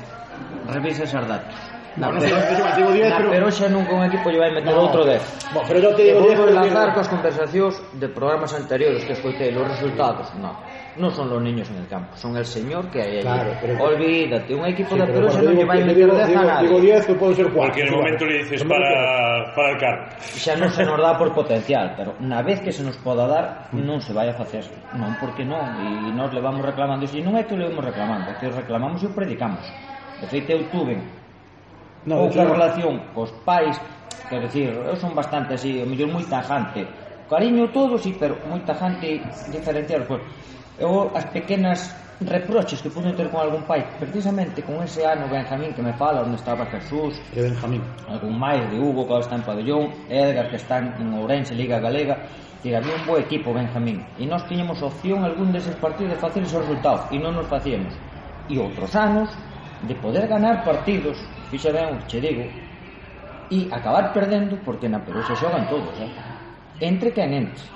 Revisa 0.73 1.03
esas 1.05 1.27
datos. 1.29 1.55
Na, 1.97 2.07
bueno, 2.07 2.21
pero, 2.23 2.37
pero, 2.39 2.63
pero, 2.63 2.77
digo 2.77 2.91
10, 2.93 3.11
na 3.11 3.17
pero... 3.19 3.31
Peroxa 3.31 3.67
non 3.67 3.83
con 3.83 3.99
equipo 4.07 4.31
lle 4.31 4.39
vai 4.39 4.53
meter 4.55 4.71
no. 4.71 4.87
outro 4.87 5.03
10 5.03 5.19
bueno, 5.51 5.67
Pero 5.67 5.79
eu 5.83 5.95
te 5.99 6.03
digo 6.07 6.23
10 6.23 6.39
Vou 6.39 6.47
lanzar 6.55 6.95
coas 6.95 7.09
conversacións 7.11 7.75
de 7.99 8.07
programas 8.07 8.55
anteriores 8.55 9.03
que 9.03 9.19
escoitei 9.19 9.51
Os 9.51 9.67
resultados, 9.67 10.31
non 10.39 10.55
non 10.99 11.11
son 11.15 11.31
los 11.31 11.39
niños 11.39 11.71
en 11.71 11.79
el 11.79 11.87
campo, 11.87 12.17
son 12.19 12.35
el 12.37 12.45
señor 12.45 12.91
que 12.91 13.01
hay 13.01 13.23
claro, 13.23 13.51
allí. 13.51 13.59
Pero... 13.63 13.73
Olvídate, 13.79 14.55
un 14.55 14.67
equipo 14.67 14.95
sí, 14.95 15.01
de 15.01 15.07
non 15.07 15.55
lle 15.55 15.65
vai 15.65 15.81
meter 15.87 16.03
digo, 16.03 16.19
digo, 16.19 16.43
digo 16.61 16.79
10, 16.83 17.07
que 17.07 17.15
pueden 17.15 17.37
ser 17.37 17.47
4. 17.47 17.55
Cualquier 17.55 17.87
claro. 17.87 18.03
momento 18.03 18.23
le 18.27 18.35
dices 18.43 18.65
para, 18.65 19.55
para 19.55 19.69
el 19.71 19.79
carro. 19.79 20.03
Xa 20.19 20.55
non 20.59 20.71
se 20.75 20.83
nos 20.83 20.99
dá 20.99 21.15
por 21.15 21.31
potencial, 21.31 21.95
pero 21.95 22.19
na 22.19 22.43
vez 22.43 22.59
que 22.59 22.75
se 22.75 22.83
nos 22.83 22.99
poda 22.99 23.31
dar, 23.31 23.71
non 23.71 24.03
se 24.03 24.11
vai 24.11 24.27
a 24.27 24.35
facer. 24.35 24.67
Non, 24.99 25.15
porque 25.23 25.47
non, 25.47 25.63
e 25.79 26.11
nos 26.11 26.35
levamos 26.35 26.67
reclamando. 26.67 27.07
E 27.07 27.23
non 27.23 27.39
é 27.39 27.47
que 27.47 27.55
o 27.55 27.59
levamos 27.59 27.87
reclamando, 27.87 28.27
é 28.31 28.35
que 28.43 28.51
reclamamos 28.51 28.99
e 29.03 29.07
o 29.07 29.15
predicamos. 29.15 29.63
De 30.19 30.27
feito, 30.27 30.53
eu 30.53 30.69
tuve 30.69 30.99
no, 32.07 32.17
pouca 32.17 32.45
claro. 32.45 32.55
relación 32.55 32.95
cos 33.13 33.33
pais, 33.45 33.77
quero 34.29 34.49
dicir, 34.49 34.73
eu 34.73 34.97
son 34.97 35.13
bastante 35.13 35.55
así, 35.55 35.83
o 35.83 35.87
mellor 35.87 36.09
moi 36.09 36.25
tajante. 36.25 36.87
Cariño 37.29 37.71
todo, 37.71 37.99
sí, 38.01 38.17
pero 38.17 38.41
moi 38.49 38.61
tajante 38.65 39.21
diferenciar. 39.53 40.07
Pois, 40.09 40.23
eu 40.81 41.13
as 41.13 41.27
pequenas 41.29 41.93
reproches 42.21 42.83
que 42.83 42.91
pude 42.91 43.13
ter 43.13 43.31
con 43.31 43.41
algún 43.41 43.63
pai, 43.65 43.85
precisamente 43.99 44.63
con 44.63 44.83
ese 44.83 45.07
ano 45.07 45.29
Benjamín 45.29 45.73
que 45.73 45.83
me 45.83 45.93
fala, 45.95 46.21
onde 46.21 46.37
estaba 46.37 46.67
Jesús, 46.67 47.17
e 47.33 47.41
Benjamín, 47.41 47.81
algún 48.09 48.37
máis 48.37 48.61
de 48.69 48.77
Hugo 48.77 49.09
que 49.09 49.17
está 49.21 49.37
en 49.37 49.43
Pabellón, 49.43 49.89
Edgar 50.09 50.49
que 50.53 50.57
está 50.57 50.79
en 50.85 51.15
Ourense, 51.17 51.55
Liga 51.55 51.81
Galega, 51.81 52.29
que 52.63 52.77
había 52.77 52.93
un 52.93 53.07
bo 53.09 53.17
equipo 53.17 53.57
Benjamín, 53.57 54.05
e 54.21 54.29
nós 54.29 54.45
tiñemos 54.45 54.85
opción 54.85 55.25
algún 55.25 55.49
deses 55.49 55.73
partidos 55.81 56.13
de 56.13 56.21
facer 56.21 56.45
esos 56.45 56.61
resultados, 56.61 57.09
e 57.09 57.17
non 57.17 57.33
nos 57.33 57.49
facíamos. 57.49 57.97
E 58.53 58.61
outros 58.61 58.93
anos, 58.93 59.33
de 59.89 59.97
poder 59.97 60.29
ganar 60.29 60.61
partidos 60.61 61.17
fixa 61.51 61.75
ben 61.75 61.99
o 61.99 61.99
che 62.07 62.23
digo, 62.23 62.47
e 63.51 63.67
acabar 63.75 64.15
perdendo 64.15 64.57
porque 64.63 64.87
na 64.87 65.03
Perusa 65.03 65.35
xogan 65.35 65.67
todos, 65.67 65.99
eh? 65.99 66.11
entre 66.81 67.11
quen 67.11 67.35
entre. 67.35 67.67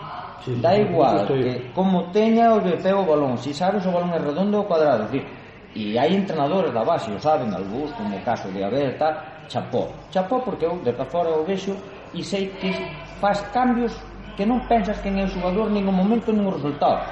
Sí, 0.44 0.54
da 0.60 0.76
igual 0.76 1.26
estoy... 1.26 1.42
que 1.42 1.52
como 1.74 2.14
teña 2.14 2.54
o 2.54 2.60
de 2.60 2.78
o 2.78 3.04
balón, 3.04 3.36
si 3.42 3.52
sabes 3.52 3.82
o 3.84 3.90
balón 3.90 4.14
é 4.14 4.20
redondo 4.22 4.62
ou 4.62 4.68
cuadrado, 4.70 5.10
decir, 5.10 5.26
e 5.74 5.98
hai 5.98 6.14
entrenadores 6.14 6.70
da 6.70 6.86
base, 6.86 7.10
o 7.10 7.18
saben, 7.18 7.50
algúns, 7.50 7.90
como 7.98 8.14
o 8.14 8.22
caso 8.22 8.46
de 8.54 8.62
Abel, 8.62 8.94
tal, 8.94 9.18
chapó. 9.50 9.90
Chapó 10.14 10.38
porque 10.40 10.64
eu 10.64 10.78
de 10.78 10.92
fora 11.10 11.34
o 11.34 11.42
vexo 11.42 11.74
e 12.14 12.22
sei 12.22 12.54
que 12.60 12.70
faz 13.18 13.42
cambios 13.50 13.90
que 14.36 14.46
non 14.46 14.62
pensas 14.70 14.98
que 15.02 15.10
é 15.10 15.24
o 15.24 15.30
xogador 15.30 15.70
nin 15.70 15.82
o 15.90 15.94
momento 15.94 16.30
nin 16.30 16.46
o 16.46 16.54
resultado. 16.54 17.02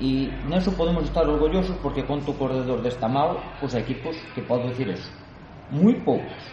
E 0.00 0.32
neso 0.48 0.72
podemos 0.72 1.04
estar 1.04 1.28
orgullosos 1.28 1.76
porque 1.84 2.02
conto 2.08 2.32
co 2.32 2.48
corredor 2.48 2.80
desta 2.80 3.06
mal 3.06 3.36
os 3.60 3.76
equipos 3.76 4.16
que 4.32 4.40
podo 4.40 4.72
dicir 4.72 4.88
eso 4.88 5.12
moi 5.72 5.96
poucos 6.04 6.52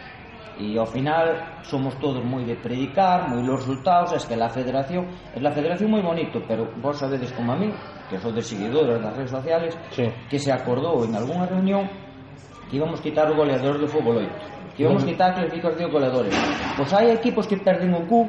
e 0.60 0.78
ao 0.78 0.86
final 0.86 1.60
somos 1.64 1.96
todos 2.04 2.20
moi 2.24 2.44
de 2.44 2.56
predicar, 2.60 3.32
moi 3.32 3.40
los 3.40 3.64
resultados, 3.64 4.12
es 4.12 4.28
que 4.28 4.36
la 4.36 4.50
federación, 4.52 5.08
es 5.32 5.42
la 5.42 5.52
federación 5.56 5.88
moi 5.88 6.04
bonito, 6.04 6.44
pero 6.44 6.68
vos 6.84 7.00
sabedes 7.00 7.32
como 7.32 7.56
a 7.56 7.56
mí, 7.56 7.72
que 8.12 8.20
sou 8.20 8.36
de 8.36 8.44
seguidores 8.44 9.00
das 9.00 9.16
redes 9.16 9.32
sociales, 9.32 9.72
sí. 9.96 10.12
que 10.28 10.36
se 10.36 10.52
acordou 10.52 11.08
en 11.08 11.16
algunha 11.16 11.48
reunión 11.48 11.88
que 12.68 12.76
íbamos 12.76 13.00
quitar 13.00 13.32
o 13.32 13.40
goleador 13.40 13.80
do 13.80 13.88
fútbol 13.88 14.20
8, 14.20 14.76
que 14.76 14.84
íbamos 14.84 15.08
quitar 15.08 15.32
a 15.32 15.36
clasificación 15.40 15.88
de 15.88 15.94
goleadores. 15.96 16.36
Pois 16.76 16.92
hai 16.92 17.16
equipos 17.16 17.48
que 17.48 17.56
perden 17.56 17.96
o 17.96 18.04
cu 18.04 18.28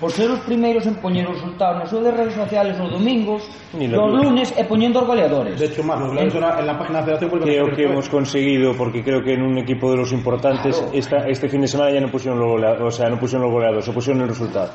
por 0.00 0.10
ser 0.10 0.30
os 0.30 0.40
primeiros 0.44 0.86
en 0.86 0.96
poñer 0.98 1.26
os 1.26 1.38
resultados 1.38 1.80
nas 1.80 1.88
súas 1.90 2.12
redes 2.14 2.34
sociales 2.34 2.74
os 2.78 2.90
domingos 2.90 3.42
e 3.74 3.86
os 3.90 4.10
lunes 4.12 4.48
e 4.54 4.62
poñendo 4.66 5.00
os 5.00 5.06
goleadores 5.06 5.58
de 5.58 5.66
hecho 5.66 5.82
más 5.82 5.98
lo 6.00 6.12
en, 6.14 6.28
en 6.28 6.66
la 6.66 6.76
página 6.78 7.02
de 7.02 7.12
la 7.12 7.18
federación 7.18 7.40
creo 7.40 7.66
que 7.74 7.84
hemos 7.88 8.08
conseguido 8.08 8.74
porque 8.76 9.02
creo 9.02 9.22
que 9.22 9.34
en 9.34 9.42
un 9.42 9.58
equipo 9.58 9.90
de 9.90 9.96
los 9.98 10.12
importantes 10.12 10.76
claro. 10.76 10.92
esta, 10.92 11.16
este 11.28 11.48
fin 11.48 11.62
de 11.62 11.68
semana 11.68 11.90
ya 11.90 12.00
no 12.00 12.10
pusieron 12.10 12.38
los 12.38 12.48
goleadores 12.48 12.82
o 12.82 12.90
sea 12.90 13.08
no 13.08 13.18
pusieron 13.18 13.46
los 13.46 13.52
goleadores 13.52 13.84
se 13.84 13.92
pusieron 13.92 14.22
el 14.22 14.28
resultado 14.28 14.72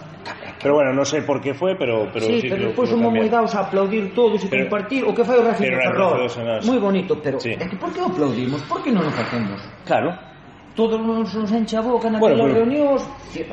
Pero 0.59 0.75
bueno, 0.75 0.91
non 0.91 1.07
sei 1.07 1.23
sé 1.23 1.27
por 1.27 1.39
que 1.39 1.55
foi, 1.55 1.79
pero... 1.79 2.11
pero 2.11 2.27
sí, 2.27 2.43
sí, 2.43 2.51
pero 2.51 2.67
despois 2.67 2.91
somos 2.91 3.07
moi 3.07 3.31
dados 3.31 3.55
a 3.55 3.63
aplaudir 3.63 4.11
todos 4.11 4.43
e 4.43 4.51
pero, 4.51 4.67
compartir 4.67 5.07
o 5.07 5.15
que 5.15 5.23
fai 5.23 5.39
o 5.39 5.43
Racing 5.47 5.71
de 5.71 5.79
Ferrol. 5.79 6.27
Moi 6.67 6.79
bonito, 6.83 7.15
pero 7.23 7.39
sí. 7.39 7.55
é 7.55 7.63
que 7.63 7.79
por 7.79 7.95
que 7.95 8.03
aplaudimos? 8.03 8.59
Por 8.67 8.83
que 8.83 8.91
non 8.91 9.07
o 9.07 9.11
facemos? 9.15 9.55
Claro, 9.87 10.11
todos 10.79 11.01
nos, 11.01 11.33
nos 11.35 11.51
enche 11.51 11.75
a 11.75 11.81
boca 11.81 12.09
naquelas 12.09 12.39
bueno, 12.39 12.55
pero... 12.55 12.63
reunións 12.63 13.03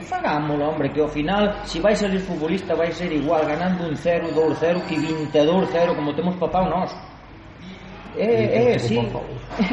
fagámoslo, 0.07 0.71
hombre, 0.71 0.89
que 0.95 1.01
ao 1.01 1.09
final 1.09 1.43
se 1.65 1.73
si 1.73 1.79
vai 1.81 1.95
salir 1.97 2.21
futbolista 2.21 2.77
vai 2.77 2.93
ser 2.93 3.11
igual 3.11 3.43
ganando 3.45 3.83
un 3.91 3.97
0, 3.97 4.31
2, 4.31 4.57
0 4.61 4.83
que 4.87 4.95
22, 4.95 5.69
0 5.73 5.97
como 5.97 6.15
temos 6.15 6.37
papá 6.37 6.63
nós. 6.71 6.95
Eh, 8.15 8.23
eh, 8.23 8.75
eh, 8.75 8.79
sí. 8.79 8.97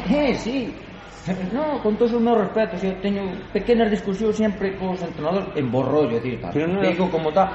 eh, 0.09 0.33
sí. 0.33 0.73
No, 1.53 1.79
con 1.81 1.95
todos 1.95 2.11
os 2.11 2.19
meus 2.21 2.35
respetos, 2.37 2.83
eu 2.83 2.99
teño 2.99 3.23
pequenas 3.55 3.87
discusións 3.87 4.35
sempre 4.35 4.75
cos 4.75 4.99
entrenadores 4.99 5.55
en 5.55 5.71
borrollo, 5.71 6.19
decir, 6.19 6.35
Pero 6.51 6.67
no- 6.67 6.83
digo 6.83 7.07
como 7.07 7.31
tal, 7.31 7.47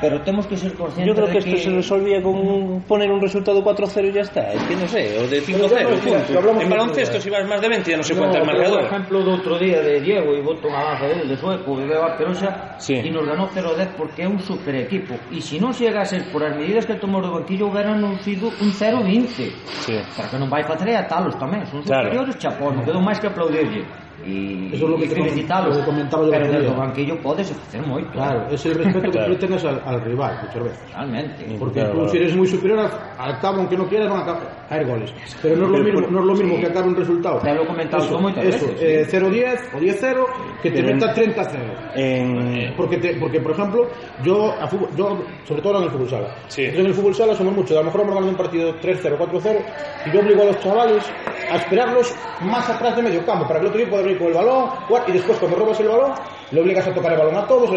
pero 0.00 0.24
temos 0.24 0.48
que 0.48 0.56
ser 0.56 0.72
conscientes 0.72 1.04
Yo 1.04 1.12
creo 1.12 1.26
de 1.28 1.32
que 1.36 1.38
esto 1.44 1.68
se 1.68 1.68
resolvía 1.68 2.22
con 2.24 2.32
un- 2.40 2.80
poner 2.88 3.12
un 3.12 3.20
resultado 3.20 3.60
4-0 3.62 4.08
y 4.08 4.12
ya 4.16 4.22
está. 4.24 4.48
Es 4.56 4.62
que 4.64 4.74
no 4.74 4.88
sé, 4.88 5.18
o 5.20 5.28
de 5.28 5.42
5-0, 5.44 5.68
Pero 5.68 5.96
ya, 6.00 6.24
punto. 6.24 6.50
En 6.50 6.58
de- 6.64 6.64
baloncesto, 6.72 7.20
si 7.20 7.28
vas 7.28 7.44
más 7.46 7.60
de 7.60 7.68
20, 7.68 7.90
ya 7.90 7.96
no 7.98 8.02
sé 8.02 8.14
No, 8.14 8.20
cuánto 8.24 8.38
el 8.38 8.46
marcador. 8.46 8.78
Por 8.80 8.86
exemplo, 8.88 9.16
do 9.20 9.30
outro 9.36 9.58
día 9.60 9.80
de 9.84 10.00
Diego 10.00 10.32
e 10.32 10.40
boto 10.40 10.72
unha 10.72 10.80
lanza 10.80 11.04
dele 11.04 11.28
de 11.28 11.36
sueco 11.36 11.76
e 11.76 11.84
veo 11.84 12.00
a 12.00 12.16
Peroxa 12.16 12.80
Sí. 12.80 12.96
e 13.04 13.10
nos 13.12 13.28
ganou 13.28 13.52
0-10 13.52 13.92
porque 14.00 14.24
é 14.24 14.28
un 14.32 14.40
super 14.40 14.72
equipo 14.80 15.20
e 15.28 15.44
se 15.44 15.60
non 15.60 15.76
chega 15.76 16.00
a 16.00 16.08
ser 16.08 16.24
por 16.32 16.40
as 16.40 16.56
medidas 16.56 16.88
que 16.88 16.96
tomou 16.96 17.20
do 17.20 17.36
banquillo 17.36 17.68
houberan 17.68 18.00
non 18.00 18.16
sido 18.24 18.48
un 18.64 18.72
0-20 18.72 19.52
Sí. 19.84 20.00
pero 20.16 20.24
que 20.32 20.38
non 20.40 20.48
vai 20.48 20.64
facer 20.64 20.88
é 20.88 20.96
atalos 20.96 21.36
tamén 21.36 21.68
son 21.68 21.84
Claro. 21.84 22.08
superiores 22.08 22.40
chapó, 22.40 22.72
non 22.72 22.80
quedou 22.80 23.04
máis 23.10 23.18
que 23.18 23.26
aplaudirlle 23.26 23.82
e, 24.24 24.70
Eso 24.74 24.84
es 24.84 24.90
lo 24.90 24.96
que 24.98 25.06
te 25.08 25.14
felicitalos 25.14 25.74
lo 25.76 25.80
que 25.82 25.86
comentaba 25.86 26.24
yo 26.24 26.30
pero 26.30 26.44
el 26.46 26.52
desde 26.52 26.66
día. 26.66 26.76
banquillo 26.76 27.22
podes 27.22 27.52
facer 27.52 27.82
moito 27.86 28.10
Claro, 28.12 28.46
es 28.50 28.66
el 28.66 28.74
respeto 28.74 29.00
que 29.02 29.10
Claro. 29.10 29.26
tú 29.26 29.32
le 29.32 29.38
tengas 29.38 29.64
al, 29.64 29.82
al 29.84 30.00
rival, 30.02 30.38
muchas 30.42 30.62
veces. 30.64 30.80
realmente 30.94 31.56
Porque 31.58 31.74
Claro, 31.80 31.90
tú, 31.90 31.96
claro. 31.98 32.10
si 32.10 32.16
eres 32.18 32.36
muy 32.36 32.46
superior, 32.46 32.78
al, 32.80 32.90
al 33.18 33.40
cabo, 33.40 33.58
aunque 33.58 33.76
no 33.76 33.86
quieras, 33.88 34.08
van 34.10 34.20
a 34.22 34.24
ca- 34.26 34.66
caer 34.68 34.86
goles. 34.86 35.12
Pero 35.42 35.56
no 35.56 35.64
es 35.66 35.70
lo 35.72 35.78
mismo, 35.84 36.00
no 36.10 36.18
es 36.20 36.24
lo 36.26 36.34
mismo 36.34 36.60
que 36.60 36.66
acabe 36.66 36.88
un 36.88 36.96
resultado. 36.96 37.40
Ya 37.44 37.54
lo 37.54 37.62
he 37.62 37.66
comentado 37.66 38.04
eso, 38.04 38.18
muchas 38.20 38.44
eso, 38.44 38.66
veces, 38.66 38.82
eh, 38.82 39.18
0-10 39.20 39.58
o 39.74 39.78
10-0, 39.80 40.26
que 40.62 40.70
te 40.70 40.76
Pero 40.76 40.88
en- 40.90 40.94
meta 40.98 41.14
30-0. 41.14 41.58
En... 41.94 42.74
Porque, 42.76 42.98
te- 42.98 43.14
porque, 43.14 43.40
por 43.40 43.52
ejemplo, 43.52 43.88
yo, 44.22 44.52
a 44.60 44.66
fútbol, 44.68 44.88
yo, 44.96 45.18
sobre 45.44 45.62
todo 45.62 45.78
en 45.78 45.84
el 45.84 45.90
fútbol 45.90 46.08
sala. 46.08 46.28
Sí. 46.48 46.62
Entonces, 46.62 46.80
en 46.80 46.86
el 46.86 46.94
fútbol 46.94 47.14
sala 47.14 47.34
somos 47.34 47.54
muchos. 47.54 47.72
A 47.76 47.80
lo 47.80 47.86
mejor 47.86 48.00
hemos 48.02 48.14
ganado 48.14 48.30
un 48.30 48.36
partido 48.36 48.74
3-0, 48.80 49.16
4-0, 49.18 49.58
y 50.06 50.10
yo 50.12 50.20
obligo 50.20 50.42
a 50.42 50.46
los 50.46 50.60
chavales 50.60 51.04
a 51.50 51.56
esperarlos 51.56 52.14
más 52.42 52.68
atrás 52.70 52.96
de 52.96 53.02
medio 53.02 53.24
campo, 53.26 53.46
para 53.46 53.58
que 53.60 53.66
el 53.66 53.70
otro 53.72 53.80
equipo 53.80 53.98
con 54.16 54.28
el 54.28 54.34
balón, 54.34 54.70
y 55.06 55.12
después, 55.12 55.38
cuando 55.38 55.58
robas 55.58 55.80
el 55.80 55.88
balón, 55.88 56.12
le 56.50 56.60
obligas 56.60 56.86
a 56.86 56.94
tocar 56.94 57.12
el 57.12 57.18
balón 57.18 57.36
a 57.36 57.46
todos, 57.46 57.70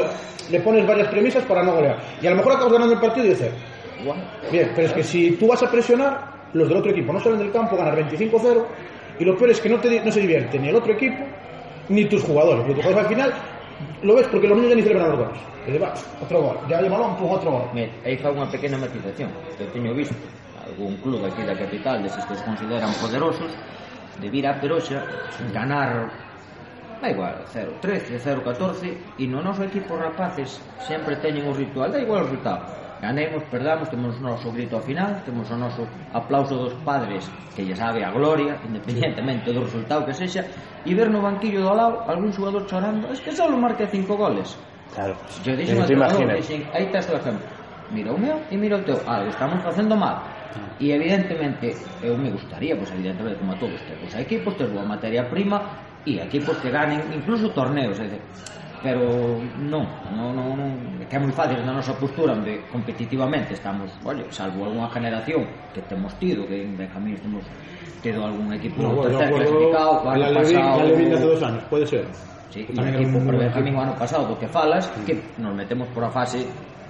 le 0.49 0.59
pones 0.59 0.85
varias 0.87 1.07
premisas 1.07 1.43
para 1.45 1.63
no 1.63 1.73
golear. 1.73 1.97
Y 2.21 2.27
a 2.27 2.31
lo 2.31 2.37
mejor 2.37 2.53
acabas 2.53 2.73
ganando 2.73 2.93
el 2.93 2.99
partido 2.99 3.25
y 3.25 3.29
dices, 3.29 3.51
Bien, 4.51 4.71
pero 4.75 4.87
es 4.87 4.93
que 4.93 5.03
si 5.03 5.31
tú 5.31 5.47
vas 5.47 5.63
a 5.63 5.71
presionar, 5.71 6.33
los 6.53 6.67
del 6.67 6.77
otro 6.77 6.91
equipo 6.91 7.13
no 7.13 7.19
salen 7.19 7.39
del 7.39 7.51
campo, 7.51 7.77
ganas 7.77 7.95
25-0, 7.95 8.63
y 9.19 9.25
lo 9.25 9.37
peor 9.37 9.51
es 9.51 9.59
que 9.59 9.69
no, 9.69 9.79
te, 9.79 10.01
no 10.01 10.11
se 10.11 10.19
divierte 10.19 10.59
ni 10.59 10.69
el 10.69 10.75
otro 10.75 10.93
equipo, 10.93 11.23
ni 11.89 12.05
tus 12.05 12.23
jugadores. 12.23 12.65
Porque 12.65 12.75
tus 12.75 12.83
jugadores 12.83 13.07
al 13.07 13.15
final 13.15 13.33
lo 14.01 14.15
ves 14.15 14.27
porque 14.27 14.47
los 14.47 14.57
niños 14.57 14.71
ya 14.71 14.75
ni 14.75 14.81
celebran 14.81 15.09
los 15.09 15.19
goles. 15.19 15.41
Dices, 15.65 15.81
va, 15.81 15.93
otro 16.21 16.41
gol, 16.41 16.57
ya 16.69 16.79
hay 16.79 16.89
balón, 16.89 17.15
otro 17.21 17.51
gol. 17.51 17.63
Mira, 17.73 17.89
aí 18.03 18.17
fa 18.19 18.27
unha 18.35 18.43
pequena 18.51 18.75
matización 18.75 19.31
que 19.55 19.63
teño 19.71 19.95
visto 19.95 20.15
algún 20.59 20.99
club 20.99 21.23
aquí 21.23 21.43
da 21.47 21.55
capital 21.55 22.03
deses 22.03 22.23
que 22.27 22.35
se 22.35 22.43
consideran 22.43 22.91
poderosos 22.99 23.51
de 24.19 24.29
vir 24.29 24.45
a 24.47 24.59
Peroxa, 24.59 25.03
ganar 25.53 26.09
da 27.01 27.09
igual, 27.09 27.35
0-13, 27.51 28.15
0-14 28.19 29.19
e 29.19 29.27
no 29.27 29.43
noso 29.43 29.63
equipo 29.63 29.99
rapaces 29.99 30.61
sempre 30.87 31.19
teñen 31.19 31.43
o 31.47 31.53
ritual, 31.53 31.91
da 31.91 31.99
igual 31.99 32.23
o 32.23 32.25
resultado. 32.31 32.63
Ganemos, 33.03 33.43
perdamos, 33.51 33.91
temos 33.91 34.15
o 34.15 34.23
noso 34.23 34.47
grito 34.55 34.79
ao 34.79 34.81
final 34.81 35.19
temos 35.27 35.51
o 35.51 35.57
noso 35.59 35.83
aplauso 36.15 36.55
dos 36.55 36.73
padres 36.87 37.27
que 37.51 37.67
lle 37.67 37.75
sabe 37.75 37.99
a 37.99 38.15
gloria 38.15 38.55
independientemente 38.63 39.51
do 39.51 39.67
resultado 39.67 40.07
que 40.07 40.15
sexa 40.15 40.47
e 40.87 40.95
ver 40.95 41.11
no 41.11 41.19
banquillo 41.19 41.67
do 41.67 41.75
lado 41.75 42.07
algún 42.07 42.31
xogador 42.31 42.63
chorando 42.63 43.11
es 43.11 43.19
que 43.19 43.35
só 43.35 43.51
marca 43.51 43.83
5 43.83 44.07
goles. 44.15 44.55
Claro, 44.95 45.19
yo 45.43 45.51
dixen, 45.59 45.83
te 45.83 45.99
imaginas. 45.99 46.39
dixen, 46.39 46.63
aí 46.71 46.87
está 46.87 47.03
o 47.11 47.19
exemplo 47.19 47.43
mira 47.91 48.11
o 48.11 48.19
meu 48.19 48.41
e 48.49 48.57
mira 48.57 48.77
o 48.77 48.83
teu, 48.83 48.99
ah, 49.05 49.23
estamos 49.27 49.61
facendo 49.63 49.95
mal. 49.95 50.23
E 50.79 50.91
evidentemente, 50.91 51.73
eu 52.01 52.17
me 52.17 52.29
gustaría, 52.29 52.75
pois 52.75 52.91
evidentemente, 52.91 53.39
como 53.39 53.53
a 53.53 53.57
todos, 53.57 53.79
ter 53.87 53.97
os 54.01 54.13
equipos, 54.15 54.57
ter 54.57 54.67
boa 54.67 54.85
materia 54.85 55.25
prima 55.29 55.61
e 56.05 56.19
equipos 56.19 56.57
que 56.59 56.69
ganen 56.69 56.99
incluso 57.13 57.49
torneos, 57.55 57.95
é 57.99 58.07
dicir, 58.09 58.21
pero 58.83 59.39
non, 59.63 59.87
non, 60.11 60.35
non, 60.35 60.59
non 60.59 60.69
que 61.07 61.15
é 61.15 61.19
moi 61.23 61.31
fácil 61.31 61.63
na 61.63 61.71
nosa 61.71 61.95
postura 61.95 62.35
onde 62.35 62.67
competitivamente 62.67 63.55
estamos, 63.55 63.87
olha, 64.03 64.27
salvo 64.27 64.67
algunha 64.67 64.91
generación 64.91 65.47
que 65.71 65.79
temos 65.87 66.11
tido, 66.19 66.43
que 66.43 66.67
en 66.67 66.75
Benjamín 66.75 67.15
temos 67.23 67.47
tido 68.03 68.27
algún 68.27 68.51
equipo 68.51 68.83
no, 68.83 68.99
tercer 69.07 69.31
bueno, 69.31 69.47
clasificado, 69.47 69.91
o 70.03 70.09
ano 70.11 70.25
Alevín, 70.27 70.59
pasado... 70.59 70.79
Alevín 70.83 71.07
hace 71.15 71.27
dos 71.31 71.41
anos, 71.41 71.63
pode 71.71 71.87
ser. 71.87 72.05
Sí, 72.51 72.67
e 72.67 72.75
o 72.75 72.83
equipo 72.83 73.17
para 73.23 73.37
Benjamín 73.47 73.73
o 73.73 73.81
ano 73.87 73.95
pasado 73.95 74.27
do 74.27 74.35
que 74.35 74.51
falas, 74.51 74.83
sí. 74.91 74.99
que 75.07 75.15
nos 75.39 75.55
metemos 75.55 75.87
por 75.95 76.03
a 76.03 76.11
fase 76.11 76.43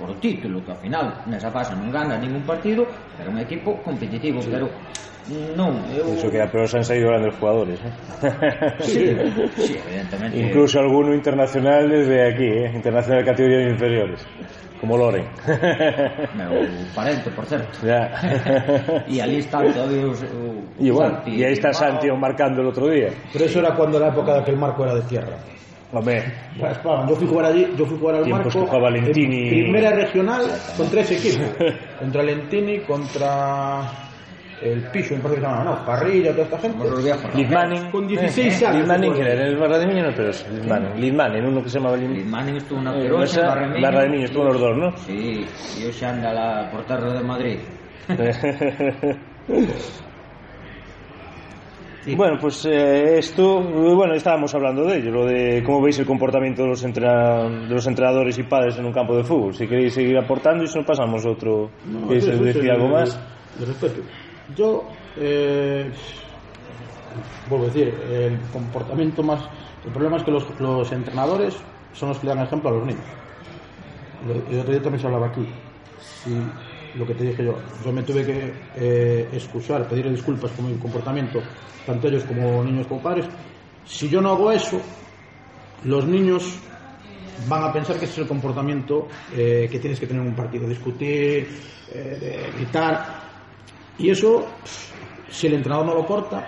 por 0.03 0.11
o 0.11 0.19
título, 0.19 0.59
que 0.59 0.71
ao 0.75 0.77
final 0.83 1.23
nesa 1.31 1.47
fase 1.47 1.71
non 1.79 1.87
gana 1.87 2.19
ningún 2.19 2.43
partido, 2.43 2.83
pero 3.15 3.31
é 3.31 3.33
un 3.33 3.39
equipo 3.39 3.79
competitivo, 3.87 4.43
pero 4.51 4.67
non, 5.55 5.79
eu... 5.95 6.11
Eso 6.11 6.27
que 6.27 6.43
pero 6.51 6.67
se 6.67 6.75
han 6.75 6.83
saído 6.83 7.07
grandes 7.07 7.31
jugadores, 7.39 7.79
¿eh? 7.79 7.93
Sí, 8.83 9.15
sí, 9.55 9.79
evidentemente. 9.79 10.35
Incluso 10.35 10.83
alguno 10.83 11.15
internacional 11.15 11.87
desde 11.87 12.19
aquí, 12.27 12.43
¿eh? 12.43 12.71
Internacional 12.75 13.23
de 13.23 13.31
categorías 13.31 13.71
inferiores, 13.71 14.19
como 14.83 14.99
Loren. 14.99 15.23
Meu 16.35 16.67
parente, 16.91 17.31
por 17.31 17.47
certo. 17.47 17.79
ya. 17.87 18.11
E 19.07 19.23
ali 19.23 19.39
están 19.39 19.71
todavía 19.71 20.03
os, 20.11 20.19
o, 20.27 20.59
Y 20.83 20.91
bueno, 20.91 21.15
Santi, 21.15 21.31
y 21.31 21.43
ahí 21.47 21.53
está. 21.53 21.71
Santi 21.71 22.11
marcando 22.11 22.59
el 22.59 22.67
otro 22.67 22.91
día. 22.91 23.07
Pero 23.31 23.45
eso 23.45 23.59
era 23.63 23.71
cuando 23.71 23.97
la 23.97 24.09
época 24.09 24.35
de 24.35 24.43
que 24.43 24.51
el 24.51 24.57
marco 24.59 24.83
era 24.83 24.95
de 24.95 25.07
tierra. 25.07 25.39
Hombre, 25.93 26.23
esperaban, 26.55 27.07
Yo 27.07 27.15
fui 27.15 27.27
a 27.27 27.29
jugar 27.29 27.45
allí, 27.45 27.67
yo 27.77 27.85
fui 27.85 27.95
a 27.95 27.99
jugar 27.99 28.15
al 28.15 28.27
marco. 28.27 28.49
que 28.49 28.59
jugaba 28.59 28.89
Lentini. 28.89 29.43
en 29.43 29.49
Primera 29.49 29.91
regional 29.91 30.41
con 30.75 30.89
tres 30.89 31.11
equipos. 31.11 31.55
contra 31.99 32.23
Lentini, 32.23 32.79
contra 32.79 33.81
el 34.63 34.81
Piso, 34.89 35.13
me 35.15 35.21
parece 35.21 35.41
que 35.41 35.45
se 35.45 35.51
llamaba, 35.51 35.63
no, 35.63 35.85
Parrilla, 35.85 36.31
toda 36.31 36.43
esta 36.45 36.57
gente. 36.57 37.47
Manning. 37.47 37.91
Con 37.91 38.07
16 38.07 38.61
eh, 38.61 38.65
años. 38.65 38.87
Fue. 38.87 39.13
que 39.13 39.21
era 39.21 39.47
el 39.47 39.57
Barra 39.57 39.77
de 39.77 39.85
Niños, 39.85 40.07
no, 40.07 40.13
pero 40.15 40.29
es. 40.29 40.47
Liz 40.97 41.13
Manning, 41.13 41.45
uno 41.45 41.61
que 41.61 41.69
se 41.69 41.77
llamaba 41.77 41.97
Liz 41.97 42.25
Manning 42.25 42.55
estuvo 42.55 42.81
na 42.81 42.95
Eh, 42.95 43.05
en 43.05 43.13
Barra 43.13 43.67
de 43.67 43.81
Barra 43.81 44.01
de 44.03 44.09
Miño. 44.09 44.25
Estuvo 44.25 44.45
los 44.45 44.59
dos, 44.59 44.75
¿no? 44.75 44.97
Sí, 44.97 45.45
e 45.79 45.87
hoxe 45.87 46.05
anda 46.07 46.33
la 46.33 46.71
por 46.71 46.85
terra 46.85 47.13
de 47.13 47.23
Madrid. 47.23 47.59
Bueno, 52.05 52.37
pues 52.39 52.65
eh, 52.65 53.17
esto, 53.17 53.59
eh, 53.61 53.93
bueno, 53.95 54.13
estábamos 54.13 54.53
hablando 54.53 54.83
de 54.83 54.97
ello, 54.97 55.11
lo 55.11 55.25
de 55.25 55.63
cómo 55.65 55.81
veis 55.81 55.97
el 55.99 56.05
comportamiento 56.05 56.63
de 56.63 56.67
los, 56.69 56.83
entrena- 56.83 57.47
de 57.67 57.73
los 57.73 57.87
entrenadores 57.87 58.37
y 58.37 58.43
padres 58.43 58.77
en 58.77 58.85
un 58.85 58.91
campo 58.91 59.15
de 59.15 59.23
fútbol. 59.23 59.53
Si 59.53 59.67
queréis 59.67 59.93
seguir 59.93 60.17
aportando 60.17 60.63
y 60.63 60.67
si 60.67 60.77
no 60.77 60.85
pasamos 60.85 61.25
otro, 61.25 61.69
No, 61.85 62.07
¿queréis 62.07 62.25
sí, 62.25 62.31
sí, 62.33 62.43
decir 62.43 62.61
sí, 62.63 62.69
algo 62.69 62.89
más? 62.89 63.17
De 63.57 63.65
respeto. 63.65 64.01
Yo, 64.55 64.83
eh, 65.17 65.89
vuelvo 67.47 67.65
a 67.65 67.67
decir, 67.69 67.87
el 67.87 68.37
comportamiento 68.51 69.23
más. 69.23 69.47
El 69.85 69.91
problema 69.91 70.17
es 70.17 70.23
que 70.23 70.31
los, 70.31 70.59
los 70.59 70.91
entrenadores 70.91 71.55
son 71.93 72.09
los 72.09 72.19
que 72.19 72.27
le 72.27 72.35
dan 72.35 72.43
ejemplo 72.45 72.69
a 72.69 72.73
los 72.73 72.85
niños. 72.85 73.05
El 74.49 74.59
otro 74.59 74.71
día 74.71 74.81
también 74.81 74.99
se 74.99 75.07
hablaba 75.07 75.27
aquí. 75.27 75.45
Si 75.99 76.51
lo 76.95 77.07
que 77.07 77.15
te 77.15 77.23
dije 77.23 77.43
yo, 77.43 77.57
yo 77.83 77.91
me 77.91 78.03
tuve 78.03 78.25
que 78.25 78.53
eh, 78.75 79.29
excusar, 79.33 79.87
pedir 79.87 80.09
disculpas 80.09 80.51
por 80.51 80.65
mi 80.65 80.77
comportamiento, 80.77 81.41
tanto 81.85 82.07
ellos 82.07 82.23
como 82.23 82.63
niños 82.63 82.87
como 82.87 83.01
padres. 83.01 83.25
Si 83.85 84.07
yo 84.09 84.21
no 84.21 84.31
hago 84.31 84.51
eso, 84.51 84.79
los 85.85 86.05
niños 86.05 86.59
van 87.47 87.63
a 87.63 87.73
pensar 87.73 87.97
que 87.97 88.05
ese 88.05 88.13
es 88.13 88.19
el 88.19 88.27
comportamiento 88.27 89.07
eh, 89.35 89.67
que 89.69 89.79
tienes 89.79 89.99
que 89.99 90.07
tener 90.07 90.21
en 90.21 90.29
un 90.29 90.35
partido, 90.35 90.67
discutir, 90.67 91.47
eh, 91.91 92.51
gritar. 92.55 93.21
Y 93.97 94.09
eso, 94.09 94.45
si 95.29 95.47
el 95.47 95.55
entrenador 95.55 95.85
no 95.85 95.95
lo 95.95 96.05
corta, 96.05 96.45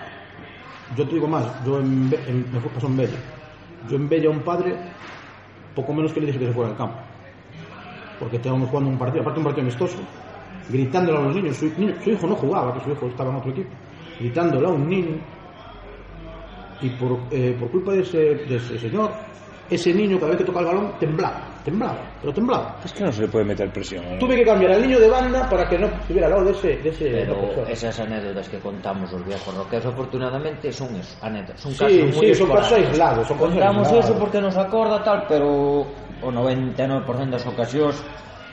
yo 0.96 1.06
te 1.06 1.14
digo 1.14 1.26
más, 1.26 1.44
yo 1.64 1.80
en, 1.80 2.12
en, 2.26 2.52
me 2.52 2.60
pasó 2.60 2.86
en 2.86 2.96
Bella. 2.96 3.18
Yo 3.88 3.96
en 3.96 4.08
Bella 4.08 4.28
a 4.28 4.32
un 4.32 4.40
padre, 4.40 4.76
poco 5.74 5.92
menos 5.92 6.12
que 6.12 6.20
le 6.20 6.26
dije 6.26 6.38
que 6.38 6.46
se 6.46 6.52
fuera 6.52 6.70
al 6.70 6.76
campo. 6.76 6.98
Porque 8.18 8.36
estábamos 8.36 8.70
jugando 8.70 8.90
un 8.90 8.98
partido, 8.98 9.20
aparte 9.22 9.40
un 9.40 9.44
partido 9.44 9.62
amistoso, 9.62 9.98
gritándole 10.68 11.18
a 11.18 11.20
los 11.22 11.34
niños. 11.34 11.56
Su, 11.56 11.66
niño- 11.78 11.94
su 12.02 12.10
hijo 12.10 12.26
no 12.26 12.34
jugaba, 12.36 12.74
que 12.74 12.80
su 12.84 12.90
hijo 12.92 13.06
estaba 13.06 13.30
en 13.30 13.36
otro 13.36 13.50
equipo. 13.50 13.70
Gritándole 14.18 14.66
a 14.66 14.70
un 14.70 14.88
niño 14.88 15.16
y 16.80 16.90
por, 16.90 17.18
eh, 17.30 17.56
por 17.58 17.70
culpa 17.70 17.92
de 17.92 18.00
ese, 18.02 18.18
de 18.18 18.56
ese 18.56 18.78
señor, 18.78 19.10
ese 19.70 19.92
niño 19.94 20.16
cada 20.18 20.28
vez 20.30 20.38
que 20.38 20.44
toca 20.44 20.60
el 20.60 20.66
balón 20.66 20.92
temblaba, 21.00 21.40
temblaba, 21.64 21.98
pero 22.20 22.32
temblaba. 22.32 22.76
Es 22.84 22.92
que 22.92 23.02
no 23.04 23.10
se 23.10 23.22
le 23.22 23.28
puede 23.28 23.44
meter 23.46 23.72
presión. 23.72 24.04
¿eh? 24.04 24.16
Tuve 24.20 24.36
que 24.36 24.44
cambiar 24.44 24.72
al 24.72 24.82
niño 24.82 24.98
de 25.00 25.08
banda 25.08 25.48
para 25.48 25.68
que 25.68 25.78
no 25.78 25.86
estuviera 25.86 26.26
al 26.28 26.32
lado 26.34 26.44
de 26.44 26.50
ese, 26.52 26.76
de 26.76 26.88
ese 26.90 27.04
Pero 27.10 27.66
esas 27.66 27.98
anécdotas 27.98 28.48
que 28.48 28.58
contamos 28.60 29.12
os 29.12 29.24
viejos 29.26 29.54
roqueros 29.56 29.86
afortunadamente 29.86 30.70
son 30.72 30.94
eso, 30.96 31.16
anécdotas, 31.22 31.60
son 31.62 31.72
Sí, 31.72 31.78
casos 31.78 32.16
muy 32.16 32.26
sí, 32.28 32.34
son 32.34 32.48
casos 32.50 32.72
aislados, 32.72 33.26
son 33.26 33.38
Contamos 33.38 33.86
aislados. 33.88 34.04
eso 34.10 34.18
porque 34.18 34.40
nos 34.40 34.56
acorda 34.56 35.02
tal, 35.02 35.24
pero 35.28 35.80
o 36.22 36.30
99% 36.32 37.30
das 37.30 37.44
ocasións 37.46 37.96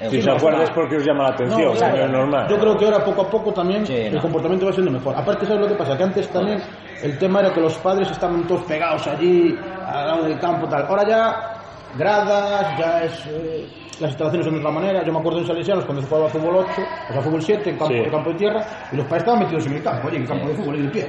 Si 0.09 0.17
que 0.21 0.29
os 0.31 0.37
acuerdas 0.37 0.61
pasa. 0.69 0.73
porque 0.75 0.95
os 0.97 1.05
llama 1.05 1.23
la 1.23 1.29
atención, 1.29 1.61
No, 1.73 1.77
claro. 1.77 2.05
es 2.05 2.11
normal. 2.11 2.47
Yo 2.49 2.57
creo 2.59 2.77
que 2.77 2.85
ahora 2.85 3.03
poco 3.03 3.21
a 3.21 3.29
poco 3.29 3.51
también 3.53 3.85
Sí, 3.85 3.93
el 3.95 4.15
no. 4.15 4.21
comportamiento 4.21 4.65
va 4.67 4.71
siendo 4.73 4.91
mejor. 4.91 5.15
Aparte, 5.15 5.45
¿sabes 5.45 5.61
lo 5.61 5.67
que 5.67 5.75
pasa? 5.75 5.97
Que 5.97 6.03
antes 6.03 6.27
también 6.29 6.61
el 7.01 7.17
tema 7.17 7.39
era 7.41 7.53
que 7.53 7.61
los 7.61 7.77
padres 7.79 8.09
estaban 8.11 8.45
todos 8.47 8.63
pegados 8.63 9.05
allí, 9.07 9.57
al 9.85 10.07
lado 10.07 10.23
del 10.23 10.39
campo, 10.39 10.67
tal. 10.67 10.85
Ahora 10.87 11.07
ya, 11.07 11.53
gradas, 11.97 12.77
ya 12.79 13.03
es. 13.03 13.25
eh, 13.27 13.67
las 13.99 14.09
instalaciones 14.09 14.45
son 14.45 14.55
de 14.55 14.59
otra 14.59 14.71
manera. 14.71 15.03
Yo 15.05 15.13
me 15.13 15.19
acuerdo 15.19 15.39
en 15.39 15.45
Salesianos 15.47 15.85
cuando 15.85 16.01
se 16.01 16.07
jugaba 16.09 16.27
fútbol 16.29 16.55
8, 16.57 16.81
o 17.09 17.13
sea, 17.13 17.21
fútbol 17.21 17.41
7, 17.41 17.69
en 17.69 17.77
campo, 17.77 17.93
Sí. 17.93 17.99
en 17.99 18.09
campo 18.09 18.29
de 18.31 18.35
tierra, 18.37 18.61
y 18.91 18.95
los 18.95 19.05
padres 19.05 19.21
estaban 19.23 19.39
metidos 19.41 19.65
en 19.67 19.73
el 19.73 19.83
campo, 19.83 20.07
oye, 20.07 20.17
en 20.17 20.25
campo 20.25 20.47
de 20.47 20.55
fútbol 20.55 20.75
y 20.77 20.81
de 20.83 20.89
pie. 20.89 21.07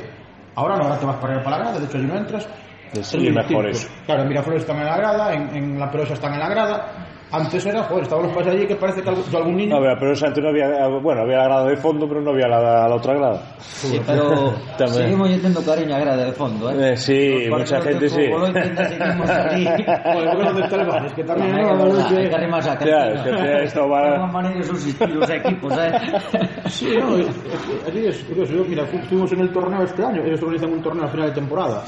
Ahora 0.57 0.77
no, 0.77 0.85
ahora 0.85 0.99
te 0.99 1.07
vas 1.07 1.17
para, 1.17 1.43
para 1.43 1.57
la 1.59 1.65
grada, 1.65 1.79
de 1.81 1.87
hecho, 1.87 1.97
allí 1.99 2.07
no 2.07 2.17
entras. 2.17 2.49
Sí, 2.93 3.01
Es 3.01 3.17
muy 3.17 3.31
mejor. 3.33 3.67
Claro, 4.07 4.23
en 4.23 4.29
Miraflores 4.29 4.63
están 4.63 4.77
en 4.79 4.85
la 4.85 4.97
grada, 4.97 5.33
en, 5.33 5.57
en 5.57 5.79
La 5.81 5.91
Perosa 5.91 6.13
están 6.15 6.35
en 6.35 6.39
la 6.41 6.49
grada. 6.49 6.87
Antes 7.33 7.67
era, 7.67 7.83
joder, 7.85 8.05
estaban 8.05 8.27
los 8.27 8.33
padres 8.35 8.55
allí 8.55 8.67
que 8.67 8.77
parece 8.77 9.03
que 9.03 9.09
algún, 9.09 9.25
algún 9.35 9.57
niño. 9.57 9.75
No, 9.77 9.83
pero, 9.83 9.97
pero 9.99 10.27
antes 10.27 10.43
no 10.45 10.51
había, 10.51 10.87
bueno, 11.03 11.23
había 11.23 11.39
la 11.39 11.45
grada 11.45 11.65
de 11.67 11.77
fondo, 11.79 12.07
pero 12.07 12.21
no 12.21 12.31
había 12.31 12.47
la, 12.47 12.87
la 12.89 12.95
otra 12.95 13.15
grada. 13.15 13.43
Sí, 13.59 14.01
pero 14.07 14.55
Tamén. 14.79 14.95
seguimos 14.95 15.29
tendo 15.43 15.61
cariño 15.65 15.97
a 15.97 15.99
grada 15.99 16.25
de 16.27 16.33
fondo, 16.33 16.71
eh? 16.71 16.93
Eh, 16.93 16.97
sí, 16.97 17.47
Los 17.49 17.59
mucha 17.59 17.81
gente 17.81 18.09
sí. 18.09 18.23
fútbol, 18.29 18.43
hoy 18.45 18.53
tenta 18.53 18.85
seguimos 18.89 19.31
allí. 19.35 19.65
Joder, 19.67 20.31
¿por 20.31 20.39
qué 20.39 20.45
no 20.45 20.55
te 20.55 20.61
está 20.63 20.77
el 20.81 20.87
bar? 20.87 21.07
Es 21.07 21.13
que 21.15 21.25
también, 21.25 21.51
¿no? 21.57 21.79
verdad, 21.79 21.99
Es 21.99 22.29
que- 22.31 22.35
a 22.71 22.77
Claro, 22.79 23.15
es 23.15 23.63
esto 23.65 23.89
va- 23.89 24.15
É 24.15 24.19
unha 24.21 24.31
maneira 24.31 24.59
de 24.63 24.67
subsistir 24.71 25.11
os 25.19 25.31
equipos, 25.31 25.73
eh? 25.75 25.91
Sí, 26.71 26.87
no, 26.97 27.19
es, 27.19 27.27
es- 27.29 27.89
así 27.89 28.01
es 28.07 28.17
curioso. 28.31 28.53
Yo, 28.55 28.65
mira, 28.65 28.85
estuvimos 28.85 29.33
en 29.33 29.41
el 29.41 29.51
torneo 29.53 29.83
este 29.83 30.05
año, 30.05 30.23
ellos 30.23 30.41
organizan 30.41 30.71
un 30.73 30.83
torneo 30.83 31.05
a 31.05 31.09
final 31.11 31.29
de 31.29 31.35
temporada. 31.35 31.83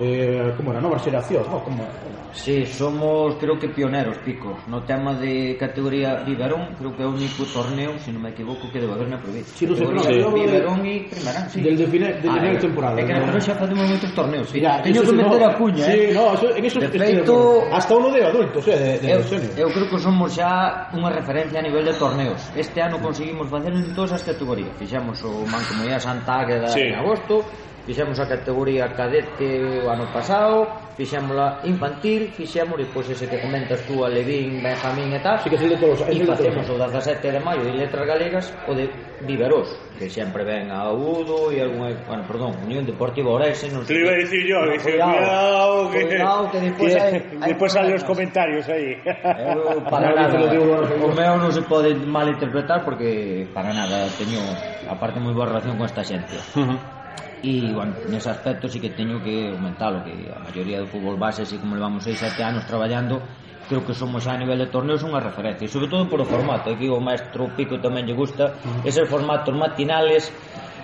eh, 0.00 0.54
como 0.56 0.72
era, 0.72 0.80
nova 0.80 0.98
xeración, 0.98 1.44
no? 1.50 1.62
Como, 1.64 1.84
Sí, 2.32 2.66
somos, 2.66 3.34
creo 3.36 3.58
que 3.58 3.68
pioneros, 3.68 4.18
Pico 4.18 4.58
No 4.68 4.82
tema 4.82 5.14
de 5.14 5.56
categoría 5.58 6.22
Viverón 6.22 6.74
Creo 6.78 6.94
que 6.94 7.02
é 7.02 7.06
o 7.06 7.10
único 7.10 7.42
torneo, 7.48 7.96
se 7.98 8.08
si 8.08 8.10
non 8.12 8.20
me 8.20 8.30
equivoco 8.30 8.68
Que 8.68 8.78
debe 8.78 8.92
haber 8.92 9.08
na 9.08 9.16
provincia 9.16 9.48
sí, 9.56 9.64
no 9.64 9.72
sé, 9.74 9.88
no, 9.88 9.96
de, 10.04 10.20
e 10.20 11.08
Primarán 11.08 11.48
sí. 11.48 11.64
Del 11.64 11.76
de 11.80 11.86
final 11.88 12.12
de, 12.20 12.28
ah, 12.28 12.36
de 12.36 12.60
temporada 12.60 13.00
É 13.00 13.04
que 13.08 13.16
no. 13.16 13.40
xa 13.40 13.56
facemos 13.56 13.88
moitos 13.88 14.12
torneos 14.12 14.46
sí. 14.52 14.60
Mira, 14.60 14.78
Teño 14.84 15.00
que 15.02 15.12
meter 15.16 15.40
no, 15.40 15.48
a 15.48 15.52
cuña 15.56 15.84
sí, 15.88 15.98
eh. 15.98 16.12
no, 16.12 16.22
eso, 16.36 16.46
en 16.52 16.64
eso 16.68 16.78
de 16.78 16.88
feito, 16.92 17.34
Hasta 17.72 17.92
uno 17.96 18.08
de 18.12 18.20
adultos 18.20 18.62
eh, 18.68 18.76
de, 18.76 18.92
de 19.00 19.06
eh, 19.08 19.16
eu, 19.56 19.66
eu 19.66 19.68
creo 19.72 19.88
que 19.88 19.98
somos 19.98 20.28
xa 20.36 20.92
unha 20.92 21.08
referencia 21.08 21.58
a 21.58 21.64
nivel 21.64 21.82
de 21.88 21.96
torneos 21.96 22.38
Este 22.52 22.84
ano 22.84 23.00
conseguimos 23.00 23.48
facer 23.48 23.72
en 23.72 23.96
todas 23.96 24.12
as 24.12 24.22
categorías 24.22 24.70
Fixamos 24.76 25.16
o 25.24 25.48
Mancomunidade 25.48 26.04
Santa 26.04 26.44
Águeda 26.44 26.68
sí. 26.68 26.92
en 26.92 27.00
agosto 27.00 27.40
Fixemos 27.88 28.20
a 28.20 28.28
categoría 28.28 28.92
cadete 28.92 29.64
o 29.80 29.88
ano 29.88 30.04
pasado, 30.12 30.68
fixémola 30.92 31.64
infantil, 31.64 32.28
fixemos 32.36 32.76
pois 32.92 33.08
ese 33.08 33.24
que 33.24 33.40
comentas 33.40 33.80
tú 33.88 34.04
a 34.04 34.12
Levín, 34.12 34.60
Benjamín 34.60 35.08
e 35.08 35.20
tal. 35.24 35.40
Sí 35.40 35.48
que 35.48 35.56
sí, 35.56 35.72
de 35.72 35.80
todos, 35.80 36.04
e 36.04 36.20
facemos 36.20 36.68
o 36.68 36.76
17 36.76 37.32
de 37.32 37.40
maio 37.40 37.64
de 37.64 37.72
Letras 37.72 38.04
Galegas 38.04 38.52
o 38.68 38.76
de 38.76 38.92
Viveros, 39.24 39.72
que 39.96 40.04
sempre 40.12 40.44
ven 40.44 40.68
a 40.68 40.92
Udo 40.92 41.48
e 41.48 41.64
algún, 41.64 41.88
bueno, 42.04 42.28
perdón, 42.28 42.60
Unión 42.60 42.84
Deportiva 42.84 43.32
Orense, 43.32 43.72
non 43.72 43.88
sei. 43.88 43.96
Te 43.96 44.04
iba 44.04 44.12
a 44.12 44.20
dicir 44.20 44.44
yo, 44.44 44.60
dicir, 44.68 45.00
cuidado, 45.00 45.88
que, 45.88 46.00
cuidado, 46.12 46.42
que 46.52 46.58
despois 46.68 46.92
que, 46.92 47.00
hai, 47.00 47.12
hai 47.40 47.50
despois 47.56 47.72
salen 47.72 47.96
os 47.96 48.04
comentarios 48.04 48.68
aí. 48.68 49.00
Eu, 49.00 49.80
para 49.88 50.12
nada, 50.12 50.36
lo 50.36 50.52
digo, 50.52 50.76
o 50.76 51.08
meu 51.16 51.40
non 51.40 51.48
se 51.56 51.64
pode 51.64 51.96
malinterpretar 51.96 52.84
porque 52.84 53.48
para 53.56 53.72
nada 53.72 54.12
teño 54.20 54.44
aparte 54.92 55.16
moi 55.16 55.32
boa 55.32 55.48
relación 55.56 55.80
con 55.80 55.88
esta 55.88 56.04
xente. 56.04 56.36
Uh 56.52 56.68
-huh 56.68 56.97
e 57.42 57.70
bueno, 57.70 58.02
nese 58.10 58.30
aspecto 58.30 58.66
sí 58.66 58.82
que 58.82 58.90
teño 58.90 59.22
que 59.22 59.54
aumentalo 59.54 60.02
que 60.02 60.26
a 60.26 60.42
maioría 60.42 60.82
do 60.82 60.90
fútbol 60.90 61.14
base 61.14 61.46
así 61.46 61.62
como 61.62 61.78
levamos 61.78 62.02
6-7 62.02 62.34
anos 62.42 62.66
traballando 62.66 63.22
creo 63.68 63.84
que 63.84 63.94
somos 63.94 64.26
a 64.26 64.34
nivel 64.34 64.58
de 64.58 64.72
torneos 64.72 65.04
unha 65.04 65.20
referencia. 65.22 65.68
E 65.68 65.70
sobre 65.70 65.86
todo 65.86 66.08
por 66.08 66.18
o 66.18 66.26
formato 66.26 66.74
que 66.74 66.88
o 66.90 66.98
maestro 66.98 67.52
Pico 67.54 67.78
tamén 67.78 68.08
lle 68.08 68.16
gusta 68.16 68.58
eses 68.82 69.06
formatos 69.06 69.54
matinales 69.54 70.32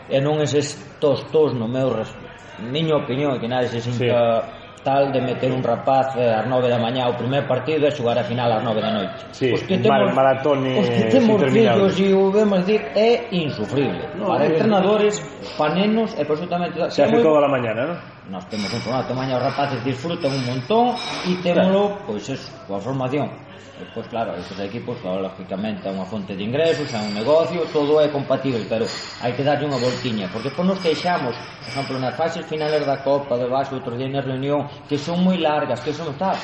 e 0.07 0.21
non 0.21 0.39
eses 0.39 0.99
tostos 1.01 1.57
no 1.57 1.67
meu 1.67 1.91
res... 1.91 2.13
miña 2.61 2.95
opinión 3.03 3.35
que 3.43 3.51
nadie 3.51 3.73
se 3.73 3.83
sinta 3.83 4.15
sí 4.15 4.64
tal 4.83 5.13
de 5.13 5.21
meter 5.21 5.53
un 5.53 5.63
rapaz 5.63 6.17
eh, 6.17 6.35
ás 6.35 6.47
9 6.47 6.69
da 6.69 6.79
mañá 6.79 7.09
o 7.09 7.15
primeiro 7.15 7.47
partido 7.47 7.87
e 7.87 7.91
xogar 7.93 8.19
a 8.19 8.25
final 8.25 8.51
ás 8.53 8.63
9 8.65 8.81
da 8.81 8.91
noite. 8.91 9.15
Sí, 9.33 9.53
os 9.53 9.63
que 9.63 9.79
temos, 9.79 10.13
maratones 10.13 10.81
os 10.81 10.89
que 10.89 11.05
temos 11.13 11.39
fillos 11.53 11.93
e 12.01 12.13
o 12.13 12.33
vemos 12.33 12.67
dir 12.67 12.83
é 12.97 13.29
insufrible. 13.33 14.05
No, 14.19 14.27
para 14.27 14.47
entrenadores, 14.47 15.23
panenos 15.57 16.13
e 16.19 16.23
absolutamente... 16.23 16.77
Se 16.91 17.03
hace 17.03 17.23
toda 17.23 17.41
la 17.41 17.49
mañana, 17.49 17.87
¿no? 17.87 17.95
nós 18.31 18.45
temos 18.49 18.73
un 18.73 18.81
programa 18.81 19.05
ah, 19.05 19.09
tamaño 19.09 19.37
os 19.37 19.43
rapaces 19.43 19.85
disfrutan 19.85 20.33
un 20.33 20.45
montón 20.49 20.97
e 21.29 21.37
témolo, 21.45 22.01
claro. 22.01 22.07
pois 22.09 22.25
eso, 22.29 22.49
coa 22.65 22.81
formación. 22.81 23.29
E, 23.77 23.85
pois 23.93 24.07
claro, 24.09 24.33
estes 24.39 24.57
equipos 24.61 24.97
claro, 25.03 25.21
lógicamente 25.21 25.85
é 25.85 25.93
unha 25.93 26.09
fonte 26.09 26.33
de 26.33 26.43
ingresos, 26.47 26.89
é 26.95 27.01
un 27.05 27.13
negocio 27.13 27.69
todo 27.69 28.01
é 28.01 28.09
compatible, 28.09 28.65
pero 28.65 28.89
hai 29.21 29.37
que 29.37 29.45
darlle 29.45 29.69
unha 29.69 29.77
voltiña, 29.77 30.33
porque 30.33 30.49
pois 30.57 30.65
nos 30.65 30.81
queixamos 30.81 31.37
por 31.37 31.69
exemplo, 31.69 31.95
nas 32.01 32.17
fases 32.17 32.47
finales 32.49 32.87
da 32.87 33.03
Copa 33.05 33.37
de 33.37 33.45
Base 33.51 33.77
outro 33.77 33.93
día 33.99 34.09
na 34.09 34.25
reunión, 34.25 34.65
que 34.89 34.97
son 34.97 35.21
moi 35.21 35.37
largas 35.37 35.85
que 35.85 35.93
son 35.93 36.15
tal, 36.17 36.39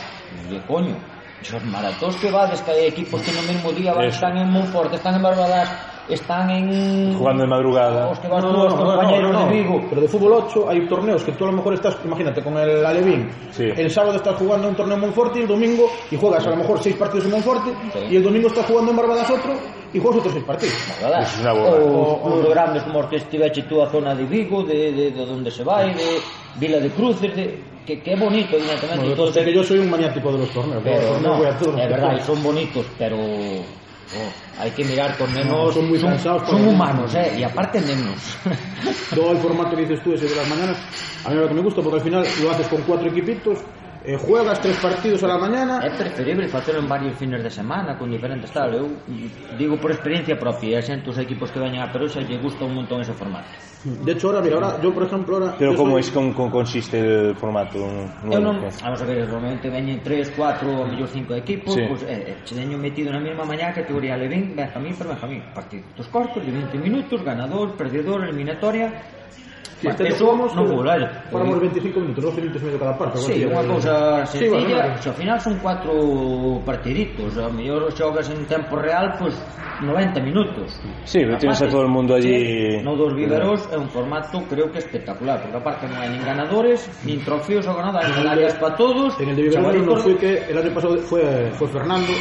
de 0.50 0.60
coño 0.68 0.98
Os 1.40 1.64
maratóns 1.64 2.16
que 2.20 2.28
vades 2.28 2.60
que 2.60 2.70
hai 2.70 2.84
equipos 2.84 3.24
que 3.24 3.32
no 3.32 3.40
mesmo 3.48 3.72
día 3.72 3.96
van, 3.96 4.12
están 4.12 4.36
en 4.36 4.52
Monforte, 4.52 5.00
están 5.00 5.16
en 5.16 5.24
Barbadas, 5.24 5.72
están 6.14 6.50
en... 6.50 7.14
Jugando 7.16 7.42
de 7.42 7.48
madrugada. 7.48 8.08
Os 8.08 8.18
que 8.18 8.28
vas 8.28 8.42
no, 8.42 8.64
os 8.64 8.74
compañeros 8.74 9.32
no, 9.32 9.38
no, 9.38 9.44
no. 9.44 9.50
de 9.50 9.62
Vigo. 9.62 9.86
Pero 9.88 10.00
de 10.00 10.08
fútbol 10.08 10.32
8 10.32 10.68
hay 10.68 10.86
torneos 10.86 11.22
que 11.22 11.32
tú 11.32 11.44
a 11.44 11.48
lo 11.48 11.54
mejor 11.54 11.74
estás, 11.74 11.96
imagínate, 12.04 12.42
con 12.42 12.56
el 12.58 12.84
Alevín. 12.84 13.30
Sí. 13.50 13.64
El 13.76 13.90
sábado 13.90 14.16
estás 14.16 14.36
jugando 14.36 14.68
un 14.68 14.74
torneo 14.74 14.96
en 14.96 15.00
Monforte 15.02 15.38
y 15.38 15.42
el 15.42 15.48
domingo, 15.48 15.90
y 16.10 16.16
juegas 16.16 16.46
a 16.46 16.50
lo 16.50 16.56
mejor 16.56 16.82
seis 16.82 16.96
partidos 16.96 17.26
en 17.26 17.32
Monforte, 17.32 17.70
sí. 17.92 17.98
y 18.10 18.16
el 18.16 18.22
domingo 18.22 18.48
estás 18.48 18.66
jugando 18.66 18.90
en 18.90 18.96
Barbadas 18.96 19.30
otro, 19.30 19.52
y 19.92 19.98
juegas 19.98 20.18
otros 20.18 20.34
seis 20.34 20.44
partidos. 20.44 20.74
Barbadas. 21.00 21.34
Es 21.34 21.40
una 21.40 21.52
bola. 21.52 21.70
Os 21.70 22.46
o... 22.46 22.50
grandes 22.50 22.82
como 22.82 22.98
os 23.00 23.06
que 23.06 23.16
estiveche 23.16 23.62
tú 23.62 23.82
a 23.82 23.90
zona 23.90 24.14
de 24.14 24.24
Vigo, 24.24 24.62
de, 24.62 24.92
de, 24.92 25.10
de 25.10 25.26
donde 25.26 25.50
se 25.50 25.64
vai, 25.64 25.94
de 25.94 26.20
Vila 26.56 26.78
de 26.78 26.90
Cruces, 26.90 27.34
de... 27.34 27.70
Que, 27.86 28.00
que 28.02 28.14
bonito, 28.14 28.56
evidentemente. 28.56 28.98
Bueno, 28.98 29.16
todo 29.16 29.32
que 29.32 29.52
yo 29.52 29.64
soy 29.64 29.78
un 29.78 29.90
maniático 29.90 30.30
de 30.30 30.38
los 30.38 30.50
torneos. 30.50 30.82
Pero, 30.84 31.18
no, 31.20 31.30
no, 31.30 31.36
voy 31.38 31.46
a 31.46 31.58
turno, 31.58 31.82
es 31.82 31.88
verdad, 31.88 32.18
y 32.18 32.20
son 32.20 32.42
bonitos, 32.42 32.86
pero 32.98 33.16
oh, 34.16 34.60
hay 34.60 34.70
que 34.72 34.84
mirar 34.84 35.16
con 35.16 35.32
menos... 35.32 35.46
No, 35.48 35.72
son 35.72 35.88
muy 35.88 35.98
cansados, 35.98 36.48
Son 36.48 36.66
humanos, 36.66 37.14
eh, 37.14 37.36
y 37.38 37.42
aparte 37.42 37.80
menos. 37.80 38.36
Todo 39.14 39.32
el 39.32 39.38
formato 39.38 39.76
que 39.76 39.82
dices 39.82 40.02
tú, 40.02 40.12
ese 40.12 40.28
de 40.28 40.36
las 40.36 40.48
mañanas, 40.48 40.78
a 41.24 41.30
mí 41.30 41.36
lo 41.36 41.48
que 41.48 41.54
me 41.54 41.62
gusta 41.62 41.82
porque 41.82 41.98
al 41.98 42.04
final 42.04 42.26
lo 42.42 42.50
haces 42.50 42.68
con 42.68 42.82
cuatro 42.82 43.08
equipitos, 43.08 43.58
eh, 44.04 44.16
juegas 44.16 44.60
tres 44.60 44.76
partidos 44.78 45.22
a 45.24 45.28
la 45.28 45.36
mañana. 45.38 45.80
É 45.84 45.90
preferible 45.92 46.48
facelo 46.48 46.80
en 46.80 46.88
varios 46.88 47.16
fines 47.16 47.42
de 47.42 47.50
semana 47.50 47.96
con 47.98 48.08
diferentes 48.10 48.50
tal. 48.52 48.72
Eu 48.74 48.86
digo 49.56 49.76
por 49.76 49.90
experiencia 49.92 50.38
propia, 50.38 50.78
e 50.78 50.82
xente 50.82 51.10
os 51.10 51.18
equipos 51.20 51.52
que 51.52 51.60
veñen 51.60 51.84
a 51.84 51.88
Peruxa 51.92 52.20
lle 52.24 52.40
gusta 52.40 52.64
un 52.64 52.74
montón 52.74 53.00
ese 53.04 53.12
formato. 53.12 53.48
De 53.84 54.12
hecho, 54.12 54.28
ahora, 54.28 54.40
mira, 54.44 54.56
ahora 54.56 54.80
yo, 54.80 54.92
por 54.92 55.04
ejemplo, 55.04 55.36
ahora. 55.40 55.54
Pero 55.56 55.72
¿cómo 55.76 55.92
soy- 55.96 56.00
es, 56.00 56.10
cómo, 56.12 56.34
cómo 56.34 56.50
consiste 56.50 56.96
el 57.00 57.34
formato? 57.36 57.76
Eu 58.28 58.40
non, 58.40 58.60
vamos 58.60 59.00
a 59.00 59.06
ver, 59.08 59.24
normalmente 59.28 59.68
veñen 59.68 60.00
3, 60.04 60.32
4 60.36 60.68
ou 60.68 60.84
mellor 60.88 61.08
5 61.08 61.32
equipos, 61.36 61.72
Sí. 61.76 61.84
pois 61.88 62.00
eh, 62.04 62.08
eh, 62.08 62.36
che 62.44 62.52
teño 62.56 62.76
metido 62.76 63.08
na 63.12 63.20
mesma 63.20 63.44
mañá 63.48 63.72
categoría 63.72 64.16
Levín, 64.16 64.52
Benjamín 64.56 64.96
por 64.96 65.08
Benjamín, 65.08 65.40
partidos 65.52 66.08
cortos 66.12 66.44
de 66.44 66.52
20 66.52 66.76
minutos, 66.80 67.20
ganador, 67.24 67.76
perdedor, 67.76 68.24
eliminatoria. 68.24 68.92
Sí, 69.80 69.86
bueno, 69.88 70.04
eso 70.04 70.26
vamos 70.28 70.52
non 70.52 70.68
vou 70.68 70.84
ler. 70.84 71.08
Paramos 71.32 71.56
25 71.56 72.04
minutos, 72.04 72.20
12 72.36 72.44
minutos 72.44 72.60
medio 72.60 72.76
cada 72.76 73.00
parte. 73.00 73.16
Sí, 73.16 73.48
unha 73.48 73.64
eh. 73.64 73.70
cousa 73.72 73.94
sencilla, 74.28 74.28
sí, 74.28 74.76
bueno, 74.76 75.08
ao 75.08 75.16
final 75.16 75.38
son 75.40 75.54
cuatro 75.56 75.92
partiditos, 76.68 77.40
a 77.40 77.48
mellor 77.48 77.88
xogas 77.96 78.28
en 78.28 78.44
tempo 78.44 78.76
real, 78.76 79.16
pois 79.16 79.32
pues, 79.32 79.69
90 79.82 80.20
minutos. 80.20 80.80
Sí, 81.04 81.20
pero 81.24 81.38
tienes 81.38 81.62
a 81.62 81.68
todo 81.68 81.82
el 81.82 81.88
mundo 81.88 82.14
allí... 82.14 82.82
No 82.82 82.96
dos 82.96 83.14
viveros 83.14 83.68
é 83.72 83.76
un 83.76 83.88
formato 83.88 84.42
creo 84.48 84.70
que 84.70 84.78
espectacular, 84.78 85.40
porque 85.40 85.56
aparte 85.56 85.88
non 85.88 85.98
hai 85.98 86.08
nin 86.08 86.22
ganadores, 86.22 86.86
nin 87.04 87.20
trofeos 87.24 87.66
ou 87.66 87.80
nada, 87.80 88.04
hai 88.04 88.12
medallas 88.12 88.54
para 88.60 88.76
todos. 88.76 89.16
En 89.20 89.32
el 89.32 89.36
de 89.36 89.42
Viveros 89.48 89.86
no 89.86 89.96
fui 89.96 90.14
que 90.16 90.44
el 90.48 90.56
año 90.56 90.72
pasado 90.72 90.96
fue, 91.04 91.22
fue 91.56 91.68
Fernando, 91.68 92.12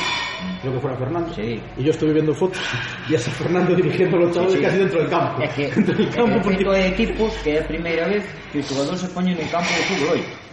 creo 0.62 0.74
que 0.74 0.80
fuera 0.80 0.96
Fernando, 0.98 1.34
sí. 1.34 1.60
y 1.78 1.84
yo 1.84 1.92
estuve 1.92 2.14
viendo 2.14 2.34
fotos 2.34 2.62
y 3.10 3.16
hasta 3.16 3.32
Fernando 3.32 3.76
dirigiendo 3.76 4.18
a 4.18 4.20
los 4.22 4.32
chavales 4.32 4.54
sí, 4.54 4.60
sí. 4.60 4.66
casi 4.66 4.78
dentro 4.78 5.00
del 5.00 5.10
campo. 5.10 5.42
É 5.42 5.48
que, 5.48 5.64
dentro 5.76 5.94
del 5.96 6.10
campo 6.10 6.36
porque... 6.44 6.64
de 6.64 6.88
equipos 6.88 7.32
que 7.44 7.50
é 7.52 7.60
a 7.60 7.66
primeira 7.68 8.08
vez 8.08 8.24
que 8.52 8.60
os 8.60 8.68
jugadores 8.68 9.00
se 9.00 9.10
poñen 9.10 9.38
en 9.40 9.48
campo 9.48 9.70
de 9.70 9.84
fútbol 9.88 10.20
8. 10.20 10.49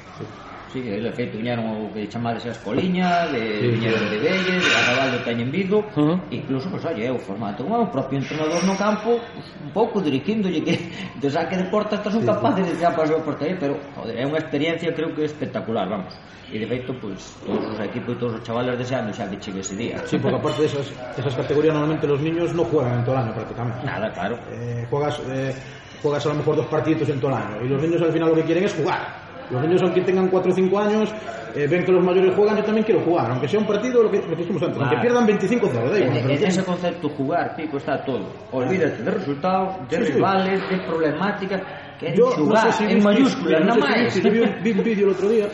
Sí, 0.76 0.82
ele 0.92 1.10
feito 1.12 1.38
viñeron 1.38 1.64
o 1.72 1.88
que 1.88 2.04
chamades 2.04 2.44
as 2.44 2.60
coliñas, 2.60 3.32
de 3.32 3.40
sí, 3.40 3.66
viñeron 3.80 3.96
sí. 3.96 4.08
de 4.12 4.18
Belles, 4.20 4.60
de 4.60 4.72
Arrabaldo 4.76 5.16
do 5.16 5.24
Caño 5.24 5.46
Vigo, 5.48 5.78
uh 5.80 5.96
-huh. 5.96 6.20
incluso, 6.28 6.68
pues, 6.68 6.84
oye, 6.84 7.08
o 7.08 7.16
formato, 7.16 7.64
un 7.64 7.72
o 7.72 7.88
propio 7.88 8.20
entrenador 8.20 8.60
no 8.68 8.76
campo, 8.76 9.16
pues, 9.16 9.46
un 9.64 9.72
pouco 9.72 10.04
dirigíndolle 10.04 10.60
que 10.60 10.76
de 11.22 11.28
saque 11.32 11.56
de 11.56 11.64
porta 11.72 11.96
estás 11.96 12.12
un 12.12 12.20
sí, 12.20 12.28
capaz 12.28 12.60
sí. 12.60 12.68
de 12.68 12.76
tirar 12.76 12.92
para 12.92 13.08
a 13.08 13.10
súa 13.16 13.24
portería, 13.24 13.56
pero, 13.56 13.80
joder, 13.96 14.20
é 14.20 14.24
unha 14.28 14.36
experiencia 14.36 14.92
creo 14.92 15.16
que 15.16 15.24
espectacular, 15.24 15.88
vamos. 15.88 16.12
E 16.52 16.60
de 16.60 16.68
feito, 16.68 16.92
pues, 17.00 17.40
todos 17.40 17.72
os 17.72 17.80
equipos 17.80 18.12
e 18.12 18.18
todos 18.20 18.32
os 18.36 18.42
chavales 18.44 18.76
deseando 18.76 19.16
xa 19.16 19.24
que 19.32 19.40
chegue 19.40 19.64
ese 19.64 19.80
día. 19.80 19.96
Sí, 20.04 20.20
porque 20.20 20.36
aparte 20.36 20.60
de 20.60 20.68
esas, 20.76 20.92
esas 21.16 21.34
categorías 21.40 21.72
normalmente 21.72 22.04
los 22.04 22.20
niños 22.20 22.52
no 22.52 22.68
juegan 22.68 23.00
en 23.00 23.04
todo 23.08 23.16
el 23.16 23.24
año 23.24 23.32
prácticamente. 23.32 23.80
Nada, 23.80 24.12
claro. 24.12 24.36
Eh, 24.52 24.84
juegas, 24.92 25.16
eh, 25.32 25.56
juegas 26.04 26.20
a 26.20 26.28
lo 26.28 26.34
mejor 26.36 26.60
dos 26.60 26.68
partiditos 26.68 27.08
en 27.08 27.16
todo 27.16 27.32
el 27.32 27.40
año 27.40 27.64
y 27.64 27.68
los 27.72 27.80
niños 27.80 28.02
al 28.04 28.12
final 28.12 28.28
lo 28.28 28.36
que 28.36 28.44
quieren 28.44 28.64
es 28.68 28.76
jugar. 28.76 29.25
Los 29.50 29.62
niños, 29.62 29.82
aunque 29.82 30.00
tengan 30.02 30.28
4 30.28 30.50
o 30.50 30.54
5 30.54 30.78
años, 30.78 31.14
eh, 31.54 31.66
ven 31.66 31.84
que 31.84 31.92
los 31.92 32.04
mayores 32.04 32.34
juegan, 32.34 32.56
yo 32.56 32.64
también 32.64 32.84
quiero 32.84 33.00
jugar, 33.02 33.30
aunque 33.30 33.48
sea 33.48 33.60
un 33.60 33.66
partido, 33.66 34.02
lo 34.02 34.10
que, 34.10 34.18
lo 34.18 34.28
que 34.28 34.36
dijimos 34.36 34.62
antes, 34.62 34.76
claro. 34.76 34.90
aunque 34.90 35.02
pierdan 35.02 35.26
25 35.26 35.68
0 35.72 35.90
da 35.90 35.98
igual. 35.98 36.16
En, 36.18 36.30
en 36.30 36.44
ese 36.44 36.64
concepto 36.64 37.08
jugar, 37.10 37.56
Pico, 37.56 37.76
está 37.76 38.04
todo. 38.04 38.26
Olvídate 38.52 39.02
de 39.02 39.10
resultados, 39.10 39.88
de 39.88 39.96
sí, 40.04 40.12
rivales, 40.12 40.60
sí. 40.68 40.74
de 40.74 40.82
problemáticas, 40.82 41.62
que 41.98 42.14
yo, 42.16 42.30
jugar 42.32 42.66
no 42.66 42.72
sé 42.72 42.86
si 42.86 42.92
en 42.92 43.02
mayúsculas, 43.02 43.64
nada 43.64 43.78
más. 43.78 44.12
Si 44.12 44.20
vi, 44.20 44.40
vi 44.62 44.70
un 44.72 44.84
vídeo 44.84 45.06
el 45.06 45.12
otro 45.12 45.28
día 45.28 45.46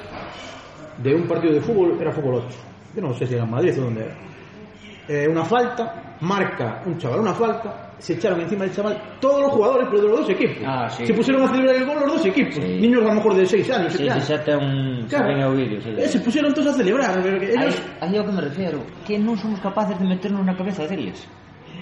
de 0.98 1.14
un 1.14 1.28
partido 1.28 1.54
de 1.54 1.60
fútbol, 1.60 1.96
era 2.00 2.12
fútbol 2.12 2.42
8. 2.46 2.46
Yo 2.96 3.02
no 3.02 3.14
sé 3.14 3.26
si 3.26 3.34
era 3.34 3.44
en 3.44 3.50
Madrid 3.50 3.78
o 3.78 3.84
dónde 3.84 4.04
era 4.04 4.31
eh, 5.08 5.26
una 5.28 5.44
falta, 5.44 6.16
marca 6.20 6.82
un 6.86 6.96
chaval 6.98 7.20
una 7.20 7.34
falta, 7.34 7.92
se 7.98 8.14
echaron 8.14 8.40
encima 8.40 8.64
del 8.64 8.74
chaval 8.74 9.00
todos 9.20 9.42
los 9.42 9.52
jugadores, 9.52 9.88
pero 9.90 10.02
de 10.02 10.08
los 10.08 10.20
dos 10.20 10.30
equipos. 10.30 10.62
Ah, 10.66 10.88
sí. 10.88 11.06
Se 11.06 11.14
pusieron 11.14 11.42
a 11.44 11.48
celebrar 11.48 11.76
el 11.76 11.86
gol 11.86 12.00
los 12.00 12.12
dos 12.14 12.26
equipos. 12.26 12.54
Sí. 12.54 12.60
Niños 12.80 13.02
a 13.02 13.06
lo 13.06 13.14
mejor 13.14 13.34
de 13.34 13.46
6 13.46 13.70
años. 13.70 13.92
Sí, 13.92 14.08
ten 14.44 14.58
un... 14.58 15.06
claro. 15.08 15.56
se, 15.56 15.90
eh, 15.90 16.08
se 16.08 16.20
pusieron 16.20 16.52
todos 16.52 16.74
a 16.74 16.74
celebrar. 16.74 17.18
Ellos... 17.26 17.82
Aí 18.00 18.16
ao 18.16 18.24
que 18.24 18.32
me 18.32 18.40
refiero, 18.40 18.82
que 19.06 19.18
non 19.18 19.38
somos 19.38 19.60
capaces 19.62 19.94
de 19.98 20.06
meternos 20.06 20.42
na 20.42 20.54
cabeza 20.58 20.82
deles. 20.86 21.26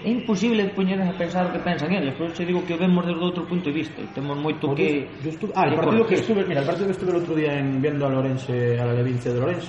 É 0.04 0.08
imposible 0.08 0.64
poñernos 0.72 1.12
a 1.12 1.16
pensar 1.16 1.44
o 1.44 1.52
que 1.52 1.60
pensan 1.60 1.92
eles, 1.92 2.16
por 2.16 2.32
eso 2.32 2.40
digo 2.40 2.64
que 2.64 2.72
o 2.72 2.78
vemos 2.80 3.04
desde 3.04 3.20
outro 3.20 3.44
punto 3.44 3.68
de 3.68 3.84
vista, 3.84 4.00
temos 4.16 4.32
moito 4.32 4.72
que... 4.72 5.04
Yo 5.20 5.28
estuve... 5.28 5.52
Ah, 5.52 5.68
el 5.68 5.76
partido 5.76 6.08
que 6.08 6.16
estuve, 6.16 6.40
mira, 6.48 6.64
el 6.64 6.66
partido 6.66 6.88
que 6.88 6.96
estuve 6.96 7.12
el 7.12 7.20
outro 7.20 7.36
día 7.36 7.52
en, 7.60 7.84
viendo 7.84 8.08
a 8.08 8.08
Lorense, 8.08 8.80
a 8.80 8.88
la 8.88 8.96
Levince 8.96 9.28
de 9.28 9.40
Lorense, 9.40 9.68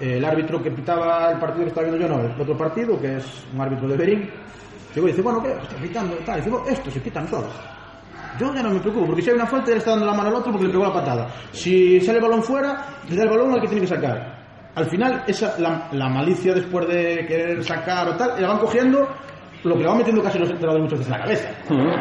Eh, 0.00 0.16
el 0.18 0.24
árbitro 0.24 0.62
que 0.62 0.70
pitaba 0.70 1.30
el 1.30 1.38
partido 1.38 1.64
que 1.64 1.68
estaba 1.68 1.86
viendo 1.88 2.06
yo, 2.06 2.12
no, 2.12 2.20
el 2.24 2.40
otro 2.40 2.56
partido, 2.56 2.98
que 3.00 3.16
es 3.16 3.46
un 3.54 3.60
árbitro 3.60 3.88
de 3.88 3.96
Berín, 3.96 4.30
llegó 4.94 5.06
y 5.06 5.10
dice, 5.12 5.22
bueno, 5.22 5.42
¿qué? 5.42 5.52
Está 5.52 5.76
pitando, 5.76 6.16
tal, 6.24 6.36
dice, 6.38 6.50
"Bueno, 6.50 6.66
esto 6.68 6.90
se 6.90 7.00
pitan 7.00 7.26
todos. 7.28 7.52
Yo 8.38 8.52
ya 8.54 8.62
no 8.62 8.70
me 8.70 8.80
preocupo, 8.80 9.06
porque 9.06 9.22
si 9.22 9.30
hay 9.30 9.36
una 9.36 9.46
falta, 9.46 9.70
le 9.70 9.76
está 9.76 9.90
dando 9.90 10.06
la 10.06 10.14
mano 10.14 10.28
al 10.30 10.34
otro 10.36 10.50
porque 10.52 10.66
le 10.66 10.72
pegó 10.72 10.84
la 10.84 10.92
patada. 10.94 11.28
Si 11.52 12.00
sale 12.00 12.18
el 12.18 12.24
balón 12.24 12.42
fuera, 12.42 12.86
le 13.08 13.16
da 13.16 13.22
el 13.24 13.28
balón 13.28 13.52
al 13.52 13.60
que 13.60 13.68
tiene 13.68 13.82
que 13.82 13.86
sacar. 13.94 14.42
Al 14.74 14.86
final, 14.86 15.22
esa, 15.26 15.58
la, 15.60 15.88
la 15.92 16.08
malicia 16.08 16.54
después 16.54 16.88
de 16.88 17.26
querer 17.26 17.62
sacar 17.62 18.08
o 18.08 18.16
tal, 18.16 18.40
la 18.40 18.48
van 18.48 18.58
cogiendo 18.58 19.06
lo 19.64 19.74
que 19.76 19.82
le 19.82 19.86
van 19.88 19.98
metiendo 19.98 20.22
casi 20.22 20.38
los 20.38 20.50
entrenadores 20.50 20.82
muchas 20.84 20.98
veces 20.98 21.12
en 21.12 21.18
la 21.18 21.24
cabeza. 21.24 21.48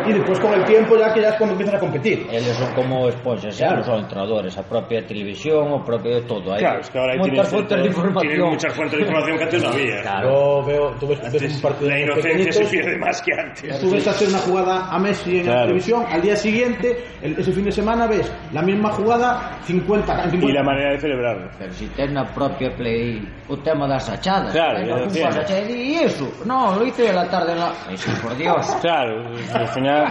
Y 0.09 0.13
después 0.13 0.39
con 0.39 0.53
el 0.53 0.65
tiempo 0.65 0.97
ya 0.97 1.13
que 1.13 1.21
ya 1.21 1.29
es 1.29 1.35
cuando 1.35 1.53
empiezan 1.53 1.75
a 1.75 1.79
competir. 1.79 2.27
Eles 2.31 2.55
son 2.57 2.73
como 2.73 3.07
esponxas, 3.07 3.55
xa, 3.55 3.69
non 3.75 3.83
son 3.85 3.99
entrenadores, 4.01 4.57
a 4.57 4.63
propia 4.65 5.05
televisión, 5.05 5.69
o 5.71 5.83
propio 5.85 6.21
todo. 6.25 6.53
Hai 6.53 6.59
Claro, 6.61 6.79
es 6.81 6.89
que 6.89 6.97
ahora 6.97 7.13
ahí 7.13 7.19
moitas 7.19 7.49
tienes, 7.49 7.53
fontes 7.53 7.77
de 7.77 7.87
información. 7.87 8.31
tienes 8.33 8.49
muchas 8.49 8.73
fuentes 8.73 8.95
de 8.97 9.03
información 9.05 9.37
que 9.37 9.43
antes 9.45 9.61
no 9.61 9.69
había. 9.69 10.01
Claro. 10.01 10.25
Yo 10.31 10.65
veo, 10.65 10.83
tú 10.99 11.05
ves, 11.07 11.19
ves 11.21 11.33
Antes 11.33 11.55
un 11.55 11.61
partido 11.61 11.89
la 11.91 11.99
inocencia 11.99 12.51
se 12.53 12.65
pierde 12.65 12.97
más 12.97 13.21
que 13.21 13.31
antes. 13.37 13.79
Tú 13.79 13.91
ves 13.91 14.07
hacer 14.07 14.27
una 14.29 14.39
jugada 14.39 14.75
a 14.89 14.97
Messi 14.99 15.31
en 15.39 15.45
la 15.45 15.51
Claro. 15.51 15.61
televisión, 15.67 16.05
al 16.09 16.21
día 16.21 16.35
siguiente, 16.35 16.87
el- 17.21 17.37
ese 17.39 17.51
fin 17.51 17.65
de 17.65 17.71
semana, 17.71 18.07
ves 18.07 18.25
la 18.51 18.61
misma 18.61 18.89
jugada 18.91 19.59
50, 19.63 20.23
en 20.25 20.31
50 20.31 20.49
Y 20.49 20.53
la 20.53 20.63
manera 20.63 20.91
de 20.93 20.99
celebrarlo. 20.99 21.49
Pero 21.59 21.71
si 21.73 21.85
ten 21.93 22.13
na 22.13 22.25
propia 22.33 22.73
play 22.75 23.21
o 23.47 23.57
tema 23.59 23.85
das 23.87 24.09
achadas. 24.09 24.51
Claro, 24.51 24.79
achada 25.05 25.69
y 25.69 25.95
eso. 25.95 26.25
No, 26.45 26.75
lo 26.75 26.85
hice 26.85 27.09
a 27.09 27.13
la 27.13 27.29
tarde 27.29 27.50
en 27.51 27.59
la... 27.59 27.73
Eso, 27.91 28.11
por 28.21 28.35
Dios. 28.37 28.65
Claro, 28.81 29.25
al 29.53 29.67
final 29.69 30.05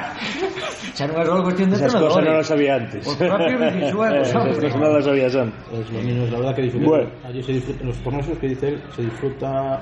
Xa 0.95 1.07
non 1.07 1.17
é 1.21 1.25
só 1.25 1.43
cuestión 1.43 1.71
de 1.71 1.77
esas 1.77 1.95
cosas 1.95 2.25
no 2.25 2.33
las 2.37 2.47
sabía 2.47 2.75
antes. 2.77 3.07
Os 3.07 3.17
propios 3.17 3.61
videojuegos, 3.75 4.29
Esas 4.29 4.37
hombre. 4.37 4.69
cosas 4.69 4.81
no 4.81 4.89
las 4.93 5.05
sabías 5.05 5.35
antes. 5.37 5.61
Pues 5.71 5.91
los 5.91 6.03
niños, 6.05 6.31
la 6.31 6.39
verdad 6.39 6.55
que 6.55 6.63
disfrutan. 6.63 6.89
Bueno. 6.89 7.11
Allí 7.25 7.41
se 7.43 7.53
disfruta, 7.53 7.81
en 7.81 7.87
los 7.89 7.99
torneos 8.03 8.39
que 8.39 8.49
dice 8.49 8.69
él, 8.69 8.83
se 8.95 9.03
disfruta 9.03 9.81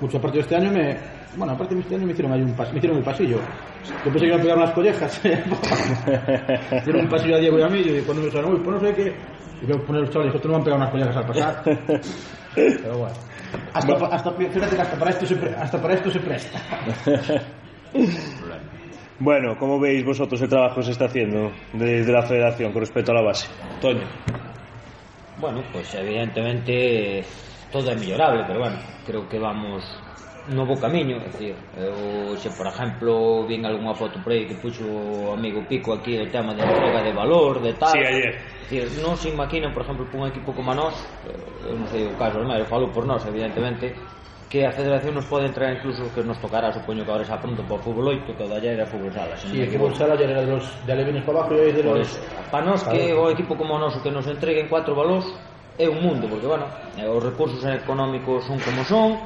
mucho. 0.00 0.18
Aparte 0.18 0.36
de 0.38 0.42
este 0.42 0.56
año, 0.56 0.70
me, 0.70 0.96
bueno, 1.36 1.52
aparte 1.54 1.74
de 1.74 1.80
este 1.80 1.94
año 1.94 2.06
me 2.06 2.12
hicieron 2.12 2.32
ahí 2.32 2.42
un 2.42 2.54
pas, 2.54 2.70
me 2.72 2.78
hicieron 2.78 2.98
el 2.98 3.04
pasillo. 3.04 3.38
Yo 4.04 4.10
pensé 4.12 4.18
que 4.20 4.26
iban 4.26 4.40
a 4.40 4.42
pegar 4.42 4.56
unas 4.58 4.72
collejas. 4.72 5.20
hicieron 5.24 7.00
un 7.02 7.08
pasillo 7.08 7.36
a 7.36 7.38
Diego 7.38 7.58
y 7.58 7.62
a 7.62 7.68
mí, 7.68 7.80
y 7.80 8.02
cuando 8.02 8.22
me 8.22 8.28
dijeron, 8.28 8.52
uy, 8.52 8.60
pues 8.62 8.82
no 8.82 8.88
sé 8.88 8.94
qué. 8.94 9.14
Y 9.62 9.66
yo 9.66 9.78
poner 9.84 10.02
los 10.02 10.10
chavales, 10.10 10.34
otros 10.34 10.46
no 10.46 10.52
van 10.52 10.60
a 10.60 10.64
pegar 10.64 10.78
unas 10.78 10.90
collejas 10.90 11.16
al 11.16 11.26
pasar. 11.26 11.62
Pero 12.54 12.98
bueno. 12.98 13.14
Hasta, 13.74 13.92
hasta, 14.06 14.32
fíjate 14.32 14.76
que 14.76 14.82
hasta 14.82 14.96
para 14.98 15.10
esto 15.10 15.26
se, 15.26 15.36
pre- 15.36 15.54
hasta 15.54 15.80
para 15.80 15.94
esto 15.94 16.10
se 16.10 16.20
presta. 16.20 16.58
Bueno, 19.20 19.56
¿cómo 19.58 19.80
veis 19.80 20.04
vosotros 20.04 20.40
el 20.42 20.48
trabajo 20.48 20.76
que 20.76 20.84
se 20.84 20.92
está 20.92 21.06
haciendo 21.06 21.50
desde 21.72 22.12
la 22.12 22.22
federación 22.22 22.72
con 22.72 22.82
respecto 22.82 23.10
a 23.10 23.16
la 23.16 23.22
base? 23.22 23.48
Toño. 23.80 24.06
Bueno, 25.38 25.62
pues 25.72 25.92
evidentemente 25.94 27.24
todo 27.72 27.90
é 27.90 27.96
mellorable, 27.96 28.44
pero 28.46 28.60
bueno, 28.60 28.78
creo 29.06 29.28
que 29.28 29.38
vamos 29.38 29.82
novo 30.50 30.76
camiño, 30.80 31.20
é 31.20 31.28
dicir, 31.28 31.54
eu, 31.76 32.36
se 32.36 32.48
por 32.56 32.66
exemplo 32.66 33.44
vin 33.46 33.64
algunha 33.64 33.94
foto 33.94 34.20
por 34.24 34.32
aí 34.32 34.48
que 34.48 34.56
puxo 34.56 34.84
o 34.84 35.32
amigo 35.36 35.64
Pico 35.68 35.92
aquí 35.92 36.16
o 36.16 36.26
tema 36.30 36.54
de 36.54 36.62
entrega 36.64 37.02
de 37.02 37.12
valor, 37.12 37.60
de 37.60 37.72
tal. 37.74 37.92
Sí, 37.92 38.00
ayer. 38.00 38.34
Dicir, 38.68 38.88
non 39.04 39.16
se 39.16 39.28
imaginan, 39.28 39.72
por 39.76 39.84
exemplo, 39.84 40.08
por 40.08 40.24
un 40.24 40.28
equipo 40.28 40.52
como 40.56 40.72
a 40.72 40.76
nós, 40.76 40.96
eu 41.68 41.76
non 41.76 41.88
sei 41.88 42.08
o 42.08 42.16
caso, 42.16 42.40
non, 42.40 42.52
eu 42.56 42.64
falo 42.64 42.88
por 42.88 43.04
nós, 43.04 43.24
evidentemente, 43.28 43.92
que 44.48 44.64
a 44.64 44.72
federación 44.72 45.12
nos 45.12 45.28
pode 45.28 45.44
entrar 45.44 45.68
incluso 45.72 46.08
que 46.16 46.24
nos 46.24 46.40
tocará, 46.40 46.72
supoño 46.72 47.04
que 47.04 47.12
agora 47.12 47.24
xa 47.28 47.36
pronto 47.36 47.60
para 47.68 47.76
o 47.76 47.84
fútbol 47.84 48.16
8, 48.16 48.32
que 48.32 48.42
o 48.44 48.48
de 48.48 48.56
ayer 48.56 48.72
era 48.80 48.88
fútbol 48.88 49.12
sala. 49.12 49.36
Si, 49.36 49.52
sí, 49.52 49.60
o 49.60 49.68
fútbol 49.68 49.92
sala 49.92 50.16
era 50.16 50.40
de 50.40 50.48
los 50.48 50.64
de 50.88 50.92
alevines 50.92 51.24
para 51.28 51.44
abajo 51.44 51.52
e 51.52 51.68
de 51.68 51.84
pois, 51.84 52.08
los... 52.08 52.48
Para 52.48 52.64
nós 52.64 52.80
que 52.88 53.12
o 53.12 53.28
equipo 53.28 53.52
como 53.60 53.76
o 53.76 53.80
noso 53.80 54.00
que 54.00 54.08
nos 54.08 54.24
entreguen 54.24 54.72
cuatro 54.72 54.96
balóns 54.96 55.28
é 55.76 55.86
un 55.86 56.00
mundo, 56.00 56.26
porque, 56.26 56.48
bueno, 56.48 56.64
eh, 56.96 57.06
os 57.06 57.22
recursos 57.22 57.60
económicos 57.64 58.44
son 58.48 58.58
como 58.58 58.82
son, 58.88 59.20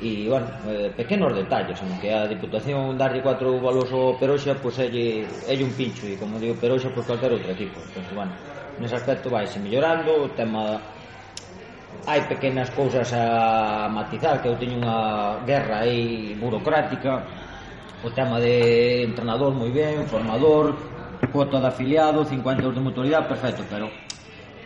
e, 0.00 0.28
bueno, 0.28 0.48
eh, 0.64 0.90
pequenos 0.96 1.36
detalles, 1.36 1.76
aunque 1.82 2.08
a 2.08 2.26
Diputación 2.26 2.96
darlle 2.96 3.20
cuatro 3.20 3.60
balos 3.60 3.92
ao 3.92 4.16
Peroxa, 4.16 4.56
pois 4.56 4.80
pues, 4.80 4.88
elle, 4.88 5.44
elle 5.44 5.60
un 5.60 5.76
pincho, 5.76 6.08
e 6.08 6.16
como 6.16 6.40
digo 6.40 6.56
Peroxa, 6.56 6.88
pois 6.88 7.04
pues, 7.04 7.20
calquer 7.20 7.36
outro 7.36 7.52
equipo. 7.52 7.84
Entón, 7.84 8.08
bueno, 8.16 8.32
nese 8.80 8.96
aspecto 8.96 9.28
vai 9.28 9.44
se 9.44 9.60
mellorando, 9.60 10.24
o 10.24 10.32
tema 10.32 10.80
hai 12.08 12.24
pequenas 12.32 12.72
cousas 12.72 13.12
a 13.12 13.92
matizar, 13.92 14.40
que 14.40 14.48
eu 14.48 14.56
teño 14.56 14.80
unha 14.80 15.44
guerra 15.44 15.84
aí 15.84 16.32
burocrática, 16.32 17.28
o 18.00 18.08
tema 18.16 18.40
de 18.40 19.04
entrenador 19.04 19.52
moi 19.52 19.68
ben, 19.68 20.08
formador, 20.08 20.80
cuota 21.28 21.60
de 21.60 21.68
afiliado, 21.68 22.24
50 22.24 22.64
euros 22.64 22.76
de 22.78 22.80
mutualidade, 22.88 23.28
perfecto, 23.28 23.68
pero 23.68 23.92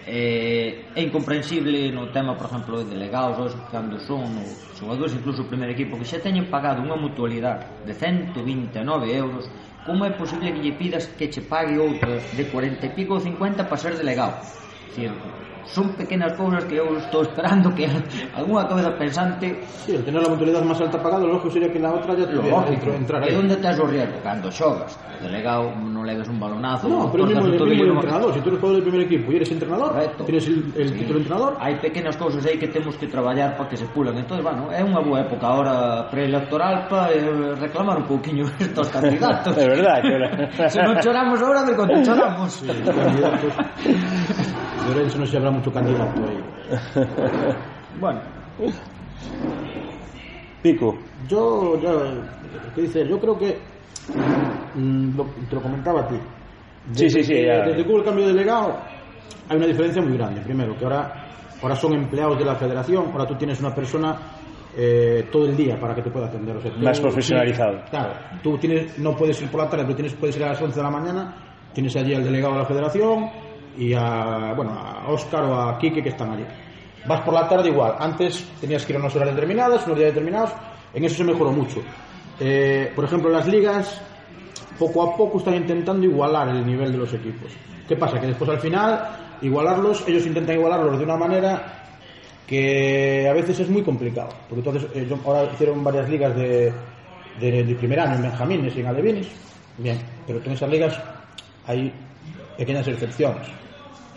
eh, 0.06 0.92
é 0.94 1.00
incomprensible 1.02 1.90
no 1.92 2.12
tema, 2.12 2.36
por 2.36 2.46
exemplo, 2.46 2.84
de 2.84 2.92
delegados 2.92 3.40
ou 3.40 3.48
cando 3.72 3.96
son 3.98 4.36
os 4.36 4.76
xogadores, 4.76 5.16
incluso 5.16 5.42
o 5.42 5.50
primeiro 5.50 5.72
equipo, 5.72 5.96
que 5.96 6.04
xa 6.04 6.20
teñen 6.20 6.52
pagado 6.52 6.84
unha 6.84 7.00
mutualidade 7.00 7.84
de 7.88 7.94
129 7.96 9.08
euros, 9.16 9.48
como 9.80 10.04
é 10.04 10.12
posible 10.12 10.52
que 10.52 10.60
lle 10.60 10.76
pidas 10.76 11.08
que 11.16 11.32
che 11.32 11.42
pague 11.48 11.80
outra 11.80 12.28
de 12.32 12.44
40 12.52 12.84
e 12.84 12.90
pico 12.92 13.16
ou 13.16 13.20
50 13.20 13.64
para 13.64 13.80
ser 13.80 13.96
delegado? 13.96 14.44
Cierto 14.92 15.53
son 15.66 15.96
pequenas 15.96 16.32
cousas 16.34 16.64
que 16.64 16.76
eu 16.76 16.96
estou 16.98 17.22
esperando 17.22 17.74
que 17.74 17.88
algunha 18.36 18.68
cabeza 18.68 18.92
pensante 18.96 19.64
sí, 19.84 19.96
tener 20.04 20.20
a 20.20 20.28
mentalidade 20.28 20.64
máis 20.64 20.80
alta 20.80 20.98
pagada 20.98 21.24
lógico 21.24 21.50
sería 21.50 21.72
que 21.72 21.80
na 21.80 21.92
outra 21.92 22.14
ya 22.14 22.26
tuviera 22.28 22.60
lógico, 22.60 22.90
entrar 22.92 23.20
e 23.24 23.34
onde 23.34 23.56
tes 23.56 23.78
o 23.80 23.86
riesgo? 23.86 24.18
cando 24.22 24.52
xogas 24.52 24.96
delegado 25.22 25.72
non 25.74 26.04
leves 26.04 26.28
un 26.28 26.38
balonazo 26.38 26.88
no, 26.88 27.08
pero 27.08 27.24
mismo, 27.26 27.48
el 27.48 27.56
mismo 27.56 28.00
entrenador 28.00 28.32
se 28.32 28.38
si 28.38 28.40
tú 28.44 28.48
eres 28.52 28.60
jugador 28.60 28.76
del 28.80 28.86
primer 28.88 29.02
equipo 29.06 29.32
y 29.32 29.36
eres 29.36 29.50
entrenador 29.50 29.92
Correcto. 29.92 30.24
tienes 30.24 30.46
el, 30.48 30.72
el 30.76 30.88
sí. 30.88 30.94
título 30.98 31.18
entrenador. 31.18 31.56
Hai 31.60 31.74
pequenas 31.80 32.16
cousas 32.16 32.44
aí 32.46 32.58
que 32.58 32.68
temos 32.68 32.96
que 32.96 33.06
traballar 33.06 33.56
para 33.56 33.68
que 33.68 33.76
se 33.76 33.86
pulan. 33.86 34.16
Entón, 34.18 34.42
bueno, 34.42 34.70
é 34.72 34.82
unha 34.82 35.00
boa 35.00 35.22
época 35.24 35.46
ahora 35.46 36.08
preelectoral 36.10 36.88
para 36.88 37.12
eh, 37.12 37.54
reclamar 37.58 37.98
un 38.02 38.06
pouquiño 38.08 38.44
estos 38.60 38.88
candidatos. 38.90 39.54
É 39.56 39.66
verdade 39.68 40.08
se 40.72 40.80
non 40.82 40.96
choramos 41.00 41.38
ahora 41.40 41.62
de 41.64 41.72
cuando 41.74 41.96
choramos 42.02 42.50
sí, 42.52 42.68
De 44.84 44.90
Orense 44.90 45.18
no 45.18 45.26
se 45.26 45.36
habrá 45.36 45.50
mucho 45.50 45.72
candidato 45.72 46.20
ahí. 46.26 46.40
bueno, 48.00 48.20
Pico. 50.62 50.98
Yo, 51.28 51.78
ya, 51.80 51.90
¿qué 52.74 52.82
dices? 52.82 53.08
Yo 53.08 53.18
creo 53.20 53.38
que, 53.38 53.58
mm, 54.74 55.16
lo- 55.16 55.24
te 55.48 55.54
lo 55.54 55.62
comentaba 55.62 56.00
a 56.02 56.08
ti. 56.08 56.16
Sí, 56.92 57.08
sí, 57.08 57.22
sí, 57.22 57.42
ya. 57.44 57.64
Desde 57.66 57.84
que 57.84 57.90
hubo 57.90 57.98
el 57.98 58.04
cambio 58.04 58.26
de 58.26 58.32
delegado, 58.32 58.76
hay 59.48 59.56
una 59.56 59.66
diferencia 59.66 60.02
muy 60.02 60.16
grande. 60.16 60.40
Primero, 60.42 60.76
que 60.76 60.84
ahora, 60.84 61.12
ahora 61.62 61.76
son 61.76 61.94
empleados 61.94 62.38
de 62.38 62.44
la 62.44 62.54
federación, 62.56 63.06
ahora 63.12 63.26
tú 63.26 63.34
tienes 63.36 63.60
una 63.60 63.74
persona 63.74 64.16
eh, 64.76 65.28
todo 65.30 65.46
el 65.46 65.56
día 65.56 65.78
para 65.78 65.94
que 65.94 66.02
te 66.02 66.10
pueda 66.10 66.26
atender. 66.26 66.56
O 66.56 66.60
sea, 66.60 66.72
tú- 66.72 66.80
Más 66.80 67.00
profesionalizado. 67.00 67.72
tienes- 67.74 67.90
claro, 67.90 68.12
tú 68.42 68.58
tienes, 68.58 68.98
no 68.98 69.14
puedes 69.16 69.40
ir 69.40 69.48
por 69.48 69.60
la 69.62 69.68
tarde, 69.70 69.84
pero 69.84 69.94
tienes, 69.96 70.14
puedes 70.14 70.36
ir 70.36 70.44
a 70.44 70.48
las 70.48 70.60
11 70.60 70.76
de 70.76 70.82
la 70.82 70.90
mañana, 70.90 71.34
tienes 71.72 71.94
allí 71.96 72.12
al 72.14 72.24
delegado 72.24 72.54
de 72.54 72.58
la 72.60 72.66
federación 72.66 73.30
y 73.78 73.94
a, 73.94 74.52
bueno, 74.54 74.72
a 74.72 75.08
Óscar 75.08 75.44
o 75.44 75.60
a 75.60 75.78
Quique 75.78 76.02
que 76.02 76.10
están 76.10 76.32
allí. 76.32 76.44
Vas 77.06 77.20
por 77.20 77.34
la 77.34 77.48
tarde 77.48 77.68
igual. 77.68 77.94
Antes 77.98 78.44
tenías 78.60 78.84
que 78.84 78.92
ir 78.92 78.96
a 78.96 79.00
unas 79.00 79.14
horas 79.16 79.34
determinadas, 79.34 79.84
unos 79.86 79.98
días 79.98 80.10
determinados. 80.10 80.50
En 80.94 81.04
eso 81.04 81.16
se 81.16 81.24
mejoró 81.24 81.52
mucho. 81.52 81.82
Eh, 82.40 82.92
por 82.94 83.04
ejemplo, 83.04 83.30
las 83.30 83.46
ligas 83.46 84.00
poco 84.78 85.02
a 85.02 85.16
poco 85.16 85.38
están 85.38 85.54
intentando 85.54 86.04
igualar 86.04 86.48
el 86.48 86.64
nivel 86.66 86.92
de 86.92 86.98
los 86.98 87.12
equipos. 87.12 87.52
¿Qué 87.86 87.96
pasa? 87.96 88.20
Que 88.20 88.28
después 88.28 88.48
al 88.50 88.58
final, 88.58 89.36
igualarlos, 89.42 90.06
ellos 90.08 90.26
intentan 90.26 90.56
igualarlos 90.56 90.98
de 90.98 91.04
una 91.04 91.16
manera 91.16 91.82
que 92.46 93.28
a 93.28 93.32
veces 93.32 93.60
es 93.60 93.68
muy 93.68 93.82
complicado. 93.82 94.30
Porque 94.48 94.68
entonces, 94.68 94.90
eh, 94.94 95.08
ahora 95.24 95.44
hicieron 95.52 95.84
varias 95.84 96.08
ligas 96.08 96.34
de, 96.36 96.72
de, 97.40 97.64
de 97.64 97.74
primer 97.74 98.00
año 98.00 98.16
en 98.16 98.22
Benjamines 98.22 98.76
y 98.76 98.80
en 98.80 98.86
Alevines. 98.86 99.28
Bien, 99.76 99.98
pero 100.26 100.40
en 100.42 100.52
esas 100.52 100.70
ligas 100.70 100.98
hay 101.66 101.92
pequeñas 102.56 102.86
excepciones. 102.86 103.46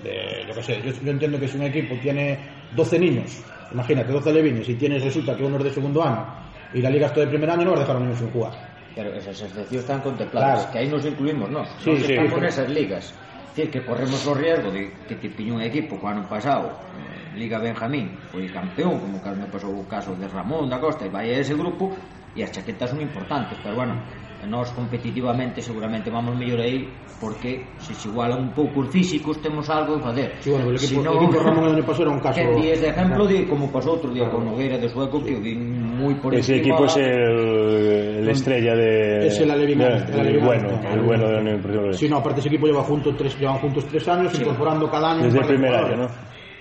de, 0.04 0.46
yo 0.48 0.54
qué 0.54 0.64
sé, 0.64 0.82
yo, 0.84 0.92
yo, 0.92 1.12
entiendo 1.12 1.40
que 1.40 1.48
si 1.48 1.58
un 1.58 1.64
equipo 1.64 1.96
tiene 2.02 2.38
12 2.76 3.00
niños, 3.00 3.44
imagínate, 3.72 4.12
12 4.12 4.34
levinos, 4.34 4.70
y 4.70 4.76
tienes, 4.76 5.04
resulta 5.04 5.36
que 5.36 5.44
uno 5.44 5.58
es 5.58 5.64
de 5.66 5.72
segundo 5.72 6.04
año 6.04 6.26
y 6.74 6.82
la 6.82 6.90
liga 6.90 7.08
está 7.08 7.22
de 7.22 7.28
primer 7.28 7.50
año, 7.50 7.66
no 7.66 7.72
vas 7.72 7.80
a 7.80 7.84
dejar 7.84 7.96
a 7.98 8.00
niños 8.00 8.20
sin 8.20 8.30
jugar. 8.32 8.54
Pero 8.96 9.14
esas 9.14 9.42
excepciones 9.42 9.72
están 9.72 10.02
contempladas, 10.02 10.58
claro. 10.60 10.72
que 10.72 10.80
ahí 10.80 10.88
nos 10.90 11.06
incluimos, 11.06 11.50
¿no? 11.50 11.66
Sí, 11.80 11.92
nos 11.92 12.00
sí, 12.00 12.12
están 12.12 12.28
sí, 12.28 12.34
con 12.34 12.46
esas 12.46 12.70
ligas. 12.70 13.14
Es 13.50 13.56
decir, 13.56 13.72
que 13.72 13.86
corremos 13.86 14.26
o 14.28 14.34
riesgo 14.34 14.72
de 14.72 14.92
que 15.08 15.16
te 15.16 15.30
piñe 15.30 15.52
un 15.52 15.62
equipo 15.62 16.00
que 16.00 16.08
ano 16.08 16.28
pasado, 16.28 16.80
eh, 16.98 17.38
Liga 17.38 17.60
Benjamín, 17.60 18.18
foi 18.32 18.50
campeón, 18.50 19.00
como 19.00 19.22
que 19.22 19.30
me 19.34 19.46
pasou 19.46 19.74
o 19.74 19.86
caso 19.86 20.14
de 20.18 20.28
Ramón 20.28 20.70
da 20.70 20.82
Costa, 20.82 21.06
e 21.06 21.10
vai 21.10 21.30
a 21.30 21.38
ese 21.38 21.54
grupo, 21.54 21.94
e 22.36 22.42
as 22.42 22.50
chaquetas 22.50 22.90
son 22.90 23.02
importantes, 23.02 23.58
pero 23.62 23.78
bueno, 23.78 23.98
nós 24.46 24.70
competitivamente 24.78 25.62
seguramente 25.66 26.10
vamos 26.14 26.38
mellor 26.38 26.62
aí 26.62 26.86
porque 27.18 27.74
se 27.82 27.98
se 27.98 28.06
igualan 28.14 28.38
un 28.38 28.52
pouco 28.54 28.86
os 28.86 28.90
físicos 28.94 29.42
temos 29.42 29.66
algo 29.74 29.98
que 29.98 30.04
facer 30.06 30.28
Sí, 30.38 30.54
bueno, 30.54 30.70
el 30.70 30.78
equipo, 30.78 31.02
Si 31.02 31.02
no- 31.02 31.18
el 31.18 31.26
equipo 31.26 31.42
Ramón 31.42 31.66
año 31.74 31.82
pasado 31.82 32.04
era 32.06 32.12
un 32.14 32.20
caso. 32.22 32.38
que 32.38 32.46
días 32.62 32.78
de 32.82 32.88
ejemplo 32.94 33.26
de 33.26 33.50
como 33.50 33.66
pasou 33.74 33.98
outro 33.98 34.14
día 34.14 34.30
con 34.30 34.46
Nogueira 34.46 34.78
de 34.78 34.86
Sueco 34.86 35.26
que 35.26 35.34
o 35.34 35.42
vi 35.42 35.58
moi 35.58 36.14
por 36.22 36.30
Ese 36.38 36.62
encima 36.62 36.78
equipo 36.78 36.86
es 36.86 36.96
el, 37.02 38.22
el 38.22 38.28
estrella 38.30 38.74
de. 38.78 39.26
Es 39.26 39.40
el 39.42 39.50
Alevín. 39.50 39.80
de- 39.82 40.06
el 40.06 40.38
bueno, 40.46 40.70
el 40.94 41.02
bueno 41.02 41.26
de 41.26 41.34
la. 41.34 41.40
Unión 41.42 41.58
Deportiva. 41.58 41.94
Sí, 41.98 42.06
no, 42.08 42.18
aparte 42.22 42.40
ese 42.46 42.50
equipo 42.54 42.68
lleva 42.70 42.84
juntos 42.86 43.18
tres, 43.18 43.34
llevan 43.42 43.58
juntos 43.58 43.86
tres 43.90 44.06
años, 44.08 44.30
incorporando 44.40 44.86
cada 44.86 45.18
año. 45.18 45.24
Desde 45.26 45.40
el 45.42 45.46
primer 45.48 45.74
año. 45.74 45.96
¿no? 46.06 46.08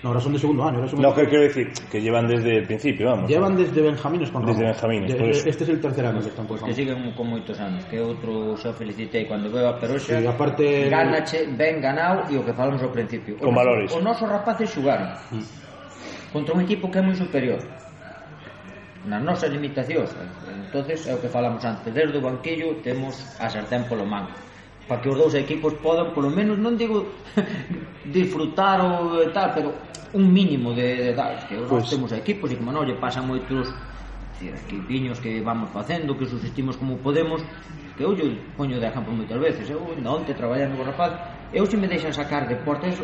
No, 0.03 0.09
ahora 0.09 0.21
son 0.21 0.33
de 0.33 0.39
segundo 0.39 0.63
año. 0.63 0.77
Ahora 0.77 0.89
son 0.89 1.01
no, 1.01 1.13
que 1.13 1.25
quiero 1.25 1.43
decir 1.43 1.71
que 1.91 1.99
llevan 1.99 2.27
desde 2.27 2.57
el 2.57 2.67
principio, 2.67 3.07
vamos. 3.07 3.29
Llevan 3.29 3.57
desde 3.57 3.81
Benjamines 3.81 4.29
con 4.29 4.45
Desde 4.45 4.63
Benjamines, 4.63 5.15
por 5.15 5.29
eso. 5.29 5.49
Este 5.49 5.63
es 5.63 5.69
el 5.69 5.81
tercer 5.81 6.05
año 6.05 6.21
que 6.21 6.29
están 6.29 6.45
con 6.45 6.57
Pues 6.57 6.69
que 6.69 6.73
siguen 6.73 7.11
con 7.13 7.27
moitos 7.29 7.57
anos, 7.59 7.83
que 7.89 7.97
outro 7.97 8.53
xa 8.61 8.73
felicitei 8.77 9.25
cando 9.25 9.49
veo 9.49 9.65
a 9.65 9.75
Peroxa. 9.81 10.21
Sí, 10.21 10.25
aparte... 10.25 10.89
Ganache, 10.89 11.49
ben 11.57 11.81
ganado 11.81 12.29
e 12.29 12.37
o 12.37 12.45
que 12.45 12.53
falamos 12.53 12.81
ao 12.85 12.93
principio. 12.93 13.41
Con 13.41 13.49
o 13.49 13.57
valores. 13.57 13.89
Noso, 13.89 14.05
nosos 14.05 14.27
rapaces 14.29 14.69
xugaron 14.69 15.17
mm. 15.33 15.67
contra 16.31 16.53
un 16.53 16.61
equipo 16.61 16.91
que 16.91 16.99
é 16.99 17.01
moi 17.01 17.17
superior 17.17 17.57
nas 19.07 19.23
nosas 19.23 19.49
limitacións 19.49 20.11
entonces 20.67 21.07
é 21.07 21.15
o 21.15 21.19
que 21.23 21.31
falamos 21.31 21.63
antes 21.63 21.87
desde 21.93 22.19
o 22.19 22.21
banquillo 22.21 22.83
temos 22.83 23.15
a 23.39 23.47
sartén 23.47 23.87
polo 23.87 24.03
mango 24.03 24.35
para 24.87 25.01
que 25.03 25.09
os 25.11 25.17
dous 25.19 25.35
equipos 25.35 25.75
podan, 25.83 26.15
polo 26.15 26.31
menos, 26.31 26.55
non 26.55 26.79
digo 26.79 27.05
disfrutar 28.07 28.79
ou 28.79 29.27
tal, 29.35 29.51
pero 29.51 29.69
un 30.15 30.31
mínimo 30.31 30.71
de, 30.71 31.11
de 31.11 31.13
dar, 31.13 31.43
que 31.47 31.59
os 31.59 31.67
pues... 31.67 31.91
temos 31.91 32.09
equipos 32.15 32.47
e 32.49 32.55
como 32.55 32.71
non 32.71 32.87
lle 32.87 32.95
pasan 32.95 33.27
moitos 33.27 33.67
decir, 34.37 34.53
equipiños 34.55 35.19
que 35.19 35.41
vamos 35.41 35.69
facendo, 35.69 36.17
que 36.17 36.25
subsistimos 36.25 36.77
como 36.77 36.97
podemos, 37.03 37.41
que 37.97 38.03
eu 38.05 38.13
poño 38.55 38.79
de 38.79 38.87
exemplo 38.87 39.11
moitas 39.11 39.39
veces, 39.39 39.65
eu 39.69 39.81
ainda 39.91 40.11
onte 40.13 40.31
traballando 40.33 40.77
con 40.77 40.85
rapaz, 40.85 41.11
eu 41.51 41.65
se 41.65 41.75
me 41.75 41.89
deixan 41.89 42.13
sacar 42.13 42.47
de 42.47 42.55
porta 42.61 42.87
eso, 42.87 43.03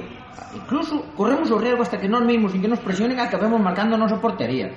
incluso 0.53 1.03
corremos 1.17 1.49
o 1.51 1.57
riesgo 1.57 1.81
hasta 1.81 1.97
que 1.97 2.07
nós 2.07 2.23
mesmos 2.23 2.53
sin 2.53 2.61
que 2.61 2.71
nos 2.71 2.79
presionen 2.79 3.19
acabemos 3.19 3.59
marcando 3.59 3.95
a 3.95 3.99
nosa 3.99 4.21
portería 4.21 4.71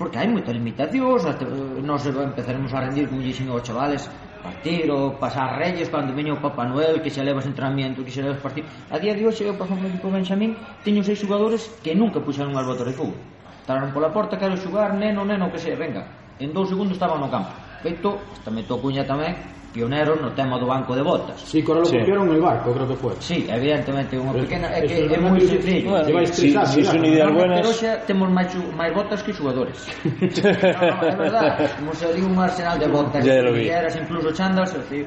porque 0.00 0.16
hai 0.16 0.32
moitas 0.32 0.56
limitacións 0.56 1.28
hasta, 1.28 1.44
eh, 1.44 1.84
nos 1.84 2.00
empezaremos 2.08 2.72
a 2.72 2.88
rendir 2.88 3.04
como 3.04 3.20
dixen 3.20 3.52
os 3.52 3.60
chavales 3.60 4.08
partir 4.40 4.88
ou 4.88 5.20
pasar 5.20 5.60
reyes 5.60 5.92
cando 5.92 6.16
veña 6.16 6.32
o 6.32 6.40
Papá 6.40 6.64
Noel 6.64 7.04
que 7.04 7.12
xa 7.12 7.20
levas 7.20 7.44
entrenamiento 7.44 8.00
que 8.00 8.08
xa 8.08 8.24
levas 8.24 8.40
partir. 8.40 8.64
A 8.88 8.96
día 8.96 9.12
de 9.12 9.28
hoxe 9.28 9.44
eu 9.44 9.60
paso 9.60 9.76
por 9.76 10.08
Benxamín 10.08 10.56
teño 10.80 11.04
seis 11.04 11.20
xogadores 11.20 11.68
que 11.84 11.92
nunca 11.92 12.16
puxeron 12.16 12.56
unhas 12.56 12.64
botas 12.64 12.88
de 12.88 12.96
fútbol. 12.96 13.20
Entraron 13.60 13.92
pola 13.92 14.08
porta 14.08 14.40
quero 14.40 14.56
xogar 14.56 14.96
neno, 14.96 15.20
neno, 15.28 15.52
que 15.52 15.60
se 15.60 15.76
venga. 15.76 16.08
En 16.40 16.56
dous 16.56 16.72
segundos 16.72 16.96
estaban 16.96 17.20
no 17.20 17.28
campo. 17.28 17.52
Feito, 17.84 18.16
hasta 18.32 18.48
me 18.48 18.64
cuña 18.64 19.04
tamén 19.04 19.36
pioneros 19.72 20.20
no 20.20 20.32
tema 20.32 20.58
do 20.58 20.66
banco 20.66 20.94
de 20.94 21.02
botas. 21.02 21.40
Sí, 21.40 21.62
que 21.62 21.68
ahora 21.70 21.80
lo 21.80 21.86
sí. 21.86 21.98
copiaron 21.98 22.28
el 22.30 22.40
barco, 22.40 22.72
creo 22.72 22.88
que 22.88 22.96
fue. 22.96 23.14
Sí, 23.20 23.46
evidentemente 23.48 24.18
unha 24.18 24.34
pequena, 24.34 24.66
é 24.74 24.82
que 24.82 25.06
é 25.06 25.18
moi 25.18 25.38
sencillo. 25.38 25.94
Bueno, 25.94 26.10
vai 26.10 26.26
son 26.26 27.02
ideas 27.06 27.30
buenas. 27.30 27.62
Pero 27.62 27.70
xa 27.74 28.02
temos 28.02 28.28
máis 28.30 28.50
máis 28.74 28.90
botas 28.90 29.22
que 29.22 29.30
xogadores. 29.30 29.78
no, 30.04 30.10
no, 30.10 30.98
é 31.06 31.14
verdade, 31.14 31.70
como 31.78 31.94
se 31.94 32.06
di 32.10 32.22
un 32.22 32.34
arsenal 32.38 32.76
de 32.78 32.88
botas, 32.90 33.22
ya 33.22 33.42
lo 33.42 33.54
vi. 33.54 33.70
Eras 33.70 33.94
incluso 33.94 34.34
chandas, 34.34 34.74
o 34.74 34.82
sea, 34.82 35.06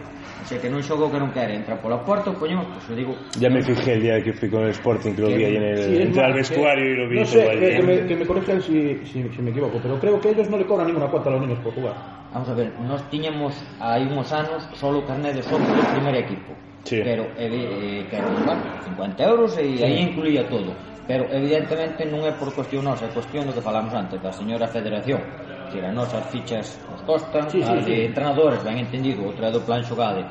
sea 0.53 0.59
que 0.59 0.69
non 0.69 0.79
xogo 0.79 1.09
que 1.09 1.19
non 1.19 1.31
quere, 1.35 1.55
entra 1.55 1.75
pola 1.75 1.99
porta, 2.03 2.31
coño, 2.31 2.63
pois 2.69 2.87
eu 2.87 2.95
digo. 2.95 3.13
Ya 3.39 3.49
me 3.49 3.59
fijé 3.59 3.99
el 3.99 4.01
día 4.01 4.15
que 4.23 4.31
fui 4.33 4.49
con 4.49 4.63
el 4.63 4.71
Sporting, 4.71 5.15
que 5.15 5.21
lo 5.21 5.29
vi 5.31 5.43
ahí 5.43 5.55
en 5.57 5.63
el 5.63 5.77
sí, 5.77 5.93
entré 5.99 6.23
al 6.23 6.31
eh, 6.31 6.39
vestuario 6.39 6.83
que, 6.83 6.91
y 6.91 6.95
lo 6.95 7.05
vi 7.09 7.19
no 7.19 7.25
sé, 7.25 7.39
que. 7.43 7.67
Eh, 7.67 7.75
que 7.75 7.83
me, 7.83 7.93
que 8.07 8.15
me 8.15 8.25
corrijan 8.25 8.61
si, 8.61 9.03
si, 9.05 9.27
si 9.27 9.41
me 9.41 9.51
equivoco, 9.51 9.79
pero 9.81 9.99
creo 9.99 10.19
que 10.19 10.29
ellos 10.31 10.49
no 10.49 10.57
le 10.57 10.65
cobran 10.65 10.87
ninguna 10.87 11.07
cuota 11.07 11.29
a 11.29 11.33
los 11.33 11.41
niños 11.41 11.59
por 11.59 11.73
jugar. 11.73 12.22
Vamos 12.33 12.49
a 12.49 12.53
ver, 12.57 12.73
nós 12.81 13.05
tiñemos 13.13 13.53
hai 13.77 14.01
uns 14.09 14.33
anos 14.33 14.65
só 14.73 14.89
o 14.89 15.05
carné 15.05 15.29
de 15.37 15.45
socio 15.45 15.69
do 15.69 15.85
primeiro 15.93 16.17
equipo. 16.17 16.57
Sí. 16.81 16.99
Pero, 17.05 17.29
eh, 17.37 18.09
que, 18.09 18.17
bueno, 18.17 18.57
50 18.89 19.23
euros 19.23 19.53
e 19.61 19.77
sí. 19.77 19.83
aí 19.85 20.01
incluía 20.01 20.41
todo. 20.49 20.73
Pero, 21.05 21.29
evidentemente, 21.29 22.09
non 22.09 22.25
é 22.25 22.33
por 22.33 22.49
cuestión 22.49 22.89
nosa, 22.89 23.05
é 23.05 23.13
cuestión 23.13 23.45
do 23.45 23.53
que 23.53 23.61
falamos 23.61 23.93
antes, 23.93 24.17
da 24.17 24.33
señora 24.33 24.65
Federación. 24.65 25.21
Que 25.69 25.77
as 25.85 25.93
nosas 25.93 26.25
fichas 26.33 26.81
nos 26.89 27.05
costan, 27.05 27.45
sí, 27.53 27.61
sí, 27.61 27.69
as 27.69 27.85
de 27.85 27.95
sí. 28.01 28.09
entrenadores, 28.09 28.65
ben 28.65 28.81
entendido, 28.81 29.29
outra 29.29 29.53
do 29.53 29.61
plan 29.61 29.85
xogade 29.85 30.25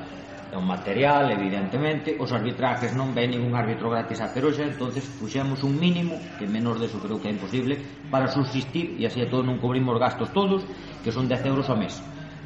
é 0.53 0.57
un 0.61 0.69
material, 0.69 1.33
evidentemente, 1.33 2.13
os 2.21 2.29
arbitrajes 2.29 2.93
non 2.93 3.17
ven 3.17 3.33
ningún 3.33 3.57
árbitro 3.57 3.89
gratis 3.89 4.21
a 4.21 4.37
Peroxa, 4.37 4.69
entonces 4.69 5.09
puxemos 5.17 5.65
un 5.65 5.81
mínimo, 5.81 6.21
que 6.37 6.45
menos 6.45 6.77
deso 6.77 7.01
creo 7.01 7.17
que 7.17 7.33
é 7.33 7.33
imposible, 7.33 7.81
para 8.13 8.29
subsistir, 8.29 9.01
e 9.01 9.09
así 9.09 9.25
a 9.25 9.31
todo 9.33 9.49
non 9.49 9.57
cobrimos 9.57 9.97
gastos 9.97 10.29
todos, 10.37 10.61
que 11.01 11.09
son 11.09 11.25
10 11.25 11.49
euros 11.49 11.73
ao 11.73 11.81
mes. 11.81 11.97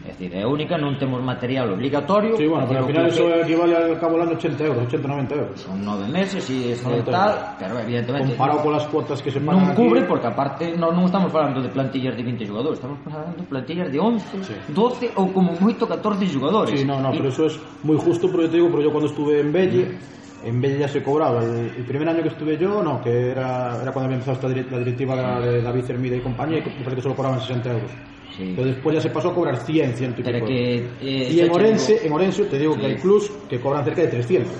É 0.06 0.12
dicir, 0.12 0.38
é 0.38 0.46
única, 0.46 0.78
non 0.78 0.94
temos 0.94 1.18
material 1.18 1.66
obligatorio. 1.74 2.38
Sí, 2.38 2.46
bueno, 2.46 2.62
pero 2.70 2.78
ao 2.78 2.86
final 2.86 3.10
eso 3.10 3.26
que... 3.26 3.42
equivale 3.42 3.74
al 3.74 3.98
cabo 3.98 4.22
ano 4.22 4.38
80 4.38 4.62
euros, 4.62 4.86
80, 4.86 5.02
90 5.02 5.34
euros. 5.34 5.56
Son 5.58 5.82
nove 5.82 6.06
meses 6.06 6.46
e 6.46 6.78
es 6.78 6.80
tal, 7.02 7.58
pero 7.58 7.74
evidentemente... 7.82 8.38
Comparado 8.38 8.62
con 8.62 8.72
las 8.72 8.86
cuotas 8.86 9.18
que 9.18 9.34
se 9.34 9.42
pagan 9.42 9.66
Non 9.66 9.74
cubre, 9.74 10.06
porque 10.06 10.30
aparte 10.30 10.78
non, 10.78 10.94
non 10.94 11.10
estamos 11.10 11.34
falando 11.34 11.58
de 11.58 11.74
plantillas 11.74 12.14
de 12.14 12.22
20 12.22 12.46
jugadores, 12.46 12.78
estamos 12.78 13.02
falando 13.02 13.34
de 13.34 13.50
plantillas 13.50 13.90
de 13.90 13.98
11, 13.98 14.46
sí. 14.46 14.54
12 14.70 15.18
ou 15.18 15.34
como 15.34 15.58
moito 15.58 15.90
14 15.90 16.22
jugadores. 16.30 16.78
Sí, 16.78 16.86
no, 16.86 17.02
no, 17.02 17.10
y... 17.10 17.18
pero 17.18 17.34
eso 17.34 17.50
es 17.50 17.58
moi 17.82 17.98
justo, 17.98 18.30
porque 18.30 18.46
te 18.46 18.62
digo, 18.62 18.70
pero 18.70 18.86
yo 18.86 18.94
cuando 18.94 19.10
estuve 19.10 19.42
en 19.42 19.50
Belle, 19.50 19.90
mm. 19.90 20.46
en 20.46 20.56
Belle 20.62 20.86
ya 20.86 20.88
se 20.88 21.02
cobraba. 21.02 21.42
El, 21.42 21.82
el, 21.82 21.82
primer 21.82 22.06
año 22.14 22.22
que 22.22 22.30
estuve 22.30 22.54
yo, 22.54 22.78
no, 22.78 23.02
que 23.02 23.34
era, 23.34 23.82
era 23.82 23.90
cuando 23.90 24.06
había 24.06 24.22
empezado 24.22 24.38
esta, 24.38 24.70
la 24.70 24.78
directiva 24.78 25.18
de 25.42 25.66
David 25.66 25.82
Cermida 25.82 26.14
y 26.14 26.22
compañía, 26.22 26.62
y 26.62 26.62
me 26.62 26.86
parece 26.86 27.02
que 27.02 27.06
solo 27.10 27.18
cobraban 27.18 27.42
60 27.42 27.74
euros. 27.74 27.90
Sí. 28.36 28.52
Pero 28.54 28.68
después 28.68 28.94
ya 28.94 29.00
se 29.00 29.10
pasó 29.10 29.30
a 29.30 29.34
cobrar 29.34 29.56
100, 29.56 29.94
100 29.94 30.14
y 30.18 30.22
Pero 30.22 30.34
pico. 30.38 30.46
que, 30.46 30.76
eh, 31.00 31.32
y 31.32 31.40
en 31.40 31.50
Orense, 31.50 32.06
en 32.06 32.12
Orense 32.12 32.44
te 32.44 32.58
digo 32.58 32.74
Sí. 32.74 32.80
que 32.80 32.86
hay 32.86 32.96
clubs 32.96 33.32
que 33.48 33.58
cobran 33.60 33.84
cerca 33.84 34.02
de 34.02 34.08
300, 34.08 34.52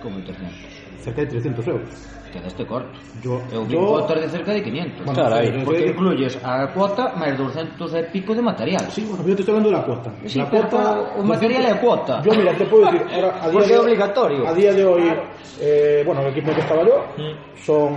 Como 0.00 0.22
300. 0.22 0.56
cerca 1.00 1.20
de 1.22 1.26
300 1.26 1.66
euros. 1.66 1.88
Quedaste 2.32 2.64
corto. 2.64 2.98
Yo, 3.22 3.42
Eu 3.52 3.64
vi 3.66 3.74
yo 3.74 3.86
cuotas 3.86 4.20
de 4.22 4.28
cerca 4.30 4.52
de 4.52 4.62
500. 4.62 5.04
Bueno, 5.04 5.64
porque 5.64 5.86
incluyes 5.92 6.38
a 6.42 6.66
cuota 6.72 7.12
máis 7.14 7.36
200 7.36 7.76
e 7.92 8.02
pico 8.08 8.32
de 8.34 8.40
material. 8.40 8.88
Sí, 8.88 9.04
bueno, 9.04 9.20
yo 9.28 9.36
te 9.36 9.42
estoy 9.44 9.52
hablando 9.52 9.68
de 9.68 9.76
la 9.76 9.84
cuota. 9.84 10.08
Sí, 10.24 10.38
la 10.40 10.48
pero 10.48 11.20
o 11.20 11.22
material 11.22 11.62
é 11.68 11.70
a 11.76 11.78
cuota. 11.80 12.22
Yo, 12.24 12.32
mira, 12.32 12.56
te 12.56 12.64
puedo 12.64 12.88
decir, 12.88 13.04
ahora, 13.12 13.36
a 13.36 13.46
día 13.52 13.52
Porque 13.52 13.68
de 13.68 13.78
obligatorio. 13.78 14.48
A 14.48 14.54
día 14.56 14.72
de 14.72 14.84
hoy, 14.84 15.04
eh, 15.60 16.02
bueno, 16.06 16.22
el 16.22 16.28
equipo 16.32 16.48
en 16.48 16.54
que 16.56 16.62
estaba 16.64 16.82
yo, 16.88 17.04
Mm. 17.20 17.34
son 17.60 17.92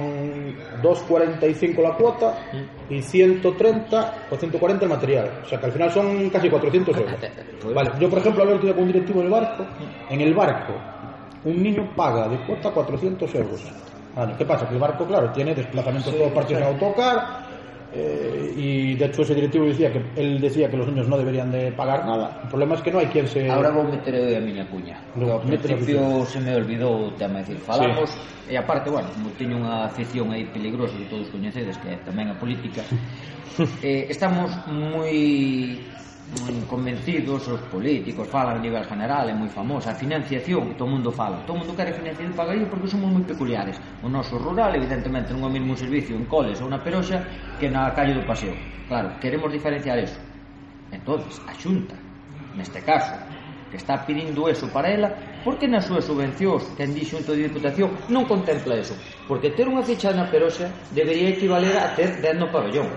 2,45 0.84 1.82
la 1.82 1.96
cuota 1.96 2.36
Mm. 2.52 2.94
y 2.94 3.02
130 3.02 4.28
o 4.30 4.36
140 4.36 4.84
el 4.84 4.90
material. 4.92 5.32
O 5.44 5.48
sea 5.48 5.60
que 5.60 5.66
al 5.66 5.72
final 5.72 5.92
son 5.92 6.30
casi 6.30 6.50
400 6.50 6.92
euros. 6.98 7.16
Pues- 7.64 7.74
Vale, 7.74 7.92
yo 8.00 8.10
por 8.10 8.20
ejemplo 8.20 8.46
día 8.60 8.74
con 8.74 8.84
un 8.84 8.92
directivo 8.92 9.20
en 9.22 9.26
el 9.28 9.32
barco. 9.32 9.64
Mm. 9.64 10.14
En 10.14 10.22
el 10.22 10.34
barco, 10.36 10.74
un 11.46 11.64
niño 11.64 11.88
paga 11.96 12.28
de 12.28 12.38
cuota 12.46 12.70
400 12.72 13.34
euros. 13.36 13.64
Vale, 14.16 14.34
¿qué 14.38 14.46
pasa? 14.46 14.68
Que 14.68 14.76
el 14.76 14.80
barco, 14.80 15.06
claro, 15.06 15.32
tiene 15.32 15.54
desplazamientos 15.54 16.14
sí, 16.14 16.20
por 16.20 16.34
parches 16.34 16.62
autocar, 16.62 17.46
eh, 17.92 18.54
y 18.56 18.96
de 18.96 19.06
hecho 19.06 19.22
ese 19.22 19.36
directivo 19.36 19.66
decía 19.66 19.92
que 19.92 20.02
él 20.16 20.40
decía 20.40 20.70
que 20.70 20.78
los 20.78 20.88
niños 20.88 21.08
no 21.08 21.18
deberían 21.18 21.52
de 21.52 21.72
pagar 21.72 22.06
nada. 22.06 22.40
El 22.44 22.50
problema 22.50 22.76
es 22.76 22.82
que 22.82 22.92
no 22.92 23.00
hay 23.00 23.08
quien 23.08 23.28
se... 23.28 23.50
Ahora 23.50 23.72
vou 23.72 23.84
meter 23.84 24.16
eu 24.16 24.36
a 24.36 24.42
miña 24.42 24.68
cuña. 24.68 25.00
No, 25.16 25.32
ao 25.32 25.42
principio 25.44 26.26
se 26.26 26.40
me 26.40 26.56
olvidou 26.56 27.08
o 27.08 27.12
tema 27.16 27.40
de 27.40 27.56
decir, 27.56 27.60
falamos, 27.60 28.12
sí. 28.12 28.52
e 28.52 28.58
aparte, 28.58 28.90
bueno, 28.90 29.12
como 29.12 29.32
teño 29.36 29.60
unha 29.60 29.88
afición 29.88 30.32
aí 30.32 30.48
peligrosa 30.48 30.96
que 30.96 31.08
todos 31.12 31.28
coñecedes, 31.28 31.76
que 31.80 31.92
é 31.92 31.98
tamén 32.04 32.32
a 32.32 32.36
política, 32.36 32.84
eh, 33.84 34.08
estamos 34.12 34.52
moi 34.68 35.95
moi 36.34 36.54
convencidos, 36.66 37.46
os 37.46 37.62
políticos 37.70 38.26
falan 38.26 38.58
a 38.58 38.64
nivel 38.64 38.82
general, 38.84 39.30
é 39.30 39.36
moi 39.38 39.50
famosa, 39.50 39.94
a 39.94 39.96
financiación, 39.96 40.74
todo 40.74 40.90
mundo 40.90 41.14
fala, 41.14 41.46
todo 41.46 41.62
mundo 41.62 41.78
quere 41.78 41.94
financiar 41.94 42.26
o 42.26 42.34
Galicia 42.34 42.66
porque 42.66 42.90
somos 42.90 43.14
moi 43.14 43.22
peculiares. 43.22 43.78
O 44.02 44.10
noso 44.10 44.42
rural, 44.42 44.74
evidentemente, 44.74 45.30
non 45.30 45.46
é 45.46 45.48
o 45.48 45.54
mesmo 45.54 45.78
servicio 45.78 46.18
en 46.18 46.26
coles 46.26 46.58
ou 46.66 46.68
na 46.68 46.82
peroxa 46.82 47.22
que 47.62 47.70
na 47.70 47.94
calle 47.94 48.18
do 48.18 48.26
paseo. 48.26 48.58
Claro, 48.90 49.14
queremos 49.22 49.54
diferenciar 49.54 50.02
eso. 50.02 50.18
Entonces, 50.90 51.38
a 51.46 51.54
xunta, 51.54 51.94
neste 52.58 52.82
caso, 52.82 53.14
que 53.70 53.78
está 53.78 54.06
pedindo 54.06 54.50
eso 54.50 54.68
para 54.74 54.90
ela, 54.90 55.14
por 55.44 55.58
que 55.62 55.68
nas 55.68 55.86
súas 55.86 56.06
subvencións 56.10 56.74
que 56.74 56.90
en 56.90 56.98
xunto 57.06 57.38
de 57.38 57.46
Diputación 57.46 57.94
non 58.10 58.26
contempla 58.26 58.82
eso? 58.82 58.98
Porque 59.30 59.54
ter 59.54 59.70
unha 59.70 59.86
ficha 59.86 60.10
na 60.10 60.26
peroxa 60.26 60.74
debería 60.90 61.30
equivaler 61.30 61.78
a 61.78 61.94
ter 61.94 62.18
dentro 62.18 62.50
pabellón 62.50 62.90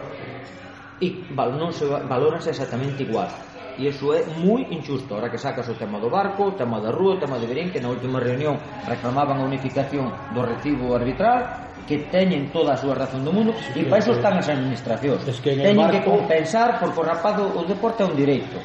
e 1.01 1.25
non 1.35 1.71
se 1.73 1.87
valorase 1.87 2.51
exactamente 2.51 3.03
igual. 3.03 3.31
E 3.79 3.87
iso 3.87 4.11
é 4.11 4.27
moi 4.43 4.67
injusto. 4.75 5.15
Ahora 5.15 5.31
que 5.31 5.39
sacas 5.39 5.71
o 5.71 5.79
tema 5.79 6.03
do 6.03 6.11
barco, 6.11 6.51
o 6.51 6.53
tema 6.59 6.83
da 6.83 6.91
rúa 6.91 7.15
o 7.15 7.21
tema 7.23 7.39
de 7.39 7.47
Berín, 7.47 7.71
que 7.71 7.79
na 7.79 7.95
última 7.95 8.19
reunión 8.19 8.59
reclamaban 8.83 9.39
a 9.39 9.47
unificación 9.47 10.11
do 10.35 10.43
recibo 10.43 10.99
arbitral 10.99 11.71
que 11.87 12.11
teñen 12.11 12.51
toda 12.51 12.75
a 12.75 12.79
súa 12.79 12.99
razón 12.99 13.23
do 13.23 13.33
mundo 13.33 13.55
e 13.73 13.87
para 13.87 14.03
iso 14.03 14.13
están 14.13 14.35
as 14.35 14.51
administracións. 14.51 15.23
Es 15.25 15.39
que 15.39 15.55
teñen 15.55 15.79
barco... 15.79 15.95
que 15.95 16.01
compensar 16.03 16.83
porque 16.83 16.99
o 17.01 17.07
rapado 17.07 17.47
o 17.55 17.63
deporte 17.65 18.03
é 18.03 18.07
un 18.11 18.19
direito 18.19 18.59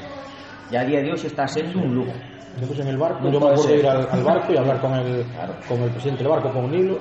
e 0.67 0.75
a 0.75 0.83
día 0.83 1.05
de 1.05 1.13
hoxe 1.13 1.29
está 1.29 1.45
sendo 1.45 1.77
un 1.77 1.93
lujo. 1.93 2.17
Entonces, 2.57 2.85
en 2.85 2.89
el 2.89 2.97
barco, 2.97 3.21
no 3.23 3.31
yo 3.31 3.39
me 3.39 3.49
acuerdo 3.49 3.75
ir 3.75 3.87
al, 3.87 4.07
al 4.09 4.23
barco 4.23 4.53
y 4.53 4.57
hablar 4.57 4.81
con 4.81 4.93
el, 4.93 5.25
claro. 5.33 5.53
con 5.67 5.81
el 5.81 5.89
presidente 5.89 6.23
del 6.23 6.31
barco, 6.31 6.49
con 6.49 6.69
Nilo, 6.69 6.97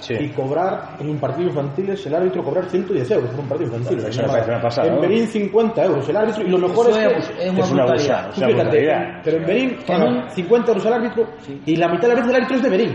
Sí. 0.00 0.14
y 0.18 0.28
cobrar 0.30 0.96
en 0.98 1.10
un 1.10 1.18
partido 1.18 1.48
infantil 1.50 1.90
es 1.90 2.06
el 2.06 2.14
árbitro 2.14 2.42
cobrar 2.42 2.64
110 2.64 3.10
euros 3.10 3.30
por 3.30 3.40
un 3.40 3.48
partido 3.48 3.76
infantil. 3.76 3.98
Eso 4.06 4.22
me 4.22 4.28
parece 4.28 4.50
una 4.50 4.60
pasada, 4.62 4.88
en 4.88 4.94
¿no? 4.96 5.00
Berín 5.02 5.26
50 5.28 5.84
euros 5.84 6.08
el 6.08 6.16
árbitro 6.16 6.42
y 6.42 6.48
lo 6.48 6.58
mejor 6.58 6.88
Eso 6.88 7.00
es 7.00 7.28
que... 7.28 7.50
unha 7.50 7.60
Es 7.60 7.70
una 7.72 7.84
brutalidad. 8.48 9.20
pero 9.24 9.36
en 9.36 9.44
Berín 9.46 9.68
pagan 9.86 10.24
non- 10.24 10.30
50 10.32 10.72
euros 10.72 10.84
al 10.86 10.92
árbitro 10.94 11.22
Sí. 11.44 11.60
y 11.66 11.76
la 11.76 11.88
mitad 11.88 12.08
de 12.08 12.14
las 12.14 12.16
veces 12.24 12.30
el 12.30 12.36
árbitro 12.36 12.56
es 12.56 12.62
de 12.62 12.70
Berín. 12.70 12.92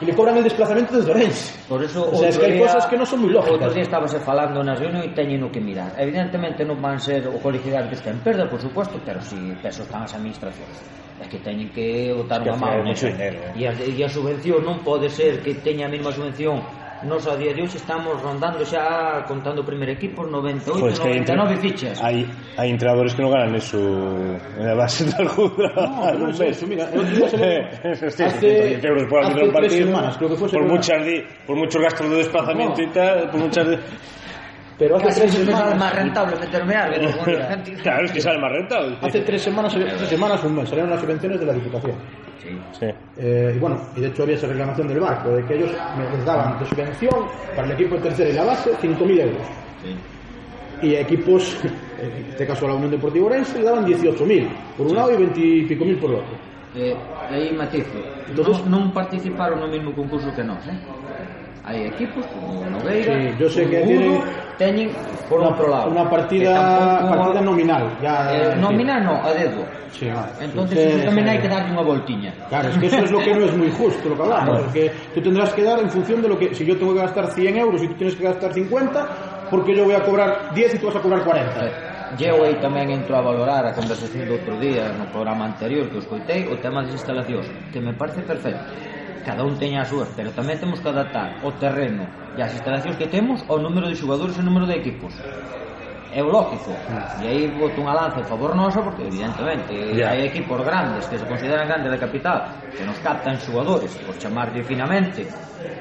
e 0.00 0.04
le 0.06 0.14
cobran 0.14 0.36
el 0.36 0.44
desplazamento 0.44 0.96
desde 0.96 1.10
Orense. 1.10 1.52
Por 1.68 1.84
eso, 1.84 2.08
o 2.10 2.16
sea, 2.16 2.30
es 2.30 2.38
que 2.38 2.46
hai 2.46 2.56
cosas 2.56 2.88
que 2.88 2.96
non 2.96 3.04
son 3.04 3.20
moi 3.20 3.28
lógicas. 3.28 3.60
Outro 3.60 3.76
día 3.76 3.84
estábase 3.84 4.16
falando 4.24 4.64
nas 4.64 4.80
reunión 4.80 5.04
e 5.04 5.12
teñen 5.12 5.44
o 5.44 5.52
que 5.52 5.60
mirar. 5.60 5.92
Evidentemente 6.00 6.64
non 6.64 6.80
van 6.80 6.96
ser 6.96 7.28
o 7.28 7.36
colegio 7.36 7.68
de 7.68 7.78
artes 7.84 8.00
que 8.00 8.08
en 8.08 8.24
perda, 8.24 8.48
por 8.48 8.64
supuesto, 8.64 8.96
pero 9.04 9.20
si 9.20 9.36
peso 9.60 9.84
están 9.84 10.08
as 10.08 10.16
administracións. 10.16 10.76
É 11.20 11.28
que 11.28 11.36
teñen 11.44 11.68
que 11.68 12.16
botar 12.16 12.40
unha 12.40 12.56
mano. 12.56 12.88
Eh. 12.88 13.60
E 13.60 13.62
a, 13.68 13.76
e 13.76 14.00
a 14.00 14.08
subvención 14.08 14.64
non 14.64 14.80
pode 14.80 15.12
ser 15.12 15.44
que 15.44 15.60
teña 15.60 15.84
a 15.84 15.92
mesma 15.92 16.08
subvención 16.16 16.64
Nos 17.02 17.26
a 17.26 17.34
día 17.36 17.54
de 17.56 17.62
hoxe 17.64 17.78
estamos 17.80 18.20
rondando 18.20 18.60
xa 18.60 19.24
contando 19.24 19.62
o 19.62 19.64
primer 19.64 19.88
equipo 19.88 20.20
98, 20.20 20.68
Joder, 20.76 20.92
es 20.92 21.00
que 21.00 21.08
hay, 21.08 21.18
entre- 21.24 21.36
99 21.36 21.56
fichas. 21.64 21.96
hay, 22.04 22.28
hay 22.60 22.68
entrenadores 22.70 23.14
que 23.16 23.22
no 23.22 23.30
ganan 23.30 23.54
eso 23.56 23.80
en 23.80 24.66
la 24.68 24.74
base 24.74 25.04
del 25.08 25.28
jugador. 25.32 26.18
No, 26.20 26.28
eso, 26.28 26.66
mira, 26.68 26.84
el 26.92 27.00
otro 27.00 27.16
día 27.16 27.28
se 27.30 27.36
le- 27.40 28.04
Hostia, 28.06 28.26
hace- 28.36 28.76
110 28.76 28.84
euros 28.84 29.04
por 29.08 29.24
un 29.24 29.52
partido, 29.52 29.86
semanas, 29.86 30.16
creo 30.18 30.28
que 30.28 30.36
fue, 30.36 30.48
por, 30.50 30.64
muchas 30.68 31.00
por 31.46 31.56
muchos 31.56 31.80
gastos 31.80 32.10
de 32.10 32.16
desplazamiento 32.16 32.76
No. 32.76 32.84
y 32.84 32.90
tal, 32.92 33.30
por 33.30 33.40
muchas... 33.40 33.66
Pero 34.80 34.96
hace 34.96 35.08
Casi 35.08 35.20
tres 35.20 35.34
semanas... 35.34 35.78
más 35.78 35.94
rentable 35.94 36.36
meterme 36.40 36.74
algo. 36.74 37.22
claro, 37.82 38.06
es 38.06 38.12
que 38.12 38.20
sale 38.20 38.38
más 38.38 38.50
rentable. 38.50 38.96
Hace 39.02 39.20
tres 39.20 39.42
semanas, 39.42 39.74
tres 39.74 40.08
semanas 40.08 40.42
un 40.42 40.56
mes, 40.56 40.68
salieron 40.70 40.90
las 40.90 41.00
subvenciones 41.00 41.38
de 41.38 41.46
la 41.46 41.52
Diputación. 41.52 41.96
Sí. 42.42 42.58
sí. 42.80 42.86
Eh, 43.18 43.52
y 43.54 43.58
bueno, 43.58 43.78
y 43.94 44.00
de 44.00 44.06
hecho 44.08 44.22
había 44.22 44.36
esa 44.36 44.46
reclamación 44.46 44.88
del 44.88 45.00
barco, 45.00 45.28
de 45.32 45.44
que 45.44 45.54
ellos 45.54 45.70
les 45.70 46.24
daban 46.24 46.58
de 46.58 46.64
subvención 46.64 47.26
para 47.54 47.66
el 47.66 47.72
equipo 47.74 47.96
de 47.96 48.00
tercera 48.00 48.30
y 48.30 48.32
la 48.32 48.44
base 48.44 48.70
5.000 48.72 49.20
euros. 49.20 49.42
Sí 49.84 49.94
y 50.82 50.94
equipos, 50.94 51.58
en 52.00 52.30
este 52.30 52.46
caso 52.46 52.64
a 52.64 52.68
la 52.70 52.74
Unión 52.76 52.90
Deportiva 52.90 53.26
Orense, 53.26 53.58
le 53.58 53.64
daban 53.64 53.84
18.000 53.84 54.48
por 54.78 54.86
un 54.86 54.96
lado 54.96 55.12
y 55.12 55.16
20 55.18 55.40
y 55.40 55.62
pico 55.66 55.84
mil 55.84 55.98
por 55.98 56.10
el 56.10 56.16
otro. 56.16 56.50
Eh, 56.74 56.96
aí 57.28 57.52
matizo, 57.52 57.98
Entonces, 58.30 58.62
non, 58.70 58.86
non 58.86 58.94
participaron 58.94 59.58
no 59.58 59.66
mesmo 59.66 59.90
concurso 59.90 60.30
que 60.30 60.46
nós, 60.46 60.62
eh? 60.70 60.78
hai 61.70 61.86
equipos 61.86 62.26
como 62.34 62.66
Nogueira, 62.66 63.14
sí, 63.14 63.34
yo 63.38 63.46
sé 63.46 63.62
que 63.70 63.78
Mudo, 63.86 64.18
teñen 64.58 64.90
por 65.30 65.38
unha, 65.38 65.54
outro 65.54 65.66
lado. 65.70 65.86
Unha 65.94 66.06
partida 66.10 66.52
partida 67.06 67.40
nominal, 67.40 67.84
ya 68.02 68.26
eh, 68.34 68.58
nominal 68.58 69.00
no, 69.06 69.14
a 69.22 69.30
dedo. 69.30 69.62
Sí, 69.94 70.10
ah, 70.10 70.26
Entonces, 70.42 70.74
sí, 70.74 70.86
eso 70.90 71.06
tamén 71.06 71.24
sí. 71.24 71.30
hai 71.30 71.38
que 71.38 71.46
darlle 71.46 71.70
unha 71.70 71.86
voltiña. 71.86 72.34
Claro, 72.50 72.74
es 72.74 72.76
que 72.82 72.86
eso 72.90 73.02
es 73.06 73.10
lo 73.14 73.22
que 73.22 73.30
no 73.30 73.46
es 73.46 73.54
muy 73.54 73.70
justo, 73.70 74.10
lo 74.10 74.18
que 74.18 74.24
hablamos, 74.26 74.50
claro. 74.50 74.64
porque 74.66 74.84
tú 75.14 75.18
tendrás 75.22 75.50
que 75.54 75.62
dar 75.62 75.78
en 75.78 75.90
función 75.90 76.18
de 76.18 76.28
lo 76.28 76.36
que 76.36 76.50
si 76.50 76.66
yo 76.66 76.74
tengo 76.74 76.90
que 76.90 77.06
gastar 77.06 77.30
100 77.30 77.54
euros 77.56 77.78
y 77.82 77.86
tú 77.86 77.94
tienes 77.94 78.18
que 78.18 78.24
gastar 78.26 78.50
50, 78.50 79.46
porque 79.50 79.70
yo 79.74 79.86
voy 79.86 79.94
a 79.94 80.02
cobrar 80.02 80.50
10 80.54 80.74
y 80.74 80.78
tú 80.82 80.90
vas 80.90 80.98
a 80.98 81.02
cobrar 81.02 81.22
40. 81.22 81.54
Sí. 82.18 82.26
Eu 82.26 82.42
aí 82.42 82.58
tamén 82.58 82.90
entro 82.90 83.14
a 83.14 83.22
valorar 83.22 83.62
a 83.62 83.70
conversación 83.70 84.26
do 84.26 84.34
outro 84.34 84.58
día 84.58 84.90
no 84.98 85.06
programa 85.14 85.46
anterior 85.46 85.86
que 85.86 86.02
os 86.02 86.06
coitei 86.10 86.42
o 86.50 86.58
tema 86.58 86.82
das 86.82 86.98
instalacións 86.98 87.46
que 87.70 87.78
me 87.78 87.94
parece 87.94 88.26
perfecto 88.26 88.66
cada 89.24 89.44
un 89.44 89.56
teña 89.56 89.82
as 89.82 89.88
súas, 89.88 90.08
pero 90.16 90.32
tamén 90.32 90.58
temos 90.58 90.80
que 90.80 90.88
adaptar 90.88 91.36
o 91.44 91.52
terreno 91.56 92.04
e 92.36 92.40
as 92.40 92.52
instalacións 92.56 92.96
que 92.96 93.08
temos 93.08 93.44
ao 93.48 93.60
número 93.60 93.86
de 93.88 93.96
xogadores 93.96 94.36
e 94.36 94.40
ao 94.40 94.46
número 94.48 94.66
de 94.66 94.76
equipos. 94.80 95.12
É 96.10 96.22
o 96.22 96.26
lógico 96.26 96.74
e 97.22 97.24
aí 97.30 97.46
boto 97.54 97.78
unha 97.78 97.94
lanza 97.94 98.18
a 98.18 98.26
favor 98.26 98.50
noso 98.58 98.82
porque 98.82 99.06
evidentemente 99.06 99.70
yeah. 99.94 100.10
hai 100.10 100.26
equipos 100.26 100.58
grandes 100.66 101.06
que 101.06 101.14
se 101.14 101.22
consideran 101.22 101.70
grandes 101.70 101.86
da 101.86 102.02
capital 102.02 102.50
que 102.74 102.82
nos 102.82 102.98
captan 102.98 103.38
xogadores 103.38 103.94
por 104.02 104.18
chamar 104.18 104.50
finamente 104.66 105.22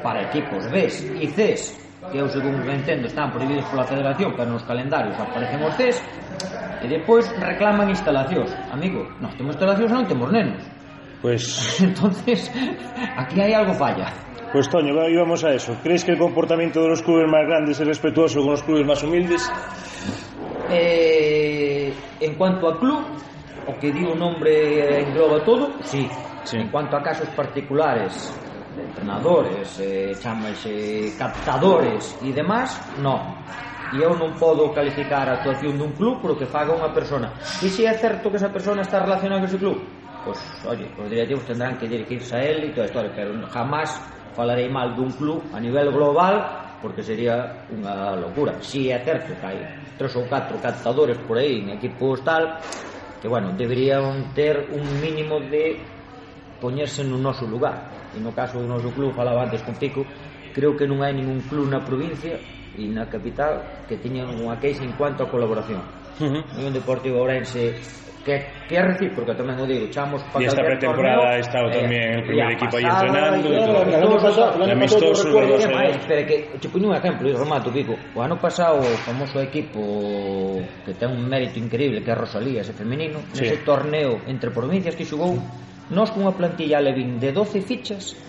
para 0.05 0.21
equipos 0.29 0.69
B 0.69 0.85
e 1.17 1.25
Cs 1.33 1.73
que 2.13 2.21
eu 2.21 2.29
según 2.29 2.61
entendo 2.69 3.09
están 3.09 3.33
prohibidos 3.33 3.65
pola 3.73 3.89
federación 3.89 4.37
pero 4.37 4.53
nos 4.53 4.61
calendarios 4.69 5.17
aparecen 5.17 5.65
os 5.65 5.73
Cs 5.73 5.97
e 6.79 6.87
depois 6.87 7.27
reclaman 7.41 7.91
instalacións. 7.91 8.53
Amigo, 8.71 9.03
nós 9.19 9.35
temos 9.35 9.57
instalacións 9.57 9.91
non 9.91 10.05
temos 10.07 10.29
nenos. 10.31 10.63
Pues... 11.21 11.81
Entonces, 11.81 12.51
aquí 13.17 13.41
hay 13.41 13.53
algo 13.53 13.73
falla. 13.73 14.13
Pues 14.51 14.67
Toño, 14.67 15.07
íbamos 15.07 15.43
a 15.43 15.53
eso. 15.53 15.77
¿Crees 15.83 16.03
que 16.03 16.13
el 16.13 16.17
comportamiento 16.17 16.81
de 16.81 16.89
los 16.89 17.03
clubes 17.03 17.29
más 17.29 17.45
grandes 17.45 17.79
es 17.79 17.85
respetuoso 17.85 18.39
con 18.41 18.51
los 18.51 18.63
clubes 18.63 18.85
más 18.85 19.03
humildes? 19.03 19.51
Eh, 20.71 21.93
en 22.19 22.35
cuanto 22.35 22.67
a 22.67 22.79
club, 22.79 23.03
o 23.67 23.79
que 23.79 23.91
di 23.91 24.03
un 24.03 24.17
nombre 24.17 24.51
eh, 24.51 25.01
engloba 25.01 25.43
todo, 25.43 25.73
sí. 25.83 26.07
sí. 26.43 26.57
En 26.57 26.69
cuanto 26.69 26.97
a 26.97 27.03
casos 27.03 27.29
particulares, 27.29 28.33
de 28.75 28.83
entrenadores, 28.83 29.79
eh, 29.79 30.13
chamas, 30.19 30.65
eh, 30.65 31.13
captadores 31.17 32.17
e 32.23 32.33
demás, 32.33 32.81
no. 33.01 33.37
E 33.93 34.01
eu 34.01 34.13
non 34.13 34.37
podo 34.37 34.69
calificar 34.69 35.25
a 35.29 35.41
actuación 35.41 35.77
dun 35.77 35.97
club 35.97 36.21
polo 36.21 36.37
que 36.37 36.45
faga 36.45 36.73
unha 36.73 36.93
persona. 36.93 37.33
E 37.61 37.69
se 37.69 37.85
é 37.85 37.93
certo 37.97 38.29
que 38.29 38.37
esa 38.37 38.53
persona 38.53 38.85
está 38.85 39.01
relacionada 39.01 39.41
con 39.41 39.49
ese 39.49 39.57
club? 39.57 39.77
pois, 40.23 40.39
oye, 40.65 40.87
os 40.97 41.09
directivos 41.09 41.45
tendrán 41.45 41.77
que 41.77 41.87
dirigirse 41.87 42.35
a 42.35 42.41
él 42.43 42.63
e 42.63 42.69
toda 42.71 42.85
a 42.85 42.89
historia, 42.89 43.11
pero 43.15 43.31
jamás 43.47 43.89
falarei 44.35 44.69
mal 44.69 44.95
dun 44.95 45.11
club 45.15 45.43
a 45.53 45.59
nivel 45.59 45.91
global 45.91 46.67
porque 46.81 47.03
sería 47.03 47.67
unha 47.67 48.15
locura. 48.15 48.55
Si 48.63 48.87
é 48.87 48.99
certo 49.03 49.35
que 49.35 49.45
hai 49.45 49.59
tres 49.99 50.15
ou 50.15 50.23
catro 50.31 50.55
captadores 50.63 51.19
por 51.27 51.35
aí 51.35 51.59
en 51.59 51.75
equipos 51.75 52.23
tal, 52.23 52.59
que 53.19 53.27
bueno, 53.27 53.51
deberían 53.51 54.31
ter 54.31 54.71
un 54.71 54.87
mínimo 55.03 55.43
de 55.43 55.75
poñerse 56.59 57.03
no 57.03 57.19
noso 57.19 57.43
lugar. 57.47 57.91
E 58.15 58.19
no 58.19 58.31
caso 58.31 58.63
do 58.63 58.67
noso 58.67 58.91
club, 58.95 59.11
falaba 59.11 59.43
antes 59.43 59.61
con 59.61 59.75
Pico, 59.75 60.07
creo 60.55 60.75
que 60.75 60.87
non 60.87 61.03
hai 61.03 61.11
ningún 61.11 61.43
club 61.45 61.67
na 61.67 61.83
provincia 61.83 62.39
e 62.79 62.87
na 62.87 63.11
capital 63.11 63.83
que 63.91 63.99
teña 63.99 64.23
unha 64.23 64.55
queixa 64.55 64.87
en 64.87 64.95
cuanto 64.95 65.27
a 65.27 65.27
colaboración. 65.27 65.83
Uh 66.19 66.39
-huh. 66.39 66.67
Un 66.67 66.71
Deportivo 66.71 67.19
Ourense 67.19 67.75
que, 68.23 68.45
que 68.67 68.75
é 68.75 68.83
recíproca, 68.83 69.31
tamén 69.31 69.55
o 69.55 69.65
digo, 69.65 69.87
chamos 69.87 70.19
para 70.27 70.43
esta 70.43 70.59
pretemporada 70.59 71.39
torneo, 71.39 71.39
estado 71.39 71.67
eh, 71.71 71.75
tamén 71.79 72.03
el 72.19 72.23
primer 72.27 72.49
equipo 72.51 72.75
aí 72.75 72.85
entrenando, 72.85 73.47
e 73.47 73.59
todo. 73.63 73.79
O 73.79 73.95
ano 73.95 74.17
pasado, 74.19 74.51
pasado, 74.59 75.23
recuerdo, 75.23 75.53
máis, 75.71 75.95
pero 76.03 76.21
que 76.27 76.37
te 76.59 76.67
poño 76.67 76.91
un 76.91 76.95
exemplo, 76.99 77.25
e 77.31 77.33
remato, 77.33 77.71
Pico. 77.71 77.95
O 78.11 78.19
ano 78.19 78.35
pasado 78.35 78.83
o 78.83 78.91
famoso 79.07 79.39
equipo 79.39 79.79
que 80.83 80.93
ten 80.99 81.15
un 81.15 81.23
mérito 81.31 81.57
increíble 81.63 82.03
que 82.03 82.11
é 82.11 82.15
Rosalía, 82.15 82.59
ese 82.59 82.75
femenino, 82.75 83.23
sí. 83.31 83.47
nese 83.47 83.63
torneo 83.63 84.19
entre 84.27 84.51
provincias 84.51 84.99
que 84.99 85.07
xogou, 85.07 85.39
nós 85.87 86.11
cunha 86.11 86.35
plantilla 86.35 86.83
Levin 86.83 87.23
de 87.23 87.31
12 87.31 87.63
fichas, 87.63 88.19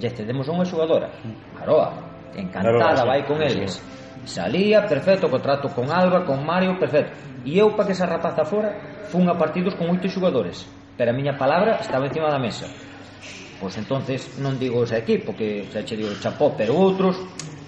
lle 0.00 0.08
cedemos 0.16 0.48
a 0.48 0.52
unha 0.56 0.64
xogadora, 0.64 1.12
Aroa, 1.60 1.92
encantada 2.32 2.96
Aroa, 2.96 3.04
sí, 3.04 3.04
vai 3.04 3.20
con 3.28 3.36
sí, 3.44 3.46
eles. 3.52 3.72
Sí. 3.76 3.98
Salía, 4.20 4.84
perfecto, 4.84 5.32
contrato 5.32 5.72
con 5.72 5.88
Alba, 5.88 6.28
con 6.28 6.44
Mario, 6.44 6.76
perfecto 6.76 7.29
E 7.44 7.56
eu, 7.56 7.72
para 7.72 7.88
que 7.88 7.96
esa 7.96 8.04
rapaza 8.04 8.44
fora, 8.44 9.04
fun 9.08 9.28
a 9.28 9.34
partidos 9.34 9.74
con 9.74 9.88
oito 9.88 10.08
xogadores, 10.12 10.68
pero 10.96 11.10
a 11.10 11.16
miña 11.16 11.40
palabra 11.40 11.80
estaba 11.80 12.06
encima 12.06 12.28
da 12.28 12.38
mesa. 12.40 12.68
Pois 13.60 13.76
entonces 13.76 14.40
non 14.40 14.56
digo 14.56 14.84
ese 14.84 15.00
equipo, 15.00 15.36
que 15.36 15.68
xa 15.68 15.84
che 15.84 15.96
digo 15.96 16.12
Chapó, 16.20 16.52
pero 16.56 16.76
outros 16.76 17.16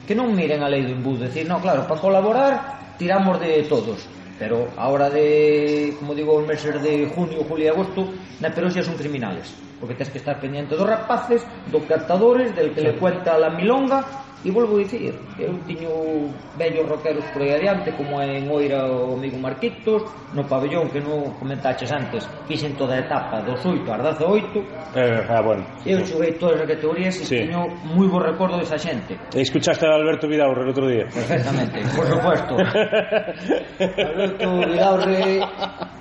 que 0.05 0.16
non 0.16 0.32
miren 0.32 0.65
a 0.65 0.69
lei 0.69 0.85
do 0.85 0.93
embudo, 0.93 1.24
decir, 1.24 1.44
non, 1.49 1.61
claro, 1.61 1.85
para 1.89 2.01
colaborar 2.01 2.53
tiramos 2.97 3.40
de 3.40 3.65
todos, 3.69 4.05
pero 4.39 4.69
a 4.77 4.89
hora 4.89 5.09
de, 5.09 5.94
como 5.99 6.15
digo, 6.15 6.35
os 6.35 6.47
meses 6.47 6.81
de 6.82 7.07
junio, 7.15 7.44
julio 7.44 7.66
e 7.66 7.73
agosto, 7.73 8.11
na 8.40 8.51
Peroxia 8.51 8.82
son 8.82 8.99
criminales, 8.99 9.55
porque 9.78 9.94
tens 9.94 10.11
que 10.11 10.19
estar 10.19 10.40
pendiente 10.40 10.74
dos 10.74 10.89
rapaces, 10.89 11.47
dos 11.70 11.85
cartadores, 11.86 12.55
del 12.55 12.74
que 12.74 12.81
sí. 12.81 12.86
le 12.86 12.99
cuenta 12.99 13.39
la 13.39 13.51
milonga, 13.51 14.03
E 14.43 14.51
volvo 14.51 14.74
dicir, 14.74 15.14
eu 15.39 15.55
tiño 15.70 16.27
vellos 16.59 16.82
roqueros 16.90 17.23
por 17.31 17.47
aí 17.47 17.55
adiante, 17.55 17.94
como 17.94 18.19
en 18.19 18.51
Oira 18.51 18.90
o 18.90 19.14
amigo 19.14 19.39
Marquitos, 19.39 20.02
no 20.35 20.43
pabellón 20.51 20.90
que 20.90 20.98
non 20.98 21.31
comentaches 21.39 21.94
antes, 21.94 22.27
fixen 22.51 22.74
toda 22.74 22.98
a 22.98 23.06
etapa 23.06 23.39
dos 23.47 23.62
8 23.62 23.86
ás 23.86 24.19
18. 24.19 24.98
Eh, 24.98 25.23
ah, 25.31 25.39
bueno. 25.47 25.62
Eu 25.86 26.02
xoguei 26.02 26.35
todas 26.43 26.59
as 26.59 26.66
categorías 26.66 27.14
e 27.23 27.24
sí. 27.24 27.39
teño 27.39 27.70
moi 27.86 28.10
bo 28.10 28.19
recordo 28.19 28.59
desa 28.59 28.74
xente. 28.74 29.14
E 29.31 29.47
escuchaste 29.47 29.86
a 29.86 29.94
Alberto 29.94 30.27
Vidaurre 30.27 30.66
o 30.66 30.74
outro 30.74 30.90
día? 30.90 31.06
Perfectamente, 31.06 31.78
por 31.94 32.06
supuesto. 32.10 32.59
Alberto 34.10 34.48
Vidaurre, 34.59 35.39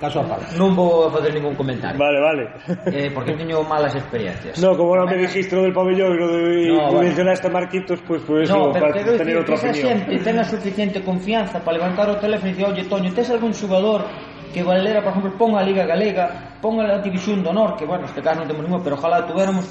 caso 0.02 0.18
a 0.18 0.26
parte. 0.26 0.58
Non 0.58 0.74
vou 0.74 1.06
a 1.06 1.14
facer 1.14 1.30
ningún 1.30 1.54
comentario. 1.54 1.94
Vale, 1.94 2.18
vale. 2.18 2.44
Eh, 2.90 3.06
porque 3.14 3.38
teño 3.38 3.62
malas 3.62 3.94
experiencias. 3.94 4.58
No, 4.58 4.74
como 4.74 4.98
non 4.98 5.06
me 5.06 5.14
dijiste 5.14 5.54
do 5.54 5.62
del 5.62 5.70
pabellón 5.70 6.18
e 6.18 6.74
no, 6.74 6.90
bueno. 6.90 7.06
mencionaste 7.06 7.46
Marquitos, 7.46 8.02
pois 8.02 8.18
pues, 8.26 8.31
despois 8.40 8.48
no, 8.48 8.72
pero 8.72 8.88
para 8.88 9.04
tener 9.04 9.36
outra 9.36 9.54
opinión. 9.54 9.74
Esa 9.74 10.08
xente 10.08 10.24
ten 10.24 10.36
a 10.40 10.44
suficiente 10.44 10.98
confianza 11.04 11.60
para 11.60 11.76
levantar 11.76 12.08
o 12.08 12.16
teléfono 12.16 12.48
e 12.48 12.52
dicir, 12.56 12.66
oye, 12.66 12.84
Toño, 12.88 13.12
tes 13.12 13.28
algún 13.28 13.52
xugador 13.52 14.08
que 14.52 14.62
valera, 14.62 15.00
por 15.00 15.12
exemplo, 15.12 15.32
ponga 15.38 15.60
a 15.60 15.64
Liga 15.64 15.84
Galega, 15.84 16.58
ponga 16.60 16.84
a 16.84 16.98
División 17.00 17.42
do 17.42 17.50
Honor, 17.50 17.76
que, 17.76 17.84
bueno, 17.88 18.04
este 18.04 18.20
caso 18.20 18.44
non 18.44 18.48
temos 18.48 18.62
ningún, 18.64 18.84
pero 18.84 18.96
ojalá 18.96 19.24
tuviéramos... 19.24 19.64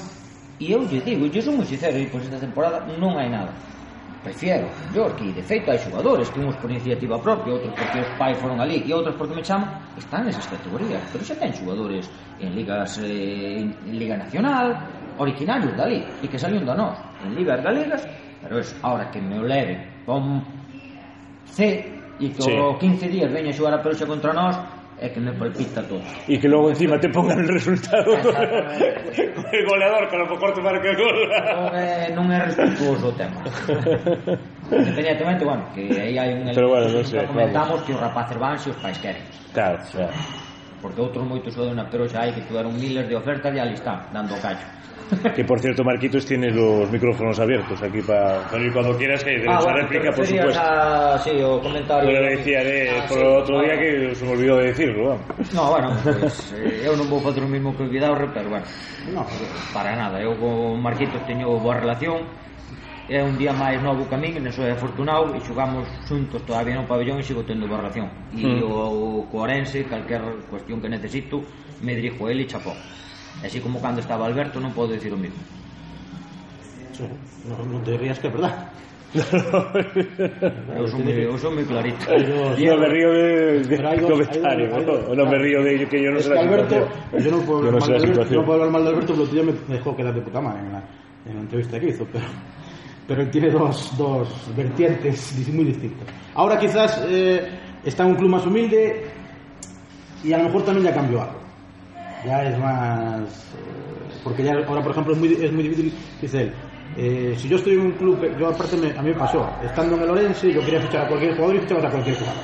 E 0.62 0.70
eu 0.70 0.82
lle 0.86 1.02
digo, 1.02 1.26
eu 1.26 1.42
son 1.42 1.58
moi 1.58 1.66
sincero, 1.66 1.98
e 1.98 2.06
pois 2.10 2.22
esta 2.26 2.38
temporada 2.38 2.82
non 2.98 3.18
hai 3.18 3.30
nada. 3.30 3.50
Prefiero 4.22 4.70
yo, 4.94 5.10
que 5.18 5.34
de 5.34 5.42
feito 5.42 5.66
hai 5.70 5.78
xugadores 5.78 6.30
que 6.30 6.38
uns 6.38 6.54
por 6.62 6.70
iniciativa 6.70 7.18
propia, 7.18 7.58
outros 7.58 7.74
porque 7.74 7.98
os 8.06 8.10
pais 8.14 8.38
foron 8.38 8.62
ali, 8.62 8.78
e 8.86 8.90
outros 8.94 9.18
porque 9.18 9.34
me 9.34 9.42
chaman, 9.42 9.66
están 9.98 10.22
nesas 10.22 10.46
categorías, 10.46 11.02
pero 11.10 11.26
xa 11.26 11.34
ten 11.34 11.50
xugadores 11.50 12.06
en 12.38 12.54
ligas 12.54 13.02
eh, 13.02 13.66
en 13.66 13.94
Liga 13.98 14.14
Nacional, 14.14 14.78
originarios 15.18 15.74
dali, 15.74 16.06
e 16.22 16.26
que 16.30 16.38
salían 16.38 16.62
da 16.62 16.78
nós, 16.78 16.94
en 17.26 17.34
ligas 17.34 17.58
galegas, 17.58 18.06
pero 18.42 18.58
es 18.58 18.76
ahora 18.82 19.10
que 19.10 19.20
me 19.20 19.38
o 19.38 19.42
leve 19.42 19.86
con 20.04 20.44
C 21.44 21.86
e 22.20 22.28
que 22.28 22.42
sí. 22.42 22.52
o 22.52 22.78
15 22.78 23.08
días 23.08 23.32
veña 23.32 23.50
a 23.50 23.56
xogar 23.56 23.74
a 23.74 23.82
Peruxa 23.82 24.06
contra 24.06 24.32
nós 24.32 24.58
é 25.02 25.08
que 25.08 25.18
me 25.18 25.32
palpita 25.32 25.82
todo. 25.82 26.02
E 26.28 26.38
que 26.38 26.46
logo 26.46 26.70
encima 26.70 26.98
te 26.98 27.08
pongan 27.08 27.40
el 27.40 27.48
resultado 27.48 28.14
con 28.22 28.34
el 28.38 29.66
goleador, 29.66 30.08
que 30.08 30.16
a 30.16 30.20
lo 30.20 30.26
mejor 30.30 30.54
te 30.54 30.62
marca 30.62 30.88
el 30.88 30.96
gol. 30.96 31.16
Non 31.26 31.74
é, 31.74 32.14
non 32.14 32.26
é 32.30 32.38
respetuoso 32.46 33.10
o 33.10 33.14
tema. 33.18 33.42
Independientemente, 34.70 35.42
bueno, 35.42 35.66
que 35.74 35.90
aí 35.90 36.14
hai 36.14 36.38
un... 36.38 36.54
Pero 36.54 36.70
bueno, 36.70 36.86
non 36.86 37.02
sei. 37.02 37.26
Comentamos 37.26 37.82
claro. 37.82 37.86
que 37.86 37.92
os 37.98 38.00
rapaces 38.00 38.38
van 38.38 38.54
se 38.62 38.70
os 38.70 38.78
pais 38.78 38.98
queren. 39.02 39.26
Claro, 39.50 39.82
claro 39.90 40.14
porque 40.82 40.98
outros 40.98 41.22
moitos 41.22 41.54
o 41.54 41.62
donan, 41.62 41.86
pero 41.86 42.10
xa 42.10 42.26
hai 42.26 42.34
que 42.34 42.42
tuveron 42.42 42.74
miles 42.74 43.06
de 43.06 43.14
ofertas 43.14 43.54
e 43.54 43.58
ali 43.62 43.78
está, 43.78 44.10
dando 44.10 44.34
cacho. 44.42 44.66
Que 45.36 45.44
por 45.44 45.60
cierto, 45.60 45.84
Marquitos, 45.84 46.24
tiene 46.24 46.50
los 46.50 46.90
micrófonos 46.90 47.38
abiertos 47.38 47.82
aquí 47.82 48.00
para. 48.00 48.48
Pero 48.50 48.72
cuando 48.72 48.96
quieras 48.96 49.22
que 49.22 49.44
ah, 49.46 49.60
bueno, 49.62 49.78
réplica, 49.80 50.10
por 50.10 50.26
supuesto. 50.26 50.60
A... 50.60 51.18
Sí, 51.18 51.30
o 51.42 51.60
comentario. 51.60 52.08
Pero 52.08 52.30
decía 52.30 52.64
de, 52.64 52.90
ah, 52.90 53.04
por 53.06 53.18
sí, 53.18 53.24
otro 53.24 53.54
bueno. 53.56 53.72
día 53.72 53.80
que 53.80 54.14
se 54.14 54.24
me 54.24 54.32
olvidou 54.32 54.58
de 54.58 54.66
decirlo. 54.72 55.08
Vamos. 55.10 55.52
No, 55.52 55.70
bueno, 55.70 55.88
pues, 56.02 56.54
eh, 56.56 56.88
eu 56.88 56.96
non 56.96 57.12
vou 57.12 57.20
facer 57.20 57.44
o 57.44 57.48
mismo 57.50 57.76
que 57.76 57.84
o 57.84 57.88
Vidaurre, 57.92 58.32
pero 58.32 58.48
bueno, 58.48 58.64
no, 59.12 59.26
para 59.76 59.92
nada. 59.92 60.16
Eu 60.16 60.32
con 60.40 60.80
Marquitos 60.80 61.20
teño 61.28 61.60
boa 61.60 61.76
relación 61.76 62.24
é 63.12 63.20
un 63.20 63.36
día 63.36 63.52
máis 63.52 63.76
novo 63.84 64.08
que 64.08 64.16
a 64.16 64.20
min, 64.20 64.40
non 64.40 64.48
sou 64.56 64.64
afortunado 64.64 65.36
e 65.36 65.40
xogamos 65.44 65.84
xuntos 66.08 66.40
todavía 66.48 66.80
no 66.80 66.88
pabellón 66.88 67.20
e 67.20 67.24
sigo 67.24 67.44
tendo 67.44 67.68
boa 67.68 67.84
relación. 67.84 68.08
E 68.32 68.40
mm. 68.40 68.64
o, 68.64 69.20
o 69.20 69.28
coarense, 69.28 69.84
calquer 69.84 70.24
cuestión 70.48 70.80
que 70.80 70.88
necesito, 70.88 71.44
me 71.84 71.92
dirijo 71.92 72.24
a 72.24 72.32
ele 72.32 72.48
e 72.48 72.48
chapó. 72.48 72.72
Así 73.44 73.60
como 73.60 73.84
cando 73.84 74.00
estaba 74.00 74.24
Alberto 74.24 74.56
non 74.64 74.72
podo 74.72 74.96
dicir 74.96 75.12
o 75.12 75.20
mismo. 75.20 75.36
Sí, 76.96 77.04
non, 77.44 77.68
no 77.68 77.84
te 77.84 78.00
rías 78.00 78.16
que 78.16 78.28
é 78.28 78.32
verdad. 78.32 78.72
eu 79.12 80.88
son 80.88 81.04
moi, 81.04 81.12
eu 81.12 81.36
son 81.36 81.52
moi 81.52 81.68
clarito. 81.68 82.00
No, 82.08 82.56
non 82.56 82.80
me 82.80 82.88
río 82.88 83.12
de, 83.12 83.60
de 83.60 83.76
algo, 83.84 84.08
comentario, 84.08 84.72
algo, 84.72 85.12
non 85.12 85.28
me 85.28 85.36
río 85.36 85.60
de 85.60 85.84
que 85.84 86.00
yo 86.00 86.16
non 86.16 86.24
sei 86.24 86.32
la 86.32 86.48
Alberto, 86.48 86.80
situación. 86.80 87.20
Yo 87.20 87.28
non 87.28 87.44
puedo, 87.44 87.60
yo 87.60 87.76
no 87.76 87.80
sé 87.84 87.92
la 87.92 88.00
situación. 88.00 88.40
Alberto, 88.40 88.40
no 88.40 88.46
puedo 88.48 88.56
hablar 88.56 88.72
mal 88.72 88.82
de 88.88 88.90
Alberto, 88.96 89.12
pero 89.12 89.28
tú 89.28 89.36
ya 89.36 89.44
me 89.44 89.52
dejó 89.68 89.92
quedar 89.92 90.16
de 90.16 90.24
puta 90.24 90.40
madre 90.40 90.64
en 90.64 90.72
la, 90.72 90.80
en 91.28 91.32
la 91.36 91.42
entrevista 91.44 91.76
que 91.76 91.92
hizo, 91.92 92.08
pero 92.08 92.24
pero 93.06 93.22
él 93.22 93.30
tiene 93.30 93.50
dos, 93.50 93.96
dos 93.96 94.28
vertientes 94.56 95.34
muy 95.52 95.64
distintas. 95.64 96.08
Ahora 96.34 96.58
quizás 96.58 97.04
eh, 97.08 97.58
está 97.84 98.04
en 98.04 98.10
un 98.10 98.16
club 98.16 98.30
más 98.30 98.46
humilde 98.46 99.04
y 100.24 100.32
a 100.32 100.38
lo 100.38 100.44
mejor 100.44 100.64
también 100.64 100.86
ya 100.86 100.94
cambió 100.94 101.20
algo. 101.20 101.40
Ya 102.24 102.44
es 102.44 102.58
más... 102.58 103.54
eh, 103.54 104.18
porque 104.22 104.44
ya 104.44 104.52
ahora, 104.52 104.82
por 104.82 104.92
ejemplo, 104.92 105.12
es 105.14 105.18
muy, 105.18 105.32
es 105.32 105.52
muy 105.52 105.64
difícil, 105.64 105.92
dice 106.20 106.42
él, 106.42 106.52
eh, 106.96 107.34
si 107.36 107.48
yo 107.48 107.56
estoy 107.56 107.72
en 107.74 107.80
un 107.80 107.92
club, 107.92 108.36
yo 108.38 108.46
aparte 108.48 108.76
me- 108.76 108.96
a 108.96 109.02
mí 109.02 109.10
me 109.10 109.18
pasó, 109.18 109.48
estando 109.64 109.96
en 109.96 110.02
el 110.02 110.10
Orense, 110.10 110.52
yo 110.52 110.60
quería 110.64 110.80
fichar 110.80 111.06
a 111.06 111.08
cualquier 111.08 111.34
jugador 111.34 111.56
y 111.56 111.60
fichabas 111.60 111.84
a 111.86 111.90
cualquier 111.90 112.16
jugador 112.18 112.42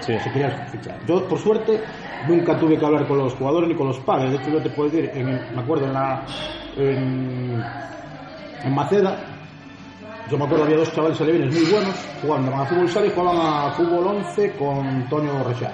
Sí. 0.00 0.18
si 0.18 0.30
querías 0.30 0.54
fichar. 0.70 0.98
Yo, 1.06 1.28
por 1.28 1.38
suerte, 1.38 1.82
nunca 2.26 2.58
tuve 2.58 2.78
que 2.78 2.86
hablar 2.86 3.06
con 3.06 3.18
los 3.18 3.34
jugadores 3.34 3.68
ni 3.68 3.74
con 3.74 3.88
los 3.88 3.98
padres. 3.98 4.30
De 4.30 4.36
hecho, 4.38 4.50
yo 4.50 4.62
te 4.62 4.70
puedo 4.70 4.88
decir, 4.88 5.10
en, 5.14 5.54
me 5.54 5.60
acuerdo 5.60 5.84
en 5.86 5.92
la. 5.92 6.24
En, 6.78 7.64
en 8.62 8.72
Maceda, 8.74 9.29
yo 10.30 10.38
me 10.38 10.44
acuerdo 10.44 10.64
había 10.64 10.76
dos 10.76 10.92
chavales 10.92 11.20
alevines 11.20 11.52
muy 11.52 11.72
buenos 11.72 11.94
jugando 12.22 12.54
a 12.54 12.64
fútbol 12.66 12.88
sala 12.88 13.06
y 13.06 13.10
jugaban 13.10 13.36
a 13.40 13.72
fútbol 13.72 14.06
11 14.06 14.52
con 14.52 15.08
Toño 15.08 15.42
Rechal. 15.42 15.72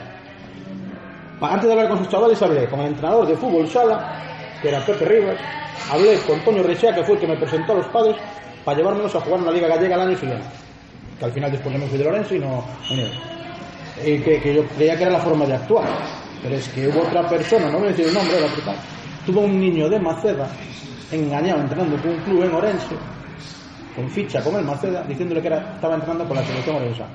Antes 1.43 1.67
de 1.67 1.73
hablar 1.73 1.89
con 1.91 1.99
sus 1.99 2.09
chavales, 2.09 2.41
hablé 2.41 2.67
con 2.67 2.81
el 2.81 2.87
entrenador 2.87 3.27
de 3.27 3.37
fútbol 3.37 3.69
sala, 3.69 4.19
que 4.63 4.69
era 4.69 4.81
Pepe 4.87 5.05
Rivas, 5.05 5.37
hablé 5.91 6.19
con 6.21 6.41
Toño 6.41 6.63
Rechea, 6.63 6.95
que 6.95 7.05
fue 7.05 7.17
el 7.17 7.21
que 7.21 7.27
me 7.27 7.37
presentó 7.37 7.73
a 7.73 7.77
los 7.77 7.87
padres, 7.89 8.17
para 8.65 8.79
llevármelos 8.79 9.15
a 9.15 9.21
jugar 9.21 9.41
en 9.41 9.47
la 9.47 9.53
Liga 9.53 9.69
Gallega 9.69 9.95
el 9.97 10.01
año 10.01 10.17
siguiente. 10.17 10.47
Que 11.19 11.25
al 11.27 11.33
final 11.33 11.53
después 11.53 11.79
me 11.79 11.87
fui 11.87 11.99
de 11.99 12.05
Lorenzo 12.05 12.35
y 12.35 12.39
no, 12.39 12.47
no 12.47 13.03
eh, 14.03 14.41
que, 14.43 14.55
yo 14.55 14.65
creía 14.69 14.97
que 14.97 15.03
era 15.03 15.13
la 15.13 15.21
forma 15.21 15.45
de 15.45 15.55
actuar. 15.55 15.87
Pero 16.43 16.55
es 16.55 16.69
que 16.71 16.89
hubo 16.89 17.03
otra 17.03 17.29
persona, 17.29 17.71
no 17.71 17.79
voy 17.79 17.89
a 17.89 17.91
el 17.91 18.15
nombre, 18.15 18.39
era 18.39 18.47
brutal. 18.47 18.77
Tuvo 19.27 19.41
un 19.43 19.61
niño 19.61 19.89
de 19.91 19.99
Maceda, 19.99 20.49
engañado, 21.13 21.61
entrenando 21.61 21.97
con 22.01 22.11
un 22.11 22.21
club 22.21 22.43
en 22.45 22.55
Orense, 22.55 22.97
con 23.97 24.11
ficha 24.11 24.43
con 24.43 24.55
el 24.57 24.65
Maceda, 24.65 25.03
diciéndole 25.05 25.41
que 25.41 25.49
era, 25.49 25.75
estaba 25.75 25.95
entrenando 25.95 26.27
con 26.27 26.37
la 26.37 26.45
selección 26.45 26.77
orensana. 26.77 27.11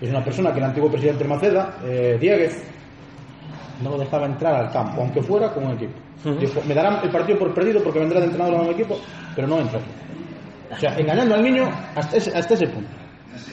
Es 0.00 0.10
una 0.10 0.22
persona 0.22 0.52
que 0.52 0.58
el 0.58 0.64
antiguo 0.66 0.90
presidente 0.90 1.20
del 1.20 1.28
Maceda, 1.28 1.78
eh, 1.84 2.18
Dieguez, 2.20 2.62
no 3.82 3.90
lo 3.90 3.98
dejaba 3.98 4.26
entrar 4.26 4.54
al 4.54 4.70
campo, 4.70 5.00
aunque 5.00 5.22
fuera 5.22 5.52
con 5.52 5.64
un 5.64 5.72
equipo. 5.72 5.94
Dijo, 6.38 6.60
me 6.66 6.74
darán 6.74 6.98
el 7.02 7.10
partido 7.10 7.38
por 7.38 7.54
perdido 7.54 7.82
porque 7.82 8.00
vendrá 8.00 8.20
de 8.20 8.26
entrenador 8.26 8.56
a 8.56 8.62
un 8.62 8.70
equipo, 8.70 8.98
pero 9.34 9.46
no 9.48 9.58
entra 9.60 9.78
aquí. 9.78 9.90
O 10.70 10.76
sea, 10.76 10.98
engañando 10.98 11.34
al 11.34 11.42
niño 11.42 11.70
hasta 11.94 12.16
ese, 12.16 12.36
hasta 12.36 12.54
ese 12.54 12.66
punto. 12.66 12.90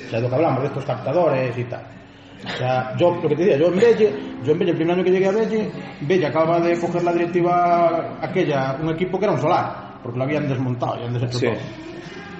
O 0.07 0.09
sea, 0.09 0.19
lo 0.19 0.29
que 0.29 0.35
hablamos 0.35 0.61
de 0.61 0.67
estos 0.67 0.83
captadores 0.83 1.57
y 1.57 1.63
tal. 1.65 1.81
O 2.43 2.57
sea, 2.57 2.95
yo, 2.97 3.15
lo 3.15 3.29
que 3.29 3.35
te 3.35 3.43
decía, 3.43 3.57
yo 3.57 3.67
en 3.67 3.79
Belle, 3.79 4.13
yo 4.43 4.51
en 4.51 4.59
Belle, 4.59 4.71
el 4.71 4.77
primer 4.77 4.95
año 4.95 5.03
que 5.03 5.11
llegué 5.11 5.27
a 5.27 5.31
Belle, 5.31 5.71
Belle 6.01 6.25
acababa 6.27 6.59
de 6.59 6.79
coger 6.79 7.03
la 7.03 7.13
directiva 7.13 8.17
aquella, 8.21 8.77
un 8.81 8.89
equipo 8.89 9.17
que 9.17 9.25
era 9.25 9.33
un 9.33 9.41
solar, 9.41 9.94
porque 10.05 10.19
lo 10.19 10.23
habían 10.23 10.47
desmontado 10.47 10.93
y 10.93 10.97
habían 10.99 11.13
deshecho 11.15 11.39
Sí. 11.39 11.47
todo. 11.47 11.57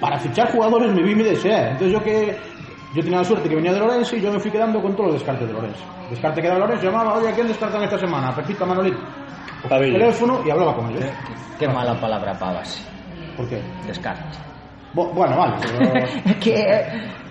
Para 0.00 0.18
fichar 0.20 0.52
jugadores 0.52 0.92
me 0.92 1.02
vi 1.02 1.14
mi 1.16 1.24
deseo. 1.24 1.58
Entonces 1.58 1.90
yo 1.92 2.00
que 2.02 2.38
yo 2.94 3.02
tenía 3.02 3.18
la 3.18 3.24
suerte 3.24 3.48
que 3.48 3.56
venía 3.56 3.72
de 3.72 3.80
Lorenzo 3.80 4.16
y 4.16 4.20
yo 4.20 4.30
me 4.32 4.38
fui 4.38 4.50
quedando 4.52 4.80
con 4.80 4.92
todos 4.94 5.06
los 5.10 5.14
descartes 5.14 5.48
de 5.48 5.52
Lorenzo. 5.52 5.84
Descarte 6.08 6.40
que 6.40 6.46
daba 6.48 6.60
Lorenzo, 6.60 6.84
llamaba, 6.84 7.14
oye, 7.14 7.28
¿a 7.28 7.32
quién 7.32 7.48
descartan 7.48 7.82
esta 7.82 7.98
semana? 7.98 8.28
A 8.28 8.34
Pepita 8.36 8.64
Manolito. 8.64 9.02
Teléfono 9.68 10.42
y 10.46 10.50
hablaba 10.50 10.76
con 10.76 10.90
ellos. 10.90 11.04
Qué 11.58 11.66
mala 11.66 11.98
palabra 12.00 12.38
para 12.38 12.52
base. 12.58 12.84
¿Por 13.36 13.48
qué? 13.48 13.60
Descarte. 13.84 14.22
Bo- 14.92 15.12
bueno, 15.12 15.36
vale, 15.36 15.56
pero... 15.60 16.06
Es 16.24 16.36
que. 16.40 16.64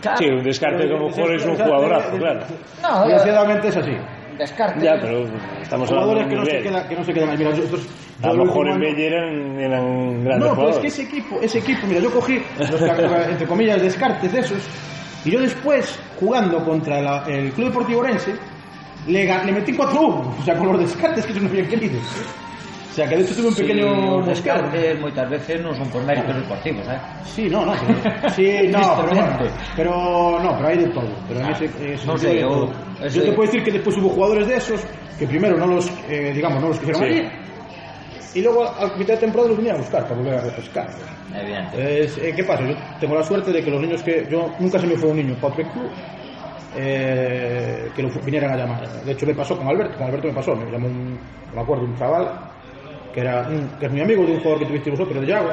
claro, 0.02 0.18
Sí, 0.18 0.26
un 0.28 0.44
descarte 0.44 0.90
como 0.90 1.08
mejor 1.08 1.34
es 1.36 1.46
un 1.46 1.56
jugadorazo, 1.56 2.18
claro. 2.18 2.40
No, 2.84 3.06
eh, 3.06 3.08
Desgraciadamente 3.14 3.68
es 3.70 3.78
así. 3.78 3.92
Descarte. 4.38 4.84
Ya, 4.86 4.98
pero 5.00 5.26
estamos 5.62 5.90
hablando 5.90 6.14
Jugadores 6.14 6.24
de 6.26 6.30
que 6.30 6.36
no, 6.72 6.80
se 6.80 6.88
que 6.90 6.96
no 6.96 7.04
se 7.04 7.14
quedan 7.14 7.30
ahí. 7.30 7.38
Mira, 7.38 7.50
nosotros, 7.52 7.88
A 8.22 8.28
yo 8.28 8.34
lo 8.34 8.46
mejor 8.46 8.70
en 8.70 8.80
Belle 8.80 9.08
eran, 9.08 9.60
eran 9.60 10.24
grandes 10.24 10.26
No, 10.26 10.30
pero 10.40 10.50
es 10.50 10.56
jugadores. 10.56 10.78
que 10.80 10.88
ese 10.88 11.02
equipo, 11.04 11.40
ese 11.42 11.60
equipo, 11.60 11.88
mira, 11.88 12.00
yo 12.02 12.12
cogí 12.12 12.42
los 12.60 12.82
entre 13.30 13.48
comillas 13.48 13.82
descartes 13.82 14.32
de 14.32 14.40
esos 14.40 14.58
y 15.26 15.32
yo 15.32 15.40
después 15.42 16.00
jugando 16.20 16.64
contra 16.64 17.02
la- 17.02 17.24
el 17.28 17.52
Club 17.54 17.68
Deportivo 17.70 18.00
Orense 18.02 18.36
le, 19.08 19.26
le 19.46 19.52
metí 19.52 19.72
4-1, 19.74 20.40
o 20.40 20.44
sea, 20.44 20.56
con 20.58 20.68
los 20.68 20.80
descartes 20.80 21.26
que 21.26 21.34
se 21.34 21.40
nos 21.40 21.52
habían 21.52 21.68
querido. 21.68 22.00
O 22.96 22.98
sea, 22.98 23.10
que 23.10 23.18
de 23.18 23.24
hecho 23.24 23.36
tuve 23.36 23.48
un 23.50 23.56
pequeño 23.56 24.24
sí, 24.24 24.30
mosqueo. 24.30 24.72
Que 24.72 24.96
moitas 24.96 25.28
veces 25.28 25.60
non 25.60 25.76
son 25.76 25.92
por 25.92 26.00
méritos 26.08 26.32
deportivos, 26.32 26.88
eh? 26.88 26.96
Sí, 27.28 27.44
no, 27.52 27.68
no. 27.68 27.76
Pero, 27.76 28.32
sí, 28.32 28.48
no, 28.72 29.04
pero, 29.04 29.12
bueno, 29.12 29.36
pero 29.76 29.92
no, 30.40 30.50
pero 30.56 30.64
hai 30.72 30.80
de 30.80 30.88
todo. 30.96 31.12
Pero 31.28 31.44
ah, 31.44 31.52
en 31.52 31.60
ese, 31.60 31.68
ese 31.92 32.08
no 32.08 32.16
sé, 32.16 32.40
yo, 32.40 32.72
ese... 33.04 33.20
yo 33.20 33.22
te 33.28 33.32
puedo 33.36 33.52
decir 33.52 33.68
que 33.68 33.76
después 33.76 34.00
hubo 34.00 34.16
jugadores 34.16 34.48
de 34.48 34.56
esos 34.56 34.80
que 35.20 35.28
primero 35.28 35.60
no 35.60 35.68
los, 35.76 35.92
eh, 36.08 36.32
digamos, 36.32 36.64
no 36.64 36.72
los 36.72 36.80
quisieron 36.80 37.04
sí. 37.04 37.20
allí 37.20 37.24
y 38.32 38.40
luego 38.40 38.64
a 38.64 38.88
mitad 38.96 39.16
de 39.16 39.28
temporada 39.28 39.52
los 39.52 39.60
vinieron 39.60 39.80
a 39.80 39.84
buscar 39.84 40.04
para 40.08 40.16
volver 40.16 40.36
a 40.36 40.42
refrescar. 40.48 40.88
Evidente. 41.36 42.00
Es, 42.00 42.18
eh, 42.18 42.32
¿Qué 42.32 42.44
pasa? 42.48 42.64
Yo 42.64 42.76
tengo 43.00 43.16
la 43.16 43.24
suerte 43.24 43.52
de 43.52 43.60
que 43.60 43.72
los 43.72 43.82
niños 43.82 44.04
que. 44.04 44.26
Yo 44.32 44.56
nunca 44.58 44.80
se 44.80 44.88
me 44.88 44.96
fue 44.96 45.12
un 45.12 45.18
niño 45.18 45.36
para 45.36 45.56
club 45.56 45.92
eh, 46.80 47.92
que 47.94 48.04
lo 48.04 48.10
vinieran 48.24 48.52
a 48.54 48.56
llamar. 48.56 49.04
De 49.04 49.12
hecho, 49.12 49.26
me 49.26 49.36
pasó 49.36 49.58
con 49.58 49.68
Alberto, 49.68 49.98
con 49.98 50.08
Alberto 50.08 50.28
me 50.28 50.34
pasó, 50.34 50.56
me 50.56 50.72
llamó 50.72 50.88
un, 50.88 51.20
me 51.54 51.62
acuerdo, 51.62 51.84
un 51.84 51.98
chaval 51.98 52.55
que 53.16 53.22
era 53.22 53.48
un- 53.48 53.70
que 53.80 53.86
es 53.88 53.92
mi 53.94 54.02
amigo 54.02 54.26
de 54.26 54.34
un 54.34 54.38
jugador 54.40 54.60
que 54.60 54.66
tuvisteis 54.66 54.98
vosotros 55.00 55.22
de 55.22 55.28
Yago. 55.28 55.50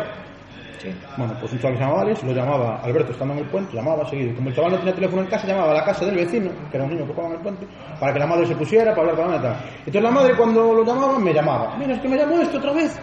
Sí. 0.83 0.93
Bueno, 1.17 1.33
pues 1.39 1.53
un 1.53 1.61
chaval 1.61 1.75
que 1.75 1.79
se 1.79 1.85
llamaba 1.85 2.03
Alex, 2.03 2.23
lo 2.25 2.33
llamaba 2.33 2.81
Alberto 2.83 3.13
estando 3.13 3.35
en 3.35 3.41
el 3.41 3.47
puente, 3.47 3.77
llamaba 3.77 4.05
seguido. 4.11 4.35
Como 4.35 4.49
el 4.49 4.55
chaval 4.57 4.73
no 4.73 4.79
tenía 4.79 4.95
teléfono 4.97 5.23
en 5.23 5.29
casa, 5.29 5.47
llamaba 5.47 5.71
a 5.71 5.75
la 5.75 5.85
casa 5.85 6.05
del 6.05 6.17
vecino, 6.17 6.51
que 6.73 6.77
era 6.77 6.85
un 6.85 6.91
niño 6.91 7.07
que 7.07 7.13
jugaba 7.13 7.29
en 7.29 7.35
el 7.37 7.41
puente, 7.43 7.67
para 8.01 8.13
que 8.13 8.19
la 8.19 8.27
madre 8.27 8.47
se 8.49 8.57
pusiera, 8.57 8.91
para 8.91 9.03
hablar 9.11 9.15
con 9.17 9.31
la 9.31 9.37
neta. 9.39 9.61
Entonces 9.79 10.03
la 10.03 10.11
madre 10.11 10.35
cuando 10.37 10.75
lo 10.75 10.85
llamaba, 10.85 11.19
me 11.21 11.33
llamaba. 11.33 11.77
Mira, 11.79 11.95
es 11.95 12.01
que 12.01 12.09
me 12.09 12.17
llamó 12.17 12.41
esto 12.41 12.59
otra 12.59 12.73
vez. 12.73 12.99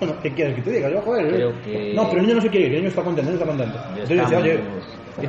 Bueno, 0.00 0.14
¿qué 0.22 0.30
quieres 0.32 0.54
que 0.56 0.62
te 0.62 0.70
diga? 0.70 0.88
Yo, 0.90 1.02
joder, 1.02 1.28
Creo 1.28 1.50
eh. 1.50 1.54
que- 1.62 1.92
No, 1.94 2.06
pero 2.08 2.20
el 2.20 2.22
niño 2.26 2.36
no 2.36 2.40
se 2.40 2.48
quiere 2.48 2.66
ir, 2.68 2.72
el 2.72 2.78
niño 2.78 2.88
está 2.88 3.02
contento, 3.02 3.30
el 3.30 3.36
niño 3.36 3.44
está 3.44 3.56
contento. 3.56 3.78
Ya 3.94 4.02
Entonces 4.02 4.16
yo 4.16 4.22
decía, 4.22 4.38
oye, 4.38 4.60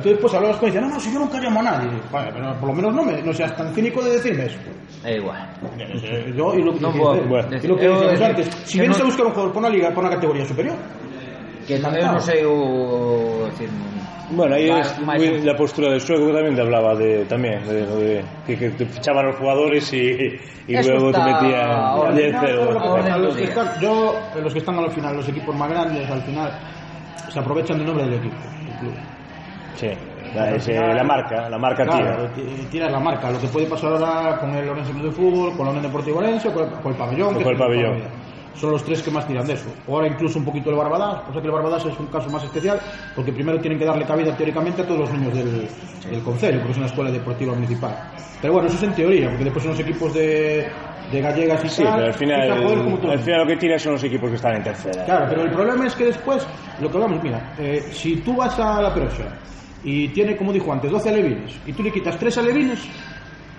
tú 0.00 0.08
después 0.10 0.34
hablabas 0.34 0.56
con 0.58 0.68
él 0.68 0.74
y 0.74 0.76
decía, 0.76 0.88
no, 0.88 0.94
no, 0.94 1.00
si 1.00 1.12
yo 1.12 1.18
nunca 1.20 1.38
llamo 1.40 1.60
a 1.60 1.62
nadie. 1.62 1.88
Vale, 2.12 2.30
pero 2.32 2.54
por 2.60 2.68
lo 2.70 2.74
menos 2.74 2.94
no, 2.94 3.02
me, 3.04 3.22
no 3.22 3.32
seas 3.32 3.56
tan 3.56 3.72
cínico 3.74 4.02
de 4.02 4.10
decirme 4.12 4.46
eso. 4.46 4.58
É 5.04 5.16
igual. 5.16 5.38
Yo, 6.34 6.54
y 6.54 6.62
lo 6.62 6.72
que, 6.74 6.80
No 6.80 6.90
puedo- 6.92 7.14
dice- 7.14 7.26
bueno. 7.28 7.48
y 7.62 7.66
lo 7.66 7.76
que 7.76 7.84
Yo 7.84 7.90
decíamos 7.92 8.10
decir 8.10 8.24
antes, 8.26 8.46
si 8.64 8.78
vienes 8.80 8.98
no- 8.98 9.02
a 9.04 9.06
buscar 9.06 9.26
un 9.26 9.32
jugador 9.32 9.52
por 9.52 9.60
una 9.62 9.70
liga, 9.70 9.90
por 9.90 10.04
una 10.04 10.14
categoría 10.14 10.44
superior, 10.44 10.74
Que 11.66 11.74
eu 11.74 11.82
non 11.82 12.22
sei 12.22 12.46
o... 12.46 13.46
Decir, 13.50 13.66
Bueno, 14.30 14.54
ahí 14.54 14.70
Más- 14.70 14.90
es 14.90 14.98
más- 15.06 15.18
muy- 15.18 15.40
la 15.42 15.54
postura 15.56 15.90
del 15.90 16.00
sueco 16.00 16.32
también 16.34 16.54
te 16.56 16.62
hablaba 16.62 16.94
de 16.96 17.24
también 17.26 17.62
de, 17.66 17.86
de- 17.86 18.24
que, 18.46 18.56
que 18.58 18.70
te 18.70 18.86
fichaban 18.86 19.26
los 19.26 19.36
jugadores 19.36 19.92
y, 19.92 20.38
y 20.66 20.74
luego 20.82 21.10
te 21.12 21.18
metían 21.22 21.70
ahora. 21.70 22.10
10 22.12 22.32
No, 22.34 22.40
0 22.42 22.64
no, 22.66 22.70
lo 22.72 22.80
que 22.80 22.86
Ahora 22.86 23.02
pasa, 23.02 23.16
en 23.16 23.22
los 23.22 23.30
tu 23.30 23.36
que 23.36 23.42
día. 23.42 23.50
están- 23.50 23.80
yo, 23.80 24.20
los 24.42 24.52
que 24.52 24.58
están 24.58 24.78
al 24.78 24.90
final, 24.90 25.16
los 25.16 25.28
equipos 25.28 25.54
más 25.54 25.70
grandes, 25.70 26.10
al 26.10 26.22
final, 26.22 26.50
se 27.30 27.38
aprovechan 27.38 27.78
del 27.78 27.86
nombre 27.86 28.04
del 28.06 28.14
equipo. 28.14 28.36
del 28.36 28.78
club. 28.80 28.94
Sí, 29.76 29.88
la, 30.34 30.50
ese- 30.54 30.74
la 30.74 31.04
marca, 31.04 31.48
la 31.48 31.58
marca 31.58 31.84
Claro, 31.84 32.28
tira. 32.28 32.34
ti- 32.34 32.66
tiras 32.70 32.90
la 32.92 32.98
marca. 33.00 33.30
Lo 33.30 33.38
que 33.38 33.48
puede 33.48 33.66
pasar 33.66 33.92
ahora 33.92 34.38
con 34.38 34.54
el 34.54 34.68
Orense 34.68 34.92
de 34.92 35.10
Fútbol, 35.10 35.56
con 35.56 35.66
la 35.66 35.70
Unión 35.72 35.84
Deportiva 35.84 36.18
Orense, 36.18 36.50
con 36.52 36.64
el, 36.64 36.70
con 36.80 36.92
el 36.92 36.98
pabellón. 36.98 37.34
Con 37.34 37.42
es 37.42 37.48
el 37.48 37.56
pabellón. 37.56 37.90
pabellón. 37.92 38.26
Son 38.56 38.70
los 38.70 38.82
tres 38.84 39.02
que 39.02 39.10
más 39.10 39.26
tiran 39.26 39.46
de 39.46 39.52
eso. 39.52 39.68
Ahora 39.86 40.06
incluso 40.06 40.38
un 40.38 40.46
poquito 40.46 40.70
el 40.70 40.76
Barbadas, 40.76 41.24
o 41.28 41.32
sea 41.32 41.42
que 41.42 41.46
el 41.46 41.52
Barbadas 41.52 41.84
es 41.84 41.98
un 42.00 42.06
caso 42.06 42.30
más 42.30 42.42
especial, 42.42 42.80
porque 43.14 43.30
primero 43.30 43.60
tienen 43.60 43.78
que 43.78 43.84
darle 43.84 44.06
cabida 44.06 44.34
teóricamente 44.34 44.80
a 44.80 44.86
todos 44.86 45.00
los 45.00 45.12
niños 45.12 45.34
del, 45.34 45.68
del 46.10 46.22
Concello, 46.22 46.56
porque 46.60 46.72
es 46.72 46.78
una 46.78 46.86
escuela 46.86 47.10
deportiva 47.10 47.52
municipal. 47.52 47.94
Pero 48.40 48.54
bueno, 48.54 48.68
eso 48.68 48.78
es 48.78 48.82
en 48.84 48.94
teoría, 48.94 49.28
porque 49.28 49.44
después 49.44 49.62
son 49.62 49.72
los 49.72 49.80
equipos 49.80 50.14
de, 50.14 50.66
de 51.12 51.20
gallegas 51.20 51.62
y 51.66 51.68
Sí, 51.68 51.82
tal. 51.84 51.94
pero 51.96 52.06
al 52.06 52.14
final, 52.14 52.50
al 53.10 53.18
final 53.18 53.40
lo 53.42 53.46
que 53.46 53.56
tira 53.58 53.78
son 53.78 53.92
los 53.92 54.04
equipos 54.04 54.30
que 54.30 54.36
están 54.36 54.56
en 54.56 54.62
tercera. 54.62 55.04
Claro, 55.04 55.26
pero 55.28 55.42
el 55.42 55.50
problema 55.50 55.86
es 55.86 55.94
que 55.94 56.04
después, 56.06 56.46
lo 56.80 56.90
que 56.90 56.96
hablamos, 56.96 57.22
mira, 57.22 57.52
eh, 57.58 57.84
si 57.90 58.16
tú 58.22 58.36
vas 58.36 58.58
a 58.58 58.80
la 58.80 58.94
Perosa 58.94 59.24
y 59.86 60.08
tiene, 60.08 60.36
como 60.36 60.52
dijo 60.52 60.72
antes, 60.72 60.90
12 60.90 61.08
alevines, 61.08 61.60
y 61.64 61.72
tú 61.72 61.84
le 61.84 61.92
quitas 61.92 62.18
3 62.18 62.38
alevines, 62.38 62.88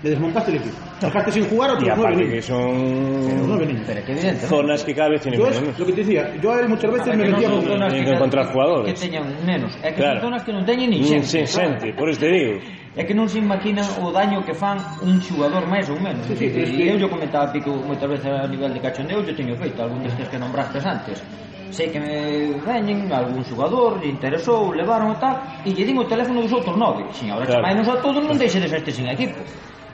le 0.02 0.10
desmontaste 0.10 0.50
el 0.50 0.58
equipo. 0.58 0.76
Dejaste 1.00 1.32
sin 1.32 1.44
jugar 1.46 1.70
otros 1.70 1.90
nueve 1.96 2.16
niños. 2.16 2.34
que 2.34 2.42
son... 2.42 3.24
Pero, 3.26 3.46
nueve 3.46 3.66
niños. 3.66 3.84
Pero 3.86 4.04
que 4.04 4.12
evidente, 4.12 4.42
¿no? 4.42 4.48
Zonas 4.48 4.84
que 4.84 4.94
cada 4.94 5.08
vez 5.08 5.22
tienen 5.22 5.40
yo 5.40 5.46
menos. 5.46 5.78
lo 5.78 5.86
que 5.86 5.92
te 5.92 6.00
decía, 6.02 6.36
yo 6.40 6.52
a 6.52 6.60
él 6.60 6.68
muchas 6.68 6.92
veces 6.92 7.16
me 7.16 7.30
metía 7.30 7.50
con 7.50 7.62
zonas 7.62 7.94
que, 7.94 8.04
que 8.04 8.10
encontrar 8.10 8.46
jugadores. 8.52 8.92
Que 8.92 9.08
teñan 9.08 9.24
menos. 9.44 9.74
É 9.82 9.88
que 9.88 9.94
claro. 9.94 10.20
son 10.20 10.28
zonas 10.28 10.44
que 10.44 10.52
non 10.52 10.64
teñen 10.68 10.90
nin 10.92 11.02
xente. 11.02 11.26
Sen 11.26 11.46
xente, 11.48 11.96
por 11.96 12.06
isto 12.12 12.28
te 12.28 12.30
digo. 12.30 12.60
É 12.94 13.02
que 13.02 13.14
non 13.16 13.26
se 13.26 13.40
imagina 13.40 13.82
o 13.98 14.12
daño 14.12 14.44
que 14.44 14.54
fan 14.54 14.78
un 15.02 15.18
xugador 15.18 15.66
máis 15.66 15.88
ou 15.90 15.98
menos. 15.98 16.22
Sí, 16.30 16.36
sí, 16.36 16.46
e 16.46 16.66
sí, 16.68 16.78
eu 16.84 16.94
yo 17.00 17.10
comentaba 17.10 17.50
Pico 17.50 17.74
moitas 17.82 18.06
veces 18.06 18.30
a 18.30 18.46
nivel 18.46 18.70
de 18.70 18.78
cachondeo, 18.78 19.24
yo 19.24 19.34
teño 19.34 19.58
feito 19.58 19.82
algún 19.82 20.04
destes 20.06 20.28
que 20.30 20.38
nombrastes 20.38 20.84
antes 20.86 21.18
sei 21.70 21.90
que 21.90 22.00
me 22.00 22.52
veñen 22.64 23.10
algún 23.12 23.44
xogador, 23.44 24.00
lle 24.00 24.08
interesou, 24.08 24.72
levaron 24.72 25.12
e 25.12 25.18
tal, 25.20 25.36
e 25.64 25.70
lle 25.70 25.84
din 25.84 25.98
o 25.98 26.06
teléfono 26.06 26.42
dos 26.42 26.52
outros 26.52 26.76
nove. 26.76 27.04
Si, 27.12 27.28
agora 27.30 27.46
claro. 27.46 27.62
chamainos 27.62 27.88
a 27.88 27.96
todos, 28.00 28.22
non 28.24 28.36
deixe 28.38 28.60
de 28.60 28.68
ser 28.68 28.80
este 28.80 28.92
sin 28.92 29.08
equipo. 29.08 29.40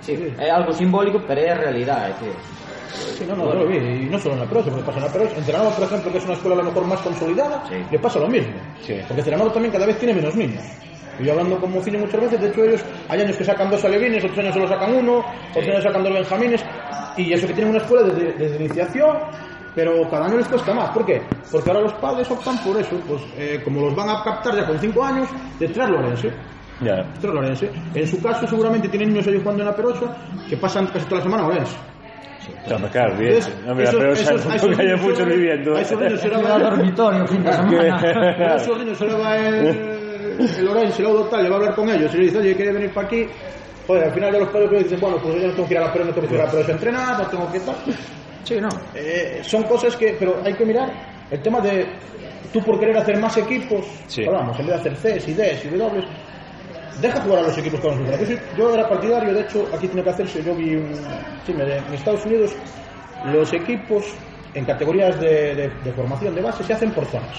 Sí, 0.04 0.12
é 0.38 0.50
algo 0.50 0.72
simbólico, 0.72 1.18
pero 1.26 1.40
é 1.40 1.50
a 1.50 1.56
realidade, 1.56 2.12
é 2.12 2.30
decir, 2.30 2.36
Sí, 2.94 3.26
no, 3.26 3.34
no, 3.34 3.44
bueno. 3.44 3.74
y 3.74 4.06
no 4.06 4.18
solo 4.18 4.34
en 4.34 4.40
la 4.40 4.46
prosa, 4.46 4.70
porque 4.70 4.84
pasa 4.86 4.98
en 4.98 5.04
la 5.04 5.12
prosa. 5.12 5.36
En 5.36 5.46
Granada, 5.46 5.70
por 5.70 5.84
ejemplo, 5.84 6.12
que 6.12 6.18
es 6.18 6.24
una 6.24 6.34
escuela 6.34 6.54
a 6.54 6.58
lo 6.58 6.64
mejor 6.64 6.86
más 6.86 7.00
consolidada, 7.00 7.64
sí. 7.68 7.74
le 7.90 7.98
pasa 7.98 8.20
lo 8.20 8.28
mismo. 8.28 8.54
Sí. 8.82 8.94
Porque 9.08 9.22
Granada 9.22 9.52
también 9.52 9.72
cada 9.72 9.86
vez 9.86 9.98
tiene 9.98 10.14
menos 10.14 10.34
niños. 10.36 10.62
Y 11.18 11.24
yo 11.24 11.32
hablando 11.32 11.58
con 11.58 11.72
Mocinho 11.72 11.98
muchas 11.98 12.20
veces, 12.20 12.40
de 12.40 12.48
hecho 12.48 12.64
ellos, 12.64 12.84
hay 13.08 13.20
años 13.20 13.36
que 13.36 13.44
sacan 13.44 13.70
dos 13.70 13.84
alevines, 13.84 14.22
otros 14.24 14.38
años 14.38 14.54
solo 14.54 14.68
sacan 14.68 14.94
uno, 14.94 15.24
sí. 15.52 15.58
otros 15.58 15.68
años 15.68 15.84
sacan 15.84 16.02
dos 16.04 16.12
benjamines, 16.12 16.64
y 17.16 17.32
eso 17.32 17.46
que 17.46 17.52
tienen 17.54 17.70
una 17.74 17.82
escuela 17.82 18.02
desde, 18.04 18.32
desde 18.32 18.56
iniciación 18.64 19.16
pero 19.74 20.08
cada 20.10 20.26
año 20.26 20.36
les 20.36 20.48
cuesta 20.48 20.72
más. 20.74 20.90
¿Por 20.90 21.04
qué? 21.04 21.22
Porque 21.50 21.70
ahora 21.70 21.82
los 21.82 21.94
padres 21.94 22.30
optan 22.30 22.56
por 22.64 22.76
eso, 22.78 22.96
pues 23.08 23.22
eh, 23.36 23.60
como 23.64 23.82
los 23.82 23.94
van 23.94 24.08
a 24.10 24.22
captar 24.22 24.54
ya 24.56 24.66
con 24.66 24.78
cinco 24.78 25.04
años, 25.04 25.28
de 25.58 25.68
traerlo 25.68 25.98
a 25.98 26.00
Orense. 26.00 26.30
Ya. 26.80 27.04
En 27.94 28.06
su 28.06 28.20
caso 28.20 28.46
seguramente 28.46 28.88
tienen 28.88 29.10
niños 29.10 29.26
ellos 29.28 29.42
jugando 29.42 29.62
en 29.62 29.68
la 29.70 29.76
Perosa 29.76 30.16
que 30.48 30.56
pasan 30.56 30.86
casi 30.88 31.04
toda 31.06 31.18
la 31.18 31.22
semana 31.24 31.42
a 31.44 31.46
Orense. 31.46 31.76
Claro, 32.66 32.88
claro, 32.90 33.16
bien. 33.16 33.38
No, 33.66 33.74
mira, 33.74 33.90
pero 33.92 34.16
sabes 34.16 34.46
a 34.46 34.56
esos 34.56 34.76
que 34.76 34.82
hay 34.82 34.98
solo- 34.98 35.24
viviendo. 35.26 35.76
a 35.76 35.80
esos 35.80 35.98
niños 36.00 36.20
se 36.20 36.28
le 36.28 36.42
va- 36.42 36.50
ao 36.52 36.58
dormitorio 36.60 37.26
fin 37.26 37.42
de 37.42 37.52
semana. 37.56 37.96
a 38.52 38.56
esos 38.56 38.78
niños 38.78 38.98
se 38.98 39.06
le 39.06 39.14
va 39.14 39.36
el, 39.36 39.66
el 40.58 40.68
Orense, 40.68 41.00
el 41.02 41.08
Audo 41.08 41.24
tal, 41.26 41.42
le 41.42 41.48
va 41.48 41.56
a 41.56 41.58
hablar 41.60 41.74
con 41.74 41.88
ellos 41.88 42.12
y 42.14 42.18
le 42.18 42.22
dice, 42.24 42.38
oye, 42.38 42.54
¿quiere 42.54 42.72
venir 42.72 42.90
para 42.92 43.06
aquí? 43.06 43.26
Joder, 43.86 44.04
al 44.04 44.12
final 44.12 44.32
de 44.32 44.40
los 44.40 44.48
padres 44.48 44.82
dicen, 44.82 45.00
bueno, 45.00 45.16
pues 45.22 45.40
yo 45.40 45.46
no 45.48 45.54
tengo 45.54 45.68
que 45.68 45.74
ir 45.74 45.78
a 45.78 45.86
la 45.86 45.92
Perosa, 45.92 46.08
no 46.10 46.14
tengo 46.14 46.28
que 46.28 46.34
ir 46.34 46.40
a 46.40 46.44
la 46.44 46.50
Perosa 46.50 46.68
a 46.70 46.74
entrenar, 46.74 47.18
no 47.18 47.26
tengo 47.28 47.52
que 47.52 47.60
tal. 47.60 47.76
Sí, 48.44 48.60
no. 48.60 48.68
Eh, 48.94 49.40
son 49.42 49.64
cosas 49.64 49.96
que, 49.96 50.16
pero 50.18 50.42
hay 50.44 50.54
que 50.54 50.64
mirar 50.66 50.92
el 51.30 51.42
tema 51.42 51.60
de 51.60 51.86
tú 52.52 52.60
por 52.62 52.78
querer 52.78 52.96
hacer 52.98 53.18
más 53.18 53.36
equipos, 53.38 53.84
Sí. 54.06 54.24
hablamos, 54.26 54.58
en 54.60 54.66
vez 54.66 54.82
de 54.82 54.90
hacer 54.90 55.18
Cs 55.18 55.28
y 55.28 55.34
Ds 55.34 55.64
y 55.64 55.68
W, 55.70 56.02
deja 57.00 57.20
jugar 57.22 57.38
a 57.40 57.42
los 57.48 57.58
equipos 57.58 57.80
vamos 57.82 58.08
a 58.08 58.22
Yo, 58.24 58.36
yo 58.56 58.74
era 58.74 58.88
partidario, 58.88 59.34
de 59.34 59.40
hecho, 59.40 59.68
aquí 59.74 59.88
tiene 59.88 60.02
que 60.04 60.10
hacerse, 60.10 60.42
yo 60.42 60.54
vi 60.54 60.74
un, 60.76 61.40
sí, 61.44 61.52
me- 61.54 61.64
en 61.78 61.92
Estados 61.94 62.24
Unidos 62.26 62.56
los 63.22 63.52
equipos 63.52 64.04
en 64.52 64.64
categorías 64.66 65.18
de, 65.20 65.54
de- 65.56 65.68
de 65.82 65.92
formación 65.92 66.34
de 66.34 66.42
base 66.42 66.62
se 66.62 66.72
hacen 66.74 66.92
por 66.92 67.06
zonas. 67.06 67.36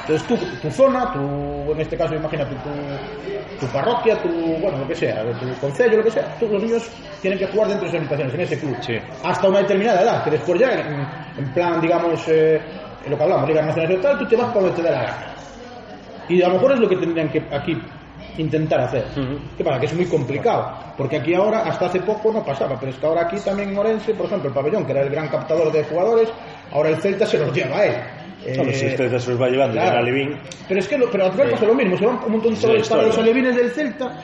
Entonces 0.00 0.26
tú, 0.26 0.36
tu 0.62 0.70
zona, 0.70 1.12
tu, 1.12 1.72
en 1.72 1.80
este 1.80 1.96
caso 1.96 2.14
imagínate 2.14 2.54
tu, 2.56 3.64
tu 3.66 3.72
parroquia, 3.72 4.20
tu, 4.22 4.28
bueno, 4.28 4.78
lo 4.78 4.88
que 4.88 4.94
sea, 4.94 5.22
tu 5.22 5.54
concello, 5.60 5.98
lo 5.98 6.04
que 6.04 6.10
sea, 6.10 6.36
todos 6.38 6.52
los 6.52 6.62
niños 6.62 6.90
tienen 7.20 7.38
que 7.38 7.46
jugar 7.46 7.68
dentro 7.68 7.88
de 7.88 7.96
esas 7.96 8.00
habitaciones, 8.00 8.34
en 8.34 8.40
ese 8.40 8.58
club. 8.58 8.76
Sí. 8.80 8.98
Hasta 9.22 9.48
una 9.48 9.58
determinada 9.58 10.02
edad, 10.02 10.24
que 10.24 10.30
después 10.30 10.60
ya, 10.60 10.72
en, 10.72 11.06
en 11.38 11.52
plan, 11.52 11.80
digamos, 11.80 12.22
eh, 12.28 12.60
lo 13.08 13.16
que 13.16 13.22
hablamos, 13.22 13.48
Ligas 13.48 13.66
Nacionales 13.66 13.98
y 13.98 14.02
tal, 14.02 14.18
tú 14.18 14.26
te 14.28 14.36
vas 14.36 14.48
para 14.48 14.60
donde 14.60 14.76
te 14.76 14.82
dé 14.82 14.90
la 14.90 15.02
gana. 15.02 15.26
Y 16.28 16.42
a 16.42 16.48
lo 16.48 16.54
mejor 16.54 16.72
es 16.72 16.80
lo 16.80 16.88
que 16.88 16.96
tendrían 16.96 17.28
que 17.28 17.42
aquí 17.50 17.80
intentar 18.38 18.80
hacer. 18.80 19.04
¿Qué 19.56 19.62
pasa? 19.62 19.78
Que 19.78 19.86
es 19.86 19.94
muy 19.94 20.06
complicado, 20.06 20.72
porque 20.96 21.16
aquí 21.16 21.34
ahora, 21.34 21.60
hasta 21.60 21.86
hace 21.86 22.00
poco 22.00 22.32
no 22.32 22.44
pasaba, 22.44 22.78
pero 22.78 22.90
es 22.90 22.98
que 22.98 23.06
ahora 23.06 23.22
aquí 23.22 23.36
también 23.44 23.70
en 23.70 23.78
Orense, 23.78 24.14
por 24.14 24.26
ejemplo, 24.26 24.48
el 24.48 24.54
pabellón, 24.54 24.84
que 24.84 24.92
era 24.92 25.02
el 25.02 25.10
gran 25.10 25.28
captador 25.28 25.70
de 25.70 25.84
jugadores, 25.84 26.28
ahora 26.72 26.88
el 26.88 26.96
Celta 26.96 27.26
se 27.26 27.38
los 27.38 27.52
lleva 27.52 27.78
a 27.78 27.84
él. 27.86 27.94
Eh, 28.46 28.56
Hombre, 28.58 28.74
si 28.74 28.86
usted 28.86 29.18
se 29.18 29.30
los 29.30 29.40
va 29.40 29.48
llevando 29.48 29.74
claro. 29.80 29.98
Alevín. 29.98 30.36
Pero 30.68 30.80
es 30.80 30.88
que 30.88 30.98
lo, 30.98 31.10
pero 31.10 31.24
al 31.26 31.32
final 31.32 31.50
pasa 31.50 31.66
lo 31.66 31.74
mismo, 31.74 31.96
se 31.96 32.06
van 32.06 32.18
un 32.24 32.32
montón 32.32 32.54
de 32.54 32.82
para 32.88 33.02
los 33.02 33.18
alevines 33.18 33.56
del 33.56 33.70
Celta 33.70 34.18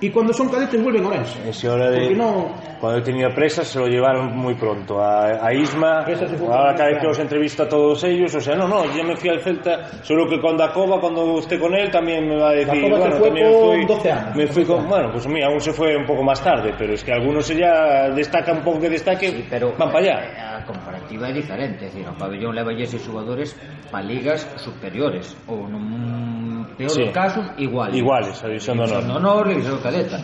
y 0.00 0.10
cuando 0.10 0.32
son 0.34 0.48
cadetes 0.50 0.82
vuelven 0.82 1.04
a 1.04 1.08
Orense. 1.08 1.48
Ese 1.48 1.68
hora 1.68 1.88
de, 1.90 2.10
no- 2.14 2.52
Cuando 2.80 2.98
he 2.98 3.02
tenido 3.02 3.30
presas 3.34 3.66
se 3.68 3.78
lo 3.78 3.86
llevaron 3.86 4.36
muy 4.36 4.54
pronto 4.54 5.00
a, 5.00 5.46
a 5.46 5.54
Isma. 5.54 6.00
Ahora 6.04 6.74
cada 6.74 6.86
vez 6.88 6.96
que 6.96 7.00
claro. 7.00 7.10
os 7.10 7.18
entrevisto 7.20 7.62
a 7.62 7.68
todos 7.68 8.04
ellos, 8.04 8.34
o 8.34 8.40
sea, 8.40 8.54
no, 8.56 8.68
no, 8.68 8.84
yo 8.94 9.02
me 9.04 9.16
fui 9.16 9.30
al 9.30 9.40
Celta, 9.40 9.86
solo 10.02 10.28
que 10.28 10.38
con 10.40 10.56
Dacoba, 10.58 11.00
cuando 11.00 11.38
esté 11.38 11.58
con 11.58 11.74
él, 11.74 11.90
también 11.90 12.28
me 12.28 12.36
va 12.36 12.50
a 12.50 12.52
decir, 12.52 12.66
Dacoba 12.82 12.96
se 12.96 12.98
bueno, 13.00 13.16
fue 13.16 13.26
también 13.28 13.52
con 13.52 13.70
fui, 13.76 13.86
12 13.86 14.12
años, 14.12 14.36
me 14.36 14.46
fui 14.48 14.64
12 14.64 14.74
con, 14.76 14.88
bueno, 14.88 15.10
pues 15.12 15.26
mira, 15.28 15.46
aún 15.46 15.60
se 15.60 15.72
fue 15.72 15.96
un 15.96 16.04
poco 16.04 16.22
más 16.22 16.42
tarde, 16.42 16.74
pero 16.76 16.92
es 16.92 17.02
que 17.02 17.12
algunos 17.12 17.48
ya 17.48 18.10
destacan 18.10 18.58
un 18.58 18.64
poco 18.64 18.80
que 18.80 18.90
destaque, 18.90 19.28
Sí, 19.30 19.46
pero 19.48 19.72
van 19.78 19.90
para 19.90 19.98
allá. 20.00 20.24
eh, 20.24 20.64
normativa 21.04 21.28
é 21.28 21.32
diferente, 21.32 21.84
é 21.84 21.88
dicir, 21.88 22.08
o 22.08 22.14
pabellón 22.14 22.54
leva 22.54 22.72
eses 22.72 23.02
xogadores 23.02 23.54
para 23.90 24.02
ligas 24.02 24.48
superiores 24.56 25.36
ou 25.46 25.68
nun 25.68 25.84
mm, 25.84 26.76
peor 26.76 26.90
sí. 26.90 27.12
caso 27.12 27.40
iguales. 27.58 27.96
Iguales, 27.96 28.42
a 28.42 28.48
división 28.48 28.78
de 28.78 28.84
honor. 28.84 29.00
División 29.00 29.12
de 29.12 29.28
honor, 29.28 29.48
división 29.48 29.78
cadeta. 29.80 30.18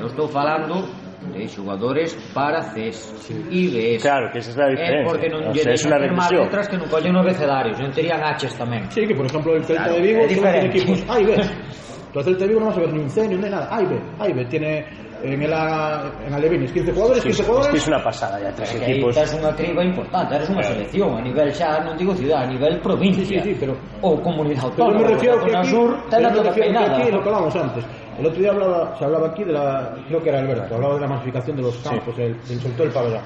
Eu 0.00 0.06
estou 0.06 0.28
falando 0.28 0.90
de 1.32 1.48
xogadores 1.48 2.12
para 2.34 2.60
CES 2.74 2.96
sí. 3.22 3.34
e 3.50 3.68
BES. 3.70 4.02
Claro, 4.02 4.30
que 4.30 4.38
esa 4.38 4.50
es 4.50 4.56
la 4.56 4.68
diferencia. 4.68 5.00
É 5.00 5.04
porque 5.06 5.28
non 5.30 5.48
o 5.48 5.54
sea, 5.54 5.72
es 5.72 5.84
una 5.86 5.98
regresión. 5.98 6.44
letras 6.44 6.68
que 6.68 6.76
non 6.76 6.88
collen 6.90 7.14
abecedarios, 7.16 7.78
non 7.78 7.90
terían 7.94 8.20
Hs 8.20 8.54
tamén. 8.58 8.90
Sí, 8.90 9.06
que 9.06 9.14
por 9.14 9.24
exemplo, 9.24 9.54
el 9.54 9.62
Celta 9.64 9.88
claro, 9.88 9.96
de 9.96 10.02
Vigo 10.02 10.20
son 10.34 10.66
equipos 10.66 10.98
A 11.08 11.16
ves 11.22 11.46
B. 11.46 12.18
el 12.18 12.24
Celta 12.26 12.42
de 12.44 12.48
Vigo 12.50 12.60
non 12.60 12.68
vas 12.74 12.78
a 12.78 12.82
ver 12.82 12.92
ni 12.92 13.00
un 13.00 13.10
C, 13.10 13.24
ni 13.24 13.34
un 13.38 13.42
D, 13.42 13.46
nada. 13.48 13.70
A 13.70 13.78
y 13.80 13.86
B, 13.86 13.94
A 14.18 14.24
y 14.28 14.32
B. 14.34 14.38
Tiene 14.50 14.84
en, 15.24 15.42
el 15.42 15.52
en 15.52 16.32
Alevines 16.34 16.70
15 16.72 16.92
jugadores, 16.92 17.22
Sí, 17.22 17.28
15 17.28 17.42
es 17.42 17.48
jugadores. 17.48 17.70
que 17.72 17.78
es 17.80 17.88
una 17.88 18.02
pasada 18.04 18.40
ya, 18.40 18.52
tres 18.52 18.74
equipos. 18.76 19.14
tes 19.16 19.32
unha 19.34 19.52
criba 19.56 19.80
importante, 19.82 20.30
eres 20.36 20.48
unha 20.52 20.62
selección 20.62 21.10
a 21.16 21.20
nivel 21.24 21.48
xa, 21.56 21.80
non 21.80 21.96
digo 21.96 22.12
ciudad, 22.14 22.44
a 22.44 22.48
nivel 22.52 22.76
provincia. 22.84 23.24
Sí, 23.24 23.34
sí, 23.40 23.50
sí, 23.50 23.52
pero- 23.58 23.74
ou 24.04 24.20
comunidade 24.20 24.68
Pero 24.76 24.92
autónoma. 24.92 25.00
me 25.00 25.14
refiero 25.16 25.34
que 25.40 25.50
aquí, 25.56 25.68
sur 25.72 25.88
pero 25.88 26.08
ten 26.12 26.20
me 26.20 26.28
toda 26.30 26.44
refiero 26.52 26.68
que 26.70 26.78
aquí 26.78 27.10
lo 27.10 27.20
que 27.24 27.28
hablábamos 27.32 27.56
antes. 27.56 27.84
El 28.14 28.26
otro 28.30 28.38
día 28.40 28.50
hablaba, 28.54 28.94
se 28.96 29.02
hablaba 29.04 29.26
aquí 29.32 29.42
de 29.42 29.52
la, 29.52 29.96
creo 30.06 30.20
que 30.22 30.28
era 30.28 30.38
Alberto, 30.38 30.70
hablaba 30.76 30.94
de 30.94 31.00
la 31.00 31.08
masificación 31.08 31.56
de 31.56 31.62
los 31.66 31.76
campos, 31.82 32.14
el, 32.20 32.36
del 32.46 32.60
sobre 32.60 32.74
todo 32.78 32.86
el 32.86 32.92
pabellón. 32.92 33.22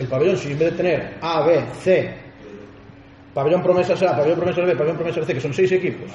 El 0.00 0.06
pabellón, 0.08 0.36
si 0.38 0.52
en 0.52 0.58
vez 0.58 0.70
de 0.70 0.76
tener 0.76 0.98
A, 1.20 1.42
B, 1.44 1.60
C, 1.82 2.14
pabellón 3.34 3.62
promesas 3.62 4.00
A, 4.02 4.16
pabellón 4.16 4.38
promesas 4.38 4.64
B, 4.66 4.72
pabellón 4.76 4.96
promesas 4.96 5.26
C, 5.26 5.34
que 5.34 5.40
son 5.40 5.52
seis 5.52 5.70
equipos, 5.72 6.10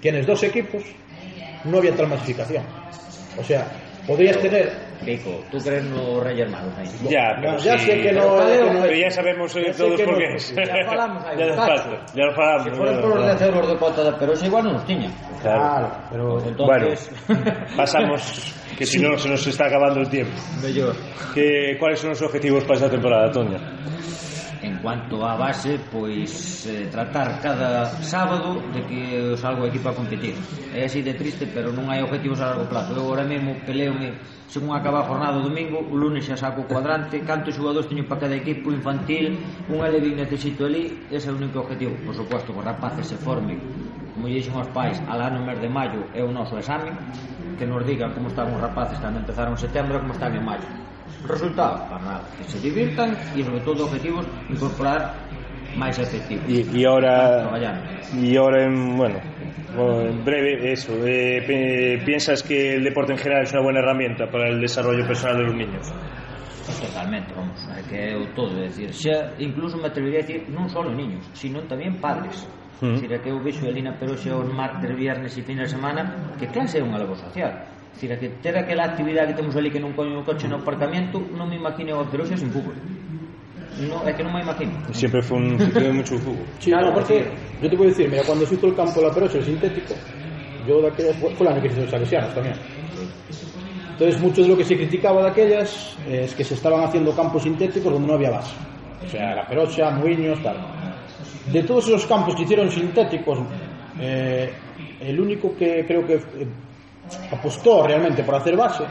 tienes 0.00 0.26
dos 0.26 0.42
equipos, 0.42 0.82
no 1.64 1.78
había 1.78 1.94
tal 1.96 2.08
masificación. 2.08 2.64
O 3.38 3.44
sea, 3.44 3.66
podrías 4.10 4.38
tener 4.38 4.90
Pico, 5.04 5.40
tú 5.50 5.56
crees 5.58 5.82
no 5.84 6.20
Reyes 6.20 6.50
Magos 6.50 6.74
aí? 6.76 6.86
Ya, 7.08 7.32
pero 7.40 7.56
ya 7.58 7.78
sí. 7.78 7.86
sé 7.86 8.00
que 8.02 8.12
no, 8.12 8.36
Pero 8.36 8.66
que 8.68 8.74
no- 8.74 8.82
Pero 8.82 8.96
ya 8.96 9.10
sabemos 9.10 9.56
eh, 9.56 9.64
Ya 9.66 9.72
todos 9.72 10.00
por 10.02 10.12
no- 10.12 10.18
qué 10.18 10.34
es. 10.34 10.54
Ya 10.56 10.84
falamos 10.84 11.24
aí, 11.24 11.38
ya 11.38 11.46
nos 11.46 11.56
cacho. 11.56 11.82
falta, 11.82 12.06
ya 12.14 12.24
lo 12.26 12.34
falamos. 12.34 12.76
Foran 12.76 12.96
lo 12.96 13.00
por 13.00 13.10
os 13.10 13.16
falamos. 13.16 13.38
10 13.40 13.48
euros 13.48 13.68
de 13.70 13.76
cuota 13.80 14.00
da 14.04 14.12
Peroxa 14.18 14.44
igual 14.46 14.62
non 14.68 14.74
os 14.76 14.84
tiña. 14.84 15.08
Claro, 15.40 15.88
pero 16.12 16.24
Entonces, 16.44 17.08
Pasamos, 17.76 18.20
que 18.76 18.84
si 18.84 18.98
no 19.00 19.16
se 19.16 19.28
nos 19.32 19.40
está 19.46 19.72
acabando 19.72 20.00
el 20.04 20.08
tiempo. 20.10 20.36
¿Qué, 21.32 21.76
¿Cuáles 21.80 22.00
son 22.00 22.10
los 22.10 22.20
objetivos 22.20 22.64
para 22.64 22.74
esta 22.84 22.90
temporada, 22.90 23.30
Toña? 23.32 23.56
En 24.60 24.76
cuanto 24.84 25.24
á 25.24 25.40
base, 25.40 25.80
pois 25.88 26.68
eh, 26.68 26.84
tratar 26.92 27.40
cada 27.40 27.88
sábado 28.04 28.60
de 28.76 28.80
que 28.84 29.00
salgo 29.40 29.64
equipo 29.64 29.88
a 29.88 29.96
competir. 29.96 30.36
É 30.76 30.84
así 30.84 31.00
de 31.00 31.16
triste, 31.16 31.48
pero 31.48 31.72
non 31.72 31.88
hai 31.88 32.04
objetivos 32.04 32.44
a 32.44 32.52
largo 32.52 32.68
plazo. 32.68 32.92
Eu 32.92 33.08
agora 33.08 33.24
mesmo 33.24 33.56
peleome 33.64 34.12
según 34.50 34.74
acaba 34.74 35.00
a 35.00 35.06
jornada 35.06 35.38
o 35.38 35.46
domingo, 35.46 35.78
o 35.78 35.94
lunes 35.94 36.26
xa 36.26 36.34
saco 36.34 36.66
o 36.66 36.68
cuadrante, 36.68 37.22
cantos 37.22 37.54
xogadores 37.54 37.86
teño 37.86 38.02
para 38.10 38.26
cada 38.26 38.34
equipo 38.34 38.74
infantil, 38.74 39.38
un 39.70 39.78
LB 39.78 40.18
necesito 40.18 40.66
ali, 40.66 41.06
ese 41.06 41.30
é 41.30 41.32
o 41.32 41.38
único 41.38 41.62
objetivo. 41.62 41.94
Por 42.02 42.18
suposto, 42.18 42.50
os 42.50 42.64
rapaces 42.66 43.06
se 43.06 43.16
formen, 43.16 43.62
como 44.10 44.26
dixen 44.26 44.58
os 44.58 44.66
pais, 44.74 44.98
alá 45.06 45.30
no 45.30 45.46
mes 45.46 45.54
de 45.62 45.70
maio 45.70 46.02
é 46.12 46.26
o 46.26 46.34
noso 46.34 46.58
exame, 46.58 46.90
que 47.56 47.64
nos 47.64 47.86
digan 47.86 48.10
como 48.10 48.26
están 48.26 48.50
os 48.50 48.58
rapaces 48.58 48.98
cando 48.98 49.22
empezaron 49.22 49.54
en 49.54 49.62
setembro 49.62 49.96
e 49.96 50.02
como 50.02 50.18
están 50.18 50.34
en 50.34 50.42
maio 50.42 50.89
resultado 51.26 51.88
para 51.88 52.22
que 52.36 52.44
se 52.44 52.58
divirtan 52.60 53.16
e 53.36 53.44
sobre 53.44 53.60
todo 53.60 53.86
objetivos 53.86 54.24
incorporar 54.48 55.14
máis 55.76 55.98
efectivos. 55.98 56.44
E, 56.48 56.66
e 56.66 56.80
ahora 56.86 57.46
e 58.14 58.34
ahora 58.34 58.66
en, 58.66 58.96
bueno 58.96 59.18
en 59.70 60.24
breve 60.24 60.72
eso 60.72 60.92
eh, 61.06 62.02
piensas 62.04 62.42
que 62.42 62.74
el 62.74 62.82
deporte 62.82 63.12
en 63.12 63.18
general 63.18 63.42
es 63.44 63.52
una 63.52 63.62
buena 63.62 63.80
herramienta 63.80 64.26
para 64.26 64.48
el 64.48 64.60
desarrollo 64.60 65.06
personal 65.06 65.38
de 65.38 65.44
los 65.44 65.54
niños? 65.54 65.92
Totalmente, 66.80 67.34
vamos, 67.34 67.58
é 67.74 67.82
que 67.82 67.96
é 67.98 68.16
o 68.16 68.30
todo, 68.32 68.54
é 68.62 68.70
dicir, 68.70 68.94
xa 68.94 69.34
incluso 69.42 69.76
me 69.76 69.90
atrevería 69.90 70.22
a 70.22 70.22
dicir 70.22 70.46
non 70.54 70.70
só 70.70 70.86
niños, 70.86 71.26
sino 71.34 71.66
tamén 71.66 71.98
padres. 71.98 72.46
Mm. 72.78 72.94
Dicir, 72.94 73.10
é 73.10 73.18
que 73.18 73.28
eu 73.28 73.42
vexo 73.42 73.66
a 73.66 73.74
Elina 73.74 73.98
Peroxa 73.98 74.38
os 74.38 74.46
martes, 74.54 74.86
viernes 74.94 75.34
e 75.34 75.42
fin 75.42 75.58
de 75.58 75.66
semana, 75.66 76.30
que 76.38 76.46
clase 76.46 76.78
é 76.78 76.82
unha 76.84 76.96
labor 76.96 77.18
social. 77.18 77.50
Dicir, 77.92 78.12
é 78.12 78.16
que 78.16 78.28
ter 78.40 78.56
aquela 78.56 78.84
actividade 78.84 79.34
que 79.34 79.42
temos 79.42 79.56
ali 79.56 79.70
que 79.70 79.80
non 79.80 79.92
coño 79.92 80.20
o 80.20 80.24
coche 80.24 80.48
no 80.48 80.56
aparcamiento, 80.62 81.20
non 81.36 81.48
me 81.50 81.56
imagino 81.56 82.00
a 82.00 82.04
Peroxa 82.06 82.36
sin 82.36 82.48
fútbol. 82.48 82.76
No, 83.80 84.04
é 84.08 84.12
que 84.12 84.22
non 84.22 84.32
me 84.32 84.40
imagino. 84.40 84.72
Siempre 84.92 85.20
fue 85.22 85.38
un 85.38 85.58
sitio 85.58 85.88
de 85.88 85.92
mucho 85.92 86.14
fútbol. 86.18 86.46
Sí, 86.58 86.70
Claro, 86.70 86.88
no, 86.88 86.94
porque 86.94 87.28
yo 87.60 87.66
te 87.68 87.76
puedo 87.76 87.90
decir, 87.90 88.08
mira, 88.08 88.22
cuando 88.24 88.46
se 88.46 88.54
hizo 88.54 88.66
el 88.66 88.76
campo 88.76 89.00
de 89.00 89.06
la 89.08 89.12
Perosa, 89.14 89.38
el 89.38 89.44
sintético, 89.44 89.94
yo 90.66 90.80
de 90.80 90.88
aquellas, 90.88 91.16
fue 91.16 91.30
fue 91.34 91.46
el 91.46 91.52
año 91.52 91.62
que 91.62 91.68
se 91.68 91.74
hizo 91.76 91.84
el 91.84 91.90
Salesianos 91.90 92.34
también. 92.34 92.56
Entonces, 93.92 94.20
mucho 94.20 94.42
de 94.42 94.48
lo 94.48 94.56
que 94.56 94.64
se 94.64 94.76
criticaba 94.76 95.22
de 95.24 95.28
aquellas 95.28 95.96
es 96.08 96.34
que 96.34 96.42
se 96.42 96.54
estaban 96.54 96.82
haciendo 96.84 97.14
campos 97.14 97.42
sintéticos 97.42 97.92
donde 97.92 98.08
no 98.08 98.14
había 98.14 98.30
base. 98.30 98.54
O 99.04 99.08
sea, 99.08 99.34
la 99.34 99.46
Perocha, 99.46 99.90
Muiños, 99.90 100.42
tal. 100.42 100.56
De 101.52 101.62
todos 101.64 101.86
esos 101.88 102.06
campos 102.06 102.34
que 102.34 102.42
hicieron 102.44 102.70
sintéticos, 102.70 103.38
eh, 104.00 104.52
el 105.00 105.20
único 105.20 105.54
que 105.54 105.84
creo 105.86 106.06
que 106.06 106.14
eh, 106.14 106.48
apostó 107.30 107.86
realmente 107.86 108.22
por 108.22 108.34
hacer 108.34 108.56
base 108.56 108.84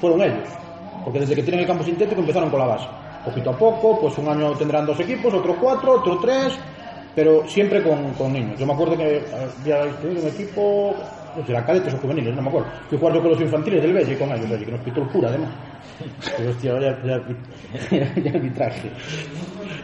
fueron 0.00 0.22
ellos. 0.22 0.48
Porque 1.04 1.20
desde 1.20 1.34
que 1.34 1.42
tienen 1.42 1.60
el 1.60 1.66
campo 1.66 1.84
sintético 1.84 2.20
empezaron 2.20 2.50
con 2.50 2.60
la 2.60 2.66
base. 2.66 2.86
Poquito 3.24 3.50
a 3.50 3.56
poco, 3.56 4.00
pues 4.00 4.18
un 4.18 4.28
año 4.28 4.52
tendrán 4.52 4.84
dos 4.86 4.98
equipos, 5.00 5.32
otro 5.32 5.56
cuatro, 5.60 6.00
otro 6.00 6.18
tres, 6.18 6.58
pero 7.14 7.46
siempre 7.46 7.82
con, 7.82 8.32
niños. 8.32 8.58
Yo 8.58 8.66
me 8.66 8.72
acuerdo 8.72 8.96
que 8.96 9.22
había 9.60 9.90
tenido 10.00 10.22
un 10.22 10.28
equipo, 10.28 10.94
no 11.36 11.46
sé, 11.46 11.52
cadetes 11.52 11.94
o 11.94 11.98
juveniles, 11.98 12.34
no 12.34 12.42
me 12.42 12.48
acuerdo. 12.48 12.68
Fui 12.88 12.98
yo 12.98 13.20
con 13.20 13.30
los 13.30 13.40
infantiles 13.40 13.82
del 13.82 13.92
Belle 13.92 14.18
con 14.18 14.32
ellos, 14.32 14.58
que 14.58 14.72
nos 14.72 14.80
pitó 14.80 15.02
el 15.02 15.08
cura 15.08 15.28
además. 15.28 15.50
Pero 16.36 16.50
hostia, 16.50 16.80
ya, 16.80 16.98
ya, 17.04 18.20
ya 18.22 18.30
arbitraje. 18.30 18.90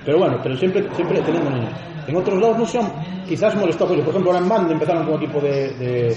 Pero 0.05 0.19
bueno, 0.19 0.39
pero 0.43 0.57
siempre, 0.57 0.89
siempre 0.95 1.21
teniendo 1.21 1.51
niños. 1.51 1.73
En 2.07 2.17
otros 2.17 2.41
lados 2.41 2.59
no 2.59 2.67
se 2.67 2.79
han 2.79 2.91
quizás 3.29 3.55
molestado, 3.55 3.91
por 3.91 4.09
ejemplo, 4.09 4.31
ahora 4.31 4.43
en 4.43 4.49
Mande 4.49 4.73
empezaron 4.73 5.05
con 5.05 5.23
equipo 5.23 5.41
de, 5.41 5.71
de, 5.75 6.17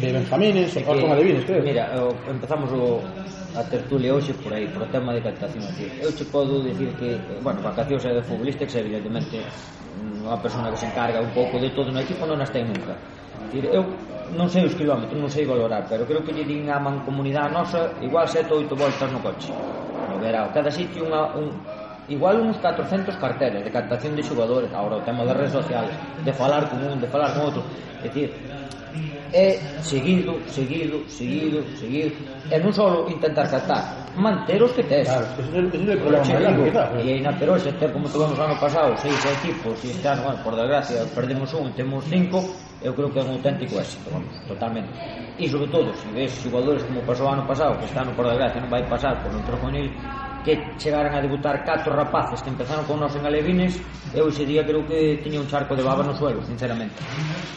de 0.00 0.12
Benjamines, 0.12 0.74
que, 0.74 0.82
con 0.82 1.12
Adivines, 1.12 1.44
creo. 1.44 1.62
Mira, 1.62 1.90
o, 2.02 2.10
empezamos 2.30 2.70
o, 2.72 3.00
a 3.54 3.62
tertulia 3.62 4.14
hoxe 4.14 4.34
por 4.34 4.52
aí, 4.52 4.66
por 4.66 4.82
o 4.82 4.86
tema 4.90 5.14
de 5.14 5.22
captación. 5.22 5.62
Eu 6.02 6.10
che 6.10 6.26
podo 6.26 6.58
dicir 6.62 6.90
que, 6.98 7.14
bueno, 7.42 7.62
vacacións 7.62 8.02
é 8.04 8.14
de 8.14 8.22
futbolista, 8.22 8.66
que 8.66 8.78
evidentemente 8.78 9.38
mm, 9.38 10.26
unha 10.26 10.38
persona 10.42 10.74
que 10.74 10.78
se 10.82 10.90
encarga 10.90 11.22
un 11.22 11.30
pouco 11.30 11.62
de 11.62 11.70
todo 11.70 11.94
no 11.94 12.02
equipo 12.02 12.26
non 12.26 12.42
as 12.42 12.50
ten 12.50 12.66
nunca. 12.66 12.98
Dicir, 13.46 13.70
eu 13.70 13.86
non 14.34 14.50
sei 14.50 14.66
os 14.66 14.74
kilómetros, 14.74 15.14
non 15.14 15.30
sei 15.30 15.46
valorar, 15.46 15.86
pero 15.86 16.02
creo 16.02 16.26
que 16.26 16.34
lle 16.34 16.42
din 16.42 16.66
a 16.66 16.82
mancomunidade 16.82 17.54
nosa 17.54 17.94
igual 18.02 18.26
sete 18.26 18.50
ou 18.50 18.66
oito 18.66 18.74
voltas 18.74 19.06
no 19.14 19.22
coche. 19.22 19.54
No 20.10 20.18
verao, 20.18 20.50
cada 20.50 20.74
sitio 20.74 21.06
unha, 21.06 21.30
un, 21.38 21.54
igual 22.10 22.42
uns 22.42 22.58
400 22.58 23.14
carteles 23.22 23.62
de 23.62 23.70
captación 23.70 24.18
de 24.18 24.26
xogadores, 24.26 24.74
agora 24.74 24.98
o 24.98 25.06
tema 25.06 25.22
das 25.22 25.38
redes 25.38 25.54
sociales, 25.54 25.94
de 26.26 26.32
falar 26.34 26.66
con 26.66 26.82
un, 26.82 26.98
de 26.98 27.06
falar 27.06 27.30
con 27.38 27.46
outro. 27.46 27.62
É 28.02 28.10
dicir, 28.10 28.34
é 29.34 29.58
seguido, 29.82 30.38
seguido, 30.46 31.02
seguido, 31.10 31.58
seguido, 31.74 32.14
e 32.46 32.56
non 32.62 32.70
só 32.70 33.02
intentar 33.10 33.50
saltar, 33.50 33.82
manter 34.14 34.62
os 34.62 34.70
que 34.78 34.86
tes. 34.86 35.10
Claro, 35.10 35.26
ese 35.42 35.90
é 35.90 35.98
o 35.98 35.98
problema 35.98 36.22
maior, 36.22 36.54
quizás. 36.62 36.88
E 37.02 37.08
aí 37.10 37.20
na 37.20 37.34
Peroxa, 37.34 37.74
ter 37.74 37.90
como 37.90 38.06
tuvemos 38.06 38.38
ano 38.38 38.54
pasado, 38.62 38.94
seis 39.02 39.18
equipos, 39.26 39.74
e 39.82 39.90
este 39.90 40.06
ano, 40.06 40.22
bueno, 40.22 40.38
por 40.46 40.54
desgracia, 40.54 41.02
perdemos 41.10 41.50
un, 41.50 41.74
temos 41.74 42.06
cinco, 42.06 42.38
eu 42.78 42.94
creo 42.94 43.10
que 43.10 43.18
é 43.18 43.26
un 43.26 43.34
auténtico 43.34 43.74
éxito, 43.82 44.06
vamos, 44.14 44.30
totalmente. 44.46 44.94
E 45.34 45.50
sobre 45.50 45.66
todo, 45.66 45.90
se 45.98 46.06
ves 46.14 46.30
xogadores 46.38 46.86
como 46.86 47.02
pasou 47.02 47.26
ano 47.26 47.42
pasado, 47.42 47.74
que 47.82 47.90
este 47.90 47.98
ano 47.98 48.14
por 48.14 48.30
desgracia 48.30 48.62
non 48.62 48.70
vai 48.70 48.86
pasar 48.86 49.18
por 49.18 49.34
un 49.34 49.42
trojonil, 49.42 49.90
que 50.44 50.76
chegaran 50.76 51.14
a 51.14 51.20
debutar 51.20 51.64
catro 51.64 51.96
rapaces 51.96 52.42
que 52.42 52.50
empezaron 52.50 52.84
con 52.84 53.00
nós 53.00 53.16
en 53.16 53.24
Alevines 53.24 53.80
e 54.12 54.20
ese 54.20 54.44
día 54.44 54.62
creo 54.62 54.84
que 54.86 55.18
tiña 55.24 55.40
un 55.40 55.48
charco 55.48 55.74
de 55.74 55.82
baba 55.82 56.04
no 56.04 56.14
suelo, 56.14 56.44
sinceramente. 56.44 57.00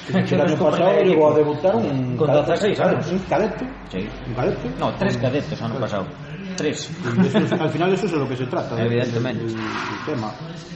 Que 0.08 0.36
ano 0.36 0.56
pasado 0.56 1.04
llegou 1.04 1.30
a 1.30 1.36
debutar 1.36 1.76
un 1.76 2.16
con 2.16 2.32
16 2.32 2.80
anos, 2.80 3.12
un 3.12 3.20
cadete. 3.28 3.68
Sí. 3.92 4.08
Un 4.28 4.34
cadete. 4.34 4.66
No, 4.80 4.96
tres 4.96 5.18
cadetes 5.20 5.62
ano 5.62 5.76
pasado. 5.76 6.08
Tres. 6.56 6.90
Eso, 6.90 7.56
al 7.62 7.70
final 7.70 7.94
eso 7.94 8.06
es 8.08 8.12
de 8.14 8.18
lo 8.18 8.28
que 8.28 8.36
se 8.36 8.48
trata 8.48 8.82
evidentemente 8.82 9.46
el, 9.46 9.52
el 9.52 10.06
tema 10.08 10.34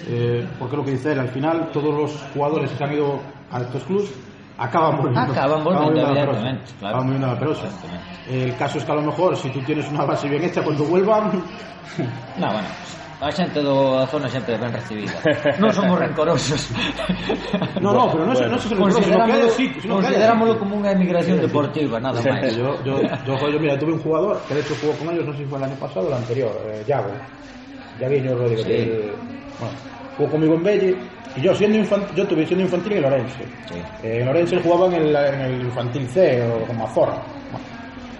eh, 0.07 0.47
porque 0.59 0.77
lo 0.77 0.83
que 0.83 0.91
dice 0.91 1.13
él 1.13 1.19
al 1.19 1.29
final 1.29 1.71
todos 1.71 1.95
los 1.95 2.11
jugadores 2.35 2.69
que 2.69 2.77
se 2.77 2.83
han 2.83 2.93
ido 2.93 3.19
a 3.49 3.61
estos 3.61 3.83
clubes 3.85 4.13
acaban 4.61 4.97
volviendo. 4.97 5.31
Acaban 5.31 5.63
volviendo, 5.63 6.01
a 6.05 6.11
evidentemente, 6.11 6.71
claro. 6.79 6.95
Acaban 6.95 7.05
volviendo 7.07 7.27
a 7.27 7.33
la 7.33 7.39
Perosa. 7.39 7.67
El 8.27 8.55
caso 8.55 8.77
es 8.77 8.85
que 8.85 8.91
a 8.91 8.95
lo 8.95 9.01
mejor, 9.01 9.35
si 9.35 9.49
tú 9.49 9.61
tienes 9.63 9.89
una 9.89 10.05
base 10.05 10.29
bien 10.29 10.43
hecha, 10.43 10.61
cuando 10.63 10.85
vuelvan, 10.85 11.31
No, 12.38 12.47
bueno, 12.53 12.69
a 13.21 13.29
xente 13.29 13.61
do 13.61 14.05
zona 14.07 14.29
sempre 14.29 14.57
ben 14.57 14.71
recibida. 14.73 15.13
Non 15.61 15.73
somos 15.73 15.97
rencorosos. 15.97 16.69
No, 17.81 17.93
no, 17.93 18.09
pero 18.13 18.25
no 18.25 18.33
no 18.33 18.57
problema, 18.57 19.01
sino 19.01 19.25
que 19.25 19.33
haya 19.33 19.49
sitio, 19.49 19.81
sino 19.81 19.93
Considerámoslo 20.01 20.57
como 20.57 20.77
unha 20.77 20.93
emigración 20.93 21.38
deportiva, 21.41 21.97
nada 22.01 22.21
máis. 22.21 22.53
Yo, 22.57 22.77
yo, 22.85 23.01
yo, 23.01 23.57
mira, 23.61 23.77
tuve 23.77 23.93
un 23.97 24.01
jugador 24.01 24.45
que 24.45 24.53
de 24.57 24.61
hecho 24.61 24.73
jugó 24.77 24.93
con 24.97 25.09
ellos, 25.13 25.25
no 25.25 25.33
sé 25.33 25.43
si 25.43 25.49
fue 25.49 25.57
el 25.61 25.65
año 25.69 25.77
pasado 25.77 26.05
o 26.05 26.09
el 26.09 26.17
anterior, 26.21 26.53
eh, 26.69 26.81
Yago. 26.85 27.13
Yaguiño 27.99 28.33
Rodríguez. 28.38 28.65
Sí. 28.65 28.73
el- 28.73 29.17
bueno, 29.59 29.77
jugó 30.22 30.31
conmigo 30.31 30.56
en 30.56 30.64
Belle 30.64 30.95
y 31.35 31.41
yo 31.41 31.53
siendo 31.56 31.77
infantil, 31.77 32.15
yo 32.15 32.27
tuve 32.27 32.45
siendo 32.45 32.65
infantil 32.65 32.93
en 32.93 33.02
Lorense. 33.03 33.43
Sí. 33.68 33.76
Eh, 34.03 34.19
en 34.19 34.26
Lorense 34.26 34.56
él 34.56 34.61
jugaba 34.64 34.88
en 34.88 34.93
el, 34.93 35.15
en 35.15 35.41
el 35.41 35.61
infantil 35.61 36.07
C 36.07 36.41
o 36.48 36.65
con 36.68 36.77
Mazorra. 36.77 37.14
Bueno, 37.52 37.65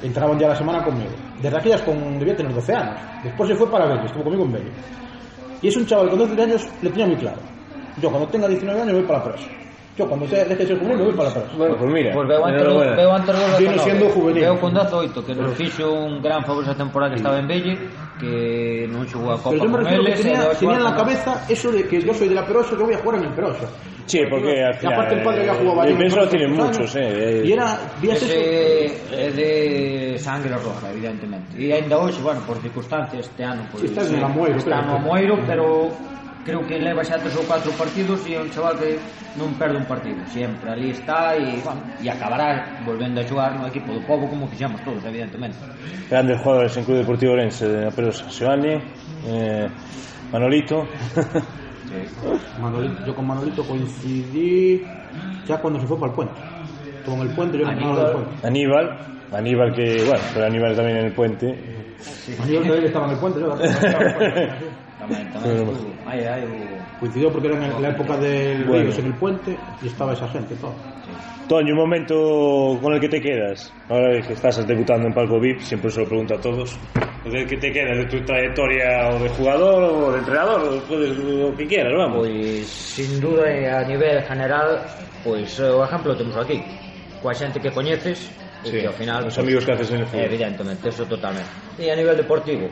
entraban 0.02 0.40
ya 0.40 0.48
la 0.50 0.56
semana 0.56 0.84
conmigo. 0.84 1.12
Desde 1.42 1.58
aquellas 1.58 1.82
con, 1.82 2.18
debía 2.20 2.36
tener 2.36 2.54
12 2.54 2.74
años. 2.74 2.96
Después 3.24 3.50
se 3.50 3.56
fue 3.56 3.70
para 3.70 3.86
Belle, 3.86 4.06
estuvo 4.06 4.24
conmigo 4.24 4.46
en 4.46 4.52
Belle. 4.54 4.72
Y 5.62 5.68
es 5.68 5.78
un 5.78 5.86
chaval 5.86 6.10
con 6.10 6.20
12 6.20 6.42
años, 6.42 6.68
le 6.82 6.90
tenía 6.90 7.08
muy 7.08 7.16
claro. 7.18 7.38
Yo 8.02 8.10
cuando 8.10 8.28
tenga 8.30 8.48
19 8.48 8.82
años 8.82 8.94
voy 8.94 9.04
para 9.04 9.20
la 9.20 9.26
presa. 9.26 9.48
Yo 9.98 10.08
cuando 10.08 10.26
sea- 10.28 10.46
deje 10.46 10.56
de 10.56 10.68
ser 10.68 10.78
juvenil 10.80 10.98
me 10.98 11.04
voy 11.04 11.14
para 11.14 11.30
la 11.30 11.36
presa. 11.36 11.50
Bueno, 11.58 11.76
pues 11.78 11.92
mira. 11.92 12.14
Pois 12.14 12.28
veo 12.28 12.46
antes, 12.46 13.36
Viene 13.36 13.74
19. 13.76 13.80
siendo 13.84 14.10
juvenil. 14.10 14.42
Veo 14.42 14.60
con 14.60 14.74
18 14.74 15.26
que 15.26 15.36
nos 15.36 15.54
fixo 15.56 15.94
un 15.94 16.22
gran 16.22 16.44
favor 16.46 16.64
esa 16.64 16.76
temporada 16.76 17.12
que 17.12 17.18
estaba 17.18 17.38
en 17.40 17.48
Belle 17.48 17.78
que 18.22 18.86
non 18.86 19.02
xogou 19.10 19.34
a 19.34 19.38
Copa 19.42 19.58
Pero 19.58 19.66
yo 19.66 19.70
me 19.74 19.78
refiero 19.82 20.06
que 20.06 20.14
tenía, 20.22 20.42
tenía 20.54 20.78
na 20.78 20.94
cabeza 20.94 21.42
eso 21.50 21.74
de 21.74 21.90
que 21.90 21.98
yo 22.06 22.14
soy 22.14 22.30
de 22.30 22.38
la 22.38 22.46
Perosa, 22.46 22.78
yo 22.78 22.86
voy 22.86 22.94
a 22.94 23.02
jugar 23.02 23.18
en 23.18 23.26
el 23.26 23.34
Perosa. 23.34 23.66
Sí, 24.06 24.20
porque 24.30 24.62
al 24.62 24.76
final, 24.76 24.94
aparte 24.94 25.16
el 25.16 25.24
padre 25.24 25.42
que 25.44 25.50
ha 25.50 25.58
jugado 25.58 25.76
Bayern. 25.82 25.98
Perosa 25.98 26.30
tienen 26.30 26.52
muchos, 26.54 26.96
eh, 26.96 27.02
eh. 27.02 27.44
Y 27.46 27.52
era, 27.52 27.80
vías 28.02 28.22
ese. 28.22 28.86
Es 29.10 29.36
de 29.36 30.16
sangre 30.22 30.54
roja, 30.54 30.92
evidentemente. 30.94 31.58
E 31.58 31.74
ainda 31.74 31.98
hoxe, 31.98 32.22
bueno, 32.22 32.42
por 32.46 32.62
circunstancias 32.62 33.26
este 33.26 33.42
ano, 33.44 33.66
pues, 33.72 33.90
está 33.90 34.06
en 34.06 34.22
Amoeiro, 34.22 34.58
está 34.62 34.80
en 34.86 34.90
Amoeiro, 34.90 35.36
pero 35.48 35.90
creo 36.44 36.66
que 36.66 36.80
leva 36.80 37.04
xa 37.04 37.20
tres 37.22 37.36
ou 37.38 37.46
catro 37.46 37.72
partidos 37.78 38.26
e 38.28 38.34
é 38.36 38.40
un 38.42 38.50
chaval 38.50 38.78
que 38.82 38.98
non 39.38 39.56
perde 39.56 39.78
un 39.78 39.86
partido. 39.88 40.26
Sempre 40.28 40.72
ali 40.74 40.90
está 40.92 41.38
e, 41.38 41.62
bueno, 41.62 41.94
e 42.02 42.10
acabará 42.10 42.82
volvendo 42.84 43.22
a 43.22 43.24
xogar 43.24 43.56
no 43.56 43.68
equipo 43.70 43.94
do 43.94 44.02
povo 44.04 44.28
como 44.28 44.48
fixamos 44.50 44.82
todos, 44.84 45.06
evidentemente. 45.06 45.58
Grandes 46.10 46.42
jugadores 46.42 46.76
en 46.76 46.84
Club 46.84 46.98
Deportivo 46.98 47.34
Orense 47.34 47.68
de 47.70 47.86
la 47.86 47.92
Perosa. 47.92 48.28
Giovanni, 48.30 48.76
eh, 49.30 49.70
Manolito. 50.32 50.88
Manolito- 52.60 53.06
yo 53.06 53.16
con 53.16 53.28
Manolito 53.28 53.64
coincidí 53.64 54.82
ya 55.48 55.58
cuando 55.58 55.80
se 55.80 55.88
fue 55.88 55.98
para 56.00 56.12
el 56.12 56.16
puente. 56.16 56.42
Con 57.06 57.20
el 57.22 57.30
puente, 57.34 57.58
yo 57.60 57.68
Aníbal. 57.68 57.96
del 57.96 58.12
puente. 58.12 58.48
Aníbal. 58.48 58.98
Aníbal 59.32 59.74
que, 59.74 60.04
bueno, 60.04 60.24
pero 60.34 60.46
Aníbal 60.46 60.76
también 60.76 60.98
en 60.98 61.06
el 61.06 61.14
puente. 61.14 61.48
Aníbal 62.44 62.64
todavía 62.68 62.88
estaba 62.88 63.06
en 63.06 63.12
el 63.14 63.18
puente, 63.20 63.40
yo 63.40 63.54
estaba 63.62 64.04
en 64.04 64.08
el 64.08 64.14
puente. 64.16 64.52
Tamén, 65.02 65.26
tamén 65.34 65.66
pero, 65.66 65.74
hai, 66.06 66.22
hai 66.30 66.46
o... 66.46 66.78
coincidió 67.02 67.34
porque 67.34 67.50
era 67.50 67.58
na 67.58 67.90
época 67.90 68.22
del 68.22 68.62
bueno. 68.70 68.86
Ríos 68.86 69.02
en 69.02 69.10
el 69.10 69.18
puente 69.18 69.58
e 69.58 69.90
estaba 69.90 70.14
esa 70.14 70.30
gente 70.30 70.54
todo 70.62 70.78
Sí. 71.02 71.10
Toño, 71.50 71.74
un 71.74 71.82
momento 71.82 72.78
con 72.78 72.94
el 72.94 73.02
que 73.02 73.10
te 73.10 73.20
quedas 73.20 73.74
Ahora 73.90 74.22
que 74.22 74.34
estás 74.38 74.62
debutando 74.68 75.08
en 75.10 75.14
Palco 75.14 75.42
VIP 75.42 75.60
Siempre 75.66 75.90
se 75.90 76.02
lo 76.02 76.06
pregunto 76.06 76.36
a 76.36 76.40
todos 76.40 76.78
¿De 77.26 77.44
que 77.50 77.58
te 77.58 77.74
quedas? 77.74 77.98
¿De 77.98 78.06
tu 78.06 78.24
trayectoria 78.24 79.10
o 79.10 79.18
de 79.18 79.30
jugador 79.30 79.82
o 79.82 80.12
de 80.14 80.20
entrenador? 80.20 80.62
O 80.62 80.80
puedes 80.86 81.18
lo 81.18 81.50
que 81.58 81.66
quieras, 81.66 81.94
vamos 81.98 82.20
Pois, 82.20 82.68
sin 82.70 83.20
duda, 83.20 83.50
a 83.50 83.84
nivel 83.84 84.22
general 84.22 84.86
Pois, 85.26 85.58
eh, 85.58 85.66
o 85.66 85.82
exemplo 85.82 86.14
temos 86.14 86.38
aquí 86.38 86.62
Coa 87.26 87.34
xente 87.34 87.58
que 87.58 87.74
coñeces 87.74 88.30
sí. 88.62 88.78
E 88.78 88.86
que 88.86 88.88
ao 88.88 88.94
final... 88.94 89.26
Os 89.26 89.38
amigos 89.42 89.66
que 89.66 89.74
haces 89.74 89.90
en 89.90 90.06
el 90.06 90.06
pois, 90.06 90.14
fútbol 90.14 90.30
Evidentemente, 90.30 90.94
eso 90.94 91.10
totalmente 91.10 91.50
E 91.82 91.90
a 91.90 91.98
nivel 91.98 92.14
deportivo 92.14 92.70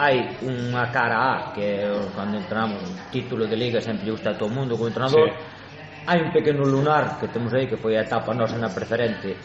hai 0.00 0.24
unha 0.40 0.88
cara 0.88 1.18
A 1.20 1.52
que 1.52 1.84
cando 2.16 2.40
entramos 2.40 2.80
título 3.12 3.44
de 3.44 3.56
liga 3.56 3.84
sempre 3.84 4.08
lle 4.08 4.16
gusta 4.16 4.32
a 4.32 4.38
todo 4.40 4.48
mundo 4.48 4.72
como 4.80 4.88
entrenador 4.88 5.28
sí. 5.28 6.08
hai 6.08 6.18
un 6.24 6.32
pequeno 6.32 6.64
lunar 6.64 7.20
que 7.20 7.28
temos 7.28 7.52
aí 7.52 7.68
que 7.68 7.76
foi 7.76 8.00
a 8.00 8.02
etapa 8.08 8.32
nosa 8.32 8.56
na 8.56 8.72
preferente 8.72 9.36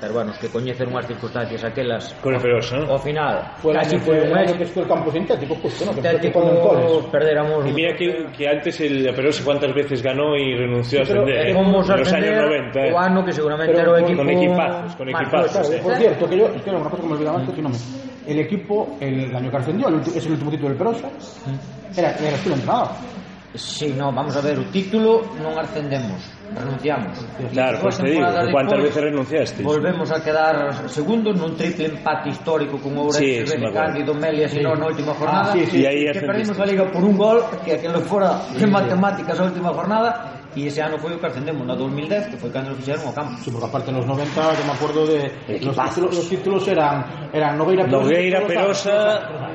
pero 0.00 0.14
bueno, 0.14 0.30
os 0.32 0.38
que 0.40 0.48
coñecen 0.48 0.88
unhas 0.88 1.04
circunstancias 1.04 1.60
aquelas 1.62 2.16
Cole 2.24 2.40
Ferosa, 2.40 2.80
¿no? 2.80 2.88
ao 2.90 2.98
final 2.98 3.54
fue 3.60 3.76
casi 3.76 4.00
foi 4.00 4.18
un 4.18 4.32
mes 4.32 4.50
que 4.56 4.64
foi 4.64 4.82
campo 4.88 5.12
sintético 5.12 5.54
justo, 5.60 5.84
¿no? 5.84 5.92
sintético, 5.92 6.40
que 6.40 7.12
perderamos 7.12 7.62
y 7.68 7.72
mira 7.76 7.92
que, 7.94 8.26
que 8.32 8.48
antes 8.48 8.80
el 8.80 9.12
Perosa 9.12 9.44
cuántas 9.44 9.70
veces 9.76 10.02
ganó 10.02 10.34
y 10.34 10.56
renunció 10.56 11.04
sí, 11.04 11.12
a 11.12 11.20
ascender 11.22 11.54
vamos 11.54 11.86
¿eh? 11.86 11.92
a 11.92 11.94
ascender 12.00 12.32
los 12.34 12.50
años 12.50 12.74
90 12.74 12.80
eh. 12.80 12.92
o 12.92 12.98
ano 12.98 13.20
que 13.22 13.32
seguramente 13.36 13.72
pero, 13.76 13.94
era 13.94 14.02
o 14.02 14.04
equipo 14.08 14.24
con 14.24 14.30
equipazos, 14.32 14.90
con 14.96 15.06
equipazos 15.06 15.52
claro, 15.52 15.68
eh. 15.70 15.80
por 15.84 15.94
cierto, 15.94 16.22
que 16.26 16.36
yo, 16.40 16.46
que 16.50 16.70
era 16.70 16.78
una 16.80 16.90
cosa 16.90 17.02
que 17.02 17.08
me 17.08 17.14
olvidaba 17.14 17.38
antes 17.38 17.54
que 17.54 17.62
no 17.62 17.68
me 17.68 17.78
el 18.30 18.38
equipo 18.38 18.96
el 19.00 19.34
año 19.34 19.50
que 19.50 19.56
ascendió, 19.56 19.88
el 19.88 20.00
es 20.00 20.24
el 20.26 20.32
último 20.32 20.50
título 20.50 20.68
del 20.70 20.78
Perosa, 20.78 21.08
mm. 21.08 21.98
era, 21.98 22.10
era 22.16 22.36
tú 22.38 22.52
entrenador. 22.52 22.88
Sí, 23.52 23.92
no, 23.98 24.12
vamos 24.12 24.36
a 24.36 24.40
ver, 24.40 24.62
o 24.62 24.64
título 24.70 25.26
non 25.42 25.58
ascendemos, 25.58 26.22
renunciamos. 26.54 27.18
Claro, 27.50 27.82
pois 27.82 27.98
pues 27.98 28.06
te 28.06 28.14
digo, 28.14 28.22
cuántas 28.54 28.78
veces 28.78 29.02
renunciaste? 29.10 29.66
Volvemos 29.66 30.06
a 30.14 30.22
quedar 30.22 30.86
segundos 30.86 31.34
nun 31.34 31.58
triple 31.58 31.90
empate 31.90 32.30
histórico 32.30 32.78
con 32.78 32.94
Ourense, 32.94 33.42
sí, 33.42 33.58
Bebe, 33.58 33.74
Cándido, 33.74 34.14
Melia, 34.14 34.46
sí. 34.46 34.62
senón 34.62 34.78
na 34.78 34.86
última 34.86 35.10
ah, 35.10 35.18
jornada, 35.18 35.50
ah, 35.50 35.58
sí, 35.58 35.66
sí, 35.66 35.82
que, 35.82 36.14
que 36.14 36.22
perdimos 36.22 36.54
a 36.62 36.64
Liga 36.64 36.86
por 36.94 37.02
un 37.02 37.18
gol, 37.18 37.42
que 37.66 37.74
aquilo 37.74 37.98
fora 38.06 38.38
de 38.54 38.66
matemáticas 38.70 39.34
a 39.34 39.42
última 39.50 39.74
jornada, 39.74 40.39
e 40.56 40.66
ese 40.66 40.82
ano 40.82 40.98
foi 40.98 41.14
o 41.14 41.18
que 41.20 41.26
ascendemos 41.26 41.62
na 41.66 41.74
2010, 41.74 42.26
que 42.30 42.36
foi 42.36 42.50
cando 42.50 42.74
fixeron 42.74 43.06
o 43.06 43.14
campo. 43.14 43.38
Sí, 43.42 43.50
porque 43.50 43.66
aparte 43.70 43.90
en 43.90 43.96
los 43.98 44.06
90 44.06 44.34
yo 44.34 44.64
me 44.66 44.72
acuerdo 44.72 45.06
de 45.06 45.30
los 45.62 45.76
títulos, 45.78 46.14
los 46.16 46.28
títulos 46.28 46.68
eran, 46.68 47.30
eran 47.32 47.56
Nogueira 47.58 47.84
Perosa. 47.84 48.02
Nogueira, 48.04 48.38
Perosa. 48.46 48.90
Perosa. 49.30 49.50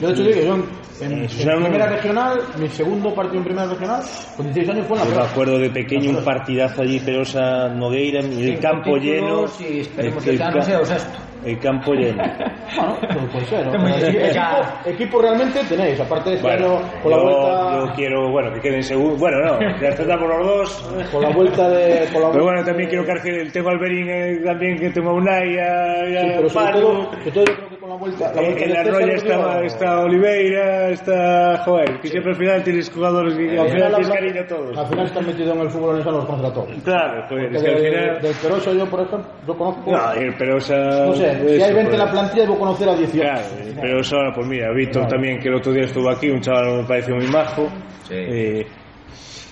Yo 0.00 0.06
de 0.08 0.12
hecho 0.14 0.22
digo, 0.22 0.40
yo 0.40 0.54
en, 0.54 1.12
en- 1.12 1.24
Eso 1.24 1.40
en 1.42 1.46
ya 1.46 1.54
no- 1.54 1.62
primera 1.66 1.86
regional, 1.86 2.40
mi 2.58 2.68
segundo 2.68 3.14
partido 3.14 3.38
en 3.38 3.44
primera 3.44 3.66
regional, 3.68 4.02
con 4.36 4.46
16 4.46 4.68
años 4.70 4.86
fue 4.86 4.96
en 4.98 5.04
la 5.04 5.10
Yo 5.10 5.20
me 5.20 5.26
acuerdo 5.26 5.58
de 5.58 5.70
pequeño 5.70 6.10
un 6.18 6.24
partidazo 6.24 6.82
allí, 6.82 7.00
Perosa 7.00 7.68
Nogueira, 7.68 8.20
y 8.24 8.48
el 8.50 8.58
campo 8.60 8.96
lleno. 8.96 9.44
Y 9.60 9.80
esperemos 9.80 10.24
que 10.24 10.30
ano 10.42 10.56
ca- 10.58 10.62
sea 10.62 10.80
o 10.80 10.84
sexto. 10.84 11.18
El 11.44 11.58
campo 11.58 11.92
lleno. 11.94 12.22
Bueno, 12.76 12.98
todo 13.00 13.26
puede 13.32 13.44
ser. 13.46 13.66
¿no? 13.66 13.88
Equipo, 13.88 14.90
equipo 14.90 15.22
realmente 15.22 15.60
tenéis, 15.68 15.98
aparte 15.98 16.30
de 16.30 16.36
este 16.36 16.46
Bueno, 16.48 16.76
año 16.76 17.02
con 17.02 17.10
la 17.10 17.16
yo, 17.16 17.22
vuelta, 17.24 17.78
yo 17.86 17.92
quiero, 17.94 18.30
bueno, 18.30 18.52
que 18.52 18.60
queden 18.60 18.82
seguros. 18.82 19.18
Bueno, 19.18 19.38
no, 19.38 19.60
ya 19.80 19.88
estamos 19.88 20.28
los 20.28 20.46
dos. 20.46 21.08
con 21.10 21.22
la 21.22 21.30
vuelta 21.30 21.68
de, 21.70 22.06
con 22.12 22.22
la 22.22 22.30
Pero 22.30 22.30
vuelta 22.30 22.42
bueno, 22.44 22.64
también 22.64 22.88
quiero 22.90 23.04
que 23.04 23.50
tengo 23.52 23.68
a 23.70 23.72
Alberín 23.72 24.08
eh, 24.08 24.40
también, 24.44 24.78
que 24.78 24.90
tengo 24.90 25.10
a 25.10 25.14
Unai, 25.14 25.58
a, 25.58 26.06
Sí, 26.06 26.16
a 26.16 26.36
pero 26.36 26.48
sobre 26.50 26.72
todo, 26.72 27.10
sobre 27.12 27.30
todo 27.32 27.67
volta, 27.98 28.32
la 28.32 28.42
volta 28.42 28.64
eh, 28.64 28.68
na 28.68 28.82
Rolla 28.84 29.14
está, 29.14 29.62
está 29.62 30.00
Oliveira, 30.00 30.90
está 30.90 31.58
Joel, 31.64 32.00
que 32.00 32.08
sí. 32.08 32.18
al 32.18 32.34
final 32.34 32.62
tienes 32.62 32.90
jugadores 32.90 33.34
que 33.34 33.58
al 33.58 33.68
final 33.68 33.90
tienes 33.90 34.08
cariño 34.08 34.40
a 34.40 34.46
todos. 34.46 34.78
Al 34.78 34.86
final 34.86 35.06
están 35.06 35.26
metidos 35.26 35.54
en 35.54 35.60
el 35.60 35.70
fútbol 35.70 36.00
en 36.00 36.04
los 36.04 36.24
contratos. 36.24 36.68
Claro, 36.84 37.26
joder, 37.28 37.54
es 37.54 37.62
que 37.62 37.68
de, 37.68 37.74
al 37.74 37.82
final... 37.82 38.22
Del 38.22 38.34
Perosa 38.36 38.72
yo, 38.72 38.86
por 38.86 39.00
ejemplo, 39.00 39.30
yo 39.46 39.56
conozco... 39.56 39.90
No, 39.90 40.12
el 40.12 40.28
eh, 40.28 40.34
Perosa... 40.38 40.76
No 40.76 41.14
sé, 41.14 41.32
eso, 41.32 41.48
si 41.48 41.62
hay 41.62 41.74
20 41.74 41.92
en 41.92 41.98
la 41.98 42.10
plantilla 42.10 42.42
debo 42.42 42.58
conocer 42.58 42.88
a 42.88 42.94
18. 42.94 43.20
Claro, 43.20 43.40
eh, 43.40 43.68
el 43.68 43.74
Perosa, 43.74 44.16
pues 44.34 44.46
mira, 44.46 44.72
Víctor 44.72 45.02
claro. 45.02 45.08
también, 45.08 45.40
que 45.40 45.48
el 45.48 45.54
otro 45.54 45.72
día 45.72 45.84
estuvo 45.84 46.10
aquí, 46.10 46.30
un 46.30 46.40
chaval 46.40 46.78
me 46.78 46.84
pareció 46.84 47.16
muy 47.16 47.26
majo. 47.26 47.68
Sí. 48.04 48.14
Eh, 48.14 48.66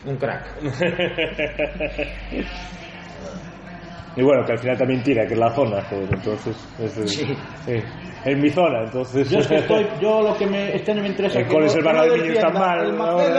un 0.06 0.16
crack. 0.16 0.46
y 4.16 4.22
bueno, 4.22 4.44
que 4.44 4.52
al 4.52 4.58
final 4.58 4.78
también 4.78 5.02
tira, 5.02 5.26
que 5.26 5.34
es 5.34 5.38
la 5.38 5.50
zona, 5.54 5.82
joder, 5.84 6.08
entonces. 6.14 6.56
Es, 6.80 6.96
es- 6.96 7.10
Sí. 7.12 7.24
sí, 7.66 7.72
es 8.24 8.38
mi 8.38 8.48
zona, 8.50 8.84
entonces. 8.84 9.30
Yo 9.30 9.38
es 9.38 9.46
que 9.46 9.56
estoy, 9.56 9.86
yo 10.00 10.22
lo 10.22 10.36
que 10.36 10.46
me, 10.46 10.74
este 10.74 10.92
año 10.92 11.02
me 11.02 11.08
interesa 11.08 11.38
El 11.40 11.46
no- 11.48 11.58
el 11.60 11.70
que 11.72 11.82
no 11.92 12.02
de 12.02 12.18
Niño 12.18 12.32
está 12.32 12.50
mal, 12.50 12.86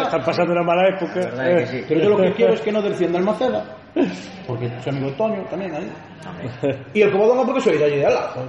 están 0.03 0.23
pasando 0.23 0.51
una 0.53 0.63
mala 0.63 0.87
época. 0.89 1.65
Sí. 1.65 1.83
Pero 1.87 2.01
yo 2.01 2.09
lo 2.11 2.17
que 2.17 2.31
quiero 2.33 2.53
es 2.53 2.61
que 2.61 2.71
no 2.71 2.81
descienda 2.81 3.19
el 3.19 3.25
Maceda, 3.25 3.65
porque 4.47 4.69
soy 4.81 4.93
amigo 4.97 5.11
Toño 5.15 5.43
también 5.49 5.75
ahí. 5.75 5.91
Y 6.93 7.01
el 7.01 7.11
Covadonga 7.11 7.43
porque 7.45 7.61
soy 7.61 7.77
de 7.77 7.85
allí 7.85 7.95
de 7.97 8.05
al 8.05 8.13
lado. 8.13 8.47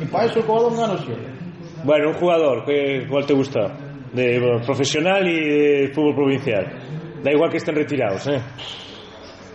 Y 0.00 0.04
para 0.06 0.24
eso 0.26 0.38
el 0.38 0.44
Covadonga 0.46 0.86
no 0.88 0.98
sirve. 0.98 1.26
Bueno, 1.84 2.08
un 2.08 2.14
jugador, 2.14 2.64
¿qué- 2.64 3.06
¿cuál 3.08 3.26
te 3.26 3.34
gusta? 3.34 3.60
De 4.12 4.38
bueno, 4.40 4.60
profesional 4.64 5.26
y 5.28 5.40
de 5.48 5.88
fútbol 5.92 6.14
provincial. 6.14 6.66
Da 7.22 7.32
igual 7.32 7.50
que 7.50 7.56
estén 7.58 7.74
retirados, 7.74 8.26
¿eh? 8.28 8.40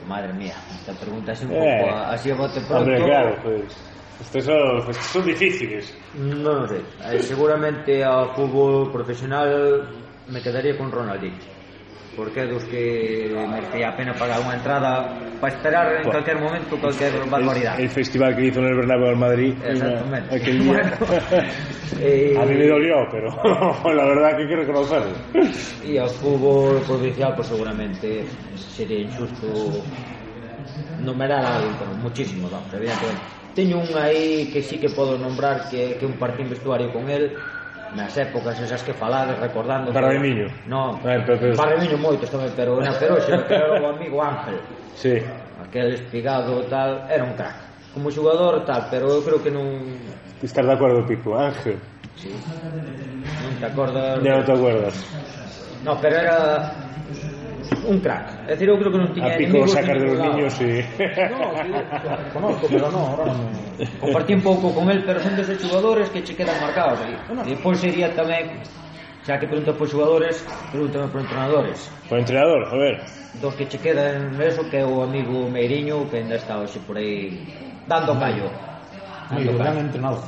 Madre 0.07 0.33
mía, 0.33 0.55
Esta 0.81 0.93
pregunta 0.97 1.31
é 1.31 1.45
un 1.45 1.51
eh, 1.53 1.61
pouco 1.61 1.93
así 2.09 2.31
a 2.31 2.35
bote 2.35 2.59
pronto. 2.65 2.89
Hombre, 2.89 2.97
claro, 3.05 3.37
pois. 3.43 3.69
Pues, 4.17 4.21
estes 4.21 4.45
son, 4.45 4.89
estes 4.89 5.05
son 5.13 5.23
difíciles. 5.25 5.85
Non 6.17 6.65
sei. 6.65 6.81
Eh, 7.05 7.21
seguramente 7.21 8.01
ao 8.01 8.33
fútbol 8.33 8.89
profesional 8.89 9.85
me 10.25 10.41
quedaría 10.41 10.73
con 10.73 10.89
Ronaldinho 10.89 11.37
porque 12.15 12.41
é 12.41 12.47
dos 12.47 12.63
que 12.65 13.31
merecía 13.31 13.89
a 13.89 13.95
pena 13.95 14.13
pagar 14.13 14.43
unha 14.43 14.59
entrada 14.59 15.15
para 15.39 15.53
esperar 15.53 15.85
en 15.95 16.03
bueno, 16.03 16.19
calquer 16.19 16.37
momento 16.37 16.75
calquer 16.75 17.13
barbaridade. 17.29 17.79
El, 17.79 17.87
el 17.87 17.93
festival 17.93 18.35
que 18.35 18.51
hizo 18.51 18.59
en 18.59 18.67
el 18.67 18.75
Bernabéu 18.75 19.15
en 19.15 19.19
Madrid 19.19 19.53
Exactamente. 19.63 20.27
Una, 20.27 20.41
aquel 20.41 20.57
día. 20.59 20.81
Bueno, 21.01 21.37
eh, 22.07 22.35
a 22.37 22.45
mí 22.45 22.55
me 22.55 22.67
dolió, 22.67 22.95
pero 23.11 23.27
la 23.95 24.05
verdad 24.05 24.37
que 24.37 24.47
quero 24.47 24.61
reconocerlo. 24.61 25.13
E 25.85 25.99
ao 25.99 26.09
fútbol 26.09 26.81
provincial, 26.83 27.31
pues 27.35 27.47
seguramente 27.47 28.27
sería 28.57 29.07
injusto 29.07 29.47
numerar 31.03 31.45
aí, 31.45 31.69
pero 31.77 31.91
vamos, 31.91 32.73
evidentemente. 32.73 33.21
Teño 33.55 33.79
un 33.79 33.97
aí 33.97 34.49
que 34.51 34.61
sí 34.63 34.77
que 34.77 34.89
podo 34.89 35.17
nombrar 35.17 35.67
que, 35.69 35.97
que 35.99 36.05
un 36.05 36.13
partido 36.13 36.49
vestuario 36.49 36.91
con 36.93 37.09
el 37.09 37.35
nas 37.95 38.15
épocas 38.15 38.55
esas 38.59 38.83
que 38.83 38.93
falades 38.93 39.37
recordando 39.37 39.91
Barremiño 39.91 40.47
no, 40.65 40.95
ah, 41.03 41.15
entonces... 41.15 41.57
Barremiño 41.57 41.99
moitos 41.99 42.31
tamén 42.31 42.47
pero 42.55 42.79
na 42.79 42.95
Peroxe 42.95 43.35
que 43.43 43.51
era 43.51 43.83
o 43.83 43.91
amigo 43.91 44.23
Ángel 44.23 44.63
sí. 44.95 45.19
aquel 45.59 45.99
espigado 45.99 46.63
tal 46.71 47.03
era 47.11 47.27
un 47.27 47.35
crack 47.35 47.91
como 47.91 48.07
xogador 48.07 48.63
tal 48.63 48.87
pero 48.87 49.11
eu 49.11 49.19
creo 49.19 49.43
que 49.43 49.51
non 49.51 49.91
estás 50.39 50.63
de 50.63 50.71
acordo 50.71 51.03
Pico 51.03 51.35
Ángel 51.35 51.75
sí. 52.15 52.31
non 52.31 53.59
te 53.59 53.67
acordas 53.67 54.23
non 54.23 54.39
te 54.47 54.53
acordas 54.55 54.95
no, 55.83 55.97
pero 55.99 56.15
era 56.15 56.71
un 57.85 57.99
crack. 57.99 58.47
É 58.47 58.53
dicir, 58.53 58.69
eu 58.69 58.77
creo 58.77 58.91
que 58.91 58.97
non 58.99 59.09
tiña 59.15 59.33
a 59.33 59.37
pico 59.37 59.57
enemigos 59.63 59.71
sacas 59.71 59.97
dos 59.97 60.19
niños, 60.19 60.51
sí. 60.53 60.71
No, 61.31 61.39
conozco, 62.35 62.67
pero 62.67 62.87
non, 62.91 63.03
ahora 63.07 63.25
non. 63.31 63.47
Me... 63.79 63.87
Compartí 63.99 64.31
un 64.35 64.43
pouco 64.43 64.75
con 64.75 64.91
el, 64.91 65.03
pero 65.03 65.19
son 65.23 65.35
deses 65.35 65.57
xogadores 65.59 66.09
que 66.11 66.21
che 66.23 66.35
quedan 66.35 66.59
marcados 66.59 66.99
aí. 67.01 67.15
Bueno. 67.27 67.41
E 67.47 67.55
depois 67.55 67.79
sería 67.79 68.11
tamén 68.11 68.59
xa 69.23 69.39
que 69.39 69.47
preguntas 69.47 69.75
por 69.77 69.87
xogadores, 69.87 70.43
pregúntame 70.71 71.07
por 71.07 71.19
entrenadores. 71.23 71.77
Por 72.09 72.17
entrenador, 72.19 72.61
a 72.67 72.75
ver. 72.75 72.95
Dos 73.39 73.55
que 73.55 73.65
che 73.65 73.79
quedan 73.79 74.35
eso 74.41 74.67
que 74.67 74.83
é 74.83 74.85
o 74.85 75.01
amigo 75.01 75.47
Meiriño 75.47 76.11
que 76.11 76.19
ainda 76.19 76.35
está 76.35 76.59
hoxe 76.59 76.83
por 76.83 76.99
aí 76.99 77.39
dando 77.87 78.17
callo. 78.19 78.51
Amigo, 79.31 79.55
gran 79.55 79.79
entrenador. 79.79 80.27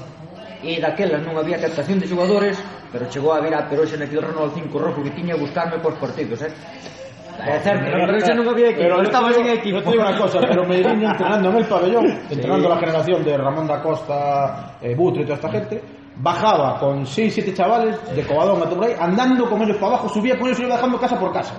E 0.64 0.80
daquela 0.80 1.20
non 1.20 1.36
había 1.36 1.60
captación 1.60 2.00
de 2.00 2.08
xogadores, 2.08 2.56
pero 2.88 3.12
chegou 3.12 3.36
a 3.36 3.44
vir 3.44 3.52
a 3.52 3.62
ah, 3.62 3.68
Peroxe 3.68 4.00
naquele 4.00 4.24
Renault 4.24 4.56
5 4.56 4.72
rojo 4.80 5.04
que 5.04 5.12
tiña 5.12 5.36
a 5.36 5.42
buscarme 5.44 5.84
pos 5.84 6.00
partidos, 6.00 6.40
eh? 6.40 6.56
Peroxe 7.38 8.34
non 8.34 8.48
había 8.48 8.70
equipo 8.70 8.84
Pero 8.84 8.96
pero 8.98 9.08
estaba 9.10 9.34
sin 9.34 9.48
equipo 9.48 9.78
Yo 9.80 9.84
te 9.84 9.92
digo 9.92 10.04
una 10.04 10.18
cosa, 10.18 10.40
pero 10.40 10.62
Medellín 10.66 11.04
entrenando 11.04 11.50
en 11.50 11.58
el 11.58 11.66
pabellón, 11.66 12.06
entrenando 12.30 12.70
la 12.70 12.78
generación 12.78 13.24
de 13.24 13.38
Ramón 13.38 13.68
da 13.68 13.82
Costa, 13.82 14.78
eh, 14.82 14.94
Butre 14.96 15.24
y 15.24 15.26
toda 15.26 15.36
esta 15.36 15.50
gente, 15.50 15.82
bajaba 16.18 16.80
con 16.80 17.06
6, 17.06 17.34
7 17.34 17.54
chavales 17.54 18.16
de 18.16 18.24
Covadón 18.24 18.62
a 18.62 18.86
ahí, 18.86 18.94
andando 19.00 19.50
con 19.50 19.62
ellos 19.64 19.78
para 19.78 19.94
abajo, 19.94 20.10
subía 20.10 20.38
con 20.38 20.48
ellos 20.48 20.60
y 20.60 20.64
iba 20.64 20.76
dejando 20.76 21.00
casa 21.00 21.20
por 21.20 21.34
casa. 21.34 21.56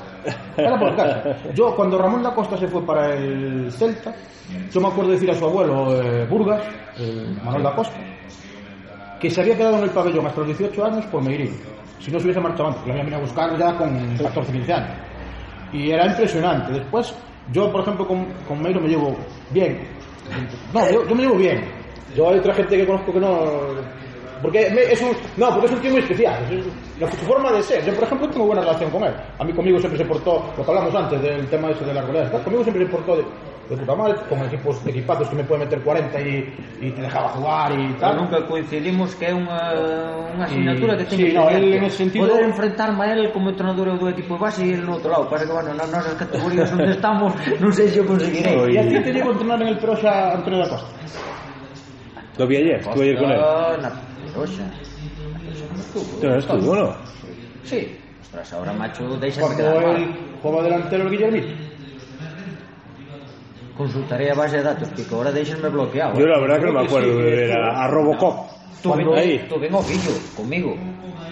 Casa 0.57 0.79
por 0.79 0.97
casa. 0.97 1.23
Yo, 1.55 1.75
cuando 1.75 1.99
Ramón 1.99 2.23
da 2.23 2.35
Costa 2.35 2.57
se 2.57 2.69
fue 2.69 2.85
para 2.87 3.15
el 3.15 3.71
Celta, 3.73 4.15
yo 4.71 4.81
me 4.81 4.89
acuerdo 4.89 5.11
decir 5.13 5.31
a 5.31 5.35
su 5.35 5.45
abuelo 5.45 6.01
eh, 6.01 6.27
Burgas, 6.27 6.63
eh, 6.99 7.35
Manuel 7.43 7.65
da 7.65 7.75
Costa, 7.75 7.97
que 9.21 9.31
se 9.31 9.41
había 9.41 9.57
quedado 9.57 9.79
en 9.79 9.85
el 9.85 9.91
pabellón 9.91 10.27
hasta 10.27 10.41
los 10.41 10.49
18 10.59 10.85
años 10.85 11.07
por 11.07 11.23
Meirín. 11.23 11.57
Si 11.99 12.11
no 12.11 12.19
se 12.19 12.27
hubiese 12.27 12.41
marchado 12.41 12.69
antes, 12.69 12.87
la 12.87 12.93
habían 12.93 13.07
venido 13.07 13.19
a 13.19 13.25
buscar 13.25 13.59
ya 13.59 13.77
con 13.77 14.17
14, 14.19 14.53
15 14.53 14.73
años. 14.73 15.14
Y 15.75 15.91
era 15.91 16.07
impresionante. 16.07 16.73
Después, 16.73 17.15
yo, 17.53 17.71
por 17.71 17.83
ejemplo, 17.83 18.07
con, 18.07 18.25
con 18.49 18.63
Meiro 18.63 18.81
me 18.81 18.89
llevo 18.89 19.15
bien. 19.51 19.87
No, 20.73 20.91
yo, 20.91 21.07
yo 21.07 21.15
me 21.15 21.23
llevo 21.23 21.37
bien. 21.37 21.65
Yo 22.17 22.31
hay 22.31 22.39
otra 22.39 22.55
gente 22.55 22.77
que 22.77 22.87
conozco 22.87 23.13
que 23.13 23.21
no... 23.21 23.41
Porque 24.41 24.61
es 24.61 25.01
un, 25.03 25.11
no, 25.37 25.51
porque 25.51 25.67
es 25.67 25.73
un 25.73 25.81
tío 25.81 25.91
muy 25.91 26.01
especial. 26.01 26.43
Es 26.51 26.65
la- 27.01 27.11
su 27.11 27.17
forma 27.25 27.51
de 27.53 27.63
ser. 27.63 27.85
Yo, 27.85 27.95
por 27.95 28.05
ejemplo, 28.05 28.29
tengo 28.29 28.47
buena 28.47 28.63
relación 28.63 28.91
con 28.91 29.03
él. 29.05 29.15
A 29.39 29.45
mí 29.45 29.53
conmigo 29.53 29.79
siempre 29.79 29.99
se 29.99 30.05
portó, 30.05 30.45
lo 30.57 30.65
que 30.65 30.71
hablamos 30.71 30.95
antes 30.95 31.21
del 31.23 31.47
tema 31.49 31.69
de 31.69 31.75
goleadas, 31.75 32.31
tal, 32.31 32.43
conmigo 32.45 32.63
siempre 32.63 32.85
se 32.85 32.91
portó 32.91 33.17
de, 33.17 33.25
de 33.69 33.77
puta 33.77 33.95
madre, 33.95 34.15
con 34.29 34.39
equipos, 34.45 34.77
equipazos 34.87 35.29
que 35.29 35.37
me 35.37 35.45
pueden 35.45 35.65
meter 35.65 35.81
40 35.81 36.21
y, 36.21 36.55
y 36.83 36.91
te 36.91 37.01
dejaba 37.03 37.29
jugar 37.31 37.73
y 37.73 37.87
Pero 37.89 37.99
tal. 38.01 38.17
nunca 38.17 38.47
coincidimos 38.47 39.15
que 39.17 39.27
é 39.29 39.35
unha, 39.35 39.57
unha 40.37 40.45
asignatura 40.45 40.93
que 41.01 41.05
Sí, 41.09 41.17
teño 41.33 41.41
no, 41.41 41.49
él 41.49 41.65
en 41.81 41.85
ese 41.89 41.97
sentido- 42.05 42.29
Poder 42.29 42.45
enfrentarme 42.45 43.01
a 43.05 43.13
él 43.17 43.33
como 43.33 43.49
entrenador 43.51 43.97
do 43.97 44.07
equipo 44.13 44.37
de 44.37 44.41
base 44.45 44.61
e 44.69 44.77
el 44.77 44.85
no 44.85 45.01
outro 45.01 45.09
lado. 45.09 45.25
Pasa 45.33 45.49
que, 45.49 45.53
bueno, 45.57 45.73
nas 45.73 45.89
nosas 45.89 46.13
categorías 46.21 46.69
onde 46.77 46.93
estamos, 46.93 47.33
non 47.57 47.73
sei 47.73 47.89
se 47.89 48.01
o 48.01 48.07
conseguirei. 48.07 48.69
Y 48.69 48.77
a 48.77 48.85
ti 48.85 49.01
te 49.01 49.11
llevo 49.17 49.31
a 49.31 49.35
entrenar 49.41 49.59
en 49.65 49.69
el 49.73 49.79
Perosa 49.81 50.37
Antonio 50.37 50.61
da 50.61 50.69
Costa. 50.69 50.93
Lo 52.37 52.45
vi 52.47 52.57
ayer, 52.61 52.81
estuve 52.85 53.05
ayer 53.15 53.17
con 53.17 53.31
él. 53.33 53.39
Na 53.81 53.91
Peroxa. 54.35 54.67
No, 56.23 56.35
estuvo, 56.37 56.75
¿no? 56.77 56.95
Sí. 57.65 57.97
Ostras, 58.23 58.53
ahora, 58.53 58.73
macho, 58.73 59.07
deixa 59.19 59.41
de 59.41 59.47
Cuando 59.47 59.57
quedar 59.63 59.87
mal. 59.87 59.97
él 59.97 60.09
jugaba 60.43 60.63
delantero 60.65 61.03
el 61.05 61.11
Guillermito. 61.11 61.49
Consultaré 63.77 64.31
a 64.31 64.35
base 64.35 64.59
de 64.59 64.63
datos, 64.63 64.89
que 64.91 65.03
ahora 65.15 65.33
deixenme 65.33 65.69
bloqueado. 65.69 66.15
Yo 66.19 66.27
la 66.27 66.39
verdad 66.39 66.61
que 66.61 66.67
no 66.67 66.73
me 66.73 66.85
acuerdo 66.85 67.11
sí, 67.11 67.17
de 67.17 67.23
ver 67.31 67.51
estuvo. 67.51 67.65
a, 67.65 67.85
a 67.85 67.89
Robocop. 67.89 68.37
Tuve, 68.83 69.39
tuve 69.49 69.67
en 69.67 69.75
oficio, 69.75 70.13
conmigo. 70.37 70.77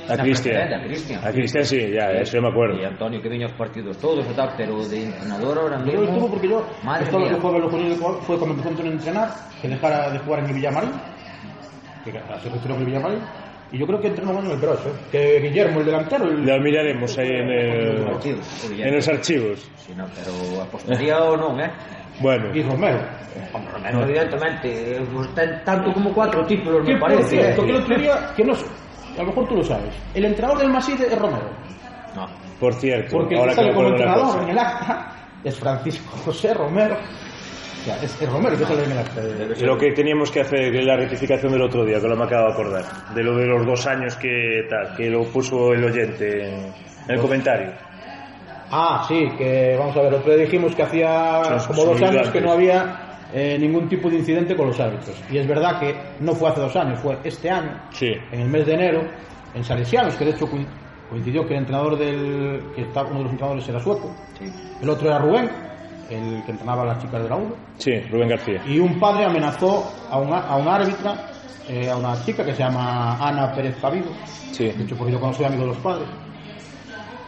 A 0.09 0.16
Cristian. 0.16 0.73
A 0.73 0.82
Cristian. 0.82 1.24
A 1.24 1.31
Cristian 1.31 1.64
sí, 1.64 1.78
ya, 1.93 2.10
eso 2.12 2.36
yo 2.36 2.43
me 2.43 2.48
acuerdo. 2.48 2.81
Y 2.81 2.85
Antonio 2.85 3.20
que 3.23 3.28
viña 3.28 3.47
aos 3.47 3.55
partidos 3.55 3.98
todos 3.98 4.27
e 4.27 4.32
tal, 4.35 4.55
pero 4.56 4.82
de 4.89 5.05
entrenador 5.05 5.59
ahora 5.59 5.78
Yo 5.85 5.85
mismo... 5.85 6.02
estuvo 6.05 6.28
porque 6.31 6.48
yo, 6.48 6.66
Madre 6.82 7.05
esto 7.05 7.19
lo 7.19 7.27
mía. 7.27 7.35
que 7.35 7.40
fue, 7.40 7.59
lo 7.60 7.69
que 7.70 7.77
fue 8.27 8.36
cuando 8.39 8.55
empezó 8.56 8.69
Antonio 8.70 8.90
a 8.90 8.94
entrenar, 8.94 9.28
que 9.60 9.69
dejara 9.69 10.10
de 10.10 10.19
jugar 10.20 10.40
en 10.40 10.47
el 10.47 10.55
Villamarín, 10.55 10.90
que 12.05 12.10
se 12.12 12.48
retiró 12.48 12.74
en 12.74 12.81
el 12.81 12.86
Villamarín, 12.86 13.20
y 13.70 13.78
yo 13.78 13.86
creo 13.86 14.01
que 14.01 14.09
entrenó 14.09 14.31
un 14.32 14.36
año 14.39 14.47
en 14.47 14.52
el 14.55 14.60
Perosa, 14.60 14.89
¿eh? 14.89 14.93
que 15.12 15.40
Guillermo, 15.40 15.81
el 15.81 15.86
delantero, 15.86 16.24
el, 16.24 16.44
Lo 16.44 16.60
miraremos 16.60 17.19
ahí 17.19 17.28
en, 17.28 17.48
el, 17.51 18.06
Archivos, 18.09 18.70
en 18.77 18.94
los 18.97 19.09
archivos. 19.09 19.70
Si 19.77 19.94
no, 19.94 20.06
pero 20.16 20.62
apostaría 20.62 21.20
o 21.23 21.36
non, 21.36 21.60
eh? 21.60 21.70
Bueno, 22.23 22.55
y 22.55 22.62
Romero. 22.62 23.01
Romero, 23.53 24.03
evidentemente, 24.05 24.97
eh, 24.97 25.05
pues, 25.12 25.28
tanto 25.65 25.93
como 25.93 26.12
cuatro 26.12 26.44
títulos, 26.47 26.86
me 26.86 26.99
parece. 26.99 27.36
cierto, 27.36 27.62
eh. 27.62 27.65
que 27.66 27.70
el 27.73 27.77
otro 27.82 27.97
día, 27.99 28.32
que 28.36 28.44
no 28.44 28.55
sé, 28.55 28.66
a 29.16 29.23
lo 29.23 29.28
mejor 29.28 29.49
tú 29.49 29.57
lo 29.57 29.65
sabes, 29.65 29.94
el 30.15 30.24
entrenador 30.24 30.59
del 30.59 30.70
Maside 30.70 31.07
es 31.07 31.19
Romero, 31.19 31.51
No. 32.15 32.27
por 32.61 32.74
cierto, 32.74 33.16
porque 33.19 33.35
el 33.35 33.40
ahora 33.40 33.53
que 33.53 33.57
que 33.57 33.62
sale 33.62 33.74
como 33.74 33.89
entrenador 33.89 34.43
en 34.43 34.49
el 34.51 34.59
acta 34.59 35.12
es 35.44 35.59
Francisco 35.59 36.16
José 36.24 36.55
Romero. 36.55 36.94
O 36.94 37.85
sea, 37.85 37.97
es, 37.97 38.23
es 38.23 38.31
Romero 38.31 38.57
que 38.57 38.65
sale 38.65 38.85
en 38.85 38.93
el 38.93 38.99
acta. 38.99 39.20
Lo 39.66 39.77
que 39.77 39.90
teníamos 39.93 40.31
que 40.31 40.40
hacer, 40.43 40.70
que 40.70 40.78
es 40.78 40.85
la 40.86 40.97
rectificación 40.97 41.51
del 41.53 41.62
otro 41.62 41.85
día, 41.85 41.99
que 42.01 42.07
lo 42.09 42.16
me 42.16 42.24
acabo 42.24 42.47
de 42.47 42.53
acordar, 42.53 42.85
de 43.15 43.23
lo 43.24 43.36
de 43.36 43.47
los 43.47 43.66
dos 43.66 43.86
años 43.86 44.15
que 44.16 44.62
tal, 44.70 44.94
que 44.97 45.11
lo 45.11 45.24
puso 45.24 45.73
el 45.73 45.85
oyente 45.85 46.49
en, 46.49 46.55
en 47.09 47.11
el 47.11 47.19
comentario. 47.20 47.73
Ah, 48.73 49.05
sí, 49.07 49.28
que 49.36 49.77
vamos 49.78 49.97
a 49.97 50.01
ver, 50.03 50.15
otro 50.15 50.32
día 50.35 50.44
dijimos 50.44 50.74
que 50.74 50.82
hacía 50.82 51.43
como 51.66 51.85
dos 51.85 52.03
años 52.03 52.31
que 52.31 52.40
no 52.40 52.53
había 52.53 53.19
eh, 53.35 53.57
ningún 53.59 53.89
tipo 53.89 54.09
de 54.09 54.16
incidente 54.16 54.57
con 54.57 54.69
los 54.69 54.81
árbitros. 54.81 55.23
Y 55.31 55.39
es 55.39 55.47
verdad 55.47 55.78
que 55.78 55.94
no 56.20 56.32
fue 56.35 56.49
hace 56.51 56.61
dos 56.61 56.74
años, 56.77 56.99
fue 57.01 57.19
este 57.24 57.51
año, 57.51 57.78
Sí. 57.90 58.12
en 58.31 58.40
el 58.40 58.49
mes 58.49 58.66
de 58.66 58.74
enero, 58.74 59.03
en 59.55 59.62
Salesianos, 59.65 60.16
que 60.16 60.24
de 60.24 60.31
hecho 60.32 60.47
coin- 60.47 60.66
coincidió 61.11 61.47
que 61.47 61.53
el 61.55 61.61
entrenador 61.61 61.99
del. 61.99 62.62
que 62.74 62.82
está, 62.82 63.03
uno 63.03 63.19
de 63.19 63.23
los 63.24 63.32
entrenadores 63.32 63.69
era 63.69 63.78
sueco, 63.81 64.11
Sí. 64.39 64.47
el 64.81 64.89
otro 64.89 65.09
era 65.09 65.19
Rubén, 65.19 65.51
el 66.09 66.43
que 66.44 66.51
entrenaba 66.53 66.82
a 66.82 66.86
las 66.86 66.99
chicas 67.03 67.23
de 67.23 67.28
la 67.28 67.36
U, 67.36 67.55
Sí, 67.77 67.93
Rubén 68.11 68.28
García. 68.31 68.62
y 68.66 68.78
un 68.78 68.99
padre 68.99 69.24
amenazó 69.27 69.85
a 70.11 70.19
una, 70.19 70.39
a 70.40 70.57
una 70.57 70.77
árbitra, 70.77 71.15
eh, 71.69 71.90
a 71.90 71.97
una 71.97 72.23
chica 72.24 72.43
que 72.44 72.53
se 72.55 72.62
llama 72.62 73.16
Ana 73.20 73.53
Pérez 73.55 73.77
Pavido, 73.81 74.11
Sí. 74.51 74.65
de 74.70 74.82
hecho 74.85 74.97
porque 74.97 75.12
yo 75.12 75.20
conocí 75.20 75.44
amigo 75.44 75.62
de 75.62 75.69
los 75.69 75.78
padres. 75.78 76.09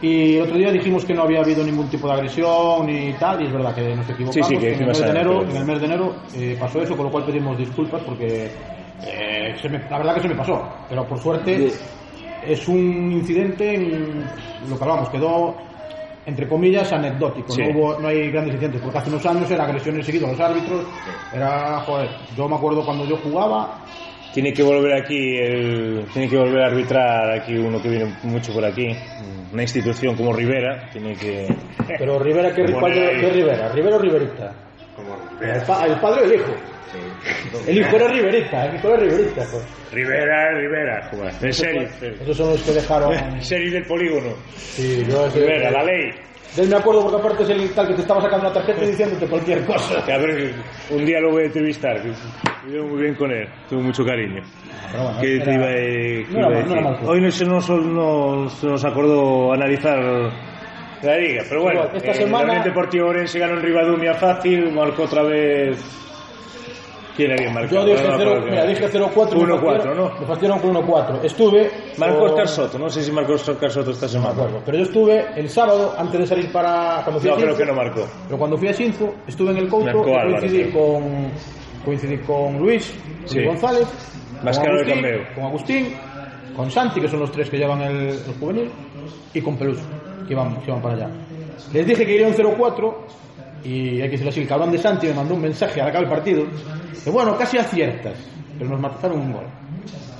Y 0.01 0.35
el 0.35 0.41
otro 0.43 0.57
día 0.57 0.71
dijimos 0.71 1.05
que 1.05 1.13
no 1.13 1.23
había 1.23 1.39
habido 1.39 1.63
ningún 1.63 1.89
tipo 1.89 2.07
de 2.07 2.13
agresión 2.13 2.85
ni 2.85 3.13
tal, 3.13 3.41
y 3.41 3.45
es 3.47 3.53
verdad 3.53 3.73
que 3.73 3.95
nos 3.95 4.09
equivocamos. 4.09 4.47
Sí, 4.47 4.55
sí, 4.55 4.61
que 4.61 4.73
en, 4.73 4.81
el 4.81 4.87
mes 4.87 4.99
de 4.99 5.09
enero, 5.09 5.41
en 5.43 5.55
el 5.55 5.65
mes 5.65 5.79
de 5.79 5.85
enero 5.85 6.15
eh, 6.33 6.57
pasó 6.59 6.81
eso, 6.81 6.95
con 6.97 7.05
lo 7.05 7.11
cual 7.11 7.25
pedimos 7.25 7.57
disculpas 7.57 8.01
porque 8.03 8.45
eh, 9.01 9.55
se 9.61 9.69
me- 9.69 9.87
la 9.89 9.97
verdad 9.97 10.15
que 10.15 10.21
se 10.21 10.27
me 10.27 10.35
pasó. 10.35 10.85
Pero 10.89 11.07
por 11.07 11.19
suerte 11.19 11.65
es 12.41 12.67
un 12.67 13.11
incidente, 13.11 13.73
en 13.73 14.25
lo 14.69 14.77
que 14.77 14.83
hablamos, 14.83 15.09
quedó 15.09 15.55
entre 16.25 16.47
comillas 16.47 16.91
anecdótico. 16.91 17.53
Sí. 17.53 17.61
No, 17.61 17.69
hubo, 17.69 17.99
no 17.99 18.07
hay 18.07 18.31
grandes 18.31 18.55
incidentes, 18.55 18.81
porque 18.81 18.97
hace 18.97 19.09
unos 19.09 19.25
años 19.25 19.49
era 19.49 19.63
agresiones 19.63 20.05
seguidas 20.05 20.29
a 20.29 20.31
los 20.31 20.41
árbitros. 20.41 20.85
Era, 21.31 21.79
joder, 21.81 22.09
yo 22.35 22.47
me 22.49 22.55
acuerdo 22.55 22.83
cuando 22.83 23.05
yo 23.05 23.17
jugaba, 23.17 23.85
Tiene 24.33 24.51
que 24.53 24.63
volver 24.63 24.93
aquí, 25.01 25.37
el, 25.37 26.05
tiene 26.11 26.27
que 26.29 26.35
volver 26.37 26.61
a 26.63 26.67
arbitrar 26.67 27.31
aquí 27.39 27.53
uno 27.57 27.81
que 27.81 27.87
viene 27.89 28.13
mucho 28.23 28.51
por 28.53 28.65
aquí, 28.65 28.87
una 29.53 29.61
institución 29.61 30.15
como 30.15 30.33
Rivera, 30.33 30.89
tiene 30.91 31.13
que... 31.15 31.47
pero 31.97 32.19
Rivera, 32.19 32.53
¿qué, 32.53 32.63
de- 32.63 32.73
qué 33.21 33.29
Rivera? 33.31 33.69
¿Rivera 33.71 33.95
o 33.95 33.99
Riverita? 33.99 34.53
El, 35.39 35.61
pa- 35.65 35.85
el 35.85 35.99
padre 35.99 36.21
o 36.21 36.25
el 36.25 36.33
hijo. 36.33 36.53
El 37.67 37.77
hijo 37.77 37.95
era 37.95 38.07
Riverita, 38.07 38.65
el 38.65 38.75
hijo 38.75 38.87
era 38.89 38.97
Riverita. 38.97 39.45
joder. 39.45 39.65
Rivera, 39.91 40.51
Rivera, 40.59 41.07
joder, 41.11 41.51
sheriff, 41.53 42.03
el 42.03 42.13
Esos 42.21 42.37
son 42.37 42.49
los 42.49 42.61
que 42.63 42.71
dejaron. 42.73 43.13
sheriff 43.39 43.73
del 43.73 43.85
polígono. 43.85 44.33
Sí, 44.55 45.03
yo 45.07 45.29
Rivera, 45.29 45.71
la 45.71 45.83
ley. 45.83 46.11
De 46.55 46.65
me 46.67 46.75
acuerdo 46.77 47.01
porque 47.03 47.17
aparte 47.17 47.43
es 47.43 47.49
el 47.49 47.69
tal 47.73 47.87
que 47.87 47.93
te 47.95 48.01
estaba 48.01 48.21
sacando 48.21 48.45
una 48.45 48.53
tarjeta 48.53 48.83
y 48.83 48.87
diciéndote 48.87 49.27
cualquier 49.27 49.65
cosa. 49.65 49.99
A 49.99 50.17
ver, 50.17 50.53
un 50.89 51.05
día 51.05 51.19
lo 51.19 51.31
voy 51.31 51.43
a 51.43 51.45
entrevistar, 51.47 52.01
me 52.65 52.71
llevo 52.71 52.87
muy 52.87 53.01
bien 53.03 53.15
con 53.15 53.29
él, 53.31 53.47
tuve 53.69 53.81
mucho 53.83 54.05
cariño. 54.05 54.41
Bueno, 54.93 55.17
¿Qué 55.19 55.35
era- 55.35 55.45
te 55.45 55.53
iba 55.53 55.65
a, 55.65 55.69
qué 55.69 56.25
no 56.31 56.37
iba 56.39 56.47
a 56.47 56.49
mal- 56.49 56.53
no 56.53 56.59
decir? 56.75 56.83
juego. 56.99 57.11
Hoy 57.11 57.21
no 57.21 57.31
se 57.31 57.45
nos, 57.45 57.69
no 57.69 58.49
se 58.49 58.67
nos 58.67 58.85
acordó 58.85 59.51
analizar 59.53 59.99
la 61.01 61.17
liga, 61.17 61.43
pero 61.49 61.61
bueno, 61.63 61.83
Esta 61.93 62.11
eh, 62.11 62.13
semana- 62.13 62.57
el 62.57 62.63
Deportivo 62.63 63.07
Orense 63.09 63.37
ganó 63.39 63.55
en 63.55 63.61
Ribadumia 63.61 64.13
fácil, 64.13 64.71
marcó 64.71 65.03
otra 65.03 65.23
vez 65.23 65.77
¿Quién 67.15 67.31
había 67.31 67.49
marcado? 67.49 67.85
Yo 67.87 67.93
dije 67.93 68.03
No, 68.03 68.11
no, 68.11 68.17
0, 68.17 68.31
porque- 68.35 68.51
mira, 68.51 68.65
dije 68.65 68.87
0-4. 68.89 69.39
1-4, 69.39 69.95
¿no? 69.95 70.11
Me 70.19 70.25
fastidiaron 70.25 70.59
con 70.59 70.69
1-4. 70.75 71.19
Estuve. 71.23 71.71
Marcó 71.97 72.19
con- 72.19 72.29
Oscar 72.31 72.47
Soto, 72.47 72.77
no 72.79 72.89
sé 72.89 73.03
si 73.03 73.11
marcó 73.11 73.33
Oscar 73.33 73.71
Soto 73.71 73.91
esta 73.91 74.05
No 74.07 74.11
me 74.11 74.19
semana. 74.19 74.31
acuerdo. 74.33 74.61
Pero 74.65 74.77
yo 74.77 74.83
estuve 74.83 75.25
el 75.37 75.49
sábado, 75.49 75.95
antes 75.97 76.19
de 76.19 76.27
salir 76.27 76.51
para. 76.51 77.01
Cuando 77.03 77.21
fui 77.21 77.29
No, 77.29 77.35
a 77.35 77.39
creo 77.39 77.57
que 77.57 77.65
no 77.65 77.73
marcó. 77.73 78.05
Pero 78.25 78.37
cuando 78.37 78.57
fui 78.57 78.67
a 78.67 78.73
Sinzo, 78.73 79.13
estuve 79.27 79.51
en 79.51 79.57
el 79.57 79.69
Couto 79.69 79.89
Álvarez, 79.89 80.39
coincidí, 80.41 80.71
con, 80.71 81.03
coincidí 81.85 82.17
con 82.19 82.57
Luis, 82.59 82.93
Sí. 83.25 83.35
Luis 83.35 83.47
González, 83.47 83.87
Más 84.43 84.59
con 84.59 84.67
Agustín, 84.69 85.01
con 85.35 85.43
Agustín, 85.45 85.95
con 86.55 86.69
Santi, 86.71 86.99
que 87.01 87.07
son 87.07 87.19
los 87.21 87.31
tres 87.31 87.49
que 87.49 87.57
llevan 87.57 87.81
el, 87.81 88.09
el 88.09 88.33
juvenil, 88.39 88.69
y 89.33 89.41
con 89.41 89.57
Peluso, 89.57 89.81
que 90.27 90.33
iban, 90.33 90.55
que 90.57 90.69
iban 90.69 90.81
para 90.81 90.95
allá. 90.95 91.09
Les 91.73 91.87
dije 91.87 92.05
que 92.05 92.13
iría 92.13 92.27
un 92.27 92.33
0-4 92.33 92.93
y 93.63 93.93
hay 94.01 94.07
que 94.07 94.09
decirlo 94.11 94.29
así, 94.29 94.41
el 94.41 94.47
cabrón 94.47 94.71
de 94.71 94.77
Santi 94.77 95.07
me 95.07 95.13
mandó 95.13 95.33
un 95.33 95.41
mensaje 95.41 95.81
al 95.81 95.87
acabar 95.87 96.03
el 96.03 96.09
partido. 96.09 96.43
Que 97.03 97.09
bueno, 97.09 97.37
casi 97.37 97.57
aciertas, 97.57 98.17
pero 98.57 98.71
nos 98.71 98.79
mataron 98.79 99.19
un 99.19 99.33
gol. 99.33 99.45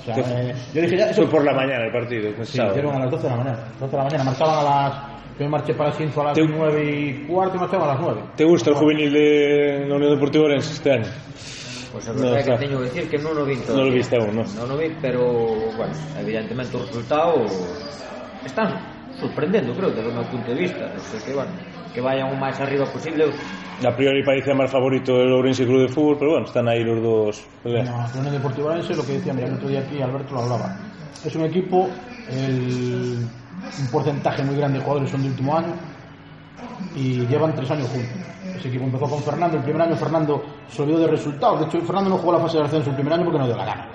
O 0.00 0.04
sea, 0.04 0.16
eh, 0.18 0.54
yo 0.72 0.82
dije, 0.82 0.96
ya, 0.96 1.10
eso 1.10 1.22
fue 1.22 1.30
por 1.30 1.44
la 1.44 1.52
mañana 1.52 1.86
el 1.86 1.92
partido. 1.92 2.28
El 2.28 2.46
sí, 2.46 2.60
hicieron 2.62 2.94
a 2.94 3.00
las 3.00 3.10
12 3.10 3.22
de 3.24 3.30
la 3.30 3.36
mañana. 3.36 3.58
12 3.80 3.90
de 3.90 3.96
la 3.96 4.04
mañana, 4.04 4.24
marcaban 4.24 4.58
a 4.58 4.62
las. 4.62 5.16
Yo 5.38 5.48
marché 5.48 5.74
para 5.74 5.92
Sinzo 5.92 6.22
a 6.22 6.24
las 6.26 6.34
¿Te... 6.34 6.46
9 6.46 6.84
y 6.84 7.26
cuarto 7.26 7.56
y 7.56 7.60
marchaba 7.60 7.84
a 7.84 7.94
las 7.94 8.00
9. 8.00 8.20
¿Te 8.36 8.44
gusta 8.44 8.70
el 8.70 8.76
juvenil 8.76 9.12
de 9.12 9.84
la 9.86 9.96
Unión 9.96 10.14
Deportiva 10.14 10.44
Orense 10.44 10.72
este 10.72 10.92
año? 10.92 11.06
Pues 11.92 12.08
a 12.08 12.12
no, 12.12 12.20
verdade 12.20 12.44
que 12.44 12.58
teño 12.58 12.78
que 12.78 12.84
decir 12.84 13.08
que 13.08 13.18
non 13.18 13.36
o 13.36 13.44
vi 13.44 13.56
todo. 13.64 13.80
Non 13.80 13.88
o 13.88 13.92
viste 13.92 14.16
aún, 14.20 14.36
non? 14.36 14.44
Non 14.52 14.68
o 14.68 14.76
vi, 14.76 14.92
pero, 15.00 15.24
bueno, 15.80 15.96
evidentemente 16.20 16.76
o 16.76 16.84
resultado 16.84 17.40
están 18.44 18.68
sorprendendo, 19.16 19.72
creo, 19.72 19.88
desde 19.88 20.08
o 20.08 20.12
meu 20.12 20.28
punto 20.28 20.52
de 20.52 20.60
vista. 20.60 20.92
Non 20.92 21.00
sei 21.00 21.20
que, 21.24 21.32
bueno, 21.32 21.52
que 21.96 22.04
vayan 22.04 22.28
o 22.28 22.36
máis 22.36 22.60
arriba 22.60 22.84
posible. 22.84 23.32
A 23.80 23.92
priori 23.96 24.20
parecía 24.20 24.52
más 24.52 24.68
favorito 24.68 25.16
el 25.16 25.32
Ourense 25.32 25.64
Club 25.64 25.80
de 25.80 25.88
Fútbol, 25.88 26.16
pero 26.20 26.30
bueno, 26.36 26.44
están 26.44 26.68
ahí 26.68 26.84
los 26.84 27.00
dos. 27.00 27.40
peleando. 27.64 27.92
No, 27.92 28.04
la 28.04 28.20
Unión 28.20 28.34
Deportiva 28.36 28.66
Orense, 28.76 28.92
lo 28.92 29.00
que 29.00 29.16
decía, 29.16 29.32
mira, 29.32 29.48
el 29.48 29.54
otro 29.54 29.68
día 29.68 29.80
aquí 29.80 29.96
Alberto 30.02 30.34
lo 30.34 30.42
hablaba. 30.42 30.76
Es 31.24 31.34
un 31.34 31.44
equipo, 31.48 31.88
el, 32.28 33.24
un 33.80 33.86
porcentaje 33.90 34.44
muy 34.44 34.56
grande 34.56 34.76
de 34.78 34.84
jugadores 34.84 35.08
son 35.08 35.22
de 35.22 35.28
último 35.28 35.56
año 35.56 35.72
y 36.94 37.24
llevan 37.24 37.54
tres 37.54 37.70
años 37.70 37.88
juntos. 37.88 38.12
Ese 38.44 38.68
equipo 38.68 38.84
empezó 38.84 39.08
con 39.08 39.22
Fernando, 39.22 39.56
el 39.56 39.62
primer 39.64 39.80
año 39.80 39.96
Fernando 39.96 40.44
se 40.68 40.82
olvidó 40.82 40.98
de 40.98 41.08
resultados. 41.08 41.60
De 41.60 41.66
hecho, 41.66 41.80
Fernando 41.80 42.10
no 42.10 42.18
jugó 42.18 42.32
la 42.32 42.40
fase 42.40 42.58
de 42.58 42.64
ascenso 42.64 42.90
el 42.90 42.96
primer 42.96 43.14
año 43.14 43.24
porque 43.24 43.38
no 43.38 43.46
dio 43.46 43.56
la 43.56 43.64
gana. 43.64 43.88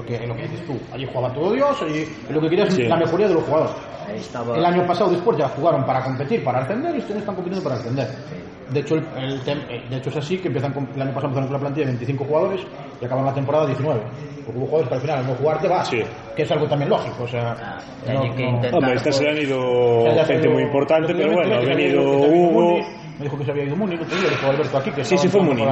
Porque 0.00 0.14
es 0.14 0.26
lo 0.26 0.34
que 0.34 0.42
dices 0.42 0.64
tú, 0.66 0.78
allí 0.94 1.06
jugaba 1.12 1.34
todo 1.34 1.52
Dios, 1.52 1.82
allí 1.82 2.06
lo 2.30 2.40
que 2.40 2.48
quería 2.48 2.64
es 2.64 2.74
Sí. 2.74 2.84
la 2.84 2.96
mejoría 2.96 3.28
de 3.28 3.34
los 3.34 3.44
jugadores. 3.44 3.72
Estaba... 4.16 4.56
El 4.56 4.64
año 4.64 4.86
pasado 4.86 5.10
después 5.10 5.36
ya 5.36 5.46
jugaron 5.50 5.84
para 5.84 6.02
competir, 6.02 6.42
para 6.42 6.60
ascender 6.60 6.96
y 6.96 7.00
año 7.02 7.18
están 7.18 7.34
compitiendo 7.34 7.62
para 7.62 7.76
ascender. 7.78 8.08
De 8.70 8.80
hecho, 8.80 8.94
el, 8.94 9.04
el 9.18 9.44
tem- 9.44 9.60
eh, 9.68 9.82
de 9.90 9.96
hecho 9.98 10.08
es 10.08 10.16
así 10.16 10.38
que 10.38 10.46
empiezan 10.48 10.72
con, 10.72 10.88
el 10.94 11.02
año 11.02 11.10
pasado 11.12 11.26
empezaron 11.28 11.48
con 11.48 11.52
la 11.52 11.58
plantilla 11.60 11.84
de 11.86 11.92
25 11.92 12.24
jugadores 12.24 12.60
y 13.00 13.04
acaban 13.04 13.26
la 13.26 13.34
temporada 13.34 13.66
19. 13.66 14.00
Porque 14.46 14.58
hubo 14.58 14.66
jugadores 14.66 14.88
que 14.88 14.94
al 14.94 15.00
final 15.02 15.18
al 15.18 15.26
no 15.26 15.34
jugar 15.34 15.60
te 15.60 15.68
vas, 15.68 15.88
Sí. 15.88 16.02
que 16.34 16.42
es 16.42 16.50
algo 16.50 16.66
también 16.66 16.88
lógico. 16.88 17.24
O 17.24 17.28
sea, 17.28 17.78
Teñen 18.06 18.34
que 18.34 18.42
intentar- 18.42 18.74
Hombre, 18.74 18.94
esta 18.94 19.12
se 19.12 19.28
han 19.28 19.36
ido 19.36 20.04
gente 20.24 20.48
muy 20.48 20.62
importante, 20.62 21.14
pero 21.14 21.32
bueno, 21.34 21.56
ha 21.56 21.60
venido 21.60 22.02
Hugo. 22.02 22.78
Me 23.18 23.24
dijo 23.24 23.36
que 23.36 23.44
se 23.44 23.50
había 23.50 23.64
ido 23.64 23.76
Muni, 23.76 23.96
el 23.96 24.00
otro 24.00 24.16
día 24.18 24.30
dijo 24.30 24.46
Alberto 24.46 24.78
aquí 24.78 24.90
que 24.92 25.04
Sí, 25.04 25.18
sí, 25.18 25.28
fue 25.28 25.42
Muni, 25.42 25.62
no. 25.62 25.70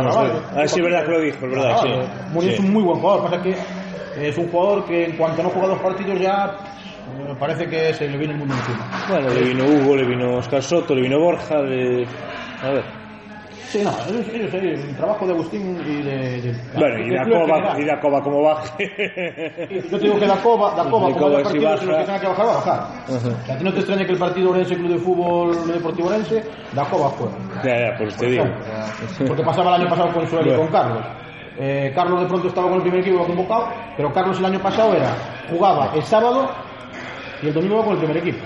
Ah, 0.55 0.67
sí, 0.67 0.83
verdad 0.83 1.03
que 1.07 1.11
lo 1.13 1.21
dijo, 1.23 1.47
es 1.47 1.51
verdad, 1.53 1.71
Ah, 1.77 1.81
sí. 1.83 1.89
Muni 2.35 2.47
Sí. 2.49 2.53
es 2.53 2.61
un 2.61 2.73
muy 2.75 2.83
buen 2.83 3.01
jugador, 3.01 3.23
pasa 3.31 3.43
que 3.43 3.55
es 4.21 4.39
un 4.39 4.49
jugador 4.51 4.85
que 4.87 5.05
en 5.07 5.17
cuanto 5.17 5.43
no 5.43 5.51
juega 5.51 5.69
dos 5.69 5.81
partidos 5.81 6.19
ya 6.21 6.57
eh, 7.27 7.35
parece 7.39 7.67
que 7.67 7.95
se 7.95 8.09
le 8.09 8.17
viene 8.19 8.33
el 8.35 8.39
mundo 8.41 8.55
encima. 8.55 8.87
Bueno, 9.09 9.29
le 9.31 9.41
vino 9.43 9.65
Hugo, 9.65 9.97
le 9.97 10.05
vino 10.07 10.37
Oscar 10.39 10.63
Soto, 10.63 10.95
le 10.95 11.03
vino 11.03 11.19
Borja, 11.19 11.57
le... 11.63 12.07
A 12.63 12.71
ver. 12.71 12.99
Sí, 13.69 13.83
no, 13.85 13.91
ellos, 14.09 14.27
ellos, 14.33 14.55
ellos, 14.55 14.81
el 14.83 14.97
trabajo 14.97 15.27
de 15.27 15.33
Agustín 15.35 15.77
y 15.87 16.03
de... 16.03 16.41
de 16.41 16.55
Bueno, 16.75 16.99
y 17.01 17.11
del 17.11 17.19
da 17.19 17.23
club 17.25 17.35
en 17.37 17.41
Cova, 17.43 17.55
general. 17.57 17.81
y 17.83 17.85
da 17.85 18.01
Cova 18.01 18.23
como 18.23 18.43
baje. 18.43 19.83
Yo 19.91 19.99
te 19.99 20.05
digo 20.05 20.19
que 20.19 20.27
da 20.27 20.37
Cova, 20.37 20.75
da 20.75 20.89
Cova, 20.91 21.09
De 21.09 21.13
como 21.13 21.27
Cova 21.27 21.39
de 21.39 21.45
si 21.45 21.45
partidos 21.45 21.83
en 21.83 21.89
los 21.89 21.97
baja. 21.97 21.99
que 21.99 22.07
tenga 22.07 22.21
que 22.21 22.27
bajar, 22.29 22.47
va 22.47 22.51
a 22.51 22.55
bajar. 22.55 22.81
O 23.09 23.19
sea, 23.21 23.55
a 23.55 23.59
ti 23.59 23.65
no 23.65 23.73
te 23.73 23.79
extraña 23.81 24.07
que 24.07 24.13
el 24.13 24.19
partido 24.19 24.51
Orense 24.51 24.75
Club 24.75 24.89
de 24.93 24.99
Fútbol 24.99 25.67
Deportivo 25.73 26.09
Orense, 26.09 26.45
da 26.73 26.85
Cova 26.87 27.11
fuera. 27.11 27.35
ya, 27.63 27.91
ya, 27.91 27.99
pues 27.99 28.17
te 28.17 28.27
digo. 28.27 28.45
Porque 29.27 29.43
pasaba 29.43 29.77
el 29.77 29.83
año 29.83 29.91
pasado 29.91 30.13
con 30.15 30.27
Suárez 30.27 30.47
y 30.47 30.57
Bueno. 30.57 30.63
con 30.63 30.73
Carlos. 30.73 31.05
Eh, 31.61 31.93
Carlos 31.95 32.21
de 32.21 32.27
pronto 32.27 32.49
estaba 32.49 32.69
con 32.69 32.77
el 32.77 32.83
primer 32.83 33.01
equipo 33.01 33.25
convocado, 33.27 33.69
pero 33.97 34.13
Carlos 34.13 34.39
el 34.39 34.45
año 34.45 34.61
pasado 34.61 34.95
era 34.95 35.13
jugaba 35.51 35.91
el 35.95 36.03
sábado 36.05 36.49
y 37.43 37.49
el 37.49 37.55
domingo 37.55 37.75
iba 37.77 37.85
con 37.85 37.93
el 37.95 37.99
primer 37.99 38.17
equipo. 38.19 38.45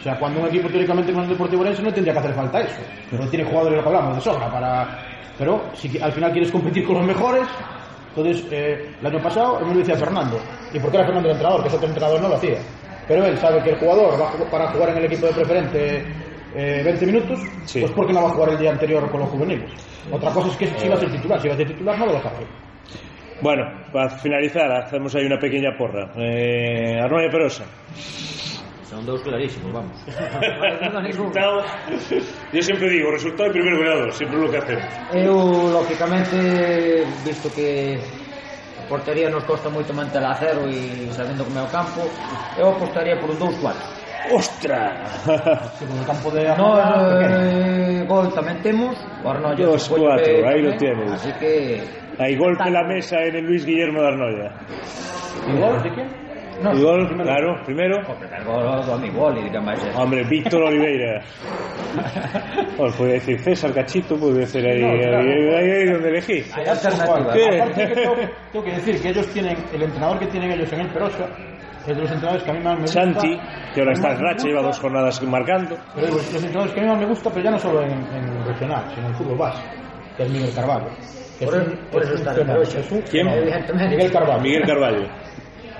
O 0.00 0.02
sea, 0.02 0.18
cuando 0.18 0.40
un 0.40 0.46
equipo 0.48 0.68
teóricamente 0.68 1.12
con 1.12 1.22
el 1.24 1.28
Deportivo 1.30 1.62
Orense 1.62 1.82
no 1.82 1.92
tendría 1.92 2.12
que 2.14 2.18
hacer 2.20 2.34
falta 2.34 2.60
eso. 2.60 2.76
Pero 3.10 3.26
tiene 3.28 3.44
jugadores, 3.44 3.76
lo 3.78 3.82
que 3.82 3.88
hablamos, 3.88 4.16
de 4.16 4.20
sobra 4.22 4.50
para... 4.50 4.98
Pero 5.38 5.62
si 5.74 5.98
al 6.00 6.12
final 6.12 6.30
quieres 6.32 6.50
competir 6.52 6.86
con 6.86 6.96
los 6.96 7.06
mejores, 7.06 7.46
entonces 8.14 8.44
eh, 8.50 8.94
el 9.00 9.06
año 9.06 9.22
pasado, 9.22 9.58
él 9.60 9.66
me 9.66 9.72
lo 9.74 9.78
decía 9.80 9.96
Fernando. 9.96 10.38
¿Y 10.72 10.78
por 10.78 10.90
qué 10.90 10.96
era 10.98 11.06
Fernando 11.06 11.28
el 11.28 11.34
entrenador? 11.34 11.62
Que 11.62 11.68
ese 11.68 11.76
otro 11.76 11.88
entrenador 11.88 12.20
no 12.20 12.28
lo 12.28 12.34
hacía. 12.36 12.58
Pero 13.08 13.24
él 13.26 13.38
sabe 13.38 13.62
que 13.62 13.70
el 13.70 13.76
jugador 13.78 14.20
va 14.20 14.30
para 14.50 14.70
jugar 14.72 14.90
en 14.90 14.98
el 14.98 15.04
equipo 15.06 15.26
de 15.26 15.32
preferente 15.32 16.04
eh, 16.54 16.82
20 16.84 17.06
minutos, 17.06 17.38
Sí. 17.64 17.80
pues 17.80 17.92
porque 17.92 18.12
no 18.12 18.22
va 18.22 18.28
a 18.28 18.32
jugar 18.32 18.50
el 18.50 18.58
día 18.58 18.70
anterior 18.72 19.10
con 19.10 19.20
los 19.20 19.28
juveniles. 19.30 19.70
Otra 20.12 20.30
cosa 20.32 20.48
es 20.48 20.56
que 20.56 20.66
si 20.66 20.88
va 20.88 20.94
a 20.94 20.98
ser 20.98 21.10
titular, 21.10 21.40
si 21.40 21.48
va 21.48 21.54
a 21.54 21.56
ser 21.56 21.66
titular 21.66 21.98
no 21.98 22.06
lo 22.06 22.12
vas 22.14 22.26
a 22.26 22.28
hacer. 22.28 22.46
Bueno, 23.40 23.64
para 23.92 24.08
finalizar, 24.10 24.70
hacemos 24.72 25.14
aí 25.14 25.26
unha 25.26 25.36
pequeña 25.36 25.74
porra. 25.74 26.08
Eh, 26.16 26.96
Arnoia 27.02 27.28
Perosa. 27.28 27.66
Son 28.86 29.02
dous 29.02 29.20
clarísimos, 29.26 29.74
vamos. 29.74 29.96
resultado, 31.02 31.64
yo 32.52 32.62
sempre 32.62 32.88
digo, 32.94 33.10
resultado 33.10 33.50
e 33.50 33.58
primeiro 33.58 33.82
grado, 33.82 34.12
sempre 34.14 34.38
lo 34.38 34.48
que 34.48 34.58
hacemos. 34.62 34.86
Eu, 35.10 35.34
lógicamente, 35.66 37.02
visto 37.26 37.50
que 37.50 37.98
a 38.78 38.86
portería 38.86 39.26
nos 39.28 39.42
costa 39.44 39.66
moito 39.66 39.90
manter 39.90 40.22
a 40.22 40.38
cero 40.38 40.70
e 40.70 41.10
sabendo 41.10 41.42
como 41.42 41.58
é 41.58 41.64
o 41.66 41.70
campo, 41.74 42.06
eu 42.54 42.70
apostaría 42.70 43.18
por 43.18 43.34
un 43.34 43.38
2-4. 43.42 44.03
¡Ostras! 44.32 45.28
El 45.80 46.06
campo 46.06 46.30
de 46.30 46.44
No, 46.56 46.74
Arnoia, 46.74 47.18
pequeño. 47.18 48.00
eh, 48.00 48.04
gol 48.08 48.32
tamén 48.32 48.56
temos, 48.64 48.96
o 49.22 49.28
Arnoia 49.28 49.66
Dos, 49.66 49.84
cuatro, 49.88 50.48
aí 50.48 50.60
lo 50.64 50.72
tienes. 50.80 51.12
Así 51.12 51.30
que 51.38 51.82
Hay 52.18 52.36
golpe 52.38 52.62
en 52.64 52.72
la 52.74 52.84
mesa 52.84 53.20
en 53.26 53.36
el 53.36 53.44
Luis 53.44 53.66
Guillermo 53.66 54.00
de 54.00 54.08
Arnoia. 54.08 54.48
¿Y 55.50 55.52
gol 55.60 55.82
de 55.82 55.90
quién? 55.92 56.08
No, 56.62 56.70
Y 56.72 56.80
gol, 56.82 57.06
primero. 57.08 57.26
claro, 57.28 57.50
primero. 57.66 57.96
o 58.06 58.14
primer 58.14 58.42
gol 58.46 58.62
máis 59.60 59.80
é. 59.82 59.90
Hombre, 59.98 60.22
Víctor 60.24 60.62
Oliveira. 60.62 61.20
Os 62.78 62.94
podía 62.94 63.14
decir 63.14 63.38
César 63.42 63.72
Cachito, 63.74 64.16
puede 64.16 64.46
ser 64.46 64.64
ahí, 64.66 64.80
No, 64.80 64.94
claro. 64.98 65.18
ahí, 65.18 65.30
ahí, 65.50 65.70
ahí 65.70 65.86
donde 65.90 66.08
elegí. 66.14 66.38
Hai 66.54 66.64
alternativa. 66.70 67.32
¿Qué? 67.34 67.60
Aparte 67.60 67.82
que 67.88 67.94
tengo, 67.94 68.14
tengo 68.52 68.64
que 68.64 68.72
decir 68.78 68.94
que 69.02 69.08
ellos 69.10 69.26
tienen, 69.34 69.56
el 69.74 69.82
entrenador 69.82 70.18
que 70.18 70.26
tienen 70.30 70.50
ellos 70.52 70.72
en 70.72 70.80
el 70.80 70.88
Perosa, 70.94 71.26
es 71.92 71.96
de 71.96 72.02
los 72.02 72.10
entrenadores 72.10 72.42
que 72.44 72.50
a 72.50 72.54
mí 72.54 72.60
más 72.60 72.74
me 72.74 72.80
gusta. 72.82 73.00
Santi, 73.02 73.38
que 73.74 73.80
ahora 73.80 73.92
está 73.92 74.12
en 74.12 74.20
racha, 74.20 74.46
lleva 74.46 74.62
dos 74.62 74.78
jornadas 74.80 75.22
marcando. 75.22 75.76
Pero 75.94 76.06
digo, 76.06 76.18
los 76.18 76.34
entrenadores 76.34 76.72
que 76.74 76.80
a 76.80 76.82
mí 76.82 76.88
más 76.88 76.98
me 76.98 77.06
gusta, 77.06 77.30
pero 77.30 77.44
ya 77.44 77.50
no 77.50 77.58
solo 77.58 77.82
en, 77.82 77.92
en 77.92 78.44
regional, 78.46 78.84
sino 78.94 79.06
en 79.06 79.12
el 79.12 79.14
fútbol 79.16 79.38
base, 79.38 79.62
que 80.16 80.22
es 80.22 80.30
Miguel 80.30 80.54
Carvalho. 80.54 80.86
que 81.38 81.44
Por, 81.46 81.54
es 81.56 81.66
un- 81.68 81.78
por 81.90 82.02
eso 82.02 82.14
está 82.14 82.34
¿Quién? 83.10 83.26
Miguel 83.26 84.12
Carvalho. 84.12 84.40
Miguel 84.40 84.62
Carvalho. 84.66 85.08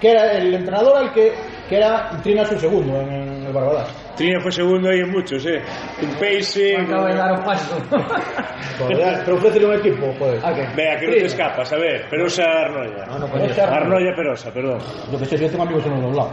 Que 0.01 0.11
era 0.11 0.33
el 0.33 0.55
entrenador 0.55 0.97
al 0.99 1.13
que, 1.13 1.33
que 1.69 1.77
era 1.77 2.11
Trina 2.23 2.45
su 2.45 2.59
segundo 2.59 3.01
en, 3.01 3.09
en 3.13 3.47
el 3.47 3.53
Barbadas. 3.53 3.89
Trina 4.17 4.41
fue 4.41 4.53
segundo 4.53 4.89
hai 4.89 5.03
muchos, 5.05 5.45
eh? 5.47 5.61
Un 6.01 6.15
peixe... 6.21 6.77
Acaba 6.77 7.09
de 7.09 7.15
dar 7.17 7.33
o 7.33 7.43
paso. 7.43 7.75
pero 9.25 9.35
ofrece 9.37 9.65
un 9.65 9.75
equipo, 9.75 10.15
joder. 10.19 10.39
Ah, 10.43 10.53
okay. 10.53 10.67
Vea, 10.77 11.01
que 11.01 11.07
no 11.07 11.13
te 11.13 11.27
escapas, 11.27 11.73
a 11.73 11.77
ver. 11.77 12.09
Perosa 12.09 12.45
Arnolla. 12.45 13.07
No, 13.07 13.19
no, 13.19 13.27
pues, 13.27 13.59
Arnolla 13.59 14.15
Perosa, 14.15 14.53
perdón. 14.53 14.79
Lo 15.11 15.19
que 15.19 15.25
sei, 15.25 15.39
yo 15.39 15.51
tengo 15.51 15.65
amigos 15.65 15.87
en 15.87 16.01
los 16.01 16.15
lados. 16.15 16.33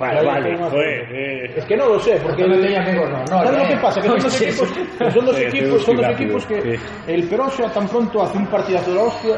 Vale, 0.00 0.26
vale, 0.26 0.56
joder, 0.58 1.14
eh. 1.14 1.54
Es 1.56 1.64
que 1.64 1.76
no 1.76 1.86
lo 1.90 2.00
sé, 2.00 2.18
porque... 2.20 2.42
No 2.42 2.58
tenía 2.58 2.82
amigos, 2.82 3.08
no. 3.08 3.18
no 3.20 3.26
¿Sabes 3.26 3.52
lo 3.52 3.64
eh. 3.64 3.68
que 3.68 3.76
pasa? 3.76 4.00
Que 4.00 4.08
son 4.08 4.18
dos 4.20 4.40
equipos, 4.42 4.68
son 5.12 5.26
dos 5.26 5.38
equipos, 5.38 5.84
son 5.84 5.96
dos 5.96 6.06
equipos 6.06 6.46
que... 6.46 6.78
El 7.06 7.28
Perosa 7.28 7.70
tan 7.72 7.86
pronto 7.86 8.22
hace 8.22 8.36
un 8.36 8.46
partidazo 8.46 8.90
de 8.90 8.96
la 8.96 9.02
hostia 9.04 9.36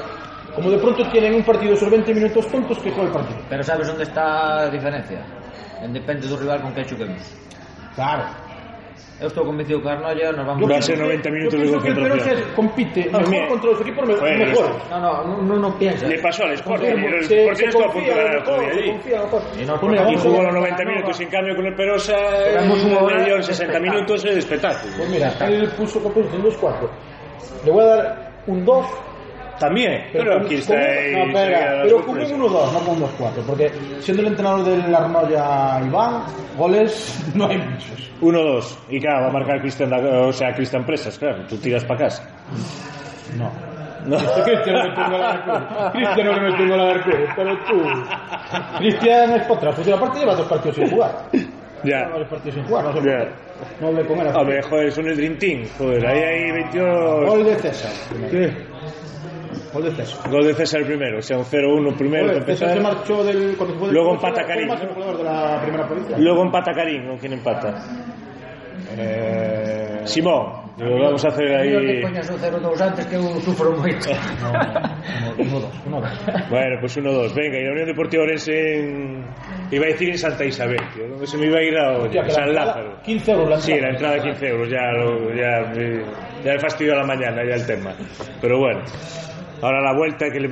como 0.55 0.71
de 0.71 0.79
pronto 0.79 1.07
tienen 1.11 1.35
un 1.35 1.43
partido 1.43 1.75
esos 1.75 1.91
20 1.91 2.15
minutos 2.15 2.47
tontos 2.47 2.79
que 2.79 2.91
juega 2.91 3.09
el 3.09 3.13
partido. 3.13 3.41
Pero 3.51 3.63
sabes 3.63 3.89
onde 3.91 4.05
está 4.05 4.61
a 4.61 4.71
diferencia? 4.71 5.21
En 5.83 5.93
depende 5.93 6.29
do 6.29 6.37
rival 6.39 6.63
con 6.63 6.73
que 6.73 6.87
chuquemos. 6.87 7.44
Claro. 7.95 8.25
Eu 9.21 9.29
estou 9.29 9.45
convencido 9.47 9.81
que 9.81 9.89
Arnoia 9.89 10.33
nos 10.33 10.45
vamos 10.45 10.69
Va 10.69 10.77
a 10.77 10.83
ser 10.83 10.97
que- 10.97 11.03
90 11.03 11.31
minutos 11.31 11.55
yo 11.55 11.59
de 11.61 11.65
pienso 11.71 11.83
que 11.83 11.89
el 11.89 11.95
Perosa 11.95 12.11
concentración. 12.19 12.49
es- 12.51 12.55
compite 12.57 13.05
mejor 13.07 13.29
mira. 13.31 13.49
contra 13.49 13.71
los 13.71 13.81
equipos 13.81 14.07
me- 14.09 14.15
Bueno, 14.17 14.45
mejores. 14.47 14.91
No, 14.91 14.99
no, 15.01 15.25
no, 15.25 15.43
no, 15.43 15.57
no 15.57 15.79
piensa. 15.79 16.07
Le 16.09 16.19
pasó 16.19 16.43
al 16.45 16.53
Sporting, 16.55 16.85
Se- 16.85 16.91
el 16.91 17.15
Sporting 17.23 17.65
estuvo 17.65 17.85
a 17.85 17.93
punto 17.93 17.99
de 18.01 18.05
confía 18.11 18.17
ganar 18.17 18.35
mejor, 18.35 18.55
otro 18.55 18.61
día 18.65 18.73
se 18.75 18.81
allí. 18.81 18.91
confía 18.91 19.19
mejor. 19.23 19.43
Y 19.55 19.65
Pues 20.05 20.23
jugó 20.23 20.43
los 20.43 20.55
90 20.55 20.83
Nova. 20.83 20.95
minutos, 20.97 21.21
en 21.21 21.29
cambio 21.31 21.57
con 21.57 21.67
el 21.67 21.75
Perosa 21.75 22.17
en 22.49 22.71
una 22.71 22.99
hora 23.01 23.17
medio 23.19 23.37
de 23.37 23.43
60 23.45 23.53
espectáculo. 23.65 23.93
minutos 23.93 24.25
el 24.25 24.39
espectáculo. 24.39 24.93
Pues 24.99 25.09
mira, 25.11 25.29
él 25.47 25.69
puso 25.79 26.03
que 26.03 26.09
puso 26.11 26.37
un 26.37 26.43
2-4. 26.43 26.91
Le 27.65 27.71
voy 27.71 27.85
a 27.85 27.87
dar 27.87 28.31
un 28.49 28.65
2 28.65 28.87
También, 29.59 30.05
pero 30.13 30.39
aquí 30.41 30.57
está 30.57 30.75
no, 30.75 31.27
la 31.27 31.83
pero 31.83 32.05
con 32.05 32.19
un 32.19 32.27
sorpresa. 32.27 32.35
1-2, 32.37 32.73
no 32.73 32.79
con 32.81 33.03
un 33.03 33.03
2-4, 33.03 33.47
porque 33.47 33.73
siendo 34.01 34.23
el 34.23 34.29
entrenador 34.29 34.65
del 34.65 34.95
Arnoya 34.95 35.81
Iván, 35.87 36.23
goles 36.57 37.25
no 37.35 37.47
hay 37.49 37.59
muchos. 37.59 38.11
1-2. 38.21 38.77
Y 38.91 39.01
claro, 39.01 39.23
va 39.23 39.29
a 39.29 39.33
marcar 39.33 39.61
Cristian, 39.61 39.93
o 39.93 40.33
sea, 40.33 40.53
Cristian 40.55 40.85
Presas, 40.85 41.19
claro. 41.19 41.45
Tú 41.49 41.57
tiras 41.59 41.85
para 41.85 42.01
casa. 42.07 42.29
No. 43.37 43.51
No. 44.07 44.19
Cristiano 44.19 44.85
mete 44.85 45.01
un 45.01 45.11
gol 45.11 45.23
a 45.23 45.45
Cruz. 45.45 45.93
Cristiano 45.93 46.33
le 46.33 46.41
mete 46.41 46.63
un 46.63 46.69
gol 46.69 46.81
a 46.81 47.03
Cruz, 47.03 47.31
pero 47.37 47.59
tú. 47.65 48.79
Cristian 48.79 49.33
es 49.33 49.51
otra. 49.51 49.71
Pues 49.73 49.87
la 49.87 49.99
parte 49.99 50.19
lleva 50.21 50.35
dos 50.35 50.47
partidos 50.47 50.77
sin 50.77 50.91
jugar. 50.91 51.11
Ya. 51.85 52.09
Varios 52.09 52.29
partidos 52.29 52.55
sin 52.55 52.65
jugar, 52.65 52.85
no 52.85 52.93
sé 52.93 53.09
Ya. 53.09 53.29
No 53.81 53.89
hablé 53.89 54.07
con 54.07 54.19
él. 54.21 54.29
Hombre, 54.35 54.63
joder, 54.63 54.93
son 54.93 55.07
el 55.07 55.17
Dream 55.17 55.39
Team. 55.39 55.65
Joder, 55.79 56.07
ahí 56.07 56.19
hay 56.23 56.53
22. 56.53 57.31
Gol 57.31 57.45
de 57.45 57.55
César. 57.57 57.93
Sí. 58.31 58.74
Gol 59.75 59.83
de 59.83 59.91
César. 59.91 60.31
Gol 60.31 60.47
de 60.47 60.55
César 60.55 60.85
primero, 60.85 61.19
o 61.19 61.23
sea, 61.23 61.37
un 61.37 61.45
0-1 61.45 61.97
primero. 61.97 62.31
Oye, 62.31 62.43
César 62.43 62.75
se 62.75 62.81
marchó 62.81 63.25
del. 63.25 63.57
Cuando 63.57 63.91
Luego 63.91 64.09
del 64.11 64.17
empata 64.17 64.47
Karim. 64.47 64.69
De 64.69 65.25
la 65.25 65.61
primera 65.61 65.89
provincia. 65.89 66.17
Luego 66.17 66.43
empata 66.43 66.73
Karim, 66.73 67.09
¿con 67.09 67.19
quién 67.19 67.33
empata? 67.33 67.75
Eh... 68.97 70.03
Simón. 70.05 70.65
Lo 70.77 70.99
vamos 71.05 71.25
a 71.25 71.29
hacer 71.29 71.55
ahí. 71.55 72.03
antes 72.83 73.07
que 73.07 73.15
eu 73.15 73.41
sufro 73.41 73.77
moito. 73.77 74.11
No, 75.37 76.01
no, 76.01 76.01
bueno, 76.51 76.77
pues 76.81 76.97
1-2. 76.97 77.35
Venga, 77.35 77.61
y 77.61 77.67
a 77.67 77.73
Unión 77.73 77.87
Deportiva 77.87 78.23
Orense 78.23 78.79
en... 78.79 79.25
Iba 79.71 79.85
a 79.85 79.89
decir 79.89 80.11
en 80.11 80.19
Santa 80.19 80.45
Isabel, 80.45 80.81
tío. 80.95 81.09
¿Dónde 81.09 81.27
Se 81.27 81.37
me 81.37 81.47
iba 81.47 81.59
a 81.59 81.63
ir 81.63 81.77
a 81.77 81.99
Hostia, 81.99 82.29
San 82.31 82.55
Lázaro. 82.55 83.01
15 83.03 83.33
euros 83.33 83.49
la 83.49 83.57
entrada. 83.57 83.77
Sí, 83.77 83.81
la 83.81 83.91
entrada 83.91 84.23
15 84.23 84.49
euros. 84.49 84.69
Ya, 84.71 84.93
lo, 84.93 85.35
ya, 85.35 85.73
ya 86.45 86.53
he 86.53 86.91
a 86.91 86.97
la 86.97 87.05
mañana 87.05 87.45
ya 87.45 87.55
el 87.55 87.67
tema. 87.67 87.95
Pero 88.41 88.59
bueno. 88.59 88.81
Ahora 89.65 89.81
la 89.81 89.93
vuelta 89.97 90.29
que 90.31 90.41
le. 90.41 90.49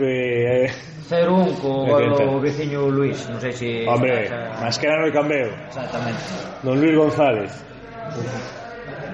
eh, 0.64 0.70
0-1 1.12 1.60
co 1.60 1.84
gol 1.84 2.02
Intenta. 2.08 2.24
do 2.24 2.40
veciño 2.40 2.88
Luis, 2.88 3.28
non 3.28 3.36
sei 3.42 3.52
se... 3.52 3.84
hombre, 3.84 4.24
estás 4.24 4.56
a- 4.56 4.64
Mascherano 4.64 5.04
y 5.06 5.12
Cambeo, 5.12 5.50
Exactamente. 5.68 6.22
don 6.64 6.80
Luis 6.80 6.96
González. 6.96 7.50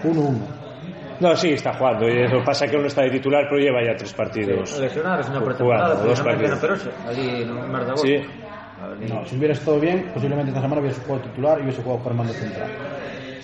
1-1. 0.02 0.38
No, 1.20 1.34
sí, 1.34 1.50
está 1.50 1.74
jugando. 1.74 2.08
Y 2.08 2.22
eso 2.22 2.38
pasa 2.44 2.66
que 2.66 2.76
aún 2.76 2.82
no 2.82 2.88
está 2.88 3.02
de 3.02 3.10
titular, 3.10 3.44
pero 3.50 3.58
lleva 3.60 3.82
ya 3.82 3.96
tres 3.96 4.14
partidos. 4.14 4.78
Lesionados 4.78 5.26
na 5.30 5.40
Jugando, 5.40 5.44
pretemporada, 5.44 5.94
dos 5.98 6.20
precisamente 6.22 6.66
partidos. 6.66 7.46
no 7.48 7.66
Mar 7.66 7.82
de 7.84 7.90
Agosto. 7.90 8.06
Sí. 8.06 8.16
No, 9.10 9.24
si 9.26 9.34
hubiera 9.36 9.54
estado 9.54 9.80
bien, 9.80 10.10
posiblemente 10.14 10.50
esta 10.50 10.62
semana 10.62 10.80
hubiese 10.80 11.00
jugado 11.02 11.24
titular 11.26 11.58
y 11.58 11.62
hubiese 11.62 11.82
jugado 11.82 12.04
Germán 12.04 12.26
de 12.28 12.32
central. 12.34 12.70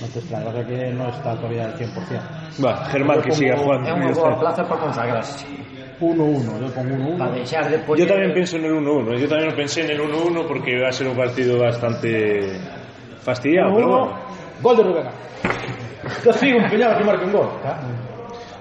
No 0.00 0.06
te 0.06 0.18
extraña, 0.20 0.44
pasa 0.46 0.66
que 0.66 0.92
no 0.94 1.08
está 1.08 1.34
todavía 1.34 1.64
al 1.66 1.74
100%. 1.74 2.64
Va, 2.64 2.84
Germán 2.86 3.20
que 3.22 3.32
siga 3.32 3.56
jugando. 3.58 3.88
É 3.90 3.92
unha 3.98 4.14
boa 4.14 4.38
plaza 4.38 4.62
para 4.62 4.78
consagrarse. 4.86 5.42
1-1, 6.00 6.60
yo 6.60 6.74
pongo 6.74 6.96
1-1. 6.96 7.18
Para 7.18 7.32
deixar 7.32 7.70
de 7.70 7.78
poñer... 7.78 8.06
Yo 8.06 8.12
también 8.12 8.32
pienso 8.34 8.56
en 8.56 8.64
el 8.64 8.72
1-1. 8.74 9.18
Yo 9.18 9.28
también 9.28 9.54
pensé 9.54 9.82
en 9.82 9.90
el 9.90 10.00
1-1 10.00 10.46
porque 10.46 10.80
va 10.80 10.88
a 10.88 10.92
ser 10.92 11.08
un 11.08 11.16
partido 11.16 11.58
bastante 11.58 12.58
fastidiado. 13.22 13.74
Pero 13.74 13.88
bueno. 13.88 14.18
Gol 14.62 14.76
de 14.76 14.82
Rubén. 14.82 15.06
Yo 16.24 16.32
sigo 16.32 16.58
empeñado 16.58 16.94
a 16.94 16.98
que 16.98 17.04
marque 17.04 17.24
un 17.24 17.32
gol. 17.32 17.48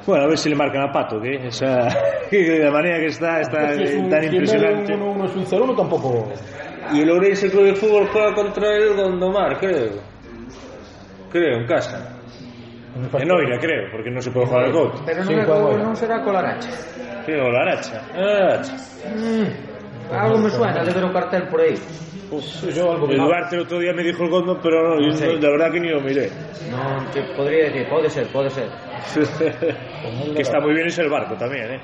Bueno, 0.05 0.25
a 0.25 0.27
ver 0.27 0.37
si 0.37 0.49
le 0.49 0.55
marcan 0.55 0.81
a 0.89 0.91
Pato, 0.91 1.19
que 1.21 1.47
esa 1.47 1.87
que 2.29 2.59
la 2.59 2.71
manera 2.71 2.97
que 2.99 3.05
está, 3.07 3.39
está 3.41 3.73
Si 3.75 3.83
es 3.83 3.95
un- 3.95 4.09
tan 4.09 4.21
si 4.21 4.27
impresionante. 4.29 4.93
un 4.95 5.17
1-1 5.19 5.25
es 5.25 5.35
un 5.35 5.45
0-1 5.45 5.75
tampoco. 5.77 6.31
Y 6.93 7.01
el 7.01 7.09
Orense 7.11 7.49
Club 7.49 7.63
de 7.65 7.75
Fútbol 7.75 8.07
juega 8.11 8.33
contra 8.35 8.75
el 8.75 8.95
Gondomar, 8.95 9.57
creo. 9.59 9.91
Creo, 11.31 11.57
en 11.61 11.65
casa. 11.65 12.19
En 12.95 13.31
Oira, 13.31 13.57
creo, 13.59 13.89
porque 13.91 14.11
no 14.11 14.21
se 14.21 14.29
puede 14.31 14.45
jugar 14.45 14.65
al 14.65 14.71
Couto. 14.71 15.01
Pero 15.05 15.23
non, 15.25 15.27
Sí, 15.27 15.33
é, 15.33 15.77
non 15.81 15.95
será 15.97 16.21
colaracha. 16.21 16.69
Creo, 17.25 17.49
la 17.49 17.65
Aracha. 17.65 17.97
Aracha. 18.13 18.73
Mm, 19.09 20.13
algo 20.13 20.37
me 20.37 20.49
suena 20.53 20.83
de 20.85 20.91
ver 20.93 21.05
o 21.05 21.11
cartel 21.13 21.47
por 21.49 21.61
aí. 21.61 21.73
Yo 22.73 22.91
algo 22.91 23.09
El 23.09 23.17
Duarte 23.17 23.55
el 23.55 23.61
otro 23.61 23.77
día 23.79 23.93
me 23.93 24.03
dijo 24.03 24.23
el 24.23 24.29
Gondo, 24.29 24.59
pero 24.61 24.95
no, 24.97 25.01
yo 25.01 25.11
Sí. 25.17 25.25
no- 25.25 25.33
la 25.41 25.49
verdad 25.49 25.71
que 25.71 25.79
ni 25.79 25.89
lo 25.89 26.01
miré. 26.01 26.29
Te 27.13 27.21
podría 27.33 27.65
decir, 27.69 27.87
pode 27.89 28.09
ser, 28.09 28.27
pode 28.27 28.49
ser. 28.49 28.69
que 30.35 30.41
está 30.41 30.59
muy 30.59 30.73
bien 30.73 30.87
es 30.87 30.97
el 30.97 31.09
barco 31.09 31.35
también, 31.35 31.73
¿eh? 31.73 31.79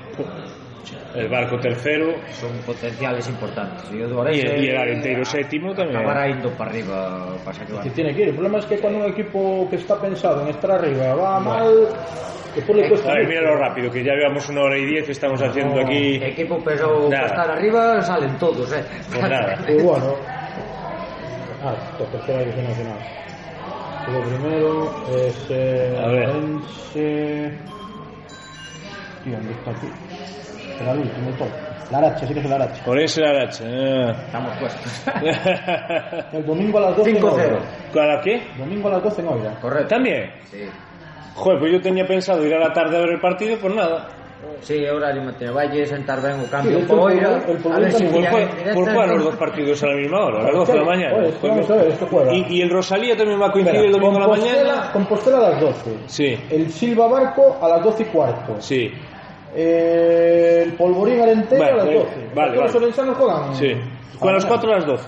El 1.14 1.28
barco 1.28 1.58
tercero 1.58 2.14
Son 2.32 2.50
potenciales 2.66 3.28
importantes. 3.28 3.84
Y 3.92 4.00
el, 4.00 4.64
y 4.64 4.68
el 4.68 4.76
Arenteiro 4.76 5.24
séptimo 5.24 5.74
también. 5.74 5.98
acabará 5.98 6.28
indo 6.28 6.50
para 6.50 6.70
arriba 6.70 7.26
pasa 7.44 7.64
que 7.66 7.90
tiene 7.90 8.14
que 8.14 8.22
ir. 8.22 8.28
El 8.28 8.34
problema 8.34 8.58
es 8.58 8.66
que 8.66 8.78
cuando 8.78 9.00
un 9.00 9.06
equipo 9.10 9.66
que 9.68 9.76
está 9.76 10.00
pensado 10.00 10.42
en 10.42 10.48
estar 10.48 10.70
arriba 10.70 11.14
va 11.14 11.40
mal, 11.40 11.88
después 12.54 12.78
le 12.78 12.88
cuesta. 12.88 13.10
A 13.10 13.14
ver, 13.14 13.24
mucho. 13.26 13.38
míralo 13.40 13.56
rápido, 13.56 13.90
que 13.90 14.04
ya 14.04 14.12
llevamos 14.14 14.48
una 14.48 14.62
hora 14.62 14.78
y 14.78 14.86
diez, 14.86 15.08
estamos 15.08 15.40
haciendo 15.42 15.80
aquí. 15.80 16.16
Equipo 16.22 16.58
pesado 16.62 17.08
para 17.10 17.26
estar 17.26 17.50
arriba 17.50 18.02
salen 18.02 18.38
todos, 18.38 18.72
eh. 18.72 18.84
Pues 19.10 19.22
nada. 19.22 19.58
Y 19.68 19.82
bueno. 19.82 20.14
Ah, 21.62 21.74
la 21.98 22.06
tercera 22.06 22.38
división 22.40 22.64
nacional. 22.64 22.98
Luego 24.08 24.28
primero 24.30 25.06
es. 25.14 25.46
Eh, 25.50 26.00
A 26.02 26.06
ver. 26.08 26.28
Orense. 26.30 27.52
Tío, 29.24 29.34
¿dónde 29.36 29.52
está 29.52 29.70
aquí? 29.72 29.86
Será 30.80 30.92
el 30.92 30.98
último 31.00 31.30
todo. 31.38 31.48
La 31.90 31.98
Aracha, 31.98 32.26
sí 32.26 32.32
que 32.34 32.40
es 32.40 32.46
la 32.48 32.54
Aracha. 32.56 32.82
Orense 32.86 33.20
la 33.20 33.30
Aracha. 33.30 33.64
Estamos 34.26 34.56
puestos. 34.58 35.02
ah. 35.06 35.20
El 36.32 36.46
domingo 36.46 36.78
a 36.78 36.82
las 36.82 36.96
12 36.96 37.10
en 37.10 37.16
5-0. 37.18 37.32
Oira. 37.32 37.58
¿A 38.02 38.06
la 38.06 38.20
qué? 38.22 38.42
Domingo 38.58 38.88
a 38.88 38.92
las 38.92 39.02
12 39.02 39.20
en 39.22 39.28
Oira. 39.28 39.54
Correcto. 39.60 39.88
¿También? 39.88 40.30
Sí. 40.50 40.58
Joder, 41.34 41.58
pues 41.58 41.72
yo 41.72 41.80
tenía 41.80 42.06
pensado 42.06 42.44
ir 42.46 42.54
a 42.54 42.58
la 42.60 42.72
tarde 42.72 42.96
a 42.96 43.00
ver 43.00 43.10
el 43.10 43.20
partido, 43.20 43.56
pues 43.60 43.74
nada. 43.74 44.08
Sí, 44.62 44.84
horario 44.86 45.22
mateo. 45.22 45.54
Valle 45.54 45.86
sentar 45.86 46.20
ben 46.22 46.32
o 46.40 46.44
Sí, 46.44 46.50
cambio 46.50 46.76
de 46.78 46.82
hecho, 46.84 46.96
por 46.96 47.10
el 47.12 47.18
Oira. 47.18 47.28
A 47.74 47.78
ver 47.78 47.92
si 47.92 48.04
¿Por 48.04 48.24
en 48.24 48.74
por 48.74 48.94
cuál 48.94 49.10
los 49.10 49.24
dos 49.24 49.36
partidos 49.36 49.82
a 49.82 49.86
la 49.88 49.94
misma 49.94 50.24
hora? 50.26 50.38
A 50.40 50.42
las 50.44 50.54
12 50.54 50.72
de 50.72 50.78
la 50.78 50.84
mañana. 50.84 51.16
Oye, 51.16 51.32
Pues 51.40 51.52
vamos 51.52 51.68
no. 51.68 51.74
a 51.74 51.78
ver, 51.78 51.86
esto 51.88 52.06
juega. 52.10 52.34
¿Y, 52.34 52.46
y 52.48 52.62
el 52.62 52.70
Rosalía 52.70 53.16
también 53.16 53.40
va 53.40 53.46
a 53.48 53.52
coincidir 53.52 53.84
el 53.86 53.92
domingo 53.92 54.16
a 54.16 54.20
la 54.20 54.28
mañana? 54.28 54.90
Compostela 54.92 55.38
a 55.38 55.50
las 55.50 55.60
12. 55.60 55.96
Sí, 56.06 56.38
El 56.50 56.70
Silva 56.70 57.08
Barco 57.08 57.58
a 57.60 57.68
las 57.68 57.82
12 57.84 58.02
y 58.02 58.06
cuarto. 58.06 58.56
sí, 58.60 58.92
Eh, 59.54 60.62
el 60.66 60.72
Polvorín 60.74 61.20
Arentero 61.20 61.60
Vale, 61.60 61.72
a 61.72 61.76
las 61.76 61.86
vale, 61.86 61.98
12. 61.98 62.10
vale, 62.34 62.56
Los 62.56 62.72
vale. 62.72 62.78
orensanos 62.84 63.16
juegan. 63.16 63.54
sí. 63.56 63.72
¿Con 64.18 64.28
a 64.28 64.32
las 64.32 64.44
4 64.46 64.70
o 64.70 64.72
a 64.72 64.76
las 64.76 64.86
12? 64.86 65.04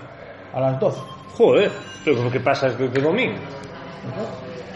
A 0.55 0.61
las 0.61 0.81
12. 0.81 1.01
Joder, 1.37 1.71
pero 2.05 2.31
¿qué 2.31 2.41
pasa 2.41 2.69
este 2.69 2.89
domingo? 3.01 3.37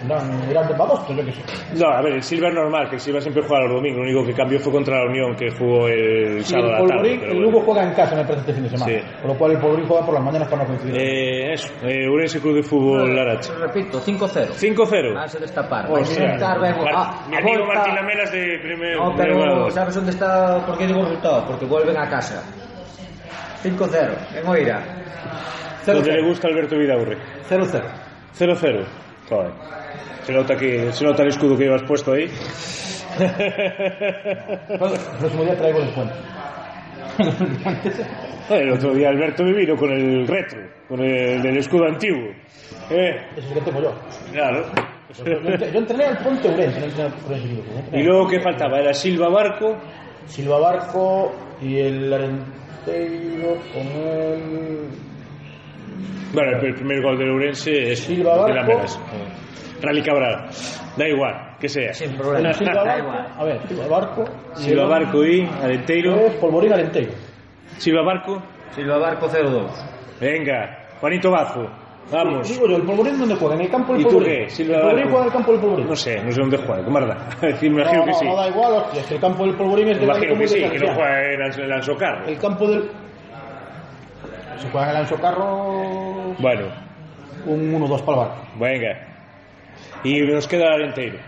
Irán, 0.05 0.51
irán 0.51 0.69
de 0.69 0.75
yo 0.77 1.25
qué 1.25 1.33
sé. 1.33 1.43
No, 1.75 1.89
a 1.89 2.03
ver, 2.03 2.13
el 2.13 2.23
Silva 2.23 2.49
es 2.49 2.55
normal, 2.55 2.89
que 2.91 2.97
el 2.97 3.01
Silva 3.01 3.21
siempre 3.21 3.43
juega 3.43 3.65
los 3.65 3.77
domingos. 3.77 3.99
Lo 3.99 4.05
único 4.05 4.27
que 4.27 4.35
cambió 4.35 4.59
fue 4.61 4.71
contra 4.73 4.99
la 5.03 5.07
Unión, 5.11 5.35
que 5.35 5.51
jugó 5.51 5.89
el 5.89 6.35
Y 6.35 6.37
el 6.39 6.45
sábado 6.45 6.69
a 6.69 6.73
la 6.73 6.79
tarde. 6.79 6.89
Polvorín, 6.93 7.21
el 7.23 7.27
bueno. 7.29 7.41
Lugo 7.41 7.61
juega 7.63 7.83
en 7.85 7.95
casa, 7.95 8.15
me 8.15 8.23
parece, 8.23 8.41
este 8.41 8.53
fin 8.55 8.63
de 8.65 8.69
semana. 8.71 8.93
Sí. 8.93 9.01
Con 9.23 9.31
lo 9.33 9.39
cual 9.39 9.53
el 9.53 9.59
Polvorín 9.59 9.87
juega 9.87 10.05
por 10.05 10.15
las 10.15 10.23
mañanas 10.23 10.49
para 10.49 10.63
no 10.63 10.69
coincidir. 10.69 10.97
Eh, 11.01 11.53
eso, 11.55 11.69
eh, 11.83 12.09
Urense 12.09 12.41
Club 12.41 12.55
de 12.57 12.63
Fútbol 12.63 13.17
Laracha. 13.17 13.53
Repito, 13.59 13.99
5-0. 14.01 14.53
5-0. 14.55 15.15
Vas 15.15 15.35
a 15.35 15.39
destapar. 15.39 15.87
O 15.89 15.93
Vai 15.95 16.05
sea, 16.05 16.31
sentar 16.31 16.61
ben 16.61 16.75
o... 16.75 16.83
Mar- 16.85 16.93
Ah, 16.95 17.25
mi 17.29 17.37
a 17.37 17.39
amigo 17.39 17.59
volta- 17.65 17.75
Martín 17.75 17.95
Lamelas 17.95 18.33
de 18.33 18.59
primer. 18.63 18.97
No, 18.97 19.11
primer 19.15 19.27
pero 19.29 19.41
grado. 19.41 19.71
sabes 19.71 19.97
onde 19.97 20.11
está 20.11 20.65
por 20.67 20.77
que 20.79 20.87
digo 20.87 21.03
resultado? 21.03 21.45
Porque 21.47 21.65
vuelven 21.65 21.97
a 21.97 22.09
casa. 22.09 22.43
5-0 23.63 24.39
en 24.41 24.47
Oira. 24.47 24.83
Donde 25.87 26.13
le 26.13 26.23
gusta 26.29 26.49
Alberto 26.49 26.77
Vidaurre. 26.77 27.17
0-0. 27.49 27.83
0-0. 28.39 28.85
Joder. 29.29 29.51
Se 30.25 30.33
nota, 30.33 30.57
que, 30.57 30.93
se 30.93 31.05
nota 31.05 31.23
el 31.23 31.29
escudo 31.29 31.57
que 31.57 31.65
llevas 31.65 31.83
puesto 31.85 32.13
ahí. 32.13 32.29
El 33.19 34.79
próximo 35.19 35.45
día 35.45 35.57
traigo 35.57 35.79
el. 35.81 35.89
Joder, 38.49 38.63
el 38.63 38.73
otro 38.73 38.95
día 38.95 39.09
Alberto 39.09 39.43
me 39.45 39.53
vino 39.53 39.77
con 39.77 39.91
el 39.91 40.27
retro, 40.27 40.61
con 40.89 41.01
el 41.01 41.43
del 41.43 41.57
escudo 41.59 41.85
antiguo. 41.87 42.29
Eh, 42.91 43.17
Ese 43.37 43.49
es 43.49 43.55
que 43.55 43.61
tengo 43.63 43.83
yo. 43.83 43.93
claro. 44.33 44.65
Yo, 45.25 45.25
entre- 45.25 45.73
yo 45.73 45.79
entrené 45.79 46.05
al 46.05 46.19
Ponte 46.19 46.49
Urense, 46.49 46.81
no 46.81 46.87
entrené 46.87 47.09
al 47.09 47.15
Urense 47.27 47.63
Y 47.93 48.03
luego, 48.03 48.29
¿qué 48.29 48.41
faltaba? 48.41 48.81
Era 48.81 48.93
Silva 48.93 49.29
Barco. 49.29 49.77
Silva 50.27 50.59
Barco 50.59 51.33
y 51.63 51.79
el 51.79 52.13
Arenteiro 52.13 53.57
con 53.73 53.87
el... 53.87 54.89
Bueno, 56.33 56.59
el, 56.59 56.67
el 56.67 56.75
primer 56.75 57.03
gol 57.03 57.19
del 57.19 57.31
Urense 57.31 57.93
es 57.93 58.01
Silva 58.01 58.33
de 58.33 58.39
Barco. 58.55 58.55
Lamelas. 58.73 59.01
Rally 59.83 60.03
Cabral. 60.03 60.47
Da 60.97 61.09
igual, 61.09 61.57
que 61.61 61.69
sea. 61.69 61.93
Sin 61.93 62.17
problema. 62.17 62.53
Silva 62.55 62.83
Barco, 62.85 63.11
a 63.39 63.45
ver, 63.45 63.61
Silva 63.69 63.87
Barco 63.89 64.25
y 64.57 64.61
Silva 64.63 64.83
el- 64.85 64.89
Barco 64.89 65.25
y 65.25 65.49
Arenteiro. 65.63 66.15
es 66.17 66.33
Polvorín 66.35 66.73
Arenteiro. 66.73 67.13
Silva 67.79 68.03
Barco. 68.03 68.43
Silva 68.71 68.99
Barco 68.99 69.29
0-2. 69.29 69.71
Venga, 70.21 70.87
Juanito 71.01 71.31
Bazo. 71.31 71.69
Vamos. 72.11 72.49
Digo 72.49 72.69
yo, 72.69 72.77
el 72.77 72.83
Polvorín 72.85 73.19
dónde 73.19 73.35
juega, 73.35 73.57
en 73.57 73.61
el 73.63 73.69
campo 73.71 73.93
del 73.93 74.03
¿Y 74.03 74.05
tú 74.05 74.11
Polvorín. 74.15 74.39
qué? 74.45 74.51
Silva 74.51 74.77
el 74.77 74.81
Polvorín 74.83 74.97
Barco. 75.05 75.11
juega 75.11 75.21
en 75.23 75.27
el 75.27 75.33
campo 75.33 75.53
del 75.53 75.61
Polvorín. 75.61 75.87
No 75.89 75.97
sé, 75.97 76.23
no 76.25 76.31
sé 76.33 76.41
dónde 76.41 76.57
juega, 76.59 76.85
¿cómo 76.85 77.01
verdad? 77.01 77.17
Me 77.43 77.51
no, 77.51 77.67
imagino 77.67 78.05
que 78.05 78.11
no, 78.11 78.15
sí. 78.19 78.25
no 78.27 78.37
da 78.37 78.49
igual, 78.49 78.73
hostia, 78.75 79.01
es 79.01 79.07
que 79.09 79.15
el 79.17 79.21
campo 79.21 79.45
del 79.45 79.55
Polvorín 79.57 79.89
es 79.89 79.99
de 79.99 80.05
imagino 80.05 80.35
que 80.39 80.43
el 80.45 80.49
sí, 80.49 80.59
que 80.71 80.79
no 80.79 80.95
juega 80.95 81.33
en 81.33 81.43
el, 81.43 81.61
el 81.61 81.73
Ansocarro. 81.73 82.27
El 82.27 82.39
campo 82.39 82.69
del... 82.69 82.91
Se 84.59 84.69
puede 84.69 84.87
ganar 84.87 85.11
en 85.11 85.19
carro. 85.19 86.35
Bueno. 86.39 86.67
Un 87.45 87.73
1-2 87.73 88.05
para 88.05 88.17
o 88.17 88.21
barco. 88.21 88.47
Venga. 88.59 89.07
E 90.05 90.23
nos 90.23 90.47
queda 90.47 90.75
Arenteiro. 90.75 91.19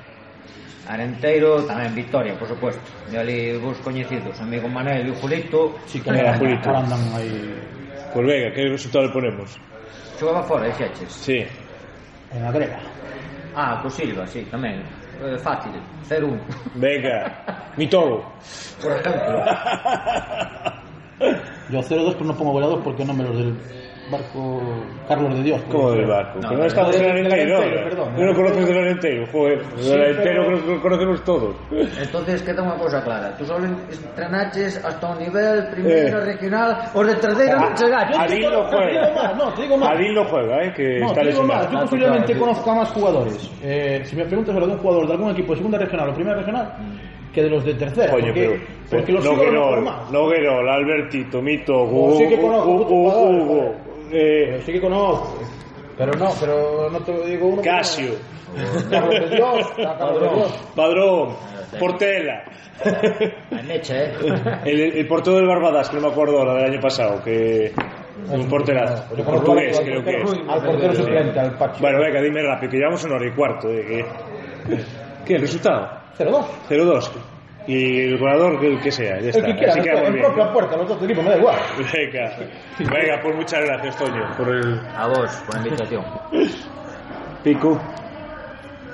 Arenteiro 0.89 1.63
tamén 1.69 1.93
victoria, 1.93 2.33
por 2.41 2.49
suposto. 2.49 2.81
E 3.13 3.17
ali 3.19 3.61
vos 3.61 3.77
coñecidos, 3.85 4.41
amigo 4.41 4.69
Manuel 4.73 5.05
e 5.05 5.11
o 5.13 5.17
Julito. 5.21 5.77
Si, 5.85 5.99
sí, 5.99 6.05
que 6.05 6.11
era 6.11 6.33
Julito. 6.41 6.73
Andan 6.73 7.13
aí. 7.13 7.53
Pois 8.09 8.25
pues 8.25 8.27
venga, 8.27 8.49
que 8.57 8.73
resultado 8.73 9.05
le 9.05 9.13
ponemos? 9.13 9.61
Xogaba 10.17 10.43
fora, 10.49 10.65
eh, 10.65 10.73
dixeches. 10.73 11.13
Si. 11.13 11.45
Sí. 11.45 11.47
En 12.33 12.45
a 12.45 12.51
grega. 12.51 12.81
Ah, 13.55 13.79
co 13.83 13.91
Silva, 13.91 14.27
si, 14.27 14.41
sí, 14.41 14.49
tamén. 14.49 14.81
Eh, 15.21 15.37
fácil, 15.37 15.77
0-1. 16.09 16.41
Venga, 16.81 17.37
Mitoro. 17.77 18.25
Por 18.81 18.93
exemplo. 18.97 19.45
Yo 21.71 21.81
0-2, 21.83 22.15
pero 22.15 22.25
no 22.27 22.35
pongo 22.37 22.53
goleador 22.53 22.83
porque 22.83 23.05
no 23.05 23.13
me 23.13 23.25
los 23.25 23.37
del 23.37 23.55
barco 24.11 24.63
Carlos 25.07 25.35
de 25.37 25.43
Dios. 25.43 25.61
¿Cómo 25.71 25.91
del 25.91 26.07
barco? 26.07 26.39
No, 26.41 26.49
que 26.49 26.55
no 26.55 26.61
del- 26.63 26.69
estamos 26.69 26.97
en 26.97 27.27
el 27.27 27.53
ahora. 27.53 27.85
perdón. 27.85 28.15
Tú 28.17 28.23
no 28.23 28.35
conoces 28.35 28.67
del 28.67 28.79
Arenteiro, 28.79 29.27
joder. 29.31 29.63
Sí, 29.77 29.91
Del 29.91 30.01
Arenteiro 30.01 30.45
pero- 30.65 30.81
conocemos 30.83 31.25
todos. 31.25 31.57
Entonces 32.01 32.41
queda 32.43 32.63
unha 32.65 32.79
cousa 32.81 33.05
clara. 33.05 33.37
Tú 33.37 33.45
solo 33.45 33.69
entrenaches 33.69 34.81
hasta 34.81 35.05
un 35.13 35.19
nivel 35.21 35.69
primeiro, 35.69 36.19
Eh. 36.19 36.25
regional, 36.25 36.89
os 36.97 37.05
de 37.05 37.15
terceiro 37.21 37.61
non 37.61 37.75
chegaches. 37.77 38.17
Adil 38.17 38.49
no 38.49 38.49
Te 38.49 38.57
digo 38.57 38.63
juega. 38.73 39.13
más, 39.13 39.31
no, 39.37 39.47
te 39.53 39.61
digo 39.63 39.77
más. 39.77 39.89
Adil 39.93 40.13
no 40.15 40.25
juega, 40.25 40.57
eh, 40.65 40.73
que 40.73 40.87
No, 41.01 41.07
está 41.13 41.21
te 41.21 41.29
digo 41.29 41.43
más, 41.45 41.57
lesionado. 41.61 41.69
yo 41.69 41.77
Ah, 41.77 41.83
posiblemente 41.85 42.33
claro. 42.33 42.41
conozca 42.41 42.71
más 42.81 42.89
jugadores. 42.97 43.37
Eh, 43.61 44.01
si 44.09 44.17
me 44.17 44.25
preguntas 44.25 44.55
sobre 44.55 44.65
algún 44.65 44.81
jugador 44.81 45.05
de 45.07 45.13
algún 45.13 45.31
equipo 45.37 45.53
de 45.53 45.57
segunda 45.59 45.77
regional 45.79 46.09
o 46.09 46.15
primera 46.15 46.37
regional, 46.39 46.67
que 47.33 47.43
de 47.43 47.51
los 47.51 47.65
de 47.65 47.75
tercera. 47.75 48.11
Coño, 48.13 48.27
porque, 48.27 48.41
pero, 48.41 48.61
porque 48.91 49.13
los 49.13 49.25
Noguerol, 50.11 50.69
Albertito, 50.69 51.41
Mito, 51.43 51.75
Oh, 51.75 51.85
Hugo, 51.85 52.17
sí 52.19 52.29
que 52.29 52.41
conozco 52.41 52.69
Hugo, 52.71 52.79
muchos 52.79 52.91
Hugo, 52.93 53.11
jugadores, 53.11 53.43
Hugo, 53.45 53.75
eh, 54.13 54.47
Pero 54.51 54.63
sí 54.63 54.73
que 54.73 54.81
conozco. 54.81 55.39
Pero 55.99 56.13
no, 56.13 56.29
pero 56.41 56.91
no 56.91 56.99
te 57.01 57.27
digo 57.27 57.47
uno. 57.49 57.63
Casio, 57.63 58.13
Carlos 58.91 59.21
de 59.31 59.37
Dios, 59.37 59.67
Carlos 59.77 60.21
de 60.23 60.29
Dios. 60.37 60.53
Padrón, 60.75 61.37
Portela. 61.79 62.45
Hai 63.51 63.63
mecha, 63.67 63.95
eh? 63.99 64.13
El, 64.65 64.81
el 65.03 65.07
portero 65.09 65.37
del 65.37 65.49
Barbadas, 65.49 65.91
que 65.91 65.97
no 65.97 66.03
me 66.03 66.09
acuerdo 66.15 66.39
ahora 66.39 66.55
del 66.55 66.71
año 66.71 66.81
pasado, 66.81 67.21
que 67.25 67.73
un 68.31 68.49
porterazo, 68.49 69.05
conozco 69.17 69.25
portugués 69.25 69.77
al- 69.79 69.85
creo 69.85 69.99
al 69.99 70.05
que 70.05 70.23
es. 70.23 70.31
Al 70.49 70.63
portero 70.63 70.95
suplente, 70.95 71.41
al 71.41 71.59
Pacho. 71.59 71.81
Bueno, 71.81 71.99
venga, 71.99 72.23
dime 72.23 72.41
rápido, 72.43 72.71
que 72.71 72.77
llevamos 72.79 73.05
una 73.05 73.17
hora 73.17 73.27
y 73.27 73.33
cuarto. 73.33 73.69
eh, 73.73 73.85
que... 74.69 74.77
¿Qué? 75.29 75.35
¿El 75.37 75.43
resultado? 75.43 75.89
0-2. 76.19 76.45
0-2. 76.69 77.11
Y 77.67 78.01
el 78.01 78.19
goleador, 78.19 78.59
que 78.59 78.67
el 78.69 78.81
que 78.81 78.91
sea, 78.91 79.17
ya 79.21 79.29
El 79.29 79.29
está. 79.29 79.45
que 79.47 79.55
quiera, 79.57 79.71
Así 79.73 79.79
en 79.81 79.85
quedamos 79.85 80.07
en 80.09 80.13
bien. 80.15 80.25
propia 80.25 80.53
puerta, 80.55 80.77
los 80.79 80.89
dos 80.89 81.03
equipos, 81.03 81.23
me 81.23 81.31
da 81.31 81.37
igual. 81.37 81.57
Venga, 81.93 82.37
venga, 82.79 83.21
pues 83.23 83.37
muchas 83.37 83.61
gracias, 83.61 83.97
Toño, 83.99 84.37
por 84.39 84.49
el 84.49 84.81
A 84.97 85.07
vos, 85.07 85.31
por 85.45 85.55
la 85.57 85.61
invitación. 85.63 86.05
pico. 87.45 87.79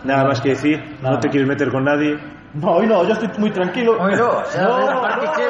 Nada 0.02 0.24
más 0.24 0.40
que 0.40 0.50
decir, 0.50 0.82
no 1.00 1.18
te 1.20 1.28
quieres 1.30 1.48
meter 1.48 1.70
con 1.70 1.84
nadie. 1.84 2.18
No, 2.54 2.72
hoy 2.72 2.86
no, 2.86 3.04
yo 3.06 3.12
estoy 3.14 3.28
muy 3.38 3.50
tranquilo. 3.50 3.96
Hoy 4.00 4.16
no, 4.16 4.44
se 4.44 4.60
No, 4.60 4.90
repartiche, 4.90 5.42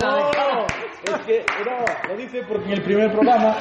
no, 0.00 0.18
el 0.18 1.14
es 1.14 1.20
que 1.26 1.44
no, 1.64 2.08
lo 2.08 2.16
dice 2.16 2.42
porque 2.48 2.64
en 2.66 2.72
el 2.72 2.82
primer 2.82 3.12
programa 3.12 3.54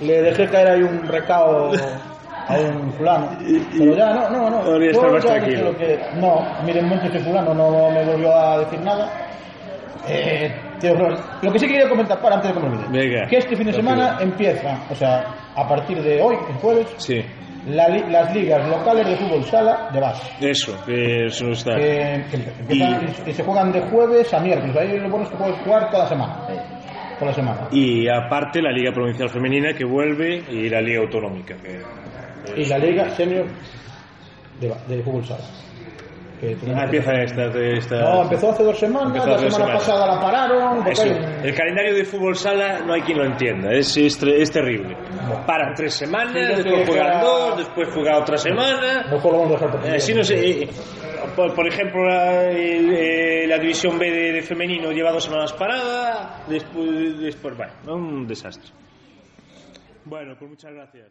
le 0.00 0.22
dejé 0.22 0.48
caer 0.48 0.68
ahí 0.68 0.82
un 0.82 1.06
recao 1.06 1.72
a 2.48 2.54
un 2.58 2.92
fulano. 2.92 3.30
Pero 3.78 3.96
ya, 3.96 4.12
no, 4.14 4.30
no, 4.30 4.50
no. 4.50 4.76
Está 4.82 5.02
Yo 5.06 5.12
más 5.12 5.24
tranquilo. 5.24 5.76
que- 5.76 5.98
no, 6.20 6.46
miren, 6.64 6.86
mucho 6.88 7.06
ese 7.06 7.18
fulano 7.20 7.52
no 7.54 7.90
me 7.90 8.04
volvió 8.04 8.34
a 8.36 8.58
decir 8.58 8.80
nada. 8.80 9.10
Eh, 10.08 10.54
tío, 10.80 10.94
no, 10.94 11.08
lo 11.42 11.52
que 11.52 11.58
sí 11.58 11.66
quería 11.66 11.88
comentar, 11.88 12.20
para 12.20 12.36
antes 12.36 12.54
de 12.54 12.60
que 12.60 12.66
me 12.68 12.72
olvide, 12.76 12.88
Venga. 13.08 13.26
que 13.26 13.38
este 13.38 13.56
fin 13.56 13.66
de 13.66 13.72
semana 13.72 14.18
empieza, 14.20 14.78
o 14.88 14.94
sea, 14.94 15.24
a 15.56 15.66
partir 15.68 16.00
de 16.00 16.22
hoy, 16.22 16.36
el 16.48 16.54
jueves, 16.56 16.86
Sí, 16.98 17.20
la 17.66 17.88
li- 17.88 18.04
las 18.08 18.32
ligas 18.32 18.68
locales 18.68 19.04
de 19.08 19.16
fútbol 19.16 19.42
sala 19.44 19.88
de 19.92 19.98
base. 20.00 20.32
eso, 20.48 20.76
que 20.86 21.26
eso 21.26 21.48
está. 21.50 21.74
Que, 21.74 22.24
que 22.30 22.74
y, 22.74 22.82
y 23.30 23.32
se 23.32 23.42
juegan 23.42 23.72
de 23.72 23.80
jueves 23.80 24.32
a 24.32 24.38
miércoles. 24.38 24.76
Ahí 24.76 24.96
lo 24.96 25.08
bueno 25.10 25.24
es 25.24 25.30
que 25.32 25.36
puedes 25.38 25.56
jugar 25.64 25.90
toda 25.90 26.04
la 26.04 26.08
semana. 26.08 26.36
Toda 27.18 27.30
la 27.30 27.34
semana. 27.34 27.60
Y 27.72 28.06
aparte 28.08 28.62
la 28.62 28.70
Liga 28.70 28.92
Provincial 28.92 29.28
Femenina 29.30 29.72
que 29.72 29.84
vuelve 29.84 30.44
y 30.50 30.68
la 30.68 30.80
Liga 30.80 31.00
Autonómica. 31.00 31.56
Que... 31.56 31.80
Y 32.56 32.64
la 32.66 32.78
liga 32.78 33.08
senior 33.10 33.46
de, 34.60 34.74
de 34.88 35.02
fútbol 35.02 35.24
sala. 35.24 35.44
Ah, 36.76 36.84
empieza 36.84 37.12
esta, 37.22 37.46
esta... 37.46 37.98
No, 37.98 38.22
empezó 38.24 38.50
hace 38.50 38.62
dos 38.62 38.78
semanas, 38.78 39.14
la 39.14 39.22
semana 39.38 39.50
semanas. 39.50 39.76
pasada 39.78 40.14
la 40.14 40.20
pararon. 40.20 40.86
Eso, 40.86 41.04
el 41.04 41.54
calendario 41.54 41.94
de 41.94 42.04
fútbol 42.04 42.36
sala 42.36 42.80
no 42.80 42.92
hay 42.92 43.00
quien 43.00 43.16
lo 43.18 43.24
entienda, 43.24 43.72
es, 43.72 43.96
es, 43.96 44.22
es 44.22 44.50
terrible. 44.50 44.94
Paran 45.46 45.72
tres 45.74 45.94
semanas, 45.94 46.34
Sí, 46.34 46.62
después 46.62 46.86
juegan 46.88 47.06
era- 47.06 47.20
dos, 47.22 47.56
después 47.56 47.88
juega 47.92 48.18
otra 48.18 48.36
semana. 48.36 49.06
Dejar 49.10 49.70
por 49.70 49.86
Eh, 49.86 49.98
sí, 49.98 50.12
no 50.12 50.22
sé, 50.22 50.50
eh, 50.62 50.68
por, 51.34 51.54
por 51.54 51.66
ejemplo, 51.66 52.04
la, 52.06 52.50
el- 52.50 52.92
eh, 52.92 53.46
la 53.46 53.58
división 53.58 53.98
B 53.98 54.10
de, 54.10 54.32
de 54.32 54.42
femenino 54.42 54.92
lleva 54.92 55.12
dos 55.12 55.24
semanas 55.24 55.54
parada, 55.54 56.44
después, 56.48 57.18
después 57.18 57.56
bueno, 57.56 57.72
un 57.94 58.26
desastre. 58.26 58.70
Bueno, 60.04 60.34
pues 60.38 60.50
muchas 60.50 60.70
gracias. 60.74 61.06